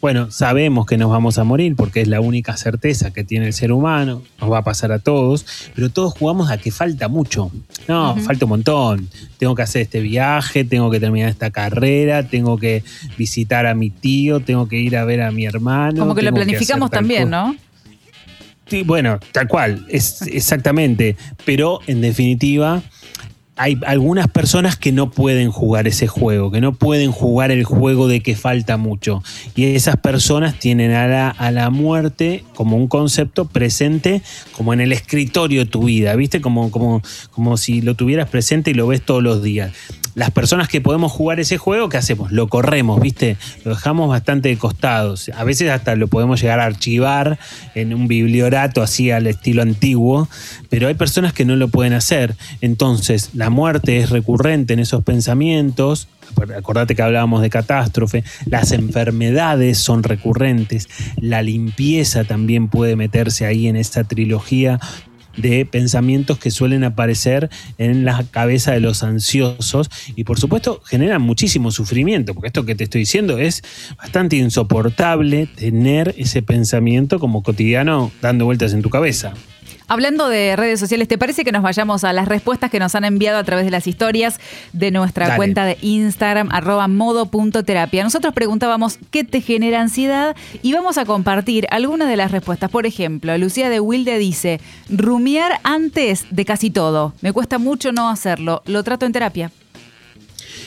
bueno, 0.00 0.30
sabemos 0.30 0.86
que 0.86 0.96
nos 0.96 1.10
vamos 1.10 1.38
a 1.38 1.44
morir 1.44 1.74
porque 1.74 2.00
es 2.00 2.08
la 2.08 2.20
única 2.20 2.56
certeza 2.56 3.12
que 3.12 3.24
tiene 3.24 3.46
el 3.46 3.52
ser 3.52 3.72
humano, 3.72 4.22
nos 4.40 4.50
va 4.50 4.58
a 4.58 4.64
pasar 4.64 4.92
a 4.92 5.00
todos, 5.00 5.44
pero 5.74 5.90
todos 5.90 6.14
jugamos 6.14 6.50
a 6.50 6.58
que 6.58 6.70
falta 6.70 7.08
mucho. 7.08 7.50
No, 7.88 8.16
falta 8.16 8.44
un 8.44 8.50
montón. 8.50 9.08
Tengo 9.38 9.54
que 9.54 9.62
hacer 9.62 9.82
este 9.82 10.00
viaje, 10.00 10.64
tengo 10.64 10.90
que 10.90 11.00
terminar 11.00 11.28
esta 11.28 11.50
carrera, 11.50 12.22
tengo 12.22 12.58
que 12.58 12.84
visitar 13.16 13.66
a 13.66 13.74
mi 13.74 13.90
tío, 13.90 14.40
tengo 14.40 14.68
que 14.68 14.76
ir 14.76 14.96
a 14.96 15.04
ver 15.04 15.22
a 15.22 15.32
mi 15.32 15.46
hermano. 15.46 16.00
Como 16.00 16.14
que 16.14 16.22
lo 16.22 16.32
planificamos 16.32 16.90
también. 16.90 17.28
¿no? 17.30 17.56
Sí, 18.68 18.82
bueno, 18.82 19.18
tal 19.32 19.48
cual, 19.48 19.86
es 19.88 20.22
exactamente. 20.22 21.16
Pero 21.44 21.80
en 21.86 22.00
definitiva, 22.02 22.82
hay 23.58 23.76
algunas 23.86 24.28
personas 24.28 24.76
que 24.76 24.92
no 24.92 25.10
pueden 25.10 25.50
jugar 25.50 25.88
ese 25.88 26.06
juego, 26.06 26.50
que 26.50 26.60
no 26.60 26.72
pueden 26.72 27.10
jugar 27.10 27.50
el 27.50 27.64
juego 27.64 28.06
de 28.06 28.20
que 28.20 28.36
falta 28.36 28.76
mucho. 28.76 29.22
Y 29.56 29.64
esas 29.64 29.96
personas 29.96 30.58
tienen 30.58 30.92
a 30.92 31.08
la, 31.08 31.28
a 31.28 31.50
la 31.50 31.68
muerte 31.68 32.44
como 32.54 32.76
un 32.76 32.86
concepto 32.86 33.46
presente, 33.46 34.22
como 34.52 34.72
en 34.72 34.80
el 34.80 34.92
escritorio 34.92 35.64
de 35.64 35.70
tu 35.70 35.84
vida, 35.84 36.14
¿viste? 36.14 36.40
Como, 36.40 36.70
como, 36.70 37.02
como 37.32 37.56
si 37.56 37.82
lo 37.82 37.94
tuvieras 37.94 38.28
presente 38.28 38.70
y 38.70 38.74
lo 38.74 38.86
ves 38.86 39.02
todos 39.02 39.22
los 39.22 39.42
días. 39.42 39.72
Las 40.18 40.32
personas 40.32 40.66
que 40.66 40.80
podemos 40.80 41.12
jugar 41.12 41.38
ese 41.38 41.58
juego, 41.58 41.88
¿qué 41.88 41.96
hacemos? 41.96 42.32
Lo 42.32 42.48
corremos, 42.48 43.00
¿viste? 43.00 43.36
Lo 43.64 43.70
dejamos 43.70 44.08
bastante 44.08 44.48
de 44.48 44.58
costados. 44.58 45.30
A 45.36 45.44
veces 45.44 45.70
hasta 45.70 45.94
lo 45.94 46.08
podemos 46.08 46.42
llegar 46.42 46.58
a 46.58 46.64
archivar 46.64 47.38
en 47.76 47.94
un 47.94 48.08
bibliorato 48.08 48.82
así 48.82 49.12
al 49.12 49.28
estilo 49.28 49.62
antiguo, 49.62 50.28
pero 50.70 50.88
hay 50.88 50.94
personas 50.94 51.32
que 51.32 51.44
no 51.44 51.54
lo 51.54 51.68
pueden 51.68 51.92
hacer. 51.92 52.34
Entonces, 52.60 53.30
la 53.34 53.48
muerte 53.48 53.98
es 53.98 54.10
recurrente 54.10 54.72
en 54.72 54.80
esos 54.80 55.04
pensamientos. 55.04 56.08
Acordate 56.56 56.96
que 56.96 57.02
hablábamos 57.02 57.40
de 57.40 57.48
catástrofe, 57.48 58.24
las 58.46 58.72
enfermedades 58.72 59.78
son 59.78 60.02
recurrentes, 60.02 60.88
la 61.16 61.42
limpieza 61.42 62.24
también 62.24 62.68
puede 62.68 62.96
meterse 62.96 63.46
ahí 63.46 63.66
en 63.66 63.76
esta 63.76 64.04
trilogía 64.04 64.78
de 65.38 65.66
pensamientos 65.66 66.38
que 66.38 66.50
suelen 66.50 66.84
aparecer 66.84 67.48
en 67.78 68.04
la 68.04 68.24
cabeza 68.30 68.72
de 68.72 68.80
los 68.80 69.02
ansiosos 69.02 69.90
y 70.16 70.24
por 70.24 70.38
supuesto 70.38 70.80
generan 70.84 71.22
muchísimo 71.22 71.70
sufrimiento, 71.70 72.34
porque 72.34 72.48
esto 72.48 72.64
que 72.64 72.74
te 72.74 72.84
estoy 72.84 73.00
diciendo 73.00 73.38
es 73.38 73.62
bastante 73.96 74.36
insoportable 74.36 75.46
tener 75.46 76.14
ese 76.18 76.42
pensamiento 76.42 77.18
como 77.18 77.42
cotidiano 77.42 78.10
dando 78.20 78.44
vueltas 78.44 78.72
en 78.72 78.82
tu 78.82 78.90
cabeza. 78.90 79.34
Hablando 79.90 80.28
de 80.28 80.54
redes 80.54 80.78
sociales, 80.78 81.08
¿te 81.08 81.16
parece 81.16 81.44
que 81.44 81.52
nos 81.52 81.62
vayamos 81.62 82.04
a 82.04 82.12
las 82.12 82.28
respuestas 82.28 82.70
que 82.70 82.78
nos 82.78 82.94
han 82.94 83.06
enviado 83.06 83.38
a 83.38 83.44
través 83.44 83.64
de 83.64 83.70
las 83.70 83.86
historias 83.86 84.38
de 84.74 84.90
nuestra 84.90 85.28
Dale. 85.28 85.36
cuenta 85.38 85.64
de 85.64 85.78
Instagram, 85.80 86.50
arroba 86.52 86.88
modo.terapia? 86.88 88.04
Nosotros 88.04 88.34
preguntábamos 88.34 88.98
qué 89.10 89.24
te 89.24 89.40
genera 89.40 89.80
ansiedad 89.80 90.36
y 90.62 90.74
vamos 90.74 90.98
a 90.98 91.06
compartir 91.06 91.66
algunas 91.70 92.10
de 92.10 92.16
las 92.16 92.32
respuestas. 92.32 92.70
Por 92.70 92.84
ejemplo, 92.84 93.36
Lucía 93.38 93.70
de 93.70 93.80
Wilde 93.80 94.18
dice, 94.18 94.60
rumiar 94.90 95.58
antes 95.62 96.26
de 96.30 96.44
casi 96.44 96.68
todo. 96.68 97.14
Me 97.22 97.32
cuesta 97.32 97.56
mucho 97.56 97.90
no 97.90 98.10
hacerlo. 98.10 98.62
Lo 98.66 98.84
trato 98.84 99.06
en 99.06 99.12
terapia. 99.12 99.50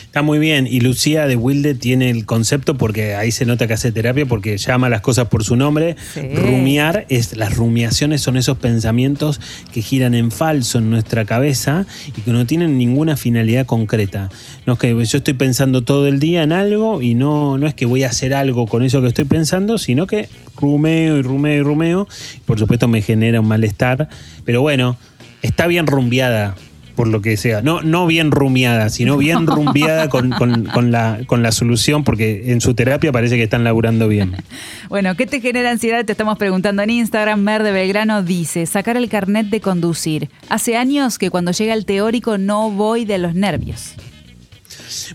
Está 0.05 0.21
muy 0.21 0.39
bien. 0.39 0.67
Y 0.67 0.81
Lucía 0.81 1.27
de 1.27 1.35
Wilde 1.35 1.73
tiene 1.73 2.09
el 2.09 2.25
concepto 2.25 2.77
porque 2.77 3.15
ahí 3.15 3.31
se 3.31 3.45
nota 3.45 3.67
que 3.67 3.73
hace 3.73 3.91
terapia 3.91 4.25
porque 4.25 4.57
llama 4.57 4.89
las 4.89 5.01
cosas 5.01 5.27
por 5.27 5.43
su 5.43 5.55
nombre. 5.55 5.95
Rumiar 6.35 7.05
es 7.09 7.37
las 7.37 7.55
rumiaciones 7.55 8.21
son 8.21 8.37
esos 8.37 8.57
pensamientos 8.57 9.39
que 9.73 9.81
giran 9.81 10.13
en 10.13 10.31
falso 10.31 10.79
en 10.79 10.89
nuestra 10.89 11.25
cabeza 11.25 11.85
y 12.15 12.21
que 12.21 12.31
no 12.31 12.45
tienen 12.45 12.77
ninguna 12.77 13.17
finalidad 13.17 13.65
concreta. 13.65 14.29
No 14.65 14.73
es 14.73 14.79
que 14.79 14.89
yo 15.05 15.17
estoy 15.17 15.33
pensando 15.33 15.83
todo 15.83 16.07
el 16.07 16.19
día 16.19 16.43
en 16.43 16.51
algo 16.51 17.01
y 17.01 17.13
no, 17.13 17.57
no 17.57 17.67
es 17.67 17.73
que 17.73 17.85
voy 17.85 18.03
a 18.03 18.09
hacer 18.09 18.33
algo 18.33 18.67
con 18.67 18.83
eso 18.83 19.01
que 19.01 19.07
estoy 19.07 19.25
pensando, 19.25 19.77
sino 19.77 20.07
que 20.07 20.29
rumeo 20.57 21.17
y 21.17 21.21
rumeo 21.21 21.55
y 21.55 21.61
rumeo. 21.61 22.07
Por 22.45 22.59
supuesto 22.59 22.87
me 22.87 23.01
genera 23.01 23.39
un 23.39 23.47
malestar. 23.47 24.09
Pero 24.45 24.61
bueno, 24.61 24.97
está 25.41 25.67
bien 25.67 25.87
rumbeada 25.87 26.55
por 27.01 27.07
lo 27.07 27.19
que 27.23 27.35
sea. 27.35 27.63
No, 27.63 27.81
no 27.81 28.05
bien 28.05 28.29
rumiada, 28.29 28.91
sino 28.91 29.17
bien 29.17 29.47
rumbeada 29.47 30.07
con, 30.07 30.29
con- 30.29 30.65
con 30.65 30.91
la, 30.91 31.21
con 31.25 31.41
la 31.41 31.51
solución, 31.51 32.03
porque 32.03 32.51
en 32.51 32.61
su 32.61 32.75
terapia 32.75 33.11
parece 33.11 33.37
que 33.37 33.43
están 33.43 33.63
laburando 33.63 34.07
bien. 34.07 34.35
Bueno, 34.87 35.15
¿qué 35.15 35.25
te 35.25 35.39
genera 35.41 35.71
ansiedad? 35.71 36.05
Te 36.05 36.11
estamos 36.11 36.37
preguntando 36.37 36.83
en 36.83 36.89
Instagram. 36.91 37.39
Mer 37.39 37.63
de 37.63 37.71
Belgrano 37.71 38.21
dice, 38.21 38.65
sacar 38.67 38.97
el 38.97 39.09
carnet 39.09 39.47
de 39.47 39.61
conducir. 39.61 40.29
Hace 40.49 40.75
años 40.77 41.17
que 41.17 41.31
cuando 41.31 41.51
llega 41.53 41.73
el 41.73 41.85
teórico 41.85 42.37
no 42.37 42.69
voy 42.69 43.05
de 43.05 43.17
los 43.17 43.33
nervios. 43.33 43.95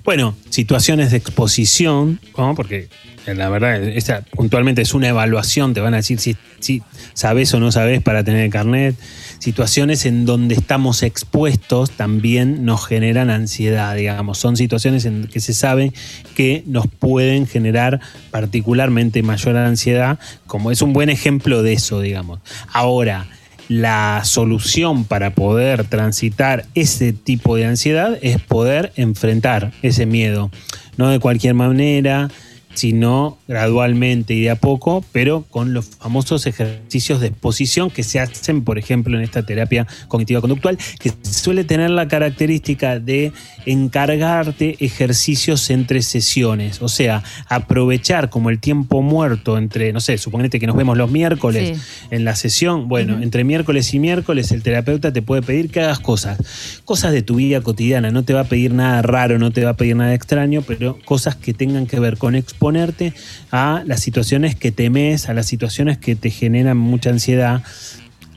Bueno, 0.02 0.34
situaciones 0.50 1.10
de 1.12 1.18
exposición, 1.18 2.18
¿no? 2.36 2.54
porque 2.56 2.88
la 3.34 3.48
verdad, 3.48 4.24
puntualmente 4.30 4.82
es 4.82 4.94
una 4.94 5.08
evaluación, 5.08 5.74
te 5.74 5.80
van 5.80 5.94
a 5.94 5.98
decir 5.98 6.18
si, 6.18 6.36
si 6.60 6.82
sabes 7.14 7.52
o 7.54 7.60
no 7.60 7.72
sabes 7.72 8.02
para 8.02 8.22
tener 8.24 8.44
el 8.44 8.50
carnet. 8.50 8.96
Situaciones 9.38 10.06
en 10.06 10.24
donde 10.24 10.54
estamos 10.54 11.02
expuestos 11.02 11.90
también 11.90 12.64
nos 12.64 12.86
generan 12.86 13.30
ansiedad, 13.30 13.94
digamos. 13.94 14.38
Son 14.38 14.56
situaciones 14.56 15.04
en 15.04 15.26
que 15.26 15.40
se 15.40 15.54
sabe 15.54 15.92
que 16.34 16.62
nos 16.66 16.86
pueden 16.86 17.46
generar 17.46 18.00
particularmente 18.30 19.22
mayor 19.22 19.56
ansiedad, 19.56 20.18
como 20.46 20.70
es 20.70 20.80
un 20.82 20.92
buen 20.92 21.10
ejemplo 21.10 21.62
de 21.62 21.74
eso, 21.74 22.00
digamos. 22.00 22.40
Ahora, 22.72 23.26
la 23.68 24.22
solución 24.24 25.04
para 25.04 25.30
poder 25.30 25.84
transitar 25.84 26.66
ese 26.74 27.12
tipo 27.12 27.56
de 27.56 27.66
ansiedad 27.66 28.16
es 28.22 28.40
poder 28.40 28.92
enfrentar 28.96 29.72
ese 29.82 30.06
miedo. 30.06 30.50
No 30.96 31.10
de 31.10 31.18
cualquier 31.18 31.54
manera, 31.54 32.30
sino 32.76 33.38
gradualmente 33.48 34.34
y 34.34 34.42
de 34.42 34.50
a 34.50 34.56
poco, 34.56 35.02
pero 35.10 35.44
con 35.50 35.72
los 35.72 35.86
famosos 35.86 36.46
ejercicios 36.46 37.20
de 37.20 37.28
exposición 37.28 37.90
que 37.90 38.02
se 38.02 38.20
hacen, 38.20 38.62
por 38.64 38.78
ejemplo, 38.78 39.16
en 39.16 39.24
esta 39.24 39.44
terapia 39.44 39.86
cognitiva 40.08 40.40
conductual, 40.42 40.78
que 41.00 41.10
suele 41.22 41.64
tener 41.64 41.88
la 41.90 42.06
característica 42.06 43.00
de 43.00 43.32
encargarte 43.64 44.76
ejercicios 44.84 45.70
entre 45.70 46.02
sesiones, 46.02 46.82
o 46.82 46.88
sea, 46.88 47.22
aprovechar 47.48 48.28
como 48.28 48.50
el 48.50 48.58
tiempo 48.58 49.00
muerto 49.00 49.56
entre, 49.56 49.92
no 49.92 50.00
sé, 50.00 50.18
suponete 50.18 50.60
que 50.60 50.66
nos 50.66 50.76
vemos 50.76 50.96
los 50.96 51.10
miércoles 51.10 51.78
Sí. 51.78 52.06
en 52.10 52.24
la 52.24 52.36
sesión, 52.36 52.88
bueno, 52.88 53.22
entre 53.22 53.42
miércoles 53.42 53.94
y 53.94 53.98
miércoles 53.98 54.52
el 54.52 54.62
terapeuta 54.62 55.12
te 55.12 55.22
puede 55.22 55.40
pedir 55.42 55.70
que 55.70 55.80
hagas 55.80 55.98
cosas, 56.00 56.38
cosas 56.84 57.12
de 57.12 57.22
tu 57.22 57.36
vida 57.36 57.62
cotidiana, 57.62 58.10
no 58.10 58.22
te 58.24 58.34
va 58.34 58.40
a 58.40 58.44
pedir 58.44 58.74
nada 58.74 59.00
raro, 59.00 59.38
no 59.38 59.50
te 59.50 59.64
va 59.64 59.70
a 59.70 59.76
pedir 59.76 59.96
nada 59.96 60.12
extraño, 60.14 60.62
pero 60.62 60.98
cosas 61.06 61.36
que 61.36 61.54
tengan 61.54 61.86
que 61.86 61.98
ver 61.98 62.18
con 62.18 62.34
exponerte 62.66 63.12
a 63.52 63.82
las 63.86 64.00
situaciones 64.00 64.56
que 64.56 64.72
temes, 64.72 65.28
a 65.28 65.34
las 65.34 65.46
situaciones 65.46 65.98
que 65.98 66.16
te 66.16 66.30
generan 66.30 66.76
mucha 66.76 67.10
ansiedad 67.10 67.62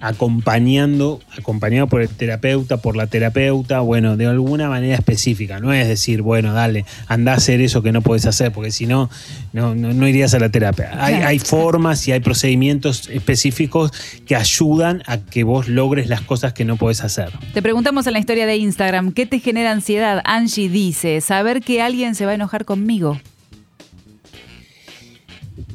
acompañando, 0.01 1.19
acompañado 1.37 1.87
por 1.87 2.01
el 2.01 2.09
terapeuta, 2.09 2.77
por 2.77 2.95
la 2.95 3.07
terapeuta, 3.07 3.81
bueno, 3.81 4.17
de 4.17 4.27
alguna 4.27 4.69
manera 4.69 4.95
específica. 4.95 5.59
No 5.59 5.73
es 5.73 5.87
decir, 5.87 6.21
bueno, 6.21 6.53
dale, 6.53 6.85
anda 7.07 7.33
a 7.33 7.35
hacer 7.35 7.61
eso 7.61 7.81
que 7.81 7.91
no 7.91 8.01
puedes 8.01 8.25
hacer, 8.25 8.51
porque 8.51 8.71
si 8.71 8.85
no, 8.85 9.09
no, 9.51 9.75
no, 9.75 9.93
no 9.93 10.07
irías 10.07 10.33
a 10.33 10.39
la 10.39 10.49
terapia. 10.49 10.91
Hay, 11.03 11.15
hay 11.15 11.39
formas 11.39 12.07
y 12.07 12.11
hay 12.11 12.19
procedimientos 12.21 13.09
específicos 13.09 13.91
que 14.25 14.35
ayudan 14.35 15.03
a 15.05 15.17
que 15.17 15.43
vos 15.43 15.67
logres 15.67 16.07
las 16.07 16.21
cosas 16.21 16.53
que 16.53 16.65
no 16.65 16.77
puedes 16.77 17.03
hacer. 17.03 17.31
Te 17.53 17.61
preguntamos 17.61 18.07
en 18.07 18.13
la 18.13 18.19
historia 18.19 18.45
de 18.45 18.57
Instagram, 18.57 19.11
¿qué 19.11 19.25
te 19.25 19.39
genera 19.39 19.71
ansiedad? 19.71 20.21
Angie 20.23 20.69
dice, 20.69 21.19
saber 21.21 21.61
que 21.61 21.81
alguien 21.81 22.15
se 22.15 22.25
va 22.25 22.31
a 22.31 22.35
enojar 22.35 22.65
conmigo. 22.65 23.19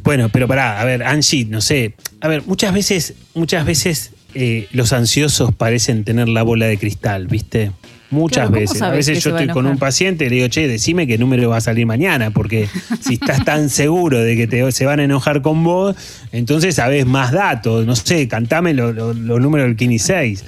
Bueno, 0.05 0.29
pero 0.29 0.47
pará, 0.47 0.81
a 0.81 0.85
ver, 0.85 1.03
Angie, 1.03 1.47
no 1.47 1.61
sé. 1.61 1.95
A 2.21 2.29
ver, 2.29 2.43
muchas 2.47 2.73
veces, 2.73 3.15
muchas 3.35 3.65
veces 3.67 4.13
eh, 4.35 4.69
los 4.73 4.93
ansiosos 4.93 5.53
parecen 5.55 6.05
tener 6.05 6.29
la 6.29 6.43
bola 6.43 6.67
de 6.67 6.79
cristal, 6.79 7.27
¿viste? 7.27 7.73
Muchas 8.11 8.49
Claro, 8.49 8.51
¿cómo 8.51 8.61
veces. 8.61 8.83
A 8.83 8.91
veces 8.91 9.25
yo 9.25 9.31
estoy 9.31 9.49
con 9.49 9.67
un 9.67 9.79
paciente 9.79 10.27
y 10.27 10.29
le 10.29 10.37
digo, 10.37 10.49
che, 10.49 10.69
decime 10.69 11.07
qué 11.09 11.19
número 11.19 11.49
va 11.49 11.57
a 11.57 11.61
salir 11.61 11.85
mañana, 11.87 12.31
porque 12.31 12.69
si 13.01 13.15
estás 13.15 13.45
tan 13.45 13.71
seguro 13.71 14.21
de 14.21 14.37
que 14.37 14.47
te, 14.47 14.71
se 14.71 14.85
van 14.87 15.01
a 15.01 15.05
enojar 15.05 15.43
con 15.43 15.65
vos, 15.65 15.97
entonces 16.31 16.77
sabés 16.77 17.07
más 17.07 17.33
datos. 17.33 17.85
No 17.87 17.97
sé, 17.97 18.29
cantame 18.29 18.73
lo- 18.75 18.93
lo- 18.93 19.15
los 19.15 19.41
números 19.41 19.67
del 19.67 19.77
15 19.77 19.95
y 19.95 19.99
6. 20.37 20.45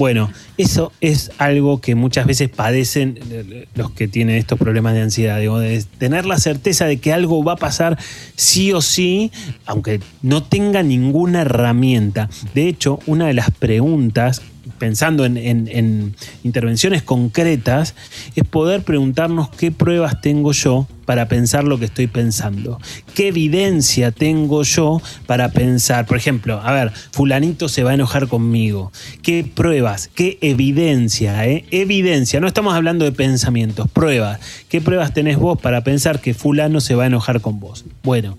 Bueno, 0.00 0.30
eso 0.56 0.92
es 1.02 1.30
algo 1.36 1.82
que 1.82 1.94
muchas 1.94 2.24
veces 2.24 2.48
padecen 2.48 3.18
eh, 3.30 3.68
los 3.74 3.90
que 3.90 4.08
tienen 4.08 4.36
estos 4.36 4.58
problemas 4.58 4.94
de 4.94 5.02
ansiedad, 5.02 5.38
digo, 5.38 5.58
de 5.58 5.84
tener 5.98 6.24
la 6.24 6.38
certeza 6.38 6.86
de 6.86 6.96
que 6.96 7.12
algo 7.12 7.44
va 7.44 7.52
a 7.52 7.56
pasar 7.56 7.98
sí 8.34 8.72
o 8.72 8.80
sí, 8.80 9.30
aunque 9.66 10.00
no 10.22 10.42
tenga 10.42 10.82
ninguna 10.82 11.42
herramienta. 11.42 12.30
De 12.54 12.66
hecho, 12.66 12.98
una 13.04 13.26
de 13.26 13.34
las 13.34 13.50
preguntas, 13.50 14.40
pensando 14.80 15.24
en, 15.24 15.36
en- 15.36 15.68
en 15.68 16.16
intervenciones 16.42 17.04
concretas, 17.04 17.94
es 18.34 18.42
poder 18.44 18.82
preguntarnos 18.82 19.48
qué 19.50 19.70
pruebas 19.70 20.20
tengo 20.20 20.50
yo 20.50 20.88
para 21.04 21.28
pensar 21.28 21.64
lo 21.64 21.78
que 21.78 21.84
estoy 21.84 22.06
pensando. 22.06 22.80
¿Qué 23.14 23.28
evidencia 23.28 24.10
tengo 24.10 24.62
yo 24.62 25.00
para 25.26 25.50
pensar? 25.50 26.06
Por 26.06 26.16
ejemplo, 26.16 26.60
a 26.62 26.72
ver, 26.72 26.92
fulanito 27.12 27.68
se 27.68 27.82
va 27.84 27.90
a 27.92 27.94
enojar 27.94 28.26
conmigo. 28.28 28.90
¿Qué 29.22 29.44
pruebas? 29.44 30.08
¿Qué 30.14 30.38
evidencia? 30.40 31.46
eh? 31.46 31.64
Evidencia. 31.70 32.40
No 32.40 32.46
estamos 32.46 32.74
hablando 32.74 33.04
de 33.04 33.12
pensamientos, 33.12 33.88
pruebas. 33.90 34.40
¿Qué 34.68 34.80
pruebas 34.80 35.12
tenés 35.12 35.36
vos 35.36 35.60
para 35.60 35.82
pensar 35.84 36.20
que 36.20 36.32
fulano 36.34 36.80
se 36.80 36.94
va 36.94 37.04
a 37.04 37.06
enojar 37.08 37.40
con 37.40 37.60
vos? 37.60 37.84
Bueno. 38.02 38.38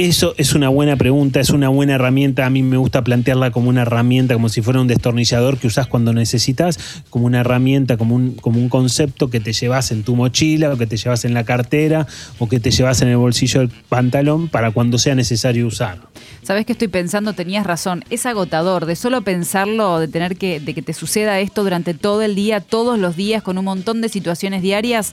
Eso 0.00 0.34
es 0.38 0.54
una 0.54 0.70
buena 0.70 0.96
pregunta, 0.96 1.40
es 1.40 1.50
una 1.50 1.68
buena 1.68 1.96
herramienta. 1.96 2.46
A 2.46 2.50
mí 2.50 2.62
me 2.62 2.78
gusta 2.78 3.04
plantearla 3.04 3.50
como 3.50 3.68
una 3.68 3.82
herramienta, 3.82 4.32
como 4.32 4.48
si 4.48 4.62
fuera 4.62 4.80
un 4.80 4.86
destornillador 4.86 5.58
que 5.58 5.66
usás 5.66 5.88
cuando 5.88 6.14
necesitas, 6.14 7.02
como 7.10 7.26
una 7.26 7.40
herramienta, 7.40 7.98
como 7.98 8.14
un, 8.14 8.32
como 8.32 8.58
un 8.60 8.70
concepto 8.70 9.28
que 9.28 9.40
te 9.40 9.52
llevas 9.52 9.90
en 9.90 10.02
tu 10.02 10.16
mochila, 10.16 10.72
o 10.72 10.78
que 10.78 10.86
te 10.86 10.96
llevas 10.96 11.26
en 11.26 11.34
la 11.34 11.44
cartera, 11.44 12.06
o 12.38 12.48
que 12.48 12.60
te 12.60 12.70
llevas 12.70 13.02
en 13.02 13.08
el 13.08 13.18
bolsillo 13.18 13.60
del 13.60 13.68
pantalón 13.68 14.48
para 14.48 14.70
cuando 14.70 14.96
sea 14.96 15.14
necesario 15.14 15.66
usarlo. 15.66 16.08
¿Sabes 16.42 16.64
qué 16.64 16.72
estoy 16.72 16.88
pensando? 16.88 17.34
Tenías 17.34 17.66
razón. 17.66 18.02
Es 18.08 18.24
agotador 18.24 18.86
de 18.86 18.96
solo 18.96 19.20
pensarlo, 19.20 19.98
de 19.98 20.08
tener 20.08 20.38
que, 20.38 20.60
de 20.60 20.72
que 20.72 20.80
te 20.80 20.94
suceda 20.94 21.40
esto 21.40 21.62
durante 21.62 21.92
todo 21.92 22.22
el 22.22 22.34
día, 22.34 22.60
todos 22.60 22.98
los 22.98 23.16
días, 23.16 23.42
con 23.42 23.58
un 23.58 23.66
montón 23.66 24.00
de 24.00 24.08
situaciones 24.08 24.62
diarias. 24.62 25.12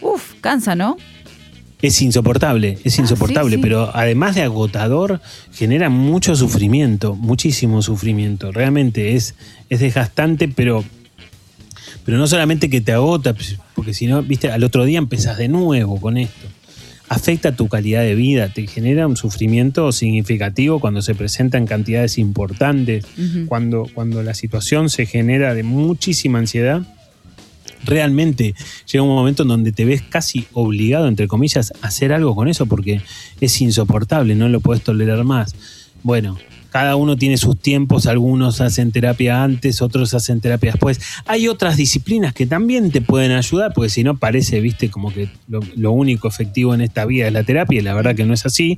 Uf, 0.00 0.34
cansa, 0.40 0.74
¿no? 0.74 0.96
Es 1.86 2.00
insoportable, 2.00 2.78
es 2.82 2.98
insoportable, 2.98 3.56
sí. 3.56 3.62
pero 3.62 3.94
además 3.94 4.34
de 4.34 4.42
agotador, 4.42 5.20
genera 5.52 5.90
mucho 5.90 6.34
sufrimiento, 6.34 7.14
muchísimo 7.14 7.82
sufrimiento. 7.82 8.52
Realmente 8.52 9.16
es, 9.16 9.34
es 9.68 9.80
desgastante, 9.80 10.48
pero, 10.48 10.82
pero 12.06 12.16
no 12.16 12.26
solamente 12.26 12.70
que 12.70 12.80
te 12.80 12.92
agota, 12.92 13.34
porque 13.74 13.92
si 13.92 14.06
no, 14.06 14.22
viste, 14.22 14.50
al 14.50 14.64
otro 14.64 14.86
día 14.86 14.96
empezás 14.96 15.36
de 15.36 15.48
nuevo 15.48 16.00
con 16.00 16.16
esto. 16.16 16.48
Afecta 17.10 17.54
tu 17.54 17.68
calidad 17.68 18.00
de 18.00 18.14
vida, 18.14 18.48
te 18.48 18.66
genera 18.66 19.06
un 19.06 19.18
sufrimiento 19.18 19.92
significativo 19.92 20.80
cuando 20.80 21.02
se 21.02 21.14
presenta 21.14 21.58
en 21.58 21.66
cantidades 21.66 22.16
importantes, 22.16 23.04
cuando, 23.46 23.86
cuando 23.92 24.22
la 24.22 24.32
situación 24.32 24.88
se 24.88 25.04
genera 25.04 25.52
de 25.52 25.64
muchísima 25.64 26.38
ansiedad. 26.38 26.80
Realmente 27.84 28.54
llega 28.90 29.02
un 29.02 29.14
momento 29.14 29.42
en 29.42 29.48
donde 29.48 29.72
te 29.72 29.84
ves 29.84 30.02
casi 30.02 30.46
obligado, 30.52 31.08
entre 31.08 31.28
comillas, 31.28 31.72
a 31.82 31.88
hacer 31.88 32.12
algo 32.12 32.34
con 32.34 32.48
eso 32.48 32.66
porque 32.66 33.02
es 33.40 33.60
insoportable, 33.60 34.34
no 34.34 34.48
lo 34.48 34.60
puedes 34.60 34.82
tolerar 34.82 35.24
más. 35.24 35.54
Bueno, 36.02 36.36
cada 36.74 36.96
uno 36.96 37.16
tiene 37.16 37.36
sus 37.36 37.56
tiempos, 37.56 38.06
algunos 38.06 38.60
hacen 38.60 38.90
terapia 38.90 39.44
antes, 39.44 39.80
otros 39.80 40.12
hacen 40.12 40.40
terapia 40.40 40.72
después. 40.72 41.00
Hay 41.24 41.46
otras 41.46 41.76
disciplinas 41.76 42.34
que 42.34 42.46
también 42.46 42.90
te 42.90 43.00
pueden 43.00 43.30
ayudar, 43.30 43.72
porque 43.72 43.88
si 43.88 44.02
no 44.02 44.16
parece, 44.16 44.58
viste, 44.58 44.90
como 44.90 45.12
que 45.12 45.28
lo, 45.46 45.92
único 45.92 46.26
efectivo 46.26 46.74
en 46.74 46.80
esta 46.80 47.04
vida 47.04 47.28
es 47.28 47.32
la 47.32 47.44
terapia, 47.44 47.78
y 47.78 47.82
la 47.84 47.94
verdad 47.94 48.16
que 48.16 48.24
no 48.24 48.34
es 48.34 48.44
así. 48.44 48.76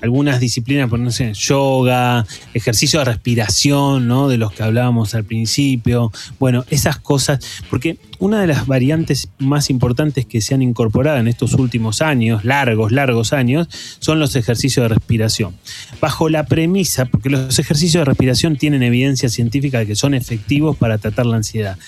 Algunas 0.00 0.40
disciplinas, 0.40 0.90
por 0.90 0.98
no 0.98 1.12
sé, 1.12 1.34
yoga, 1.34 2.26
ejercicio 2.52 2.98
de 2.98 3.04
respiración, 3.04 4.08
¿no? 4.08 4.26
De 4.26 4.38
los 4.38 4.50
que 4.50 4.64
hablábamos 4.64 5.14
al 5.14 5.22
principio. 5.22 6.10
Bueno, 6.40 6.64
esas 6.68 6.98
cosas, 6.98 7.38
porque 7.70 7.96
una 8.18 8.40
de 8.40 8.48
las 8.48 8.66
variantes 8.66 9.28
más 9.38 9.70
importantes 9.70 10.26
que 10.26 10.40
se 10.40 10.54
han 10.54 10.62
incorporado 10.62 11.18
en 11.18 11.28
estos 11.28 11.54
últimos 11.54 12.02
años, 12.02 12.44
largos, 12.44 12.90
largos 12.90 13.32
años, 13.32 13.68
son 14.00 14.18
los 14.18 14.34
ejercicios 14.34 14.82
de 14.82 14.96
respiración. 14.96 15.54
Bajo 16.00 16.28
la 16.28 16.46
premisa, 16.46 17.04
porque 17.04 17.35
ejercicios 17.58 18.00
de 18.00 18.04
respiración 18.04 18.56
tienen 18.56 18.82
evidencia 18.82 19.28
científica 19.28 19.78
de 19.78 19.86
que 19.86 19.96
son 19.96 20.14
efectivos 20.14 20.76
para 20.76 20.98
tratar 20.98 21.26
la 21.26 21.36
ansiedad. 21.36 21.78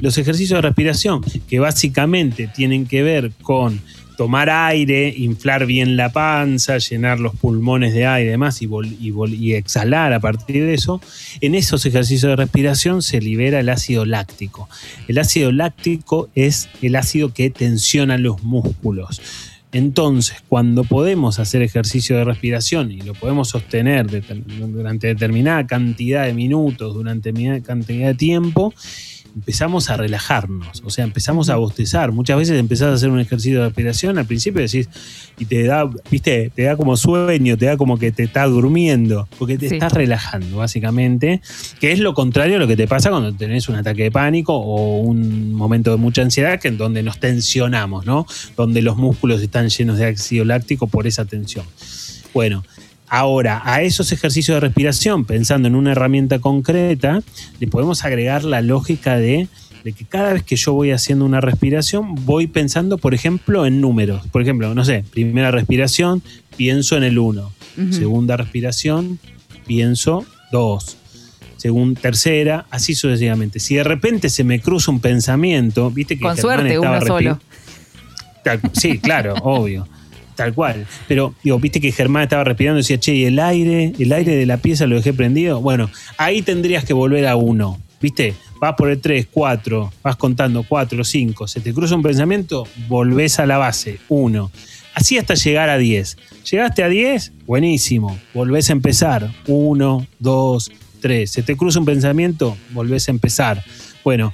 Los 0.00 0.18
ejercicios 0.18 0.58
de 0.58 0.62
respiración, 0.62 1.22
que 1.48 1.58
básicamente 1.58 2.48
tienen 2.48 2.86
que 2.86 3.02
ver 3.02 3.32
con 3.42 3.80
tomar 4.16 4.50
aire, 4.50 5.12
inflar 5.16 5.66
bien 5.66 5.96
la 5.96 6.10
panza, 6.10 6.78
llenar 6.78 7.20
los 7.20 7.34
pulmones 7.34 7.94
de 7.94 8.06
aire 8.06 8.28
y 8.28 8.30
demás 8.30 8.62
y, 8.62 8.68
y 9.00 9.54
exhalar 9.54 10.12
a 10.12 10.20
partir 10.20 10.64
de 10.64 10.74
eso, 10.74 11.00
en 11.40 11.54
esos 11.54 11.84
ejercicios 11.86 12.30
de 12.30 12.36
respiración 12.36 13.02
se 13.02 13.20
libera 13.20 13.60
el 13.60 13.68
ácido 13.68 14.04
láctico. 14.04 14.68
El 15.08 15.18
ácido 15.18 15.52
láctico 15.52 16.30
es 16.34 16.68
el 16.82 16.96
ácido 16.96 17.32
que 17.32 17.50
tensiona 17.50 18.18
los 18.18 18.42
músculos. 18.42 19.20
Entonces, 19.74 20.36
cuando 20.48 20.84
podemos 20.84 21.40
hacer 21.40 21.60
ejercicio 21.60 22.16
de 22.16 22.22
respiración 22.22 22.92
y 22.92 23.00
lo 23.00 23.12
podemos 23.12 23.48
sostener 23.48 24.06
durante 24.46 25.08
determinada 25.08 25.66
cantidad 25.66 26.26
de 26.26 26.32
minutos, 26.32 26.94
durante 26.94 27.30
determinada 27.30 27.60
cantidad 27.60 28.06
de 28.06 28.14
tiempo, 28.14 28.72
empezamos 29.34 29.90
a 29.90 29.96
relajarnos, 29.96 30.82
o 30.84 30.90
sea, 30.90 31.04
empezamos 31.04 31.50
a 31.50 31.56
bostezar. 31.56 32.12
Muchas 32.12 32.36
veces 32.38 32.58
empezás 32.58 32.88
a 32.88 32.92
hacer 32.94 33.10
un 33.10 33.18
ejercicio 33.20 33.58
de 33.60 33.66
respiración, 33.66 34.18
al 34.18 34.26
principio 34.26 34.62
decís, 34.62 34.88
y 35.38 35.44
te 35.46 35.64
da, 35.64 35.90
viste, 36.10 36.50
te 36.54 36.62
da 36.62 36.76
como 36.76 36.96
sueño, 36.96 37.56
te 37.58 37.66
da 37.66 37.76
como 37.76 37.98
que 37.98 38.12
te 38.12 38.22
estás 38.24 38.48
durmiendo, 38.50 39.28
porque 39.38 39.58
te 39.58 39.68
Sí. 39.68 39.74
estás 39.74 39.92
relajando, 39.92 40.58
básicamente, 40.58 41.40
que 41.80 41.92
es 41.92 41.98
lo 41.98 42.14
contrario 42.14 42.56
a 42.56 42.58
lo 42.58 42.66
que 42.68 42.76
te 42.76 42.86
pasa 42.86 43.10
cuando 43.10 43.32
tenés 43.34 43.68
un 43.68 43.74
ataque 43.76 44.04
de 44.04 44.10
pánico 44.10 44.54
o 44.54 45.00
un 45.00 45.52
momento 45.52 45.90
de 45.90 45.96
mucha 45.96 46.22
ansiedad, 46.22 46.60
que 46.60 46.68
en 46.68 46.78
donde 46.78 47.02
nos 47.02 47.18
tensionamos, 47.18 48.06
¿no? 48.06 48.26
Donde 48.56 48.82
los 48.82 48.96
músculos 48.96 49.42
están 49.42 49.68
llenos 49.68 49.98
de 49.98 50.06
ácido 50.06 50.44
láctico 50.44 50.86
por 50.86 51.06
esa 51.06 51.24
tensión. 51.24 51.64
Bueno, 52.32 52.64
Ahora, 53.08 53.62
a 53.64 53.82
esos 53.82 54.12
ejercicios 54.12 54.56
de 54.56 54.60
respiración, 54.60 55.24
pensando 55.24 55.68
en 55.68 55.74
una 55.74 55.92
herramienta 55.92 56.38
concreta, 56.38 57.22
le 57.60 57.66
podemos 57.66 58.04
agregar 58.04 58.44
la 58.44 58.62
lógica 58.62 59.18
de, 59.18 59.48
de 59.84 59.92
que 59.92 60.04
cada 60.04 60.32
vez 60.32 60.42
que 60.42 60.56
yo 60.56 60.72
voy 60.72 60.90
haciendo 60.90 61.24
una 61.24 61.40
respiración, 61.40 62.14
voy 62.24 62.46
pensando, 62.46 62.96
por 62.96 63.14
ejemplo, 63.14 63.66
en 63.66 63.80
números. 63.80 64.26
Por 64.28 64.40
ejemplo, 64.42 64.74
no 64.74 64.84
sé, 64.84 65.04
primera 65.12 65.50
respiración, 65.50 66.22
pienso 66.56 66.96
en 66.96 67.04
el 67.04 67.18
1. 67.18 67.52
Ujú. 67.76 67.92
Segunda 67.92 68.36
respiración, 68.36 69.18
pienso 69.66 70.24
2. 70.50 70.96
Según 71.56 71.94
tercera, 71.94 72.66
así 72.70 72.94
sucesivamente. 72.94 73.58
Si 73.58 73.74
de 73.74 73.84
repente 73.84 74.28
se 74.28 74.44
me 74.44 74.60
cruza 74.60 74.90
un 74.90 75.00
pensamiento, 75.00 75.90
viste 75.90 76.16
que 76.16 76.22
Con 76.22 76.36
Germán 76.36 76.56
suerte, 76.56 76.74
estaba 76.74 76.98
uno 76.98 77.06
solo. 77.06 77.40
Sí, 78.72 78.98
claro, 78.98 79.34
obvio. 79.42 79.86
Tal 80.34 80.52
cual. 80.52 80.86
Pero, 81.06 81.34
digo, 81.42 81.58
viste 81.58 81.80
que 81.80 81.92
Germán 81.92 82.24
estaba 82.24 82.44
respirando 82.44 82.78
y 82.78 82.82
decía, 82.82 82.98
che, 82.98 83.14
¿y 83.14 83.24
el 83.24 83.38
aire? 83.38 83.92
¿El 83.98 84.12
aire 84.12 84.34
de 84.34 84.46
la 84.46 84.56
pieza 84.56 84.86
lo 84.86 84.96
dejé 84.96 85.12
prendido? 85.12 85.60
Bueno, 85.60 85.90
ahí 86.16 86.42
tendrías 86.42 86.84
que 86.84 86.92
volver 86.92 87.26
a 87.26 87.36
uno. 87.36 87.78
¿Viste? 88.00 88.34
Vas 88.60 88.74
por 88.74 88.90
el 88.90 89.00
3, 89.00 89.28
4, 89.30 89.92
vas 90.02 90.16
contando 90.16 90.62
4, 90.62 91.04
5. 91.04 91.48
Se 91.48 91.60
te 91.60 91.72
cruza 91.72 91.94
un 91.94 92.02
pensamiento, 92.02 92.66
volvés 92.88 93.38
a 93.38 93.46
la 93.46 93.58
base, 93.58 93.98
1. 94.08 94.50
Así 94.94 95.18
hasta 95.18 95.34
llegar 95.34 95.70
a 95.70 95.78
10. 95.78 96.16
Llegaste 96.50 96.82
a 96.82 96.88
10, 96.88 97.32
buenísimo. 97.46 98.18
Volvés 98.32 98.70
a 98.70 98.72
empezar. 98.72 99.30
1, 99.46 100.06
2, 100.18 100.72
3. 101.00 101.30
Se 101.30 101.42
te 101.42 101.56
cruza 101.56 101.78
un 101.78 101.84
pensamiento, 101.84 102.56
volvés 102.70 103.08
a 103.08 103.10
empezar. 103.10 103.64
Bueno, 104.04 104.32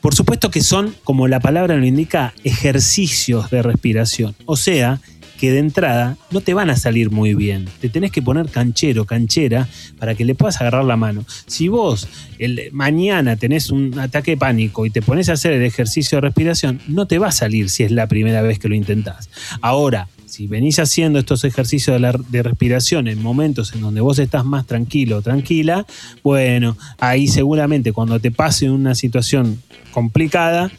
por 0.00 0.14
supuesto 0.14 0.50
que 0.50 0.62
son, 0.62 0.94
como 1.04 1.28
la 1.28 1.40
palabra 1.40 1.76
lo 1.76 1.84
indica, 1.84 2.32
ejercicios 2.42 3.50
de 3.50 3.62
respiración. 3.62 4.34
O 4.46 4.56
sea, 4.56 5.00
que 5.40 5.50
de 5.50 5.58
entrada 5.58 6.18
no 6.30 6.42
te 6.42 6.52
van 6.52 6.68
a 6.68 6.76
salir 6.76 7.10
muy 7.10 7.34
bien. 7.34 7.66
Te 7.80 7.88
tenés 7.88 8.12
que 8.12 8.20
poner 8.20 8.50
canchero, 8.50 9.06
canchera, 9.06 9.68
para 9.98 10.14
que 10.14 10.26
le 10.26 10.34
puedas 10.34 10.60
agarrar 10.60 10.84
la 10.84 10.96
mano. 10.96 11.24
Si 11.46 11.68
vos 11.68 12.08
el, 12.38 12.68
mañana 12.72 13.36
tenés 13.36 13.70
un 13.70 13.98
ataque 13.98 14.32
de 14.32 14.36
pánico 14.36 14.84
y 14.84 14.90
te 14.90 15.00
pones 15.00 15.30
a 15.30 15.32
hacer 15.32 15.52
el 15.52 15.62
ejercicio 15.62 16.16
de 16.16 16.22
respiración, 16.22 16.80
no 16.88 17.06
te 17.06 17.18
va 17.18 17.28
a 17.28 17.32
salir 17.32 17.70
si 17.70 17.84
es 17.84 17.90
la 17.90 18.06
primera 18.06 18.42
vez 18.42 18.58
que 18.58 18.68
lo 18.68 18.74
intentás. 18.74 19.30
Ahora, 19.62 20.08
si 20.26 20.46
venís 20.46 20.78
haciendo 20.78 21.18
estos 21.18 21.42
ejercicios 21.44 22.00
de, 22.00 22.20
de 22.28 22.42
respiración 22.42 23.08
en 23.08 23.22
momentos 23.22 23.72
en 23.72 23.80
donde 23.80 24.02
vos 24.02 24.18
estás 24.18 24.44
más 24.44 24.66
tranquilo 24.66 25.16
o 25.16 25.22
tranquila, 25.22 25.86
bueno, 26.22 26.76
ahí 26.98 27.28
seguramente 27.28 27.92
cuando 27.92 28.20
te 28.20 28.30
pase 28.30 28.70
una 28.70 28.94
situación 28.94 29.62
complicada, 29.90 30.70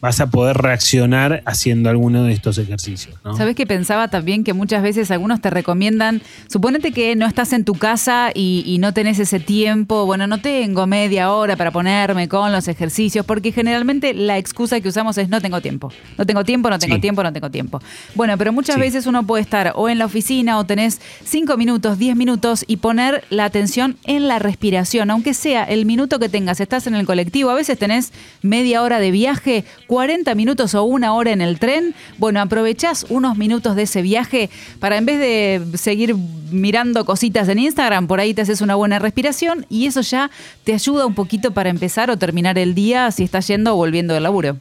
vas 0.00 0.20
a 0.20 0.28
poder 0.30 0.56
reaccionar 0.56 1.42
haciendo 1.44 1.90
alguno 1.90 2.22
de 2.22 2.32
estos 2.32 2.56
ejercicios. 2.58 3.16
¿no? 3.24 3.36
¿Sabes 3.36 3.56
que 3.56 3.66
pensaba 3.66 4.08
también 4.08 4.44
que 4.44 4.52
muchas 4.52 4.82
veces 4.82 5.10
algunos 5.10 5.40
te 5.40 5.50
recomiendan, 5.50 6.22
suponete 6.48 6.92
que 6.92 7.16
no 7.16 7.26
estás 7.26 7.52
en 7.52 7.64
tu 7.64 7.74
casa 7.74 8.30
y, 8.32 8.62
y 8.66 8.78
no 8.78 8.94
tenés 8.94 9.18
ese 9.18 9.40
tiempo, 9.40 10.06
bueno, 10.06 10.26
no 10.26 10.40
tengo 10.40 10.86
media 10.86 11.32
hora 11.32 11.56
para 11.56 11.70
ponerme 11.72 12.28
con 12.28 12.52
los 12.52 12.68
ejercicios, 12.68 13.26
porque 13.26 13.50
generalmente 13.52 14.14
la 14.14 14.38
excusa 14.38 14.80
que 14.80 14.88
usamos 14.88 15.18
es 15.18 15.28
no 15.28 15.40
tengo 15.40 15.60
tiempo, 15.60 15.92
no 16.16 16.24
tengo 16.26 16.44
tiempo, 16.44 16.70
no 16.70 16.78
tengo 16.78 16.94
Sí. 16.94 17.00
tiempo, 17.00 17.22
no 17.22 17.32
tengo 17.32 17.50
tiempo. 17.50 17.80
Bueno, 18.14 18.38
pero 18.38 18.52
muchas 18.52 18.76
Sí. 18.76 18.80
veces 18.80 19.06
uno 19.06 19.26
puede 19.26 19.42
estar 19.42 19.72
o 19.74 19.88
en 19.88 19.98
la 19.98 20.04
oficina 20.06 20.58
o 20.58 20.64
tenés 20.64 21.00
cinco 21.24 21.56
minutos, 21.56 21.98
10 21.98 22.14
minutos 22.16 22.64
y 22.68 22.76
poner 22.76 23.24
la 23.30 23.44
atención 23.44 23.96
en 24.04 24.28
la 24.28 24.38
respiración, 24.38 25.10
aunque 25.10 25.34
sea 25.34 25.64
el 25.64 25.86
minuto 25.86 26.18
que 26.18 26.28
tengas, 26.28 26.60
estás 26.60 26.86
en 26.86 26.94
el 26.94 27.04
colectivo, 27.06 27.50
a 27.50 27.54
veces 27.54 27.78
tenés 27.78 28.12
media 28.42 28.82
hora 28.82 29.00
de 29.00 29.10
viaje, 29.10 29.64
40 29.88 30.34
minutos 30.36 30.74
o 30.74 30.84
una 30.84 31.14
hora 31.14 31.32
en 31.32 31.40
el 31.40 31.58
tren, 31.58 31.94
bueno, 32.18 32.40
aprovechás 32.40 33.06
unos 33.08 33.36
minutos 33.36 33.74
de 33.74 33.82
ese 33.82 34.02
viaje 34.02 34.50
para 34.78 34.98
en 34.98 35.06
vez 35.06 35.18
de 35.18 35.78
seguir 35.78 36.14
mirando 36.52 37.04
cositas 37.04 37.48
en 37.48 37.58
Instagram, 37.58 38.06
por 38.06 38.20
ahí 38.20 38.34
te 38.34 38.42
haces 38.42 38.60
una 38.60 38.76
buena 38.76 38.98
respiración 39.00 39.66
y 39.68 39.86
eso 39.86 40.02
ya 40.02 40.30
te 40.62 40.74
ayuda 40.74 41.06
un 41.06 41.14
poquito 41.14 41.52
para 41.52 41.70
empezar 41.70 42.10
o 42.10 42.16
terminar 42.16 42.58
el 42.58 42.74
día 42.74 43.10
si 43.10 43.24
estás 43.24 43.48
yendo 43.48 43.72
o 43.72 43.76
volviendo 43.76 44.14
del 44.14 44.22
laburo. 44.22 44.58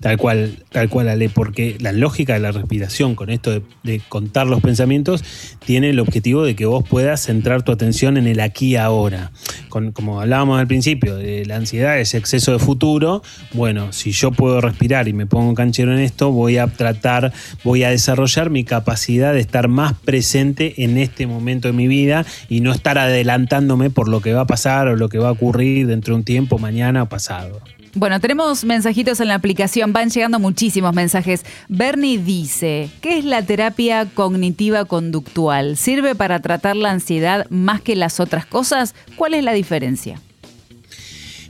Tal 0.00 0.16
cual, 0.16 0.64
tal 0.70 0.88
cual, 0.88 1.08
Ale, 1.08 1.28
porque 1.28 1.76
la 1.80 1.92
lógica 1.92 2.34
de 2.34 2.40
la 2.40 2.52
respiración 2.52 3.14
con 3.14 3.30
esto 3.30 3.62
de, 3.82 4.00
contar 4.08 4.46
los 4.46 4.60
pensamientos 4.60 5.22
tiene 5.64 5.90
el 5.90 6.00
objetivo 6.00 6.44
de 6.44 6.56
que 6.56 6.66
vos 6.66 6.86
puedas 6.88 7.24
centrar 7.24 7.62
tu 7.62 7.72
atención 7.72 8.16
en 8.16 8.26
el 8.26 8.40
aquí 8.40 8.76
ahora. 8.76 9.30
Con, 9.68 9.92
como 9.92 10.20
hablábamos 10.20 10.60
al 10.60 10.66
principio, 10.66 11.16
de 11.16 11.46
la 11.46 11.56
ansiedad 11.56 11.98
es 11.98 12.14
exceso 12.14 12.52
de 12.52 12.58
futuro. 12.58 13.22
Bueno, 13.52 13.92
si 13.92 14.12
yo 14.12 14.32
puedo 14.32 14.60
respirar 14.60 15.08
y 15.08 15.12
me 15.12 15.26
pongo 15.26 15.54
canchero 15.54 15.92
en 15.92 16.00
esto, 16.00 16.32
voy 16.32 16.58
a 16.58 16.66
tratar, 16.66 17.32
voy 17.64 17.84
a 17.84 17.90
desarrollar 17.90 18.50
mi 18.50 18.64
capacidad 18.64 19.32
de 19.32 19.40
estar 19.40 19.68
más 19.68 19.94
presente 19.94 20.82
en 20.84 20.98
este 20.98 21.26
momento 21.26 21.68
de 21.68 21.74
mi 21.74 21.86
vida 21.86 22.26
y 22.48 22.60
no 22.60 22.72
estar 22.72 22.98
adelantándome 22.98 23.90
por 23.90 24.08
lo 24.08 24.20
que 24.20 24.32
va 24.32 24.42
a 24.42 24.46
pasar 24.46 24.88
o 24.88 24.96
lo 24.96 25.08
que 25.08 25.18
va 25.18 25.28
a 25.28 25.32
ocurrir 25.32 25.86
dentro 25.86 26.14
de 26.14 26.18
un 26.18 26.24
tiempo, 26.24 26.58
mañana 26.58 27.04
o 27.04 27.08
pasado. 27.08 27.60
Bueno, 27.94 28.20
tenemos 28.20 28.64
mensajitos 28.64 29.20
en 29.20 29.28
la 29.28 29.34
aplicación, 29.34 29.92
van 29.92 30.08
llegando 30.08 30.38
muchísimos 30.38 30.94
mensajes. 30.94 31.44
Bernie 31.68 32.16
dice, 32.16 32.88
¿qué 33.02 33.18
es 33.18 33.24
la 33.26 33.42
terapia 33.42 34.06
cognitiva 34.06 34.86
conductual? 34.86 35.76
¿Sirve 35.76 36.14
para 36.14 36.40
tratar 36.40 36.74
la 36.74 36.90
ansiedad 36.90 37.46
más 37.50 37.82
que 37.82 37.94
las 37.94 38.18
otras 38.18 38.46
cosas? 38.46 38.94
¿Cuál 39.16 39.34
es 39.34 39.44
la 39.44 39.52
diferencia? 39.52 40.18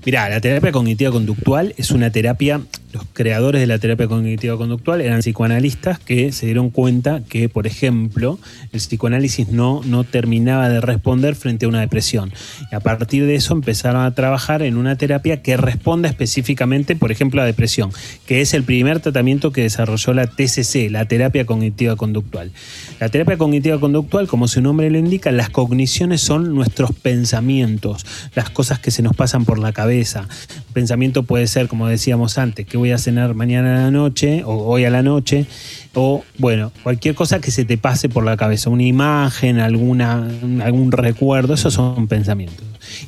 Mirá, 0.05 0.29
la 0.29 0.41
terapia 0.41 0.73
cognitiva 0.73 1.13
conductual 1.13 1.75
es 1.77 1.93
una 1.93 2.11
terapia 2.11 2.61
los 2.93 3.05
creadores 3.13 3.61
de 3.61 3.67
la 3.67 3.79
terapia 3.79 4.07
cognitiva 4.07 4.57
conductual 4.57 5.01
eran 5.01 5.21
psicoanalistas 5.21 5.99
que 5.99 6.31
se 6.33 6.47
dieron 6.47 6.71
cuenta 6.71 7.23
que, 7.27 7.49
por 7.49 7.67
ejemplo, 7.67 8.39
el 8.73 8.81
psicoanálisis 8.81 9.49
no, 9.49 9.81
no 9.85 10.05
terminaba 10.05 10.69
de 10.69 10.81
responder 10.81 11.35
frente 11.35 11.65
a 11.65 11.69
una 11.69 11.81
depresión. 11.81 12.33
Y 12.71 12.75
a 12.75 12.81
partir 12.81 13.27
de 13.27 13.35
eso 13.35 13.55
empezaron 13.55 14.03
a 14.03 14.15
trabajar 14.15 14.63
en 14.63 14.77
una 14.77 14.97
terapia 14.97 15.43
que 15.43 15.57
responda 15.57 16.09
específicamente, 16.09 16.95
por 16.95 17.11
ejemplo, 17.11 17.41
a 17.41 17.47
depresión, 17.47 17.91
que 18.27 18.43
es 18.43 18.53
el 18.53 18.65
primer 18.65 19.01
tratamiento 19.01 19.53
que 19.53 19.63
desarrolló 19.63 20.13
la 20.13 20.27
TCC, 20.27 20.91
la 20.91 21.07
terapia 21.07 21.47
cognitiva 21.47 21.97
conductual. 21.97 22.53
La 23.01 23.09
terapia 23.09 23.39
cognitiva 23.39 23.81
conductual, 23.81 24.29
como 24.29 24.49
su 24.49 24.61
nombre 24.61 24.91
lo 24.91 24.99
indica, 24.99 25.33
las 25.33 25.49
cogniciones 25.51 26.21
son 26.21 26.55
nuestros 26.55 26.93
pensamientos, 26.93 28.05
las 28.35 28.51
cosas 28.51 28.79
que 28.79 28.91
se 28.91 29.03
nos 29.03 29.17
pasan 29.17 29.45
por 29.45 29.59
la 29.59 29.73
cabeza. 29.73 30.29
Pensamiento 30.73 31.23
puede 31.23 31.47
ser, 31.47 31.69
como 31.69 31.89
decíamos 31.89 32.39
antes, 32.39 32.67
que 32.67 32.82
voy 32.83 32.91
a 32.91 32.99
cenar 32.99 33.33
mañana 33.37 33.79
a 33.79 33.83
la 33.85 33.91
noche 33.93 34.43
o 34.45 34.55
hoy 34.67 34.85
a 34.85 34.91
la 34.91 35.05
noche, 35.05 35.47
o 35.95 36.25
bueno, 36.39 36.73
cualquier 36.83 37.15
cosa 37.15 37.41
que 37.41 37.53
se 37.53 37.65
te 37.65 37.79
pase 37.79 38.09
por 38.09 38.25
la 38.25 38.37
cabeza, 38.37 38.71
una 38.71 38.83
imagen, 38.83 39.61
alguna, 39.61 40.29
algún 40.65 40.91
recuerdo, 40.91 41.55
esos 41.55 41.75
son 41.75 42.09
pensamientos. 42.09 42.67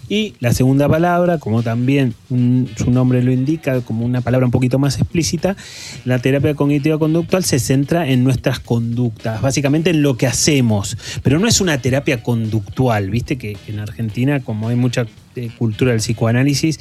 Y 0.08 0.34
la 0.38 0.54
segunda 0.54 0.88
palabra, 0.88 1.38
como 1.38 1.64
también 1.64 2.14
su 2.28 2.88
nombre 2.92 3.20
lo 3.24 3.32
indica, 3.32 3.80
como 3.80 4.06
una 4.06 4.20
palabra 4.20 4.46
un 4.46 4.52
poquito 4.52 4.78
más 4.78 4.96
explícita, 5.00 5.56
la 6.04 6.20
terapia 6.20 6.54
cognitiva 6.54 6.96
conductual 6.96 7.42
se 7.42 7.58
centra 7.58 8.08
en 8.08 8.22
nuestras 8.22 8.60
conductas, 8.60 9.42
básicamente 9.42 9.90
en 9.90 10.02
lo 10.02 10.16
que 10.16 10.28
hacemos, 10.28 10.96
pero 11.24 11.40
no 11.40 11.48
es 11.48 11.60
una 11.60 11.78
terapia 11.78 12.22
conductual, 12.22 13.10
viste 13.10 13.38
que, 13.38 13.54
que 13.66 13.72
en 13.72 13.80
Argentina, 13.80 14.38
como 14.38 14.68
hay 14.68 14.76
mucha 14.76 15.04
eh, 15.36 15.50
cultura 15.58 15.92
del 15.92 16.00
psicoanálisis, 16.00 16.78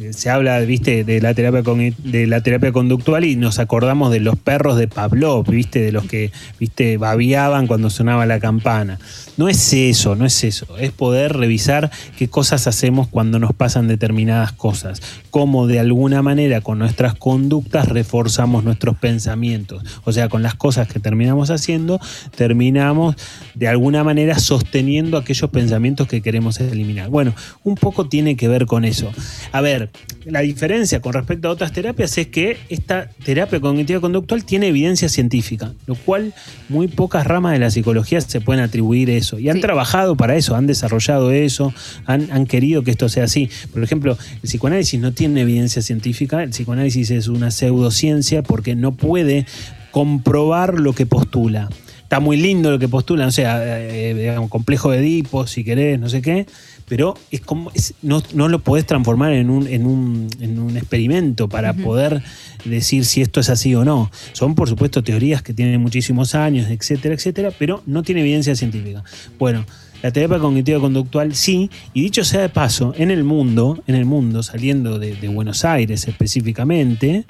eh, 0.00 0.14
se 0.14 0.30
habla, 0.30 0.58
viste, 0.60 1.04
de 1.04 1.20
la 1.20 1.34
terapia 1.34 1.62
de 1.62 2.26
la 2.26 2.42
terapia 2.42 2.72
conductual 2.72 3.24
y 3.24 3.36
nos 3.36 3.58
acordamos 3.58 4.10
de 4.10 4.20
los 4.20 4.36
perros 4.36 4.78
de 4.78 4.88
Pavlov, 4.88 5.46
viste, 5.50 5.82
de 5.82 5.92
los 5.92 6.06
que, 6.06 6.32
viste, 6.58 6.96
babiaban 6.96 7.66
cuando 7.66 7.90
sonaba 7.90 8.24
la 8.24 8.40
campana. 8.40 8.98
No 9.36 9.48
es 9.48 9.72
eso, 9.72 10.16
no 10.16 10.24
es 10.24 10.42
eso, 10.44 10.66
es 10.78 10.90
poder 10.92 11.34
revisar 11.34 11.90
qué 12.16 12.28
cosas 12.28 12.66
hacemos 12.66 13.08
cuando 13.08 13.38
nos 13.38 13.52
pasan 13.52 13.88
determinadas 13.88 14.52
cosas, 14.52 15.02
cómo 15.30 15.66
de 15.66 15.80
alguna 15.80 16.22
manera 16.22 16.60
con 16.60 16.78
nuestras 16.78 17.14
conductas 17.14 17.88
reforzamos 17.88 18.64
nuestros 18.64 18.96
pensamientos, 18.96 19.82
o 20.04 20.12
sea, 20.12 20.28
con 20.28 20.42
las 20.42 20.54
cosas 20.54 20.88
que 20.88 21.00
terminamos 21.00 21.50
haciendo, 21.50 22.00
terminamos 22.36 23.16
de 23.54 23.68
alguna 23.68 24.04
manera 24.04 24.38
sosteniendo 24.38 25.16
aquellos 25.18 25.50
pensamientos 25.50 26.08
que 26.08 26.22
queremos 26.22 26.60
eliminar. 26.60 27.08
Bueno, 27.10 27.34
un 27.64 27.76
tiene 28.08 28.36
que 28.36 28.48
ver 28.48 28.66
con 28.66 28.84
eso. 28.84 29.10
A 29.52 29.60
ver, 29.60 29.90
la 30.24 30.40
diferencia 30.40 31.00
con 31.00 31.12
respecto 31.12 31.48
a 31.48 31.50
otras 31.50 31.72
terapias 31.72 32.16
es 32.18 32.28
que 32.28 32.56
esta 32.68 33.10
terapia 33.24 33.60
cognitiva 33.60 34.00
conductual 34.00 34.44
tiene 34.44 34.68
evidencia 34.68 35.08
científica, 35.08 35.72
lo 35.86 35.94
cual 35.94 36.34
muy 36.68 36.88
pocas 36.88 37.26
ramas 37.26 37.52
de 37.52 37.58
la 37.58 37.70
psicología 37.70 38.20
se 38.20 38.40
pueden 38.40 38.62
atribuir 38.62 39.10
eso. 39.10 39.38
Y 39.38 39.48
han 39.48 39.60
trabajado 39.60 40.16
para 40.16 40.36
eso, 40.36 40.56
han 40.56 40.66
desarrollado 40.66 41.30
eso, 41.30 41.72
han, 42.06 42.30
han 42.32 42.46
querido 42.46 42.82
que 42.82 42.90
esto 42.90 43.08
sea 43.08 43.24
así. 43.24 43.50
Por 43.72 43.82
ejemplo, 43.82 44.16
el 44.42 44.48
psicoanálisis 44.48 45.00
no 45.00 45.12
tiene 45.12 45.42
evidencia 45.42 45.82
científica, 45.82 46.42
el 46.42 46.50
psicoanálisis 46.50 47.10
es 47.10 47.28
una 47.28 47.50
pseudociencia 47.50 48.42
porque 48.42 48.74
no 48.74 48.92
puede 48.92 49.46
comprobar 49.90 50.74
lo 50.74 50.92
que 50.92 51.06
postula. 51.06 51.68
Está 52.02 52.18
muy 52.18 52.36
lindo 52.36 52.72
lo 52.72 52.78
que 52.80 52.88
postulan, 52.88 53.28
o 53.28 53.30
sea, 53.30 53.62
eh, 53.62 54.14
digamos, 54.14 54.50
complejo 54.50 54.90
de 54.90 54.98
Edipo, 54.98 55.46
si 55.46 55.62
querés, 55.62 55.98
no 56.00 56.08
sé 56.08 56.20
qué, 56.20 56.46
pero 56.90 57.14
es 57.30 57.40
como 57.40 57.70
es- 57.72 57.94
no, 58.02 58.20
no 58.34 58.48
lo 58.48 58.58
podés 58.58 58.84
transformar 58.84 59.32
en 59.32 59.48
un, 59.48 59.66
en 59.68 59.86
un, 59.86 60.28
en 60.40 60.58
un 60.58 60.76
experimento 60.76 61.48
para 61.48 61.72
poder 61.72 62.20
decir 62.64 63.04
si 63.04 63.22
esto 63.22 63.38
es 63.38 63.48
así 63.48 63.74
o 63.76 63.84
no. 63.84 64.10
Son, 64.32 64.56
por 64.56 64.68
supuesto, 64.68 65.02
teorías 65.02 65.40
que 65.40 65.54
tienen 65.54 65.80
muchísimos 65.80 66.34
años, 66.34 66.68
etcétera, 66.68 67.14
etcétera, 67.14 67.52
pero 67.56 67.82
no 67.86 68.02
tiene 68.02 68.22
evidencia 68.22 68.56
científica. 68.56 69.04
Bueno, 69.38 69.64
la 70.02 70.10
terapia 70.10 70.38
cognitiva 70.40 70.80
conductual 70.80 71.34
sí, 71.34 71.70
y 71.94 72.02
dicho 72.02 72.24
sea 72.24 72.40
de 72.40 72.48
paso, 72.48 72.92
en 72.98 73.10
el 73.12 73.22
mundo, 73.22 73.82
en 73.86 73.94
el 73.94 74.04
mundo, 74.04 74.42
saliendo 74.42 74.98
de, 74.98 75.14
de 75.14 75.28
Buenos 75.28 75.64
Aires 75.64 76.08
específicamente, 76.08 77.24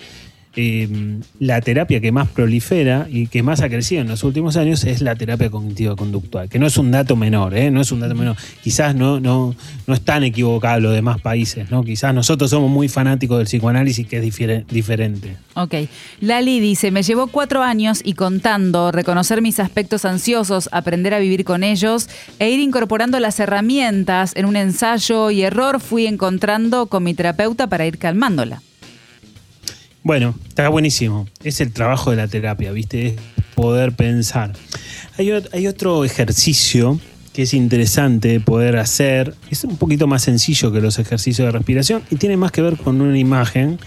eh, 0.57 0.89
la 1.39 1.61
terapia 1.61 2.01
que 2.01 2.11
más 2.11 2.29
prolifera 2.29 3.07
y 3.09 3.29
que 3.29 3.43
más 3.43 3.61
ha 3.61 3.69
crecido 3.69 4.03
en 4.03 4.09
los 4.09 4.25
últimos 4.25 4.57
años 4.57 4.83
es 4.85 5.01
la 5.01 5.15
terapia 5.15 5.49
cognitiva 5.49 5.95
conductual, 5.95 6.49
que 6.49 6.59
no 6.59 6.67
es 6.67 6.77
un 6.77 6.91
dato 6.91 7.15
menor, 7.15 7.57
¿eh? 7.57 7.71
no 7.71 7.81
es 7.81 7.93
un 7.93 8.01
dato 8.01 8.17
menor. 8.17 8.37
Quizás 8.63 8.95
no, 8.97 9.21
no, 9.21 9.55
no 9.87 9.95
es 9.95 10.01
tan 10.01 10.25
equivocado 10.25 10.81
los 10.81 10.93
demás 10.93 11.21
países, 11.21 11.71
¿no? 11.71 11.85
Quizás 11.85 12.13
nosotros 12.15 12.51
somos 12.51 12.69
muy 12.71 12.89
fanáticos 12.89 13.39
del 13.39 13.47
psicoanálisis 13.47 14.07
que 14.07 14.19
es 14.19 14.67
diferente. 14.69 15.37
Ok. 15.55 15.75
Lali 16.21 16.59
dice, 16.59 16.91
me 16.91 17.03
llevó 17.03 17.29
cuatro 17.29 17.63
años 17.63 18.01
y 18.05 18.15
contando, 18.15 18.91
reconocer 18.91 19.43
mis 19.43 19.61
aspectos 19.61 20.05
ansiosos, 20.05 20.69
aprender 20.73 21.15
a 21.15 21.21
vivir 21.21 21.45
con 21.45 21.63
ellos 21.63 22.09
e 22.41 22.51
ir 22.51 22.61
incorporando 22.61 23.21
las 23.21 23.39
herramientas 23.39 24.33
en 24.35 24.47
un 24.47 24.57
ensayo 24.57 25.31
y 25.31 25.43
error 25.43 25.81
fui 25.81 26.07
encontrando 26.07 26.87
con 26.87 27.05
mi 27.05 27.15
terapeuta 27.15 27.69
para 27.69 27.87
ir 27.87 27.99
calmándola. 27.99 28.63
Bueno, 30.03 30.35
está 30.49 30.69
buenísimo. 30.69 31.27
Es 31.45 31.61
el 31.61 31.73
trabajo 31.73 32.11
de 32.11 32.17
la 32.17 32.29
terapia, 32.29 32.73
¿viste? 32.73 33.09
Es 33.09 33.15
poder 33.55 33.93
pensar. 33.93 34.53
Hay, 35.19 35.27
ot- 35.29 35.49
hay 35.53 35.67
otro 35.67 36.05
ejercicio 36.05 36.99
que 37.35 37.43
es 37.43 37.55
interesante 37.55 38.29
de 38.29 38.41
poder 38.41 38.77
hacer. 38.77 39.35
Es 39.51 39.65
un 39.65 39.77
poquito 39.77 40.07
más 40.07 40.23
sencillo 40.23 40.73
que 40.73 40.81
los 40.81 40.99
ejercicios 40.99 41.47
de 41.47 41.53
respiración 41.53 42.03
y 42.11 42.17
tiene 42.17 42.37
más 42.37 42.51
que 42.51 42.63
ver 42.63 42.77
con 42.77 43.01
una 43.01 43.19
imagen 43.19 43.79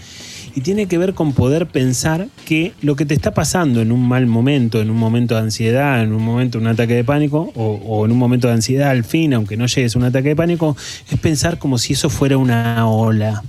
y 0.56 0.60
tiene 0.60 0.86
que 0.86 0.98
ver 0.98 1.14
con 1.14 1.32
poder 1.32 1.66
pensar 1.66 2.28
que 2.46 2.74
lo 2.80 2.94
que 2.94 3.04
te 3.04 3.14
está 3.14 3.34
pasando 3.34 3.82
en 3.82 3.90
un 3.90 4.06
mal 4.06 4.26
momento, 4.26 4.80
en 4.80 4.88
un 4.88 4.96
momento 4.96 5.34
de 5.34 5.40
ansiedad, 5.40 6.00
en 6.00 6.12
un 6.12 6.22
momento 6.22 6.58
de 6.58 6.64
un 6.64 6.70
ataque 6.70 6.94
de 6.94 7.02
pánico, 7.02 7.52
o, 7.56 7.72
o 7.84 8.04
en 8.04 8.12
un 8.12 8.18
momento 8.18 8.46
de 8.46 8.54
ansiedad 8.54 8.90
al 8.90 9.02
fin, 9.02 9.34
aunque 9.34 9.56
no 9.56 9.66
llegues 9.66 9.96
a 9.96 9.98
un 9.98 10.04
ataque 10.04 10.28
de 10.28 10.36
pánico, 10.36 10.76
es 11.10 11.18
pensar 11.18 11.58
como 11.58 11.76
si 11.78 11.94
eso 11.94 12.08
fuera 12.08 12.38
una 12.38 12.86
ola. 12.88 13.42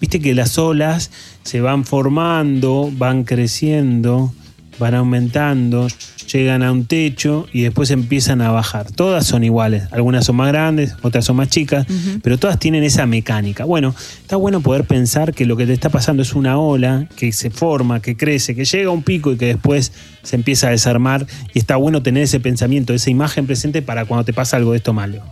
Viste 0.00 0.18
que 0.18 0.34
las 0.34 0.56
olas 0.56 1.10
se 1.46 1.60
van 1.60 1.84
formando, 1.84 2.90
van 2.92 3.22
creciendo, 3.22 4.34
van 4.80 4.96
aumentando, 4.96 5.86
llegan 6.32 6.64
a 6.64 6.72
un 6.72 6.86
techo 6.86 7.46
y 7.52 7.62
después 7.62 7.92
empiezan 7.92 8.40
a 8.40 8.50
bajar. 8.50 8.90
Todas 8.90 9.26
son 9.26 9.44
iguales, 9.44 9.84
algunas 9.92 10.24
son 10.24 10.36
más 10.36 10.48
grandes, 10.48 10.96
otras 11.02 11.24
son 11.24 11.36
más 11.36 11.48
chicas, 11.48 11.86
pero 12.20 12.36
todas 12.36 12.58
tienen 12.58 12.82
esa 12.82 13.06
mecánica. 13.06 13.64
Bueno, 13.64 13.94
está 14.20 14.34
bueno 14.34 14.60
poder 14.60 14.84
pensar 14.86 15.34
que 15.34 15.46
lo 15.46 15.56
que 15.56 15.66
te 15.66 15.72
está 15.72 15.88
pasando 15.88 16.24
es 16.24 16.34
una 16.34 16.58
ola 16.58 17.06
que 17.14 17.30
se 17.30 17.50
forma, 17.50 18.02
que 18.02 18.16
crece, 18.16 18.56
que 18.56 18.64
llega 18.64 18.88
a 18.88 18.92
un 18.92 19.04
pico 19.04 19.30
y 19.30 19.36
que 19.36 19.46
después 19.46 19.92
se 20.24 20.34
empieza 20.34 20.66
a 20.66 20.70
desarmar 20.70 21.28
y 21.54 21.60
está 21.60 21.76
bueno 21.76 22.02
tener 22.02 22.24
ese 22.24 22.40
pensamiento, 22.40 22.92
esa 22.92 23.10
imagen 23.10 23.46
presente 23.46 23.82
para 23.82 24.04
cuando 24.04 24.24
te 24.24 24.32
pasa 24.32 24.56
algo 24.56 24.72
de 24.72 24.78
esto 24.78 24.92
malo. 24.92 25.22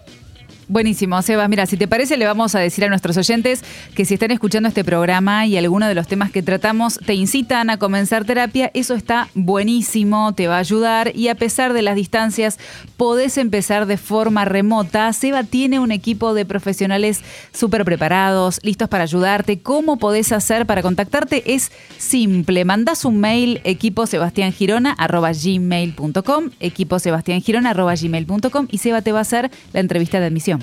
Buenísimo, 0.69 1.21
Sebas. 1.21 1.49
Mira, 1.49 1.67
si 1.67 1.77
te 1.77 1.87
parece, 1.87 2.17
le 2.17 2.27
vamos 2.27 2.55
a 2.55 2.59
decir 2.59 2.85
a 2.85 2.89
nuestros 2.89 3.17
oyentes 3.17 3.63
que 3.95 4.05
si 4.05 4.15
están 4.15 4.31
escuchando 4.31 4.69
este 4.69 4.85
programa 4.85 5.47
y 5.47 5.57
alguno 5.57 5.87
de 5.87 5.95
los 5.95 6.09
temas 6.09 6.31
que 6.31 6.43
tratamos 6.43 6.99
te 7.05 7.15
incitan 7.15 7.71
a 7.71 7.77
comenzar 7.77 8.25
terapia, 8.25 8.71
eso 8.75 8.95
está 8.95 9.29
buenísimo, 9.35 10.35
te 10.35 10.49
va 10.49 10.57
a 10.57 10.61
ayudar 10.61 11.13
y 11.15 11.29
a 11.29 11.35
pesar 11.35 11.75
de 11.75 11.83
las 11.83 11.97
distancias, 11.97 12.59
podés 12.97 13.37
empezar 13.37 13.85
de 13.87 13.99
forma 13.99 14.45
remota. 14.45 15.13
Seba 15.13 15.45
tiene 15.45 15.81
un 15.81 15.93
equipo 15.93 16.35
de 16.35 16.47
profesionales 16.47 17.21
súper 17.53 17.85
preparados, 17.85 18.61
listos 18.63 18.89
para 18.89 19.05
ayudarte. 19.05 19.61
¿Cómo 19.61 19.99
podés 19.99 20.33
hacer 20.33 20.67
para 20.67 20.83
contactarte? 20.83 21.55
Es 21.55 21.71
simple. 21.99 22.65
Mandás 22.65 23.05
un 23.05 23.21
mail 23.21 23.61
equiposebastiangirona.gmail.com 23.65 26.51
equiposebastiangirona.gmail.com 26.61 28.69
y 28.71 28.79
Seba 28.79 29.03
te 29.03 29.13
va 29.13 29.19
a 29.19 29.23
hacer 29.23 29.51
la 29.73 29.81
entrevista 29.81 30.21
de 30.21 30.27
admisión. 30.27 30.54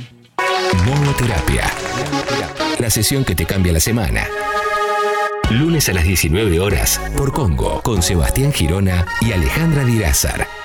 Monoterapia. 0.85 1.71
La 2.79 2.89
sesión 2.89 3.23
que 3.23 3.35
te 3.35 3.45
cambia 3.45 3.73
la 3.73 3.79
semana. 3.79 4.27
Lunes 5.49 5.89
a 5.89 5.93
las 5.93 6.03
19 6.03 6.59
horas 6.59 7.01
por 7.17 7.31
Congo 7.31 7.81
con 7.81 8.01
Sebastián 8.01 8.53
Girona 8.53 9.05
y 9.21 9.33
Alejandra 9.33 9.83
Dirázar. 9.83 10.60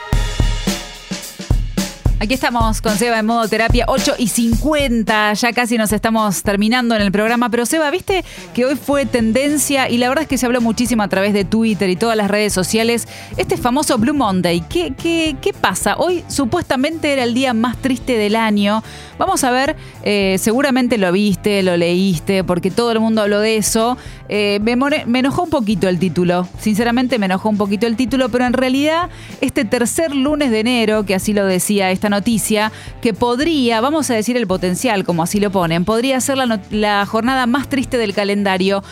Aquí 2.18 2.32
estamos 2.32 2.80
con 2.80 2.96
Seba 2.96 3.18
en 3.18 3.26
modo 3.26 3.46
terapia 3.46 3.84
8 3.88 4.14
y 4.16 4.28
50. 4.28 5.34
Ya 5.34 5.52
casi 5.52 5.76
nos 5.76 5.92
estamos 5.92 6.42
terminando 6.42 6.94
en 6.96 7.02
el 7.02 7.12
programa. 7.12 7.50
Pero 7.50 7.66
Seba, 7.66 7.90
viste 7.90 8.24
que 8.54 8.64
hoy 8.64 8.74
fue 8.74 9.04
tendencia 9.04 9.90
y 9.90 9.98
la 9.98 10.08
verdad 10.08 10.22
es 10.22 10.28
que 10.28 10.38
se 10.38 10.46
habló 10.46 10.62
muchísimo 10.62 11.02
a 11.02 11.08
través 11.08 11.34
de 11.34 11.44
Twitter 11.44 11.90
y 11.90 11.96
todas 11.96 12.16
las 12.16 12.30
redes 12.30 12.54
sociales. 12.54 13.06
Este 13.36 13.58
famoso 13.58 13.98
Blue 13.98 14.14
Monday. 14.14 14.62
¿Qué, 14.62 14.94
qué, 14.96 15.36
qué 15.42 15.52
pasa? 15.52 15.96
Hoy 15.98 16.24
supuestamente 16.26 17.12
era 17.12 17.22
el 17.22 17.34
día 17.34 17.52
más 17.52 17.76
triste 17.76 18.16
del 18.16 18.34
año. 18.34 18.82
Vamos 19.18 19.44
a 19.44 19.50
ver, 19.50 19.76
eh, 20.02 20.36
seguramente 20.38 20.96
lo 20.96 21.12
viste, 21.12 21.62
lo 21.62 21.76
leíste, 21.76 22.44
porque 22.44 22.70
todo 22.70 22.92
el 22.92 23.00
mundo 23.00 23.20
habló 23.20 23.40
de 23.40 23.58
eso. 23.58 23.98
Eh, 24.30 24.58
me, 24.62 24.74
me 24.76 25.18
enojó 25.18 25.42
un 25.42 25.50
poquito 25.50 25.86
el 25.86 25.98
título. 25.98 26.48
Sinceramente 26.58 27.18
me 27.18 27.26
enojó 27.26 27.50
un 27.50 27.58
poquito 27.58 27.86
el 27.86 27.94
título, 27.94 28.30
pero 28.30 28.46
en 28.46 28.54
realidad 28.54 29.10
este 29.42 29.66
tercer 29.66 30.14
lunes 30.14 30.50
de 30.50 30.60
enero, 30.60 31.04
que 31.04 31.14
así 31.14 31.34
lo 31.34 31.44
decía 31.44 31.90
esta 31.90 32.05
noticia 32.08 32.72
que 33.00 33.14
podría, 33.14 33.80
vamos 33.80 34.10
a 34.10 34.14
decir 34.14 34.36
el 34.36 34.46
potencial, 34.46 35.04
como 35.04 35.22
así 35.22 35.40
lo 35.40 35.50
ponen, 35.50 35.84
podría 35.84 36.20
ser 36.20 36.38
la, 36.70 37.06
jornada 37.06 37.46
más 37.46 37.68
triste 37.68 37.98
del 37.98 38.14
calendario 38.14 38.82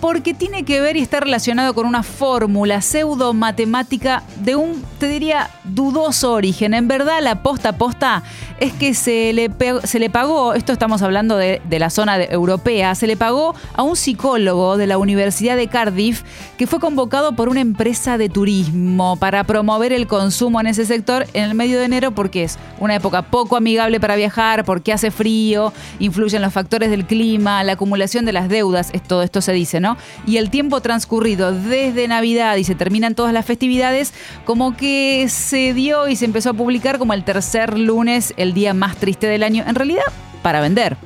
porque 0.00 0.34
tiene 0.34 0.64
que 0.64 0.82
ver 0.82 0.96
y 0.96 1.00
está 1.00 1.20
relacionado 1.20 1.72
con 1.72 1.86
una 1.86 2.02
fórmula 2.02 2.82
pseudo-matemática 2.82 4.22
de 4.36 4.54
un, 4.54 4.84
te 4.98 5.08
diría, 5.08 5.48
dudoso 5.64 6.32
origen. 6.32 6.74
En 6.74 6.88
verdad, 6.88 7.20
la 7.22 7.42
posta 7.42 7.78
posta 7.78 8.22
es 8.60 8.74
que 8.74 8.92
se 8.92 9.32
le, 9.32 9.50
se 9.84 9.98
le 9.98 10.10
pagó, 10.10 10.52
esto 10.52 10.74
estamos 10.74 11.00
hablando 11.00 11.38
de, 11.38 11.62
la 11.70 11.88
zona 11.88 12.22
europea, 12.22 12.94
se 12.94 13.06
le 13.06 13.16
pagó 13.16 13.54
a 13.72 13.82
un 13.82 13.96
psicólogo 13.96 14.76
de 14.76 14.86
la 14.86 14.98
Universidad 14.98 15.56
de 15.56 15.68
Cardiff 15.68 16.22
que 16.58 16.66
fue 16.66 16.80
convocado 16.80 17.34
por 17.34 17.48
una 17.48 17.60
empresa 17.60 18.18
de 18.18 18.28
turismo 18.28 19.16
para 19.16 19.44
promover 19.44 19.92
el 19.92 20.06
consumo 20.06 20.60
en 20.60 20.66
ese 20.66 20.84
sector 20.84 21.26
en 21.32 21.44
el 21.44 21.54
medio 21.54 21.78
de 21.78 21.86
enero 21.86 22.14
porque 22.14 22.44
es 22.44 22.58
una 22.80 22.96
época 22.96 23.22
poco 23.22 23.56
amigable 23.56 24.00
para 24.00 24.16
viajar, 24.16 24.64
porque 24.64 24.92
hace 24.92 25.10
frío, 25.10 25.72
influyen 25.98 26.42
los 26.42 26.52
factores 26.52 26.90
del 26.90 27.06
clima, 27.06 27.62
la 27.64 27.72
acumulación 27.72 28.24
de 28.24 28.32
las 28.32 28.48
deudas, 28.48 28.90
es, 28.92 29.02
todo 29.02 29.22
esto 29.22 29.40
se 29.40 29.52
dice, 29.52 29.80
¿no? 29.80 29.96
Y 30.26 30.36
el 30.36 30.50
tiempo 30.50 30.80
transcurrido 30.80 31.52
desde 31.52 32.08
Navidad 32.08 32.56
y 32.56 32.64
se 32.64 32.74
terminan 32.74 33.14
todas 33.14 33.32
las 33.32 33.46
festividades, 33.46 34.12
como 34.44 34.76
que 34.76 35.26
se 35.28 35.74
dio 35.74 36.08
y 36.08 36.16
se 36.16 36.24
empezó 36.24 36.50
a 36.50 36.54
publicar 36.54 36.98
como 36.98 37.14
el 37.14 37.24
tercer 37.24 37.78
lunes, 37.78 38.34
el 38.36 38.54
día 38.54 38.74
más 38.74 38.96
triste 38.96 39.26
del 39.26 39.42
año, 39.42 39.64
en 39.66 39.74
realidad 39.74 40.04
para 40.42 40.60
vender. 40.60 40.96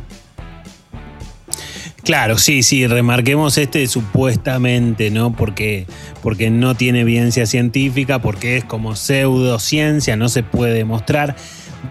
Claro, 2.09 2.39
sí, 2.39 2.62
sí, 2.62 2.86
remarquemos 2.86 3.59
este 3.59 3.86
supuestamente, 3.86 5.10
¿no? 5.10 5.35
Porque, 5.35 5.86
porque 6.22 6.48
no 6.48 6.74
tiene 6.74 7.01
evidencia 7.01 7.44
científica, 7.44 8.18
porque 8.18 8.56
es 8.56 8.64
como 8.64 8.97
pseudociencia, 8.97 10.16
no 10.16 10.30
se 10.30 10.43
puede 10.43 10.72
demostrar. 10.72 11.36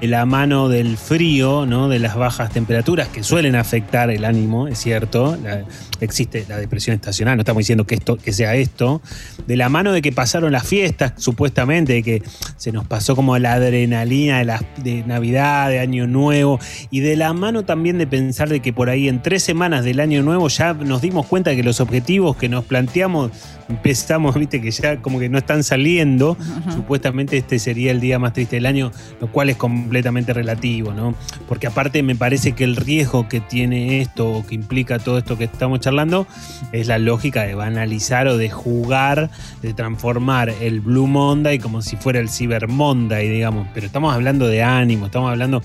De 0.02 0.08
la 0.08 0.26
mano 0.26 0.70
del 0.70 0.98
frío, 0.98 1.66
¿no? 1.66 1.88
De 1.90 1.98
las 2.00 2.16
bajas 2.16 2.52
temperaturas 2.52 3.08
que 3.08 3.24
suelen 3.24 3.56
afectar 3.56 4.10
el 4.12 4.26
ánimo, 4.26 4.68
es 4.68 4.80
cierto. 4.80 5.38
La- 5.44 5.64
existe 6.00 6.46
la 6.48 6.58
depresión 6.58 6.94
estacional, 6.96 7.38
no 7.38 7.42
estamos 7.42 7.62
diciendo 7.62 7.86
que, 7.88 7.96
esto, 7.96 8.18
que 8.18 8.32
sea 8.32 8.54
esto. 8.56 9.02
De 9.48 9.56
la 9.58 9.68
mano 9.70 9.92
de 9.94 10.02
que 10.04 10.12
pasaron 10.12 10.52
las 10.52 10.68
fiestas, 10.68 11.14
supuestamente, 11.18 11.94
de 11.94 12.04
que 12.04 12.22
se 12.58 12.72
nos 12.72 12.86
pasó 12.86 13.16
como 13.16 13.36
la 13.40 13.54
adrenalina 13.54 14.38
de, 14.46 14.60
de 14.84 15.04
Navidad, 15.08 15.70
de 15.70 15.80
Año 15.80 16.06
Nuevo, 16.06 16.60
y 16.92 17.00
de 17.00 17.16
la 17.16 17.34
mano 17.34 17.66
también 17.66 17.98
de 17.98 18.06
pensar 18.06 18.50
de 18.50 18.60
que 18.60 18.74
por 18.74 18.90
ahí 18.90 19.08
en 19.08 19.24
tres 19.24 19.42
semanas 19.42 19.84
del 19.84 20.00
Año 20.00 20.22
Nuevo 20.22 20.48
ya 20.50 20.74
nos 20.74 21.02
dimos 21.02 21.26
cuenta 21.26 21.50
de 21.50 21.56
que 21.56 21.64
los 21.64 21.80
objetivos 21.80 22.36
que 22.38 22.48
nos 22.50 22.64
planteamos 22.66 23.32
empezamos, 23.70 24.36
viste, 24.40 24.62
que 24.62 24.70
ya 24.72 25.02
como 25.02 25.18
que 25.20 25.30
no 25.30 25.38
están 25.40 25.64
saliendo. 25.64 26.38
Supuestamente 26.74 27.38
este 27.38 27.58
sería 27.58 27.92
el 27.92 28.00
día 28.00 28.20
más 28.20 28.34
triste 28.34 28.58
del 28.58 28.66
año, 28.68 28.92
lo 29.20 29.32
cual 29.32 29.50
es 29.50 29.56
completamente 29.82 30.34
relativo, 30.34 30.94
¿no? 30.94 31.16
Porque 31.48 31.68
aparte 31.68 32.04
me 32.04 32.16
parece 32.16 32.54
que 32.54 32.64
el 32.64 32.76
riesgo 32.76 33.28
que 33.28 33.40
tiene 33.40 34.02
esto 34.02 34.30
o 34.30 34.46
que 34.46 34.56
implica 34.56 35.00
todo 35.00 35.18
esto 35.18 35.38
que 35.38 35.46
estamos 35.46 35.80
charlando 35.80 36.28
es 36.72 36.88
la 36.88 36.98
lógica 36.98 37.44
de 37.44 37.56
banalizar 37.56 38.28
o 38.28 38.38
de 38.38 38.50
jugar, 38.50 39.30
de 39.62 39.74
transformar 39.74 40.50
el 40.50 40.82
Blue 40.82 41.08
Monday 41.08 41.60
como 41.60 41.82
si 41.82 41.96
fuera 41.96 42.20
el 42.20 42.30
Cyber 42.30 42.68
Monday, 42.68 43.30
digamos. 43.30 43.68
Pero 43.74 43.86
estamos 43.86 44.14
hablando 44.14 44.48
de 44.48 44.64
ánimo, 44.64 45.08
estamos 45.08 45.30
hablando. 45.32 45.62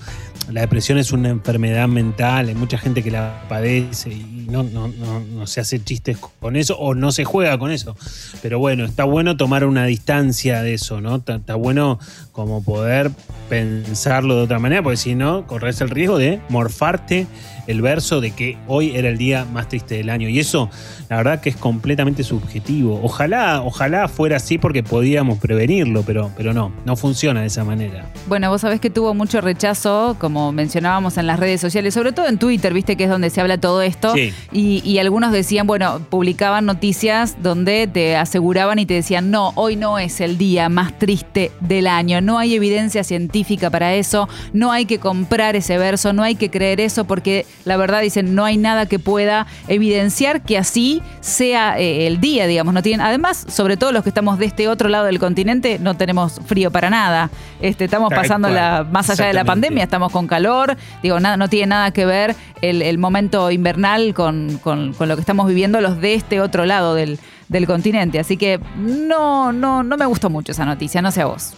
La 0.51 0.61
depresión 0.61 0.97
es 0.97 1.13
una 1.13 1.29
enfermedad 1.29 1.87
mental, 1.87 2.49
hay 2.49 2.55
mucha 2.55 2.77
gente 2.77 3.01
que 3.01 3.11
la 3.11 3.45
padece 3.47 4.09
y 4.09 4.45
no, 4.49 4.63
no, 4.63 4.87
no, 4.87 5.47
se 5.47 5.61
hace 5.61 5.83
chistes 5.83 6.17
con 6.17 6.55
eso 6.55 6.77
o 6.77 6.93
no 6.93 7.11
se 7.11 7.23
juega 7.23 7.57
con 7.57 7.71
eso. 7.71 7.95
Pero 8.41 8.59
bueno, 8.59 8.85
está 8.85 9.05
bueno 9.05 9.37
tomar 9.37 9.65
una 9.65 9.85
distancia 9.85 10.61
de 10.61 10.73
eso, 10.73 11.01
¿no? 11.01 11.15
Está, 11.15 11.55
bueno 11.55 11.99
como 12.31 12.63
poder 12.63 13.11
pensarlo 14.03 14.35
de 14.35 14.41
otra 14.41 14.59
manera, 14.59 14.83
porque 14.83 14.97
si 14.97 15.15
no, 15.15 15.47
corres 15.47 15.79
el 15.79 15.89
riesgo 15.89 16.17
de 16.17 16.41
morfarte 16.49 17.25
el 17.67 17.81
verso 17.81 18.21
de 18.21 18.31
que 18.31 18.57
hoy 18.67 18.95
era 18.95 19.09
el 19.09 19.17
día 19.17 19.45
más 19.45 19.67
triste 19.69 19.95
del 19.95 20.09
año. 20.09 20.29
Y 20.29 20.39
eso, 20.39 20.69
la 21.09 21.17
verdad 21.17 21.41
que 21.41 21.49
es 21.49 21.55
completamente 21.55 22.23
subjetivo. 22.23 22.99
Ojalá, 23.03 23.61
ojalá 23.61 24.07
fuera 24.07 24.37
así 24.37 24.57
porque 24.57 24.83
podíamos 24.83 25.39
prevenirlo, 25.39 26.03
pero, 26.03 26.31
pero 26.35 26.53
no, 26.53 26.71
no 26.85 26.95
funciona 26.95 27.41
de 27.41 27.47
esa 27.47 27.63
manera. 27.63 28.05
Bueno, 28.27 28.49
vos 28.49 28.61
sabés 28.61 28.79
que 28.79 28.89
tuvo 28.89 29.13
mucho 29.13 29.41
rechazo, 29.41 30.15
como 30.19 30.51
mencionábamos 30.51 31.17
en 31.17 31.27
las 31.27 31.39
redes 31.39 31.61
sociales, 31.61 31.93
sobre 31.93 32.11
todo 32.11 32.27
en 32.27 32.37
Twitter, 32.37 32.73
viste 32.73 32.95
que 32.95 33.05
es 33.05 33.09
donde 33.09 33.29
se 33.29 33.41
habla 33.41 33.57
todo 33.57 33.81
esto. 33.81 34.13
Sí. 34.13 34.33
Y, 34.51 34.81
y 34.83 34.99
algunos 34.99 35.31
decían, 35.31 35.67
bueno, 35.67 36.01
publicaban 36.09 36.65
noticias 36.65 37.37
donde 37.41 37.87
te 37.87 38.15
aseguraban 38.15 38.79
y 38.79 38.85
te 38.85 38.95
decían, 38.95 39.31
no, 39.31 39.51
hoy 39.55 39.75
no 39.75 39.99
es 39.99 40.21
el 40.21 40.37
día 40.37 40.69
más 40.69 40.97
triste 40.97 41.51
del 41.59 41.87
año, 41.87 42.21
no 42.21 42.37
hay 42.37 42.55
evidencia 42.55 43.03
científica 43.03 43.69
para 43.69 43.93
eso, 43.95 44.27
no 44.53 44.71
hay 44.71 44.85
que 44.85 44.99
comprar 44.99 45.55
ese 45.55 45.77
verso, 45.77 46.13
no 46.13 46.23
hay 46.23 46.35
que 46.35 46.49
creer 46.49 46.79
eso, 46.79 47.05
porque 47.05 47.45
la 47.65 47.77
verdad 47.77 48.01
dicen, 48.01 48.35
no 48.35 48.45
hay 48.45 48.57
nada 48.57 48.85
que 48.87 48.99
pueda 48.99 49.47
evidenciar 49.67 50.41
que 50.41 50.57
así 50.57 51.01
sea 51.21 51.79
eh, 51.79 52.07
el 52.07 52.19
día, 52.19 52.45
digamos. 52.47 52.73
No 52.73 52.81
tienen, 52.81 53.05
además, 53.05 53.45
sobre 53.49 53.77
todo 53.77 53.91
los 53.91 54.03
que 54.03 54.09
estamos 54.09 54.37
de 54.39 54.45
este 54.45 54.67
otro 54.67 54.89
lado 54.89 55.05
del 55.05 55.19
continente, 55.19 55.79
no 55.79 55.95
tenemos 55.95 56.41
frío 56.45 56.71
para 56.71 56.89
nada. 56.89 57.29
Este, 57.61 57.85
estamos 57.85 58.11
pasando 58.13 58.49
la, 58.49 58.85
más 58.91 59.09
allá 59.09 59.25
de 59.27 59.33
la 59.33 59.45
pandemia, 59.45 59.83
estamos 59.83 60.11
con 60.11 60.27
calor, 60.27 60.75
digo, 61.01 61.19
nada, 61.19 61.37
no 61.37 61.47
tiene 61.47 61.67
nada 61.67 61.91
que 61.91 62.05
ver 62.05 62.35
el, 62.61 62.81
el 62.81 62.97
momento 62.97 63.49
invernal 63.51 64.13
con, 64.13 64.57
con- 64.61 64.93
con 64.93 65.07
lo 65.07 65.15
que 65.15 65.21
estamos 65.21 65.47
viviendo 65.47 65.79
los 65.81 65.99
de 66.01 66.13
este 66.15 66.41
otro 66.41 66.65
lado 66.65 66.95
del, 66.95 67.19
del 67.47 67.65
continente. 67.65 68.19
Así 68.19 68.35
que 68.37 68.59
no, 68.77 69.51
no, 69.53 69.83
no 69.83 69.97
me 69.97 70.05
gustó 70.05 70.29
mucho 70.29 70.51
esa 70.51 70.65
noticia, 70.65 71.01
no 71.01 71.11
sé 71.11 71.21
a 71.21 71.25
vos. 71.27 71.53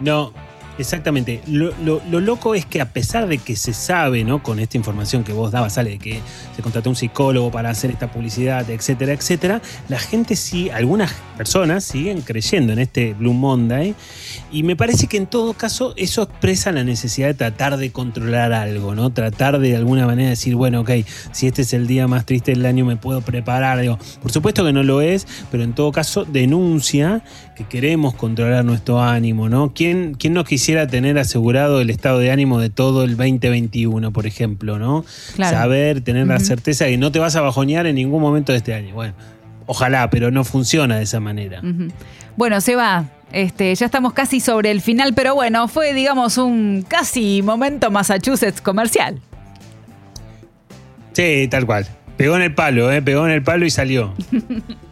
No, 0.00 0.32
exactamente. 0.80 1.40
Lo, 1.46 1.72
lo- 1.84 2.02
lo 2.10 2.20
loco 2.20 2.54
es 2.54 2.66
que 2.66 2.80
a 2.80 2.88
pesar 2.92 3.28
de 3.28 3.38
que 3.38 3.54
se 3.56 3.72
sabe, 3.72 4.24
¿no? 4.24 4.42
Con 4.42 4.58
esta 4.58 4.76
información 4.76 5.22
que 5.24 5.32
vos 5.32 5.52
dabas, 5.52 5.74
sale 5.74 5.90
de 5.90 5.98
que 5.98 6.20
se 6.56 6.62
contrató 6.62 6.90
un 6.90 6.96
psicólogo 6.96 7.50
para 7.50 7.70
hacer 7.70 7.90
esta 7.90 8.10
publicidad, 8.10 8.68
etcétera, 8.68 9.12
etcétera, 9.12 9.62
la 9.88 9.98
gente 9.98 10.34
sí, 10.36 10.70
algunas 10.70 11.12
personas 11.36 11.84
siguen 11.84 12.22
creyendo 12.22 12.72
en 12.72 12.78
este 12.80 13.14
Blue 13.14 13.32
Monday. 13.34 13.94
Y 14.50 14.62
me 14.64 14.74
parece 14.76 15.06
que 15.06 15.16
en 15.16 15.26
todo 15.26 15.54
caso 15.54 15.94
eso 15.96 16.22
expresa 16.22 16.72
la 16.72 16.82
necesidad 16.84 17.28
de 17.28 17.34
tratar 17.34 17.76
de 17.76 17.92
controlar 17.92 18.52
algo, 18.52 18.94
¿no? 18.94 19.10
Tratar 19.10 19.58
de, 19.58 19.68
de 19.70 19.76
alguna 19.76 20.06
manera 20.06 20.30
decir, 20.30 20.56
bueno, 20.56 20.80
ok, 20.80 20.90
si 21.32 21.46
este 21.46 21.62
es 21.62 21.72
el 21.72 21.86
día 21.86 22.08
más 22.08 22.26
triste 22.26 22.50
del 22.52 22.66
año 22.66 22.84
me 22.84 22.96
puedo 22.96 23.20
preparar. 23.20 23.78
Digo, 23.80 23.98
por 24.22 24.32
supuesto 24.32 24.64
que 24.64 24.72
no 24.72 24.82
lo 24.82 25.00
es, 25.00 25.26
pero 25.50 25.62
en 25.62 25.72
todo 25.74 25.92
caso 25.92 26.24
denuncia 26.24 27.22
que 27.60 27.66
queremos 27.66 28.14
controlar 28.14 28.64
nuestro 28.64 29.02
ánimo, 29.02 29.50
¿no? 29.50 29.74
¿Quién, 29.74 30.14
quién 30.14 30.32
no 30.32 30.44
quisiera 30.44 30.86
tener 30.86 31.18
asegurado 31.18 31.82
el 31.82 31.90
estado 31.90 32.18
de 32.18 32.30
ánimo 32.30 32.58
de 32.58 32.70
todo 32.70 33.04
el 33.04 33.18
2021, 33.18 34.12
por 34.12 34.26
ejemplo, 34.26 34.78
¿no? 34.78 35.04
Claro. 35.34 35.58
Saber, 35.58 36.00
tener 36.00 36.26
la 36.26 36.40
certeza 36.40 36.86
de 36.86 36.92
que 36.92 36.96
no 36.96 37.12
te 37.12 37.18
vas 37.18 37.36
a 37.36 37.42
bajonear 37.42 37.86
en 37.86 37.96
ningún 37.96 38.22
momento 38.22 38.52
de 38.52 38.58
este 38.58 38.72
año. 38.72 38.94
Bueno, 38.94 39.12
ojalá, 39.66 40.08
pero 40.08 40.30
no 40.30 40.42
funciona 40.44 40.96
de 40.96 41.02
esa 41.02 41.20
manera. 41.20 41.60
Bueno, 42.34 42.62
se 42.62 42.76
va. 42.76 43.10
Este, 43.30 43.74
ya 43.74 43.84
estamos 43.84 44.14
casi 44.14 44.40
sobre 44.40 44.70
el 44.70 44.80
final, 44.80 45.12
pero 45.12 45.34
bueno, 45.34 45.68
fue, 45.68 45.92
digamos, 45.92 46.38
un 46.38 46.82
casi 46.88 47.42
momento 47.42 47.90
Massachusetts 47.90 48.62
comercial. 48.62 49.20
Sí, 51.12 51.46
tal 51.50 51.66
cual. 51.66 51.86
Pegó 52.16 52.36
en 52.36 52.42
el 52.42 52.54
palo, 52.54 52.90
¿eh? 52.90 53.02
Pegó 53.02 53.26
en 53.26 53.32
el 53.32 53.42
palo 53.42 53.66
y 53.66 53.70
salió. 53.70 54.14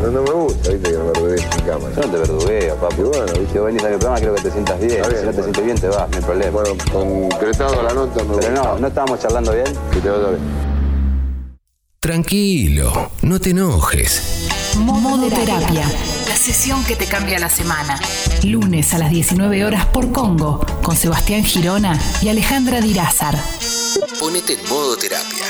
No, 0.00 0.10
no 0.10 0.22
me 0.22 0.30
gusta, 0.30 0.70
viste, 0.70 0.90
que 0.92 0.96
me 0.98 1.04
verdugues 1.04 1.42
en 1.42 1.60
cámara. 1.66 1.94
Yo 1.94 2.02
no 2.02 2.08
te 2.12 2.18
verdugueo, 2.18 2.76
papi. 2.76 3.00
Y 3.00 3.02
bueno, 3.04 3.26
Si 3.52 3.58
vos 3.58 3.66
venís 3.66 3.84
a 3.84 3.88
mi 3.88 3.96
programa, 3.96 4.16
quiero 4.18 4.34
que 4.34 4.42
te 4.42 4.50
sientas 4.50 4.80
bien. 4.80 4.90
Si 4.92 4.98
no 4.98 5.02
te 5.08 5.14
bueno. 5.22 5.32
sientes 5.42 5.64
bien, 5.64 5.78
te 5.80 5.88
vas, 5.88 6.08
no 6.10 6.16
hay 6.16 6.22
problema. 6.22 6.50
bueno, 6.50 6.74
concretado 6.92 7.82
la 7.82 7.92
nota, 7.92 8.24
me 8.24 8.36
Pero 8.36 8.50
no, 8.52 8.60
gusta. 8.62 8.78
no 8.80 8.86
estábamos 8.86 9.20
charlando 9.20 9.52
bien. 9.52 9.66
Que 9.92 10.00
te 10.00 10.08
vaya 10.08 10.28
bien. 10.30 10.70
Tranquilo, 12.00 13.10
no 13.22 13.38
te 13.40 13.50
enojes. 13.50 14.48
Modoterapia. 14.78 15.84
La 16.28 16.36
sesión 16.36 16.82
que 16.84 16.96
te 16.96 17.04
cambia 17.06 17.38
la 17.38 17.50
semana. 17.50 18.00
Lunes 18.44 18.94
a 18.94 18.98
las 18.98 19.10
19 19.10 19.64
horas 19.66 19.84
por 19.86 20.10
Congo, 20.10 20.64
con 20.82 20.96
Sebastián 20.96 21.44
Girona 21.44 21.98
y 22.22 22.28
Alejandra 22.30 22.80
Dirázar. 22.80 23.36
Ponete 24.18 24.54
en 24.54 24.68
modo 24.70 24.96
terapia. 24.96 25.44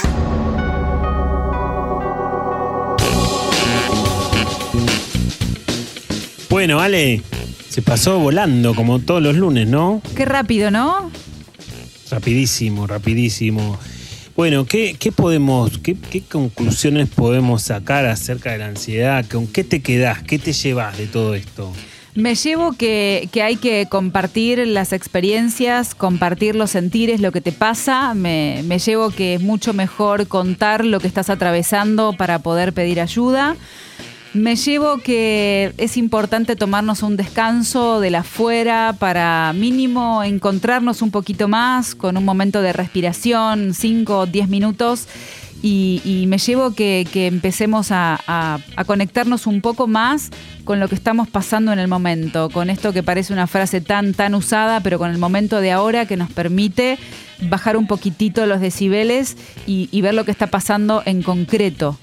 Bueno, 6.61 6.79
Ale, 6.79 7.23
se 7.71 7.81
pasó 7.81 8.19
volando 8.19 8.75
como 8.75 8.99
todos 8.99 9.23
los 9.23 9.35
lunes, 9.35 9.67
¿no? 9.67 10.03
Qué 10.15 10.27
rápido, 10.27 10.71
¿no? 10.71 11.11
Rapidísimo, 12.11 12.87
rapidísimo. 12.87 13.79
Bueno, 14.37 14.67
¿qué, 14.67 14.95
qué 14.99 15.11
podemos, 15.11 15.79
qué, 15.79 15.97
qué 15.97 16.21
conclusiones 16.21 17.09
podemos 17.09 17.63
sacar 17.63 18.05
acerca 18.05 18.53
de 18.53 18.59
la 18.59 18.67
ansiedad? 18.67 19.25
¿Con 19.25 19.47
qué 19.47 19.65
te 19.65 19.81
quedás? 19.81 20.23
¿Qué 20.23 20.39
te 20.39 20.53
llevas 20.53 20.99
de 20.99 21.07
todo 21.07 21.35
esto? 21.35 21.73
Me 22.15 22.35
llevo 22.35 22.75
que, 22.75 23.31
que 23.33 23.43
hay 23.43 23.57
que 23.57 23.87
compartir 23.89 24.59
las 24.67 24.93
experiencias, 24.93 25.95
compartir 25.95 26.57
los 26.57 26.73
sentires, 26.73 27.21
lo 27.21 27.33
que 27.33 27.41
te 27.41 27.53
pasa. 27.53 28.13
Me, 28.13 28.63
me 28.67 28.79
llevo 28.79 29.09
que 29.09 29.37
es 29.37 29.41
mucho 29.41 29.73
mejor 29.73 30.27
contar 30.29 30.85
lo 30.85 31.01
que 31.01 31.07
estás 31.09 31.31
atravesando 31.31 32.13
para 32.19 32.41
poder 32.41 32.75
pedir 32.75 33.01
ayuda. 33.01 33.57
Me 34.33 34.55
llevo 34.55 34.99
que 34.99 35.73
es 35.77 35.97
importante 35.97 36.55
tomarnos 36.55 37.03
un 37.03 37.17
descanso 37.17 37.99
de 37.99 38.11
la 38.11 38.21
afuera 38.21 38.95
para 38.97 39.53
mínimo 39.53 40.23
encontrarnos 40.23 41.03
un 41.03 41.11
poquito 41.11 41.49
más 41.49 41.97
con 41.97 42.17
un 42.17 42.25
momento 42.25 42.63
de 42.63 42.73
respiración, 42.73 43.75
5 43.75 44.19
o 44.19 44.27
10 44.27 44.49
minutos. 44.49 45.09
Y, 45.63 46.25
me 46.29 46.39
llevo 46.39 46.73
que, 46.73 47.07
empecemos 47.13 47.91
a, 47.91 48.19
a, 48.27 48.85
conectarnos 48.85 49.47
un 49.47 49.61
poco 49.61 49.87
más 49.87 50.31
con 50.65 50.81
lo 50.81 50.89
que 50.89 50.95
estamos 50.95 51.29
pasando 51.29 51.71
en 51.73 51.79
el 51.79 51.89
momento, 51.89 52.49
con 52.49 52.71
esto 52.71 52.95
que 52.95 53.03
parece 53.03 53.35
una 53.35 53.47
frase 53.47 53.83
tan, 53.83 54.15
tan 54.15 54.35
usada, 54.35 54.81
pero 54.81 54.99
con 54.99 55.11
el 55.11 55.19
momento 55.19 55.61
de 55.61 55.73
ahora 55.73 56.07
que 56.07 56.17
nos 56.17 56.31
permite 56.31 56.99
bajar 57.43 57.77
un 57.77 57.87
poquitito 57.87 58.47
los 58.47 58.61
decibeles 58.61 59.37
y, 59.67 60.01
ver 60.01 60.15
lo 60.15 60.25
que 60.25 60.31
está 60.31 60.47
pasando 60.47 61.03
en 61.05 61.23
concreto. 61.23 61.99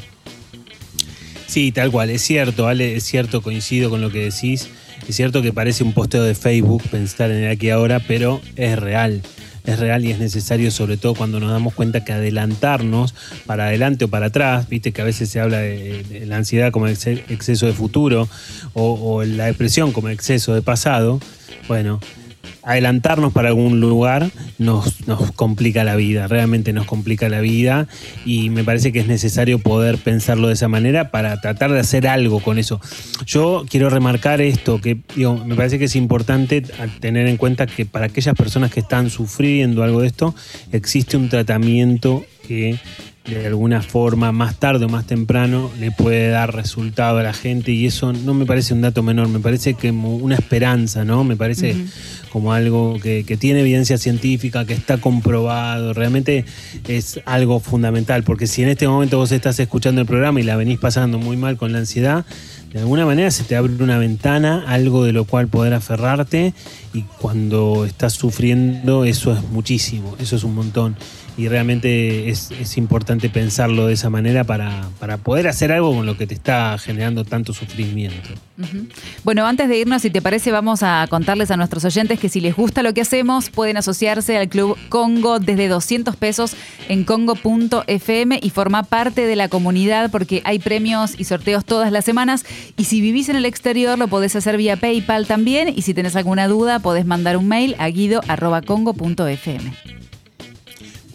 Sí, 1.47 1.71
tal 1.71 1.91
cual, 1.91 2.09
es 2.09 2.21
cierto, 2.21 2.67
Ale, 2.67 2.97
es 2.97 3.05
cierto, 3.05 3.41
coincido 3.41 3.89
con 3.89 4.01
lo 4.01 4.11
que 4.11 4.25
decís. 4.25 4.69
Es 5.07 5.15
cierto 5.15 5.41
que 5.41 5.53
parece 5.53 5.83
un 5.83 5.93
posteo 5.93 6.23
de 6.23 6.35
Facebook 6.35 6.83
pensar 6.91 7.31
en 7.31 7.45
el 7.45 7.51
aquí 7.51 7.69
ahora, 7.69 8.01
pero 8.05 8.41
es 8.57 8.77
real. 8.77 9.21
Es 9.65 9.79
real 9.79 10.05
y 10.05 10.11
es 10.11 10.19
necesario, 10.19 10.71
sobre 10.71 10.97
todo 10.97 11.13
cuando 11.13 11.39
nos 11.39 11.51
damos 11.51 11.73
cuenta 11.73 12.03
que 12.03 12.13
adelantarnos 12.13 13.15
para 13.45 13.65
adelante 13.65 14.05
o 14.05 14.07
para 14.07 14.27
atrás, 14.27 14.67
viste 14.69 14.91
que 14.91 15.01
a 15.01 15.05
veces 15.05 15.29
se 15.29 15.39
habla 15.39 15.59
de, 15.59 16.25
la 16.25 16.37
ansiedad 16.37 16.71
como 16.71 16.87
exceso 16.87 17.65
de 17.65 17.73
futuro 17.73 18.29
o 18.73 19.23
la 19.23 19.45
depresión 19.45 19.91
como 19.91 20.09
exceso 20.09 20.53
de 20.53 20.61
pasado. 20.61 21.19
Bueno, 21.67 21.99
adelantarnos 22.63 23.33
para 23.33 23.49
algún 23.49 23.79
lugar 23.79 24.29
nos, 24.57 25.07
nos, 25.07 25.31
complica 25.31 25.83
la 25.83 25.95
vida, 25.95 26.27
realmente 26.27 26.73
nos 26.73 26.85
complica 26.85 27.29
la 27.29 27.41
vida 27.41 27.87
y 28.25 28.49
me 28.49 28.63
parece 28.63 28.91
que 28.91 28.99
es 28.99 29.07
necesario 29.07 29.59
poder 29.59 29.97
pensarlo 29.97 30.47
de 30.47 30.53
esa 30.53 30.67
manera 30.67 31.11
para 31.11 31.39
tratar 31.41 31.71
de 31.71 31.79
hacer 31.79 32.07
algo 32.07 32.39
con 32.39 32.57
eso. 32.57 32.81
Yo 33.25 33.65
quiero 33.69 33.89
remarcar 33.89 34.41
esto, 34.41 34.81
que 34.81 34.97
me 35.15 35.55
parece 35.55 35.79
que 35.79 35.85
es 35.85 35.95
importante 35.95 36.61
tener 36.99 37.27
en 37.27 37.37
cuenta 37.37 37.67
que 37.67 37.85
para 37.85 38.07
aquellas 38.07 38.35
personas 38.35 38.71
que 38.71 38.79
están 38.79 39.09
sufriendo 39.09 39.83
algo 39.83 40.01
de 40.01 40.07
esto, 40.07 40.35
existe 40.71 41.17
un 41.17 41.29
tratamiento 41.29 42.25
que 42.47 42.79
de 43.35 43.47
alguna 43.47 43.81
forma, 43.81 44.31
más 44.31 44.55
tarde 44.55 44.85
o 44.85 44.89
más 44.89 45.05
temprano, 45.05 45.69
le 45.79 45.91
puede 45.91 46.29
dar 46.29 46.55
resultado 46.55 47.17
a 47.17 47.23
la 47.23 47.33
gente. 47.33 47.71
Y 47.71 47.85
eso 47.85 48.13
no 48.13 48.33
me 48.33 48.45
parece 48.45 48.73
un 48.73 48.81
dato 48.81 49.03
menor, 49.03 49.27
me 49.27 49.39
parece 49.39 49.73
como 49.73 50.15
una 50.15 50.35
esperanza, 50.35 51.03
¿no? 51.03 51.23
Me 51.23 51.35
parece 51.35 51.75
como 52.29 52.53
algo 52.53 52.99
que, 53.01 53.23
tiene 53.39 53.61
evidencia 53.61 53.97
científica, 53.97 54.65
que 54.65 54.73
está 54.73 54.97
comprobado, 54.97 55.93
realmente 55.93 56.45
es 56.87 57.19
algo 57.25 57.59
fundamental, 57.59 58.23
porque 58.23 58.47
si 58.47 58.63
en 58.63 58.69
este 58.69 58.87
momento 58.87 59.17
vos 59.17 59.31
estás 59.31 59.59
escuchando 59.59 60.01
el 60.01 60.07
programa 60.07 60.39
y 60.39 60.43
la 60.43 60.55
venís 60.55 60.79
pasando 60.79 61.17
muy 61.17 61.37
mal 61.37 61.57
con 61.57 61.71
la 61.71 61.79
ansiedad, 61.79 62.25
de 62.71 62.79
alguna 62.79 63.05
manera 63.05 63.31
se 63.31 63.43
te 63.43 63.55
abre 63.55 63.73
una 63.81 63.97
ventana, 63.97 64.63
algo 64.67 65.03
de 65.03 65.13
lo 65.13 65.25
cual 65.25 65.47
poder 65.47 65.73
aferrarte 65.73 66.53
y 66.93 67.03
cuando 67.19 67.85
estás 67.85 68.13
sufriendo 68.13 69.05
eso 69.05 69.33
es 69.33 69.41
muchísimo, 69.49 70.15
eso 70.19 70.35
es 70.35 70.43
un 70.43 70.55
montón 70.55 70.95
y 71.37 71.47
realmente 71.47 72.29
es, 72.29 72.51
importante 72.77 73.29
pensarlo 73.29 73.85
de 73.87 73.93
esa 73.93 74.09
manera 74.09 74.43
para, 74.43 74.89
poder 75.23 75.47
hacer 75.47 75.71
algo 75.71 75.93
con 75.93 76.05
lo 76.07 76.17
que 76.17 76.25
te 76.25 76.33
está 76.33 76.77
generando 76.79 77.23
tanto 77.25 77.53
sufrimiento. 77.53 78.29
Bueno, 79.23 79.45
antes 79.45 79.69
de 79.69 79.77
irnos, 79.77 80.01
si 80.01 80.09
te 80.09 80.21
parece, 80.21 80.51
vamos 80.51 80.81
a 80.81 81.05
contarles 81.09 81.51
a 81.51 81.57
nuestros 81.57 81.85
oyentes 81.85 82.19
que 82.19 82.27
si 82.27 82.41
les 82.41 82.55
gusta 82.55 82.81
lo 82.81 82.93
que 82.93 83.01
hacemos, 83.01 83.51
pueden 83.51 83.77
asociarse 83.77 84.35
al 84.37 84.49
Club 84.49 84.75
Congo 84.89 85.39
desde 85.39 85.67
200 85.67 86.15
pesos 86.15 86.55
en 86.89 87.03
congo.fm 87.03 88.39
y 88.41 88.49
formar 88.49 88.85
parte 88.87 89.27
de 89.27 89.35
la 89.35 89.47
comunidad 89.47 90.09
porque 90.09 90.41
hay 90.43 90.57
premios 90.57 91.19
y 91.19 91.25
sorteos 91.25 91.65
todas 91.65 91.91
las 91.91 92.03
semanas. 92.03 92.45
Y 92.77 92.85
si 92.85 92.99
vivís 92.99 93.29
en 93.29 93.35
el 93.35 93.45
exterior, 93.45 93.99
lo 93.99 94.07
podés 94.07 94.35
hacer 94.35 94.57
vía 94.57 94.75
PayPal 94.75 95.27
también. 95.27 95.71
Y 95.75 95.83
si 95.83 95.93
tenés 95.93 96.15
alguna 96.15 96.47
duda, 96.47 96.79
podés 96.79 97.05
mandar 97.05 97.37
un 97.37 97.47
mail 97.47 97.75
a 97.77 97.89
guido.congo.fm. 97.89 99.71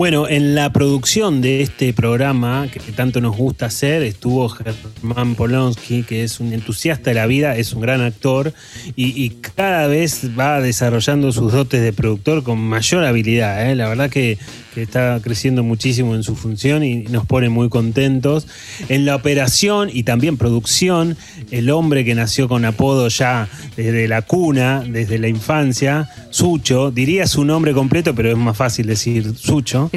Bueno, 0.02 0.28
en 0.28 0.56
la 0.56 0.72
producción 0.72 1.40
de 1.40 1.62
este 1.62 1.92
programa, 1.92 2.66
que 2.72 2.80
tanto 2.90 3.20
nos 3.20 3.36
gusta 3.36 3.66
hacer, 3.66 4.02
estuvo 4.02 4.48
Germán 4.48 5.36
Polonsky, 5.36 6.02
que 6.02 6.24
es 6.24 6.40
un 6.40 6.52
entusiasta 6.52 7.10
de 7.10 7.14
la 7.14 7.26
vida, 7.26 7.56
es 7.56 7.72
un 7.72 7.82
gran 7.82 8.00
actor 8.00 8.52
y, 8.96 9.30
cada 9.54 9.86
vez 9.86 10.36
va 10.36 10.60
desarrollando 10.60 11.30
sus 11.30 11.52
dotes 11.52 11.80
de 11.82 11.92
productor 11.92 12.42
con 12.42 12.58
mayor 12.58 13.04
habilidad. 13.04 13.70
¿eh? 13.70 13.76
La 13.76 13.88
verdad 13.88 14.10
que 14.10 14.38
que 14.74 14.82
está 14.82 15.20
creciendo 15.22 15.62
muchísimo 15.62 16.14
en 16.14 16.22
su 16.22 16.34
función 16.36 16.82
y 16.82 17.02
nos 17.04 17.26
pone 17.26 17.48
muy 17.48 17.68
contentos. 17.68 18.46
En 18.88 19.04
la 19.04 19.16
operación 19.16 19.90
y 19.92 20.04
también 20.04 20.36
producción, 20.36 21.16
el 21.50 21.70
hombre 21.70 22.04
que 22.04 22.14
nació 22.14 22.48
con 22.48 22.64
apodo 22.64 23.08
ya 23.08 23.48
desde 23.76 24.08
la 24.08 24.22
cuna, 24.22 24.84
desde 24.86 25.18
la 25.18 25.28
infancia, 25.28 26.08
Sucho, 26.30 26.90
diría 26.90 27.26
su 27.26 27.44
nombre 27.44 27.72
completo, 27.72 28.14
pero 28.14 28.30
es 28.30 28.36
más 28.36 28.56
fácil 28.56 28.86
decir 28.86 29.34
Sucho. 29.36 29.90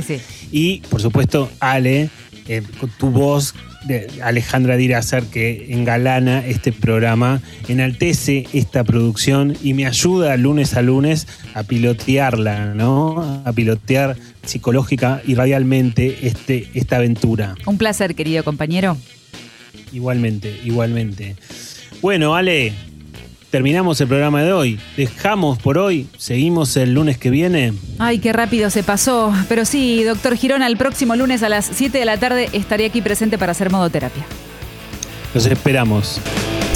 Y 0.52 0.80
por 0.90 1.02
supuesto, 1.02 1.50
Ale, 1.60 2.10
eh, 2.48 2.62
tu 3.00 3.10
voz 3.10 3.54
de 3.86 4.08
Alejandra 4.24 4.78
Dirazer 4.78 5.24
que 5.24 5.68
engalana 5.70 6.46
este 6.46 6.72
programa, 6.72 7.42
enaltece 7.68 8.48
esta 8.54 8.84
producción 8.84 9.56
y 9.64 9.74
me 9.74 9.86
ayuda 9.86 10.36
lunes 10.38 10.76
a 10.76 10.82
lunes 10.82 11.28
a 11.54 11.64
pilotearla, 11.64 12.74
¿no? 12.74 13.42
A 13.46 13.52
pilotear 13.54 14.18
psicológica 14.44 15.22
y 15.26 15.36
radialmente 15.36 16.28
este, 16.28 16.68
esta 16.74 16.98
aventura. 16.98 17.56
Un 17.66 17.78
placer, 17.78 18.16
querido 18.16 18.44
compañero. 18.44 18.98
Igualmente, 19.92 20.60
igualmente. 20.64 21.36
Bueno, 22.02 22.36
Ale, 22.36 22.74
terminamos 23.56 24.02
el 24.02 24.10
programa 24.10 24.44
de 24.44 24.52
hoy. 24.52 24.78
Dejamos 24.98 25.58
por 25.60 25.78
hoy, 25.78 26.10
seguimos 26.18 26.76
el 26.76 26.94
lunes 26.94 27.18
que 27.18 27.30
viene. 27.30 27.72
Ay, 28.00 28.20
qué 28.20 28.34
rápido 28.34 28.70
se 28.70 28.84
pasó. 28.84 29.34
Pero 29.48 29.64
sí, 29.64 30.04
doctor 30.04 30.36
Girona, 30.36 30.68
el 30.68 30.76
próximo 30.76 31.16
lunes 31.16 31.42
a 31.42 31.48
las 31.48 31.66
7 31.66 31.98
de 31.98 32.04
la 32.04 32.18
tarde 32.18 32.50
estaré 32.52 32.86
aquí 32.86 33.02
presente 33.02 33.38
para 33.38 33.54
hacer 33.54 33.72
modoterapia. 33.72 34.26
Los 35.34 35.46
esperamos. 35.46 36.20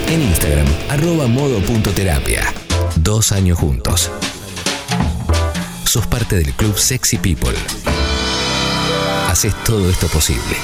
En 0.07 0.21
Instagram, 0.21 0.67
arroba 0.87 1.27
modo.terapia. 1.27 2.45
Dos 2.95 3.33
años 3.33 3.59
juntos. 3.59 4.09
Sos 5.83 6.07
parte 6.07 6.37
del 6.37 6.53
club 6.53 6.77
Sexy 6.77 7.17
People. 7.17 7.57
Haces 9.27 9.53
todo 9.65 9.89
esto 9.89 10.07
posible. 10.07 10.55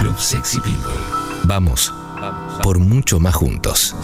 Club 0.00 0.18
Sexy 0.18 0.58
People. 0.58 0.98
Vamos 1.44 1.94
por 2.64 2.80
mucho 2.80 3.20
más 3.20 3.36
juntos. 3.36 3.94